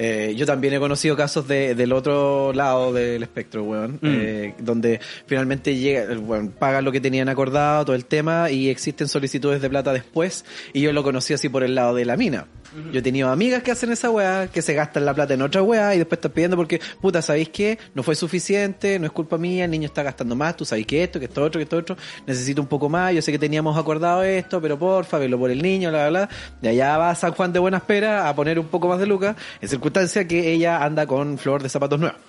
Eh, 0.00 0.34
yo 0.36 0.46
también 0.46 0.72
he 0.74 0.78
conocido 0.78 1.16
casos 1.16 1.48
de, 1.48 1.74
del 1.74 1.92
otro 1.92 2.52
lado 2.52 2.92
del 2.92 3.20
espectro, 3.22 3.64
weón, 3.64 3.94
Mm. 4.00 4.06
eh, 4.06 4.54
donde 4.60 5.00
finalmente 5.26 5.74
llega, 5.76 6.16
weón, 6.18 6.50
pagan 6.50 6.84
lo 6.84 6.92
que 6.92 7.00
tenían 7.00 7.28
acordado, 7.28 7.84
todo 7.86 7.96
el 7.96 8.04
tema, 8.04 8.48
y 8.50 8.68
existen 8.70 9.08
solicitudes 9.08 9.60
de 9.60 9.68
plata 9.68 9.92
después, 9.92 10.44
y 10.72 10.82
yo 10.82 10.92
lo 10.92 11.02
conocí 11.02 11.34
así 11.34 11.48
por 11.48 11.64
el 11.64 11.74
lado 11.74 11.96
de 11.96 12.04
la 12.04 12.16
mina. 12.16 12.46
Yo 12.92 13.00
he 13.00 13.02
tenido 13.02 13.30
amigas 13.30 13.62
que 13.62 13.70
hacen 13.70 13.90
esa 13.92 14.10
weá, 14.10 14.48
que 14.48 14.60
se 14.62 14.74
gastan 14.74 15.04
la 15.04 15.14
plata 15.14 15.34
en 15.34 15.42
otra 15.42 15.62
weá 15.62 15.94
y 15.94 15.98
después 15.98 16.18
están 16.18 16.32
pidiendo 16.32 16.56
porque, 16.56 16.80
puta, 17.00 17.22
¿sabéis 17.22 17.48
qué? 17.48 17.78
No 17.94 18.02
fue 18.02 18.14
suficiente, 18.14 18.98
no 18.98 19.06
es 19.06 19.12
culpa 19.12 19.38
mía, 19.38 19.64
el 19.64 19.70
niño 19.70 19.86
está 19.86 20.02
gastando 20.02 20.36
más, 20.36 20.56
tú 20.56 20.64
sabéis 20.64 20.86
que 20.86 21.02
esto, 21.02 21.18
que 21.18 21.26
esto 21.26 21.42
otro, 21.42 21.58
que 21.58 21.62
esto 21.62 21.76
otro, 21.76 21.96
necesito 22.26 22.60
un 22.60 22.68
poco 22.68 22.88
más, 22.88 23.14
yo 23.14 23.22
sé 23.22 23.32
que 23.32 23.38
teníamos 23.38 23.76
acordado 23.78 24.22
esto, 24.22 24.60
pero 24.60 24.78
porfa, 24.78 25.18
velo 25.18 25.38
por 25.38 25.50
el 25.50 25.62
niño, 25.62 25.90
bla, 25.90 26.08
bla, 26.08 26.26
bla. 26.26 26.36
De 26.60 26.68
allá 26.68 26.98
va 26.98 27.14
San 27.14 27.32
Juan 27.32 27.52
de 27.52 27.58
Buena 27.58 27.78
Espera 27.78 28.28
a 28.28 28.34
poner 28.34 28.58
un 28.58 28.66
poco 28.66 28.88
más 28.88 28.98
de 28.98 29.06
lucas, 29.06 29.36
en 29.60 29.68
circunstancia 29.68 30.26
que 30.28 30.52
ella 30.52 30.84
anda 30.84 31.06
con 31.06 31.38
flor 31.38 31.62
de 31.62 31.68
zapatos 31.68 31.98
nuevos. 31.98 32.20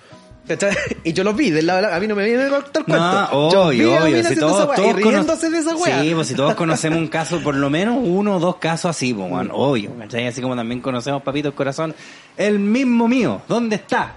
¿Cachai? 0.48 0.74
Y 1.04 1.12
yo 1.12 1.22
los 1.24 1.34
vi 1.36 1.50
del 1.50 1.66
lado 1.66 1.80
de 1.80 1.88
la... 1.88 1.96
A 1.96 2.00
mí 2.00 2.06
no 2.08 2.14
me 2.16 2.24
viene 2.24 2.48
cortar 2.48 2.82
el 2.86 2.92
No, 2.92 3.28
cuento. 3.30 3.50
yo 3.52 3.68
vi 3.68 3.80
obvio, 3.84 4.02
obvio. 4.04 4.24
Si 4.24 4.36
todos, 4.36 4.64
esa 4.64 4.74
todos 4.74 4.96
riéndose 4.96 5.48
de 5.50 5.58
esa. 5.58 5.76
Sí, 5.76 6.12
pues 6.14 6.28
si 6.28 6.34
todos 6.34 6.54
conocemos 6.54 6.98
un 6.98 7.08
caso, 7.08 7.40
por 7.40 7.54
lo 7.54 7.70
menos 7.70 7.96
uno 8.00 8.36
o 8.36 8.40
dos 8.40 8.56
casos 8.56 8.90
así, 8.90 9.14
pues, 9.14 9.30
weón, 9.30 9.50
obvio. 9.52 9.96
¿cachai? 9.98 10.26
Así 10.26 10.42
como 10.42 10.56
también 10.56 10.80
conocemos, 10.80 11.22
papito, 11.22 11.54
corazón. 11.54 11.94
El 12.36 12.58
mismo 12.58 13.06
mío. 13.06 13.42
¿Dónde 13.48 13.76
está? 13.76 14.14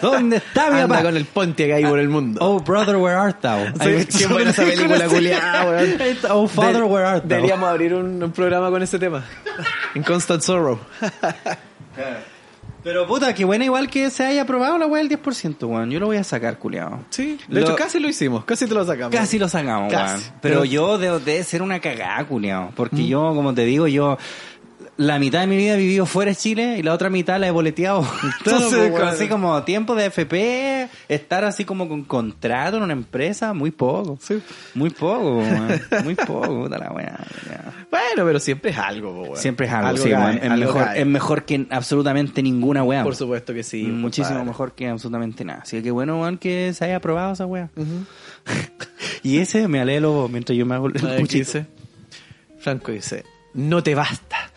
¿Dónde 0.00 0.36
está 0.36 0.70
mi 0.70 0.76
Anda 0.80 0.88
papá? 0.88 1.02
con 1.02 1.16
el 1.16 1.24
ponte 1.24 1.66
que 1.66 1.74
hay 1.74 1.84
por 1.84 1.98
el 1.98 2.08
mundo. 2.08 2.38
Oh, 2.42 2.60
brother, 2.60 2.96
where 2.96 3.16
art 3.16 3.40
thou? 3.40 3.58
Sí, 3.82 4.06
qué 4.18 4.26
buena 4.26 4.50
esa 4.50 4.64
película, 4.64 5.06
culiada, 5.08 5.66
weón. 5.66 5.96
Oh, 6.30 6.46
father, 6.46 6.76
De- 6.76 6.82
where 6.82 7.04
art 7.06 7.22
thou? 7.22 7.28
Deberíamos 7.28 7.68
abrir 7.68 7.94
un, 7.94 8.22
un 8.22 8.32
programa 8.32 8.70
con 8.70 8.82
ese 8.82 8.98
tema. 8.98 9.24
In 9.94 10.02
Constant 10.02 10.42
Sorrow. 10.42 10.78
Pero 12.84 13.06
puta, 13.06 13.34
qué 13.34 13.44
buena 13.46 13.64
igual 13.64 13.88
que 13.88 14.10
se 14.10 14.24
haya 14.24 14.42
aprobado 14.42 14.76
la 14.76 14.86
weá 14.86 15.02
del 15.02 15.08
10%, 15.18 15.66
weón. 15.66 15.90
Yo 15.90 15.98
lo 15.98 16.06
voy 16.06 16.18
a 16.18 16.24
sacar, 16.24 16.58
culiado. 16.58 17.00
Sí, 17.08 17.38
de 17.48 17.60
Lo- 17.60 17.66
hecho 17.66 17.76
casi 17.76 17.98
lo 17.98 18.08
hicimos, 18.08 18.44
casi 18.44 18.66
te 18.66 18.74
lo 18.74 18.84
sacamos. 18.84 19.14
Casi 19.14 19.38
lo 19.38 19.48
sacamos, 19.48 19.90
Casi. 19.90 20.18
weón. 20.20 20.32
Pero, 20.42 20.54
Pero- 20.60 20.64
yo 20.66 20.98
debo 20.98 21.18
de 21.18 21.42
ser 21.44 21.62
una 21.62 21.80
cagada, 21.80 22.22
culiao. 22.26 22.72
Porque 22.76 22.96
Mm. 22.96 23.06
yo, 23.06 23.32
como 23.34 23.54
te 23.54 23.64
digo, 23.64 23.86
yo 23.88 24.18
la 24.96 25.18
mitad 25.18 25.40
de 25.40 25.46
mi 25.46 25.56
vida 25.56 25.74
he 25.74 25.78
vivido 25.78 26.06
fuera 26.06 26.30
de 26.30 26.36
Chile 26.36 26.76
y 26.78 26.82
la 26.82 26.92
otra 26.92 27.10
mitad 27.10 27.38
la 27.38 27.48
he 27.48 27.50
boleteado. 27.50 28.06
Entonces, 28.38 28.90
pues, 28.90 29.02
así 29.02 29.28
como 29.28 29.62
tiempo 29.64 29.94
de 29.94 30.06
FP, 30.06 30.88
estar 31.08 31.44
así 31.44 31.64
como 31.64 31.88
con 31.88 32.04
contrato 32.04 32.76
en 32.76 32.82
una 32.84 32.92
empresa, 32.92 33.52
muy 33.52 33.70
poco. 33.70 34.18
Muy 34.74 34.90
poco. 34.90 35.42
Muy 36.04 36.14
poco, 36.14 36.62
puta 36.62 36.78
la. 36.78 36.90
Bueno, 36.90 38.24
pero 38.24 38.38
siempre 38.38 38.70
es 38.70 38.78
algo, 38.78 39.22
weón. 39.22 39.36
Siempre 39.36 39.66
es 39.66 39.72
algo, 39.72 40.02
sí, 40.02 40.10
cae, 40.10 40.22
weón. 40.22 40.36
Es 40.38 40.50
algo 40.50 40.66
mejor, 40.66 40.84
cae. 40.84 41.00
es 41.00 41.06
mejor 41.06 41.44
que 41.44 41.66
absolutamente 41.70 42.42
ninguna 42.42 42.82
weá. 42.82 43.02
Por 43.02 43.16
supuesto 43.16 43.52
que 43.54 43.62
sí. 43.62 43.82
Muchísimo 43.84 44.28
compadre. 44.28 44.46
mejor 44.46 44.72
que 44.72 44.88
absolutamente 44.88 45.44
nada. 45.44 45.60
Así 45.62 45.82
que 45.82 45.90
bueno, 45.90 46.20
weón, 46.20 46.38
que 46.38 46.72
se 46.72 46.84
haya 46.84 46.96
aprobado 46.96 47.32
esa 47.32 47.46
weá. 47.46 47.70
y 49.22 49.38
ese 49.38 49.68
me 49.68 49.80
alelo 49.80 50.28
mientras 50.28 50.56
yo 50.56 50.66
me 50.66 50.74
hago 50.74 50.86
el. 50.88 50.94
Franco 52.58 52.92
dice, 52.92 53.24
no 53.52 53.82
te 53.82 53.94
basta. 53.94 54.50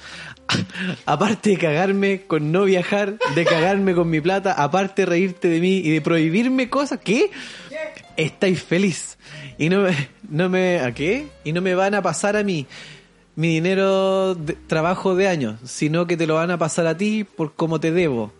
Aparte 1.05 1.51
de 1.51 1.57
cagarme 1.57 2.23
con 2.27 2.51
no 2.51 2.63
viajar, 2.63 3.17
de 3.35 3.45
cagarme 3.45 3.93
con 3.93 4.09
mi 4.09 4.21
plata, 4.21 4.53
aparte 4.53 5.03
de 5.03 5.05
reírte 5.07 5.47
de 5.49 5.59
mí 5.59 5.77
y 5.77 5.91
de 5.91 6.01
prohibirme 6.01 6.69
cosas, 6.69 6.99
¿qué? 7.03 7.31
Estáis 8.15 8.63
feliz. 8.63 9.17
Y 9.57 9.69
no 9.69 9.81
me, 9.81 10.09
no 10.29 10.49
me, 10.49 10.79
¿a 10.79 10.93
qué? 10.93 11.27
Y 11.43 11.53
no 11.53 11.61
me 11.61 11.75
van 11.75 11.95
a 11.95 12.01
pasar 12.01 12.35
a 12.35 12.43
mí 12.43 12.67
mi 13.37 13.49
dinero 13.49 14.33
de 14.33 14.53
trabajo 14.53 15.15
de 15.15 15.27
años, 15.27 15.59
sino 15.63 16.07
que 16.07 16.17
te 16.17 16.25
lo 16.25 16.35
van 16.35 16.49
a 16.49 16.57
pasar 16.57 16.87
a 16.87 16.97
ti 16.97 17.23
por 17.23 17.53
como 17.53 17.79
te 17.79 17.91
debo. 17.91 18.33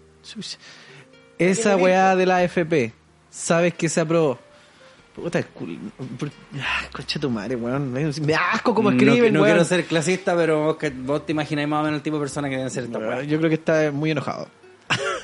Esa 1.38 1.78
weá 1.78 2.16
de 2.16 2.26
la 2.26 2.38
AFP, 2.38 2.94
sabes 3.30 3.76
que 3.76 3.90
se 3.90 4.02
aprobó. 4.02 4.40
Puta, 5.18 5.42
cul... 5.44 5.78
Ah, 6.62 6.86
Concha 6.94 7.20
tu 7.20 7.30
madre, 7.30 7.56
weón. 7.56 7.92
Me 7.92 8.36
asco 8.36 8.74
como 8.76 8.92
No- 8.92 8.98
escriben, 8.98 9.34
no, 9.34 9.42
weón. 9.42 9.54
quiero 9.56 9.66
ser 9.66 9.86
clasista, 9.86 10.36
pero 10.36 10.64
vos, 10.64 10.78
que- 10.78 10.92
vos 10.92 11.26
te 11.26 11.32
imagináis 11.32 11.68
más 11.68 11.82
o 11.82 11.84
menos 11.86 11.98
el 11.98 12.04
tipo 12.04 12.18
de 12.18 12.22
persona 12.22 12.48
que 12.50 12.56
deben 12.56 12.70
ser 12.70 12.84
esta 12.86 13.00
weá. 13.00 13.24
Yo 13.24 13.38
creo 13.40 13.50
que 13.50 13.56
está 13.56 13.92
muy 13.92 14.12
enojado. 14.12 14.48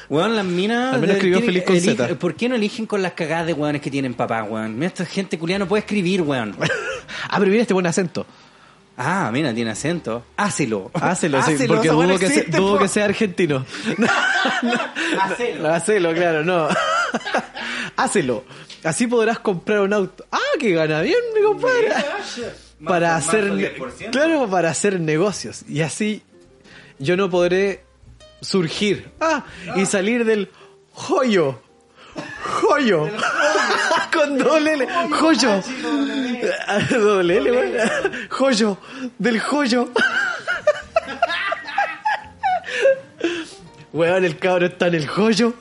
Weón, 0.10 0.36
las 0.36 0.44
minas. 0.46 0.96
Al 0.96 1.00
menos 1.02 1.16
escribió 1.16 1.38
tienen- 1.40 1.64
feliz 1.64 1.64
con 1.64 1.76
elige- 1.76 2.08
Z. 2.08 2.16
¿Por 2.20 2.36
qué 2.36 2.50
no 2.50 2.56
eligen 2.56 2.86
con 2.88 3.02
las 3.02 3.14
cagadas 3.14 3.46
de 3.48 3.54
weones 3.54 3.82
que 3.82 3.90
tienen 3.92 4.14
papá, 4.16 4.44
weón? 4.44 4.74
Mira, 4.76 4.88
esta 4.88 5.06
gente 5.06 5.38
culiada 5.40 5.60
no 5.60 5.68
puede 5.68 5.82
escribir, 5.82 6.22
weón. 6.24 6.56
Ah, 7.30 7.38
pero 7.38 7.50
mira 7.52 7.62
este 7.62 7.74
buen 7.74 7.86
acento. 7.86 8.26
Ah, 8.98 9.30
mira, 9.32 9.54
tiene 9.54 9.72
acento. 9.72 10.26
Hácelo. 10.38 10.92
Hácelo, 10.94 11.42
sí, 11.44 11.54
Hácelo, 11.54 11.74
porque 11.76 11.90
dudo, 11.90 12.04
no 12.08 12.20
que, 12.20 12.26
existe, 12.26 12.52
sea, 12.52 12.60
dudo 12.60 12.80
que 12.80 12.88
sea 12.88 13.06
argentino. 13.06 13.66
Hácelo. 15.22 15.74
Hacelo, 15.74 16.14
claro, 16.14 16.44
no. 16.44 16.68
Hácelo. 17.96 18.44
Así 18.84 19.08
podrás 19.08 19.40
comprar 19.40 19.82
un 19.82 19.94
auto. 19.94 20.26
Ah, 20.32 20.40
que 20.60 20.72
gana 20.72 21.02
bien, 21.02 21.18
mi 21.36 21.42
compadre. 21.42 21.90
Para 22.86 23.16
hacer, 23.16 23.46
más 23.46 23.56
ne- 23.58 23.64
del 23.70 23.80
10%. 23.80 24.10
claro, 24.12 24.50
para 24.50 24.70
hacer 24.70 25.00
negocios. 25.00 25.64
Y 25.70 25.80
así 25.82 26.22
yo 27.00 27.16
no 27.16 27.30
podré 27.30 27.86
surgir. 28.42 29.10
Ah, 29.22 29.46
y 29.78 29.86
salir 29.86 30.26
del 30.26 30.50
joyo. 30.92 31.62
Joyo. 32.62 33.10
Con 34.14 34.38
doble 34.38 34.74
L. 34.74 34.88
Joyo. 35.12 35.64
Doble 36.92 37.38
L. 37.38 37.80
Joyo. 38.30 38.78
Del 39.18 39.40
joyo. 39.40 39.90
Weón, 43.94 44.26
el 44.26 44.38
cabro 44.38 44.66
está 44.66 44.88
en 44.88 44.96
el 44.96 45.08
joyo. 45.08 45.54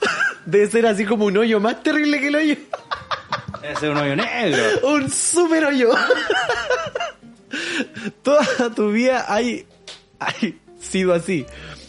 Debe 0.46 0.66
ser 0.68 0.86
así 0.86 1.04
como 1.04 1.26
un 1.26 1.36
hoyo 1.36 1.60
más 1.60 1.82
terrible 1.82 2.18
que 2.20 2.28
el 2.28 2.34
hoyo. 2.36 2.56
Debe 3.62 3.76
ser 3.76 3.90
un 3.90 3.96
hoyo 3.98 4.16
negro. 4.16 4.62
Un 4.88 5.10
super 5.10 5.64
hoyo. 5.66 5.90
Toda 8.22 8.70
tu 8.74 8.90
vida 8.92 9.26
hay, 9.28 9.66
hay 10.18 10.58
sido 10.80 11.12
así. 11.14 11.46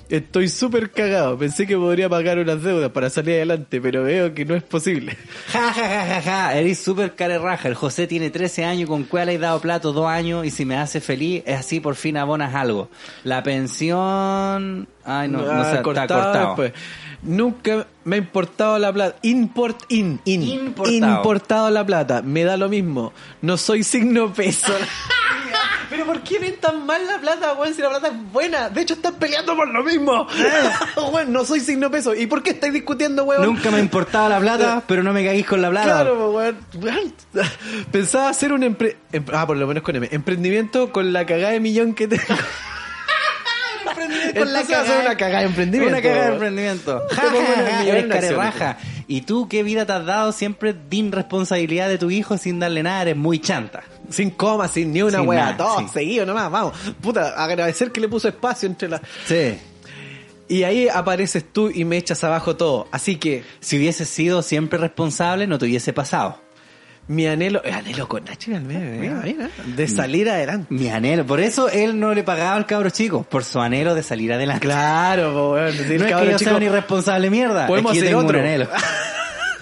Estoy 0.10 0.48
súper 0.50 0.92
cagado. 0.92 1.38
Pensé 1.40 1.66
que 1.66 1.76
podría 1.76 2.08
pagar 2.08 2.38
unas 2.38 2.62
deudas 2.62 2.92
para 2.92 3.10
salir 3.10 3.36
adelante, 3.36 3.82
pero 3.82 4.04
veo 4.04 4.34
que 4.36 4.46
no 4.46 4.54
es 4.54 4.62
posible. 4.62 5.18
Ja, 5.48 5.74
ja, 5.74 5.88
ja, 5.88 6.06
ja, 6.06 6.22
ja. 6.22 6.56
Eres 6.56 6.78
súper 6.80 7.16
carerraja. 7.16 7.68
El 7.70 7.74
José 7.74 8.06
tiene 8.06 8.30
13 8.30 8.66
años, 8.66 8.90
con 8.90 9.06
cuál 9.06 9.30
he 9.30 9.40
dado 9.40 9.60
plato 9.60 9.92
dos 9.92 10.08
años 10.08 10.46
y 10.46 10.52
si 10.52 10.66
me 10.66 10.78
hace 10.78 11.02
feliz, 11.02 11.42
es 11.48 11.58
así 11.58 11.80
por 11.80 11.96
fin 11.96 12.18
abonas 12.18 12.54
algo. 12.54 12.90
La 13.24 13.42
pensión... 13.42 14.88
Ay, 15.06 15.30
no, 15.30 15.42
no, 15.42 15.52
Ah, 15.52 15.64
sé, 15.66 15.70
está 15.72 15.82
cortado. 15.84 16.48
después. 16.48 16.74
Nunca 17.24 17.88
me 18.04 18.16
ha 18.16 18.20
importado 18.20 18.78
la 18.80 18.92
plata. 18.92 19.16
Import, 19.22 19.84
in, 19.90 20.20
in. 20.26 20.44
Importado. 20.44 21.16
Importado 21.18 21.70
la 21.70 21.86
plata. 21.86 22.22
Me 22.22 22.44
da 22.44 22.58
lo 22.58 22.70
mismo. 22.70 23.14
No 23.42 23.58
soy 23.58 23.84
signo 23.84 24.34
peso. 24.34 24.74
Pero 25.90 26.06
¿por 26.08 26.22
qué 26.22 26.40
ven 26.40 26.56
tan 26.60 26.88
mal 26.88 27.06
la 27.06 27.20
plata, 27.20 27.54
weón? 27.54 27.74
Si 27.76 27.82
la 27.82 27.90
plata 27.90 28.08
es 28.08 28.32
buena. 28.32 28.68
De 28.70 28.82
hecho, 28.82 28.96
están 28.96 29.14
peleando 29.16 29.56
por 29.56 29.68
lo 29.68 29.84
mismo. 29.84 30.26
Weón, 31.14 31.32
no 31.32 31.46
soy 31.46 31.60
signo 31.60 31.92
peso. 31.92 32.16
¿Y 32.16 32.26
por 32.26 32.42
qué 32.42 32.50
estáis 32.52 32.74
discutiendo, 32.74 33.26
weón? 33.26 33.44
Nunca 33.46 33.70
me 33.70 33.78
ha 33.78 33.80
importado 33.80 34.28
la 34.28 34.40
plata, 34.40 34.82
pero 34.88 35.04
no 35.04 35.14
me 35.14 35.24
caguís 35.24 35.46
con 35.46 35.62
la 35.62 35.70
plata. 35.70 35.86
Claro. 35.86 36.32
Weón. 36.32 36.58
Pensaba 37.92 38.30
hacer 38.30 38.54
un 38.54 38.64
empre... 38.64 38.98
em- 39.12 39.24
Ah, 39.32 39.46
por 39.46 39.56
lo 39.58 39.68
menos 39.68 39.84
con 39.84 39.96
M. 39.96 40.08
Emprendimiento 40.12 40.92
con 40.92 41.14
la 41.14 41.28
cagada 41.28 41.52
de 41.54 41.60
millón 41.60 41.94
que 41.94 42.08
tengo. 42.08 42.24
Con 44.38 44.54
la 44.54 44.60
hacer 44.60 45.02
una 45.06 45.18
cagada 45.18 45.40
de 45.40 45.46
emprendimiento. 45.46 45.94
Una 45.94 46.02
cagada 46.02 46.26
de 46.28 46.34
emprendimiento. 46.34 47.02
Te 47.10 47.16
pongo 47.22 47.38
en 47.54 47.60
el 47.60 47.66
Ja, 47.66 47.80
millón 47.80 47.96
eres 47.96 48.04
en 48.06 48.12
acciones. 48.12 48.38
carerraja. 48.38 48.78
Y 49.08 49.22
tú, 49.22 49.48
¿qué 49.50 49.64
vida 49.64 49.86
te 49.86 49.94
has 49.94 50.06
dado? 50.06 50.32
Siempre 50.32 50.74
din 50.90 51.12
responsabilidad 51.12 51.90
de 51.90 51.98
tu 51.98 52.10
hijo 52.10 52.38
sin 52.38 52.60
darle 52.60 52.84
nada, 52.84 53.02
eres 53.04 53.18
muy 53.18 53.40
chanta. 53.40 53.84
Sin 54.10 54.30
coma, 54.32 54.68
sin 54.68 54.92
ni 54.94 55.02
una 55.02 55.20
Sin 55.20 55.28
weá, 55.28 55.58
todo 55.58 55.80
sí. 55.80 55.86
seguido 55.94 56.26
nomás, 56.26 56.50
vamos. 56.52 56.74
Puta, 57.02 57.30
agradecer 57.44 57.92
que 57.92 58.00
le 58.02 58.08
puso 58.08 58.28
espacio 58.28 58.68
entre 58.68 58.90
las... 58.90 59.02
Sí. 59.26 59.58
Y 60.48 60.64
ahí 60.64 60.88
apareces 60.90 61.46
tú 61.52 61.70
y 61.74 61.86
me 61.86 61.98
echas 61.98 62.24
abajo 62.24 62.56
todo. 62.56 62.88
Así 62.92 63.16
que 63.16 63.44
Si 63.60 63.78
hubiese 63.78 64.06
sido 64.06 64.42
siempre 64.42 64.78
responsable, 64.78 65.48
no 65.48 65.58
te 65.58 65.66
hubiese 65.66 65.94
pasado. 65.94 66.40
Mi 67.08 67.28
anhelo... 67.28 67.62
eh, 67.66 67.72
anhelo 67.74 68.08
con 68.08 68.24
mira, 68.24 69.22
mira, 69.24 69.50
de 69.66 69.88
salir 69.88 70.30
adelante. 70.30 70.68
Mi 70.74 70.90
anhelo. 70.90 71.26
Por 71.26 71.40
eso 71.40 71.70
él 71.70 72.00
no 72.00 72.14
le 72.14 72.24
pagaba 72.24 72.56
al 72.56 72.66
cabro 72.66 72.90
chico, 72.90 73.24
por 73.24 73.44
su 73.44 73.60
anhelo 73.60 73.94
de 73.96 74.04
salir 74.04 74.32
adelante. 74.34 74.66
Claro, 74.66 75.34
po, 75.34 75.52
weón. 75.54 75.72
Si 75.74 75.80
el 75.84 75.88
no 75.88 75.94
es 75.96 76.04
que 76.04 76.10
cabro 76.12 76.32
yo 76.32 76.38
chico- 76.38 76.50
sea 76.50 76.58
un 76.58 76.64
irresponsable 76.64 77.30
mierda, 77.30 77.68
Podemos 77.68 77.92
es 77.92 77.98
que 78.00 78.06
yo 78.06 78.10
tengo 78.12 78.24
otro. 78.26 78.40
un 78.40 78.46
anhelo. 78.46 78.68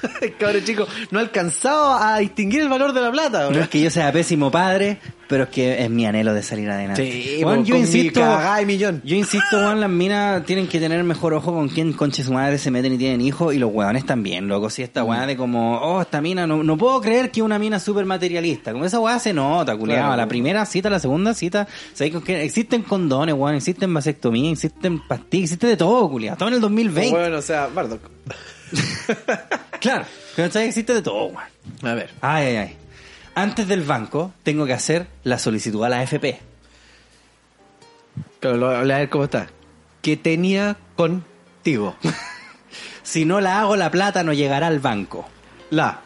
cabro 0.40 0.60
chico 0.62 0.88
no 1.12 1.20
ha 1.20 1.22
alcanzado 1.22 1.94
a 1.94 2.18
distinguir 2.20 2.62
el 2.62 2.70
valor 2.70 2.94
de 2.94 3.02
la 3.02 3.12
plata. 3.12 3.44
No 3.44 3.50
weón. 3.50 3.62
es 3.64 3.70
que 3.70 3.82
yo 3.82 3.90
sea 3.90 4.12
pésimo 4.12 4.52
padre, 4.52 5.00
pero 5.28 5.44
es 5.44 5.50
que 5.50 5.84
es 5.84 5.90
mi 5.90 6.06
anhelo 6.06 6.34
de 6.34 6.44
salir 6.44 6.70
adelante. 6.70 7.10
Sí, 7.10 7.40
po, 7.44 7.56
yo 7.64 7.76
mi 7.76 7.82
insisto, 7.82 8.20
de 8.20 8.66
millón. 8.66 9.02
yo 9.06 9.16
insisto, 9.16 9.58
weón, 9.58 9.80
las 9.80 9.90
minas 9.90 10.46
tienen 10.46 10.68
que 10.68 10.80
tener 10.80 11.04
mejor 11.04 11.34
ojo 11.34 11.54
con 11.54 11.70
quién 11.70 11.94
conche 11.94 12.24
su 12.24 12.34
madre 12.34 12.58
se 12.58 12.72
meten 12.72 12.94
y 12.94 12.98
tienen 12.98 13.22
hijos, 13.22 13.54
y 13.54 13.60
los 13.60 13.72
weones 13.74 14.06
también, 14.06 14.48
loco. 14.48 14.70
Si 14.70 14.82
Mm. 14.82 14.86
esta 14.86 15.04
weá 15.04 15.26
de 15.26 15.38
como, 15.38 15.78
oh, 15.78 16.02
esta 16.02 16.22
mina, 16.22 16.46
no, 16.48 16.64
no 16.64 16.78
puedo 16.78 17.00
creer 17.02 17.32
que 17.32 17.42
una 17.42 17.58
mina 17.60 17.80
súper 17.80 18.06
materialista. 18.06 18.72
Como 18.74 18.86
esa 18.86 19.00
weá 19.00 19.20
se 19.20 19.34
nota, 19.34 19.76
culiado. 19.78 20.02
Claro. 20.02 20.18
La 20.18 20.28
primera 20.28 20.66
cita, 20.66 20.90
la 20.90 21.00
segunda 21.00 21.34
cita, 21.34 21.68
¿sabes 21.94 22.12
con 22.14 22.22
qué? 22.24 22.44
Existen 22.44 22.82
condones, 22.84 23.36
weón, 23.36 23.56
existen 23.56 23.94
vasectomía, 23.94 24.52
existen 24.52 25.00
pastillas, 25.08 25.44
existe 25.52 25.68
de 25.68 25.78
todo, 25.78 26.10
culiado. 26.10 26.38
Todo 26.38 26.50
en 26.50 26.56
el 26.56 26.62
2020. 26.62 27.12
Bueno, 27.12 27.38
o 27.38 27.42
sea, 27.42 27.68
Bardock. 27.68 28.02
Claro, 29.82 30.06
¿cachai? 30.38 30.68
Existe 30.68 30.94
de 30.94 31.02
todo, 31.02 31.26
weón. 31.26 31.50
A 31.84 31.94
ver. 31.96 32.12
Ay, 32.22 32.46
ay, 32.48 32.56
ay. 32.56 32.78
Antes 33.36 33.68
del 33.68 33.82
banco, 33.84 34.32
tengo 34.44 34.66
que 34.66 34.74
hacer 34.74 35.08
la 35.24 35.38
solicitud 35.40 35.84
a 35.84 35.90
la 35.90 36.00
AFP. 36.00 36.40
Claro, 38.40 38.58
lo- 38.58 38.70
a 38.70 38.84
ver 38.84 39.10
cómo 39.10 39.26
está. 39.26 39.48
Que 40.02 40.16
tenía 40.18 40.78
contigo. 40.96 41.96
Si 43.04 43.26
no 43.26 43.42
la 43.42 43.60
hago, 43.60 43.76
la 43.76 43.92
plata 43.92 44.24
no 44.24 44.32
llegará 44.32 44.68
al 44.68 44.80
banco. 44.80 45.28
La. 45.70 46.00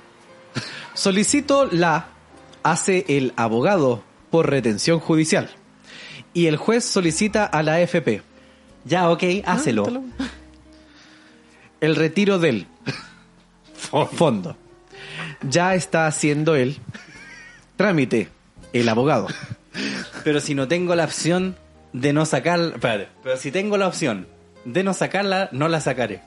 Solicito 0.96 1.66
la 1.66 2.08
hace 2.64 3.06
el 3.10 3.34
abogado 3.36 4.02
por 4.32 4.50
retención 4.50 5.00
judicial. 5.00 5.52
Y 6.34 6.48
el 6.48 6.56
juez 6.58 6.84
solicita 6.86 7.46
a 7.46 7.62
la 7.62 7.76
AFP. 7.76 8.24
Ya, 8.86 9.10
ok, 9.12 9.24
hácelo. 9.46 9.86
El 11.82 11.96
retiro 11.96 12.40
del 12.40 12.66
fondo. 14.12 14.58
Ya 15.42 15.76
está 15.76 16.08
haciendo 16.08 16.56
el 16.56 16.78
trámite, 17.76 18.30
el 18.74 18.90
abogado. 18.90 19.28
Pero 20.24 20.40
si 20.40 20.56
no 20.56 20.68
tengo 20.68 20.96
la 20.96 21.06
opción 21.06 21.56
de 21.94 22.14
no 22.14 22.26
sacarla. 22.26 22.76
Espérate. 22.76 23.10
Pero 23.24 23.38
si 23.38 23.52
tengo 23.52 23.78
la 23.78 23.88
opción 23.88 24.28
de 24.66 24.84
no 24.84 24.94
sacarla, 24.94 25.50
no 25.52 25.68
la 25.68 25.82
sacaré. 25.82 26.22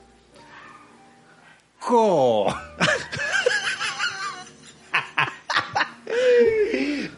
Co. 1.79 2.53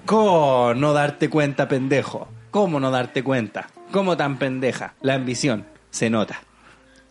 Co, 0.06 0.74
no 0.76 0.94
darte 0.94 1.30
cuenta, 1.30 1.68
pendejo. 1.68 2.28
¿Cómo 2.52 2.80
no 2.80 2.92
darte 2.92 3.24
cuenta? 3.24 3.68
¿Cómo 3.92 4.18
tan 4.18 4.38
pendeja? 4.38 4.94
La 5.02 5.14
ambición 5.14 5.66
se 5.90 6.10
nota. 6.10 6.42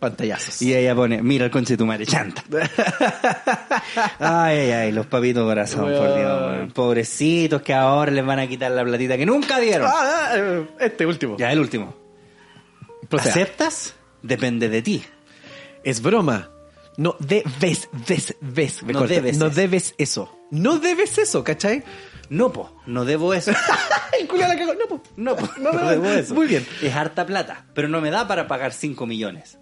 Pantallazos. 0.01 0.63
Y 0.63 0.75
ella 0.75 0.95
pone, 0.95 1.23
mira 1.23 1.45
el 1.45 1.51
conche 1.51 1.75
de 1.75 1.77
tu 1.77 1.85
madre, 1.87 2.07
chanta. 2.07 2.43
ay, 4.19 4.59
ay, 4.59 4.71
ay, 4.73 4.93
los 4.93 5.07
papitos 5.07 5.45
corazón, 5.45 5.93
por 5.93 6.17
Dios. 6.17 6.73
Pobrecitos 6.73 7.61
que 7.63 7.75
ahora 7.75 8.11
les 8.11 8.25
van 8.25 8.39
a 8.39 8.47
quitar 8.47 8.71
la 8.71 8.83
platita 8.83 9.17
que 9.19 9.27
nunca 9.27 9.59
dieron. 9.61 9.87
Ah, 9.93 10.01
ah, 10.01 10.31
eh, 10.37 10.67
este 10.81 11.05
último. 11.07 11.37
Ya, 11.37 11.53
el 11.53 11.61
último. 11.61 11.95
¿Aceptas? 13.11 13.95
Depende 14.23 14.69
de 14.69 14.83
ti. 14.83 15.05
Es 15.85 16.01
broma. 16.01 16.51
No 16.97 17.17
debes, 17.19 17.89
ves, 18.07 18.37
ves. 18.41 18.83
me 18.83 18.93
No 18.93 19.01
corta. 19.01 19.15
debes 19.15 19.39
no 19.39 19.49
debes 19.51 19.95
eso. 19.99 20.37
No 20.51 20.79
debes 20.79 21.19
eso, 21.19 21.45
¿cachai? 21.45 21.83
No, 22.29 22.53
po, 22.53 22.75
no 22.87 23.05
debo 23.05 23.35
eso. 23.35 23.53
Ay, 24.13 24.27
culia 24.27 24.49
la 24.49 24.57
cagó. 24.57 24.75
No, 24.75 24.87
po. 24.87 25.03
No, 25.17 25.37
po, 25.37 25.49
No, 25.59 25.73
no, 25.73 25.81
no, 25.81 25.91
debo 25.91 26.07
eso. 26.11 26.35
muy 26.35 26.47
bien. 26.47 26.67
Es 26.83 26.95
harta 26.95 27.27
plata, 27.27 27.67
pero 27.75 27.89
no 27.89 28.01
me 28.01 28.11
da 28.11 28.29
para 28.29 28.47
pagar 28.47 28.73
5 28.73 29.05
millones. 29.07 29.59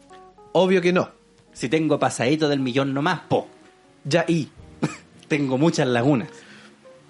Obvio 0.53 0.81
que 0.81 0.93
no. 0.93 1.11
Si 1.53 1.69
tengo 1.69 1.99
pasadito 1.99 2.49
del 2.49 2.61
millón 2.61 2.95
nomás, 2.95 3.21
po. 3.29 3.49
Ya 4.05 4.25
y. 4.29 4.49
Tengo 5.29 5.59
muchas 5.59 5.89
lagunas. 5.89 6.29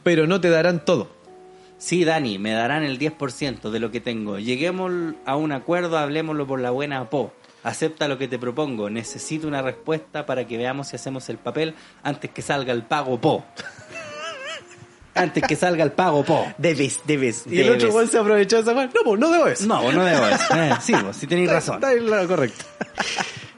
Pero 0.02 0.26
no 0.26 0.40
te 0.40 0.50
darán 0.50 0.84
todo. 0.84 1.08
Sí, 1.76 2.04
Dani, 2.04 2.38
me 2.38 2.52
darán 2.52 2.82
el 2.82 2.98
10% 2.98 3.70
de 3.70 3.78
lo 3.78 3.92
que 3.92 4.00
tengo. 4.00 4.38
Lleguemos 4.38 5.14
a 5.24 5.36
un 5.36 5.52
acuerdo, 5.52 5.96
hablemoslo 5.96 6.46
por 6.46 6.60
la 6.60 6.70
buena, 6.70 7.08
po. 7.08 7.32
Acepta 7.62 8.08
lo 8.08 8.18
que 8.18 8.26
te 8.26 8.38
propongo. 8.38 8.90
Necesito 8.90 9.46
una 9.46 9.62
respuesta 9.62 10.26
para 10.26 10.46
que 10.46 10.56
veamos 10.56 10.88
si 10.88 10.96
hacemos 10.96 11.28
el 11.28 11.38
papel 11.38 11.74
antes 12.02 12.30
que 12.30 12.42
salga 12.42 12.72
el 12.72 12.82
pago, 12.82 13.20
po. 13.20 13.44
Antes 15.18 15.42
que 15.42 15.56
salga 15.56 15.84
el 15.84 15.92
pago, 15.92 16.24
po. 16.24 16.46
Debes, 16.58 17.00
debes. 17.06 17.44
Y 17.46 17.60
el 17.60 17.70
otro 17.70 17.90
güey 17.92 18.06
se 18.06 18.18
aprovechó 18.18 18.56
de 18.56 18.62
esa 18.62 18.72
weá. 18.72 18.86
No, 18.86 19.02
po, 19.04 19.16
no 19.16 19.30
debo 19.30 19.46
eso. 19.46 19.66
No, 19.66 19.92
no 19.92 20.04
debo 20.04 20.26
eso. 20.26 20.54
Eh, 20.56 20.72
sí, 20.80 20.92
vos, 20.94 21.16
sí 21.16 21.26
tenéis 21.26 21.50
razón. 21.50 21.76
Está 21.76 21.92
en 21.92 22.08
lo 22.08 22.28
correcto. 22.28 22.64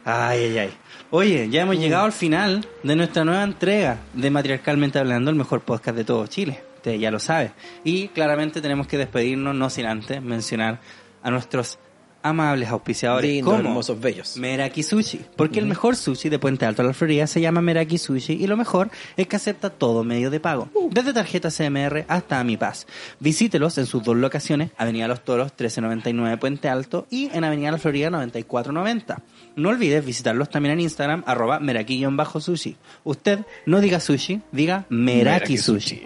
Ay, 0.05 0.45
ay, 0.45 0.59
ay. 0.59 0.71
Oye, 1.11 1.49
ya 1.51 1.63
hemos 1.63 1.77
llegado 1.77 2.05
al 2.05 2.13
final 2.13 2.67
de 2.83 2.97
nuestra 2.97 3.25
nueva 3.25 3.43
entrega 3.43 3.99
de 4.13 4.31
Matriarcalmente 4.31 4.99
Hablando, 4.99 5.31
el 5.31 5.37
mejor 5.37 5.61
podcast 5.61 5.97
de 5.97 6.05
todo 6.05 6.27
Chile. 6.27 6.63
Usted 6.77 6.95
ya 6.95 7.11
lo 7.11 7.19
sabe. 7.19 7.53
Y 7.85 8.09
claramente 8.09 8.61
tenemos 8.61 8.87
que 8.87 8.97
despedirnos, 8.97 9.55
no 9.55 9.69
sin 9.71 9.87
antes 9.87 10.23
mencionar 10.23 10.81
a 11.23 11.31
nuestros 11.31 11.79
amables 12.23 12.69
auspiciadores 12.69 13.43
como 13.43 13.59
hermosos, 13.59 14.01
bellos. 14.01 14.37
Meraki 14.37 14.83
Sushi. 14.83 15.21
Porque 15.37 15.59
el 15.59 15.67
mejor 15.67 15.97
sushi 15.97 16.29
de 16.29 16.39
Puente 16.39 16.67
Alto 16.67 16.83
a 16.83 16.85
la 16.85 16.93
Florida 16.93 17.27
se 17.27 17.41
llama 17.41 17.61
Meraki 17.61 17.99
Sushi 17.99 18.35
y 18.35 18.47
lo 18.47 18.57
mejor 18.57 18.91
es 19.17 19.27
que 19.27 19.37
acepta 19.37 19.71
todo 19.71 20.05
medio 20.05 20.31
de 20.31 20.41
pago, 20.41 20.69
desde 20.91 21.13
tarjeta 21.13 21.51
CMR 21.51 22.05
hasta 22.09 22.41
AmiPaz. 22.41 22.87
Visítelos 23.19 23.79
en 23.79 23.87
sus 23.87 24.03
dos 24.03 24.17
locaciones, 24.17 24.71
Avenida 24.77 25.09
Los 25.09 25.25
Toros 25.25 25.47
1399 25.53 26.37
Puente 26.39 26.69
Alto 26.69 27.07
y 27.11 27.31
en 27.33 27.45
Avenida 27.45 27.71
La 27.71 27.79
Florida 27.79 28.11
9490. 28.11 29.23
No 29.57 29.69
olvides 29.69 30.05
visitarlos 30.05 30.49
también 30.49 30.75
en 30.75 30.81
Instagram, 30.81 31.23
arroba 31.27 31.61
meraki-sushi. 31.61 32.77
Usted 33.05 33.41
no 33.67 33.81
diga 33.81 34.01
sushi, 34.01 34.41
diga 34.53 34.87
Meraki, 34.89 35.25
Meraki 35.25 35.59
sushi. 35.59 36.03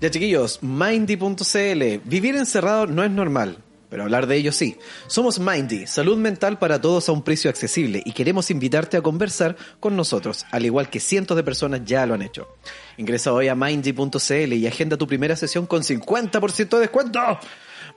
Ya 0.00 0.10
chiquillos, 0.10 0.62
Mindy.cl. 0.62 2.00
Vivir 2.04 2.36
encerrado 2.36 2.86
no 2.86 3.04
es 3.04 3.10
normal, 3.10 3.58
pero 3.92 4.04
hablar 4.04 4.26
de 4.26 4.36
ello 4.36 4.52
sí. 4.52 4.78
Somos 5.06 5.38
Mindy, 5.38 5.86
salud 5.86 6.16
mental 6.16 6.58
para 6.58 6.80
todos 6.80 7.10
a 7.10 7.12
un 7.12 7.22
precio 7.22 7.50
accesible 7.50 8.02
y 8.06 8.12
queremos 8.12 8.50
invitarte 8.50 8.96
a 8.96 9.02
conversar 9.02 9.54
con 9.80 9.96
nosotros, 9.96 10.46
al 10.50 10.64
igual 10.64 10.88
que 10.88 10.98
cientos 10.98 11.36
de 11.36 11.42
personas 11.42 11.82
ya 11.84 12.06
lo 12.06 12.14
han 12.14 12.22
hecho. 12.22 12.48
Ingresa 12.96 13.34
hoy 13.34 13.48
a 13.48 13.54
Mindy.cl 13.54 14.52
y 14.54 14.66
agenda 14.66 14.96
tu 14.96 15.06
primera 15.06 15.36
sesión 15.36 15.66
con 15.66 15.82
50% 15.82 16.70
de 16.70 16.80
descuento. 16.80 17.20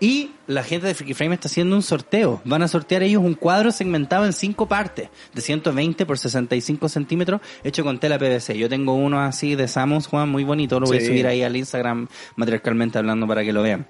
Y 0.00 0.30
la 0.48 0.62
gente 0.64 0.88
de 0.88 0.94
Freaky 0.94 1.14
Frame 1.14 1.34
está 1.36 1.46
haciendo 1.48 1.76
un 1.76 1.82
sorteo. 1.82 2.42
Van 2.44 2.62
a 2.62 2.68
sortear 2.68 3.02
ellos 3.04 3.22
un 3.22 3.34
cuadro 3.34 3.70
segmentado 3.70 4.26
en 4.26 4.32
cinco 4.32 4.66
partes, 4.66 5.08
de 5.32 5.40
120 5.40 6.04
por 6.04 6.18
65 6.18 6.88
centímetros, 6.88 7.40
hecho 7.64 7.84
con 7.84 7.98
tela 8.00 8.18
PVC. 8.18 8.58
Yo 8.58 8.68
tengo 8.68 8.94
uno 8.94 9.20
así 9.20 9.54
de 9.54 9.68
Samus, 9.68 10.08
Juan, 10.08 10.28
muy 10.28 10.42
bonito. 10.44 10.80
Lo 10.80 10.86
voy 10.86 10.98
Sí. 10.98 11.04
a 11.04 11.06
subir 11.08 11.26
ahí 11.28 11.42
al 11.42 11.56
Instagram, 11.56 12.08
matriarcalmente 12.34 12.98
hablando, 12.98 13.26
para 13.28 13.42
que 13.44 13.52
lo 13.52 13.62
vean. 13.62 13.86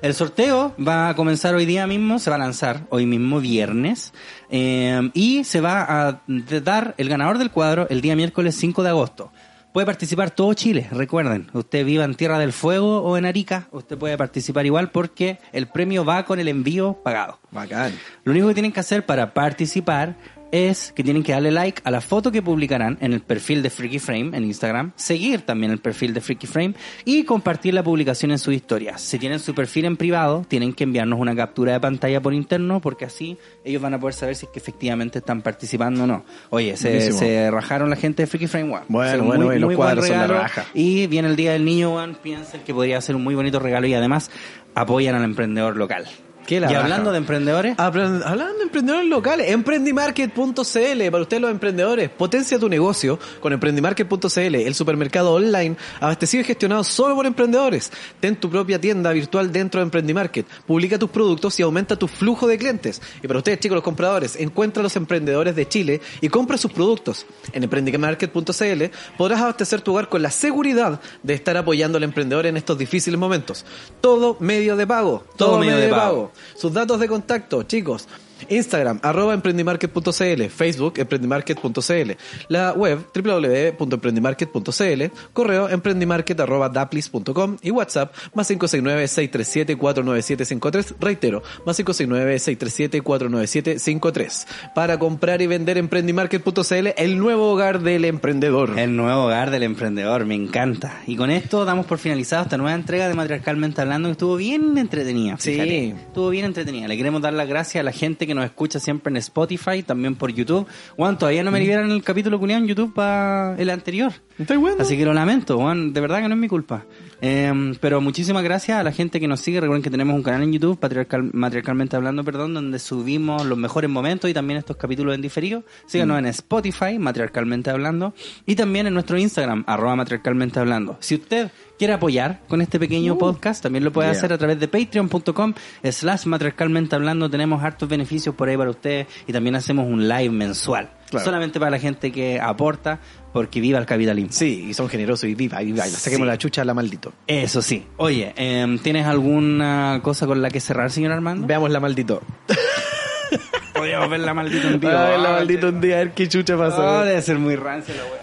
El 0.00 0.14
sorteo 0.14 0.74
va 0.76 1.08
a 1.08 1.16
comenzar 1.16 1.54
hoy 1.54 1.66
día 1.66 1.86
mismo, 1.86 2.18
se 2.18 2.30
va 2.30 2.36
a 2.36 2.38
lanzar 2.38 2.86
hoy 2.90 3.06
mismo 3.06 3.40
viernes 3.40 4.12
eh, 4.50 5.10
y 5.14 5.44
se 5.44 5.60
va 5.60 6.08
a 6.08 6.22
dar 6.26 6.94
el 6.98 7.08
ganador 7.08 7.38
del 7.38 7.50
cuadro 7.50 7.86
el 7.88 8.00
día 8.00 8.16
miércoles 8.16 8.54
5 8.56 8.82
de 8.82 8.88
agosto. 8.88 9.32
Puede 9.72 9.86
participar 9.86 10.30
todo 10.30 10.52
Chile, 10.52 10.86
recuerden, 10.90 11.48
usted 11.54 11.86
viva 11.86 12.04
en 12.04 12.14
Tierra 12.14 12.38
del 12.38 12.52
Fuego 12.52 12.98
o 13.00 13.16
en 13.16 13.24
Arica, 13.24 13.68
usted 13.70 13.96
puede 13.96 14.18
participar 14.18 14.66
igual 14.66 14.90
porque 14.90 15.38
el 15.50 15.66
premio 15.66 16.04
va 16.04 16.26
con 16.26 16.38
el 16.38 16.48
envío 16.48 16.98
pagado. 17.02 17.38
Bacán. 17.50 17.98
Lo 18.24 18.32
único 18.32 18.48
que 18.48 18.54
tienen 18.54 18.72
que 18.72 18.80
hacer 18.80 19.06
para 19.06 19.32
participar 19.32 20.16
es 20.52 20.92
que 20.94 21.02
tienen 21.02 21.22
que 21.24 21.32
darle 21.32 21.50
like 21.50 21.82
a 21.84 21.90
la 21.90 22.00
foto 22.00 22.30
que 22.30 22.42
publicarán 22.42 22.98
en 23.00 23.12
el 23.12 23.20
perfil 23.22 23.62
de 23.62 23.70
Freaky 23.70 23.98
Frame 23.98 24.36
en 24.36 24.44
Instagram, 24.44 24.92
seguir 24.94 25.42
también 25.42 25.72
el 25.72 25.78
perfil 25.78 26.14
de 26.14 26.20
Freaky 26.20 26.46
Frame 26.46 26.74
y 27.04 27.24
compartir 27.24 27.74
la 27.74 27.82
publicación 27.82 28.30
en 28.30 28.38
sus 28.38 28.54
historias. 28.54 29.00
Si 29.00 29.18
tienen 29.18 29.40
su 29.40 29.54
perfil 29.54 29.86
en 29.86 29.96
privado, 29.96 30.44
tienen 30.46 30.72
que 30.74 30.84
enviarnos 30.84 31.18
una 31.18 31.34
captura 31.34 31.72
de 31.72 31.80
pantalla 31.80 32.20
por 32.20 32.34
interno 32.34 32.80
porque 32.80 33.06
así 33.06 33.36
ellos 33.64 33.82
van 33.82 33.94
a 33.94 33.98
poder 33.98 34.14
saber 34.14 34.36
si 34.36 34.46
es 34.46 34.52
que 34.52 34.58
efectivamente 34.58 35.18
están 35.18 35.42
participando 35.42 36.04
o 36.04 36.06
no. 36.06 36.24
Oye, 36.50 36.76
se, 36.76 37.12
se 37.12 37.50
rajaron 37.50 37.88
la 37.90 37.96
gente 37.96 38.22
de 38.22 38.26
Freaky 38.26 38.46
Frame, 38.46 38.70
weón. 38.70 38.84
Bueno, 38.88 39.10
O 39.10 39.14
sea, 39.16 39.22
bueno, 39.26 39.46
muy- 39.46 39.56
y 39.56 39.58
los 39.58 39.68
muy 39.68 39.74
cuadros 39.76 40.06
son 40.06 40.18
la 40.18 40.26
raja. 40.26 40.66
Y 40.74 41.06
viene 41.06 41.28
el 41.28 41.36
Día 41.36 41.52
del 41.52 41.64
Niño, 41.64 41.94
weón, 41.96 42.16
piensen 42.22 42.60
que 42.60 42.74
podría 42.74 43.00
ser 43.00 43.16
un 43.16 43.24
muy 43.24 43.34
bonito 43.34 43.58
regalo 43.58 43.86
y 43.86 43.94
además 43.94 44.30
apoyan 44.74 45.14
al 45.14 45.24
emprendedor 45.24 45.76
local. 45.78 46.06
Y 46.48 46.74
hablando 46.74 47.12
de 47.12 47.18
emprendedores, 47.18 47.78
Hablando 47.78 48.58
de 48.58 48.62
emprendedores 48.62 49.08
locales, 49.08 49.50
emprendimarket.cl 49.50 51.10
para 51.10 51.22
ustedes 51.22 51.40
los 51.40 51.50
emprendedores. 51.50 52.10
Potencia 52.10 52.58
tu 52.58 52.68
negocio 52.68 53.18
con 53.40 53.52
emprendimarket.cl, 53.52 54.54
el 54.54 54.74
supermercado 54.74 55.32
online 55.34 55.76
abastecido 56.00 56.42
y 56.42 56.44
gestionado 56.44 56.84
solo 56.84 57.14
por 57.14 57.26
emprendedores. 57.26 57.90
Ten 58.20 58.36
tu 58.36 58.50
propia 58.50 58.80
tienda 58.80 59.12
virtual 59.12 59.52
dentro 59.52 59.80
de 59.80 59.84
Emprendimarket. 59.84 60.46
Publica 60.66 60.98
tus 60.98 61.10
productos 61.10 61.58
y 61.60 61.62
aumenta 61.62 61.96
tu 61.96 62.08
flujo 62.08 62.46
de 62.46 62.58
clientes. 62.58 63.00
Y 63.22 63.26
para 63.26 63.38
ustedes, 63.38 63.60
chicos, 63.60 63.76
los 63.76 63.84
compradores, 63.84 64.36
encuentra 64.36 64.80
a 64.80 64.84
los 64.84 64.96
emprendedores 64.96 65.54
de 65.54 65.68
Chile 65.68 66.00
y 66.20 66.28
compra 66.28 66.56
sus 66.58 66.72
productos. 66.72 67.26
En 67.52 67.62
emprendimarket.cl 67.62 68.84
podrás 69.16 69.40
abastecer 69.40 69.80
tu 69.80 69.92
hogar 69.92 70.08
con 70.08 70.22
la 70.22 70.30
seguridad 70.30 71.00
de 71.22 71.34
estar 71.34 71.56
apoyando 71.56 71.98
al 71.98 72.04
emprendedor 72.04 72.46
en 72.46 72.56
estos 72.56 72.78
difíciles 72.78 73.18
momentos. 73.18 73.64
Todo 74.00 74.36
medio 74.40 74.76
de 74.76 74.86
pago. 74.86 75.24
Todo, 75.36 75.58
medio, 75.58 75.76
de 75.76 75.88
pago. 75.88 76.31
Sus 76.54 76.72
datos 76.72 77.00
de 77.00 77.08
contacto, 77.08 77.62
chicos. 77.64 78.08
Instagram, 78.48 79.00
arroba 79.02 79.34
emprendimarket.cl, 79.34 80.44
Facebook, 80.44 80.94
emprendimarket.cl, 80.96 82.12
la 82.48 82.72
web, 82.72 83.04
www.emprendimarket.cl, 83.14 85.02
correo, 85.32 85.68
emprendimarket 85.68 86.40
arroba 86.40 86.68
daplis.com 86.68 87.58
y 87.62 87.70
WhatsApp, 87.70 88.12
más 88.34 88.50
569-637-49753, 88.50 90.96
reitero, 91.00 91.42
más 91.64 91.78
569-637-49753, 91.80 94.46
para 94.74 94.98
comprar 94.98 95.40
y 95.42 95.46
vender 95.46 95.78
emprendimarket.cl, 95.78 96.88
el 96.96 97.18
nuevo 97.18 97.52
hogar 97.52 97.80
del 97.80 98.04
emprendedor. 98.04 98.78
El 98.78 98.96
nuevo 98.96 99.24
hogar 99.24 99.50
del 99.50 99.62
emprendedor, 99.62 100.24
me 100.24 100.34
encanta. 100.34 101.02
Y 101.06 101.16
con 101.16 101.30
esto 101.30 101.64
damos 101.64 101.86
por 101.86 101.98
finalizado 101.98 102.44
esta 102.44 102.56
nueva 102.56 102.74
entrega 102.74 103.08
de 103.08 103.14
Matriarcalmente 103.14 103.80
Hablando, 103.80 104.08
que 104.08 104.12
estuvo 104.12 104.36
bien 104.36 104.78
entretenida. 104.78 105.36
Sí. 105.38 105.58
Estuvo 105.60 106.30
bien 106.30 106.46
entretenida. 106.46 106.88
Le 106.88 106.96
queremos 106.96 107.22
dar 107.22 107.32
las 107.32 107.48
gracias 107.48 107.80
a 107.80 107.84
la 107.84 107.92
gente 107.92 108.26
que 108.26 108.31
nos 108.34 108.44
escucha 108.44 108.78
siempre 108.78 109.10
en 109.10 109.16
Spotify, 109.18 109.82
también 109.82 110.14
por 110.14 110.32
YouTube. 110.32 110.66
Juan, 110.96 111.18
todavía 111.18 111.42
no 111.42 111.50
me 111.50 111.60
liberan 111.60 111.90
el 111.90 112.02
capítulo 112.02 112.38
culiado 112.38 112.62
en 112.62 112.68
YouTube 112.68 112.92
para 112.94 113.56
el 113.58 113.70
anterior. 113.70 114.12
¿Está 114.38 114.56
bueno? 114.56 114.76
Así 114.80 114.96
que 114.96 115.04
lo 115.04 115.12
lamento, 115.12 115.58
Juan. 115.58 115.92
De 115.92 116.00
verdad 116.00 116.22
que 116.22 116.28
no 116.28 116.34
es 116.34 116.40
mi 116.40 116.48
culpa. 116.48 116.84
Eh, 117.20 117.72
pero 117.80 118.00
muchísimas 118.00 118.42
gracias 118.42 118.78
a 118.78 118.82
la 118.82 118.90
gente 118.90 119.20
que 119.20 119.28
nos 119.28 119.40
sigue. 119.40 119.60
Recuerden 119.60 119.82
que 119.82 119.90
tenemos 119.90 120.16
un 120.16 120.22
canal 120.22 120.42
en 120.42 120.52
YouTube, 120.52 120.78
Patriarcal, 120.78 121.30
Matriarcalmente 121.32 121.96
Hablando, 121.96 122.24
perdón, 122.24 122.54
donde 122.54 122.78
subimos 122.78 123.44
los 123.44 123.56
mejores 123.56 123.88
momentos 123.88 124.28
y 124.28 124.34
también 124.34 124.58
estos 124.58 124.76
capítulos 124.76 125.14
en 125.14 125.22
diferido. 125.22 125.62
Síganos 125.86 126.18
en 126.18 126.26
Spotify, 126.26 126.98
Matriarcalmente 126.98 127.70
Hablando, 127.70 128.14
y 128.46 128.56
también 128.56 128.86
en 128.86 128.94
nuestro 128.94 129.18
Instagram, 129.18 129.64
arroba 129.66 129.94
Matriarcalmente 129.94 130.58
Hablando. 130.58 130.96
Si 131.00 131.14
usted 131.14 131.50
quiere 131.82 131.94
apoyar 131.94 132.38
con 132.46 132.62
este 132.62 132.78
pequeño 132.78 133.18
podcast, 133.18 133.60
también 133.60 133.82
lo 133.82 133.90
puede 133.90 134.06
yeah. 134.08 134.16
hacer 134.16 134.32
a 134.32 134.38
través 134.38 134.60
de 134.60 134.68
patreon.com 134.68 135.52
slash 135.90 136.26
matriarcalmente 136.26 136.94
hablando. 136.94 137.28
Tenemos 137.28 137.60
hartos 137.60 137.88
beneficios 137.88 138.36
por 138.36 138.48
ahí 138.48 138.56
para 138.56 138.70
ustedes 138.70 139.08
y 139.26 139.32
también 139.32 139.56
hacemos 139.56 139.88
un 139.88 140.06
live 140.08 140.30
mensual. 140.30 140.90
Claro. 141.10 141.24
Solamente 141.24 141.58
para 141.58 141.72
la 141.72 141.80
gente 141.80 142.12
que 142.12 142.38
aporta, 142.40 143.00
porque 143.32 143.60
viva 143.60 143.80
el 143.80 143.86
capitalismo. 143.86 144.30
Sí, 144.30 144.66
y 144.68 144.74
son 144.74 144.88
generosos 144.88 145.28
y 145.28 145.34
viva, 145.34 145.60
y 145.60 145.72
viva. 145.72 145.84
y 145.88 145.90
Saquemos 145.90 146.24
Sí. 146.26 146.28
la 146.30 146.38
chucha 146.38 146.62
a 146.62 146.64
la 146.64 146.72
maldito. 146.72 147.12
Eso 147.26 147.60
sí. 147.60 147.84
Oye, 147.96 148.32
em, 148.36 148.78
¿tienes 148.78 149.04
alguna 149.04 149.98
cosa 150.04 150.28
con 150.28 150.40
la 150.40 150.50
que 150.50 150.60
cerrar, 150.60 150.92
señor 150.92 151.10
Armando? 151.10 151.48
Veamos 151.48 151.68
la 151.72 151.80
maldito. 151.80 152.22
Podríamos 153.74 154.08
ver 154.08 154.20
la 154.20 154.34
maldita 154.34 154.68
en 154.68 154.78
vivo. 154.78 154.92
A 154.92 155.08
ver, 155.10 155.18
la 155.18 155.30
Ah, 155.30 155.32
maldito 155.38 155.68
un 155.70 155.80
día, 155.80 155.96
a 155.96 155.98
ver 155.98 156.12
qué 156.12 156.28
chucha 156.28 156.56
pasó. 156.56 156.80
Ah, 156.86 157.04
debe 157.04 157.20
ser 157.22 157.38
muy 157.40 157.56
rancia 157.56 157.92
la. 157.96 158.02
Bueno, 158.04 158.21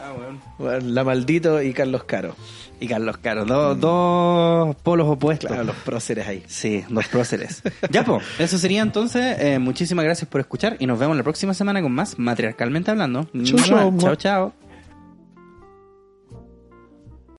la 0.59 1.03
maldito 1.03 1.61
y 1.61 1.73
Carlos 1.73 2.03
Caro. 2.03 2.35
Y 2.81 2.87
Carlos 2.87 3.17
Caro, 3.17 3.45
dos, 3.45 3.79
dos 3.79 4.75
polos 4.77 5.07
opuestos. 5.07 5.49
Claro, 5.49 5.65
los 5.65 5.75
próceres 5.77 6.27
ahí. 6.27 6.43
Sí, 6.47 6.83
dos 6.89 7.07
próceres. 7.07 7.61
ya, 7.89 8.05
pues, 8.05 8.23
eso 8.39 8.57
sería 8.57 8.81
entonces. 8.81 9.37
Eh, 9.39 9.59
muchísimas 9.59 10.05
gracias 10.05 10.29
por 10.29 10.39
escuchar 10.39 10.77
y 10.79 10.85
nos 10.85 10.97
vemos 10.97 11.17
la 11.17 11.23
próxima 11.23 11.53
semana 11.53 11.81
con 11.81 11.91
más 11.91 12.17
Matriarcalmente 12.17 12.91
Hablando. 12.91 13.27
Chau, 13.43 13.59
chau. 13.59 13.97
Chao, 13.97 14.15
chao. 14.15 14.68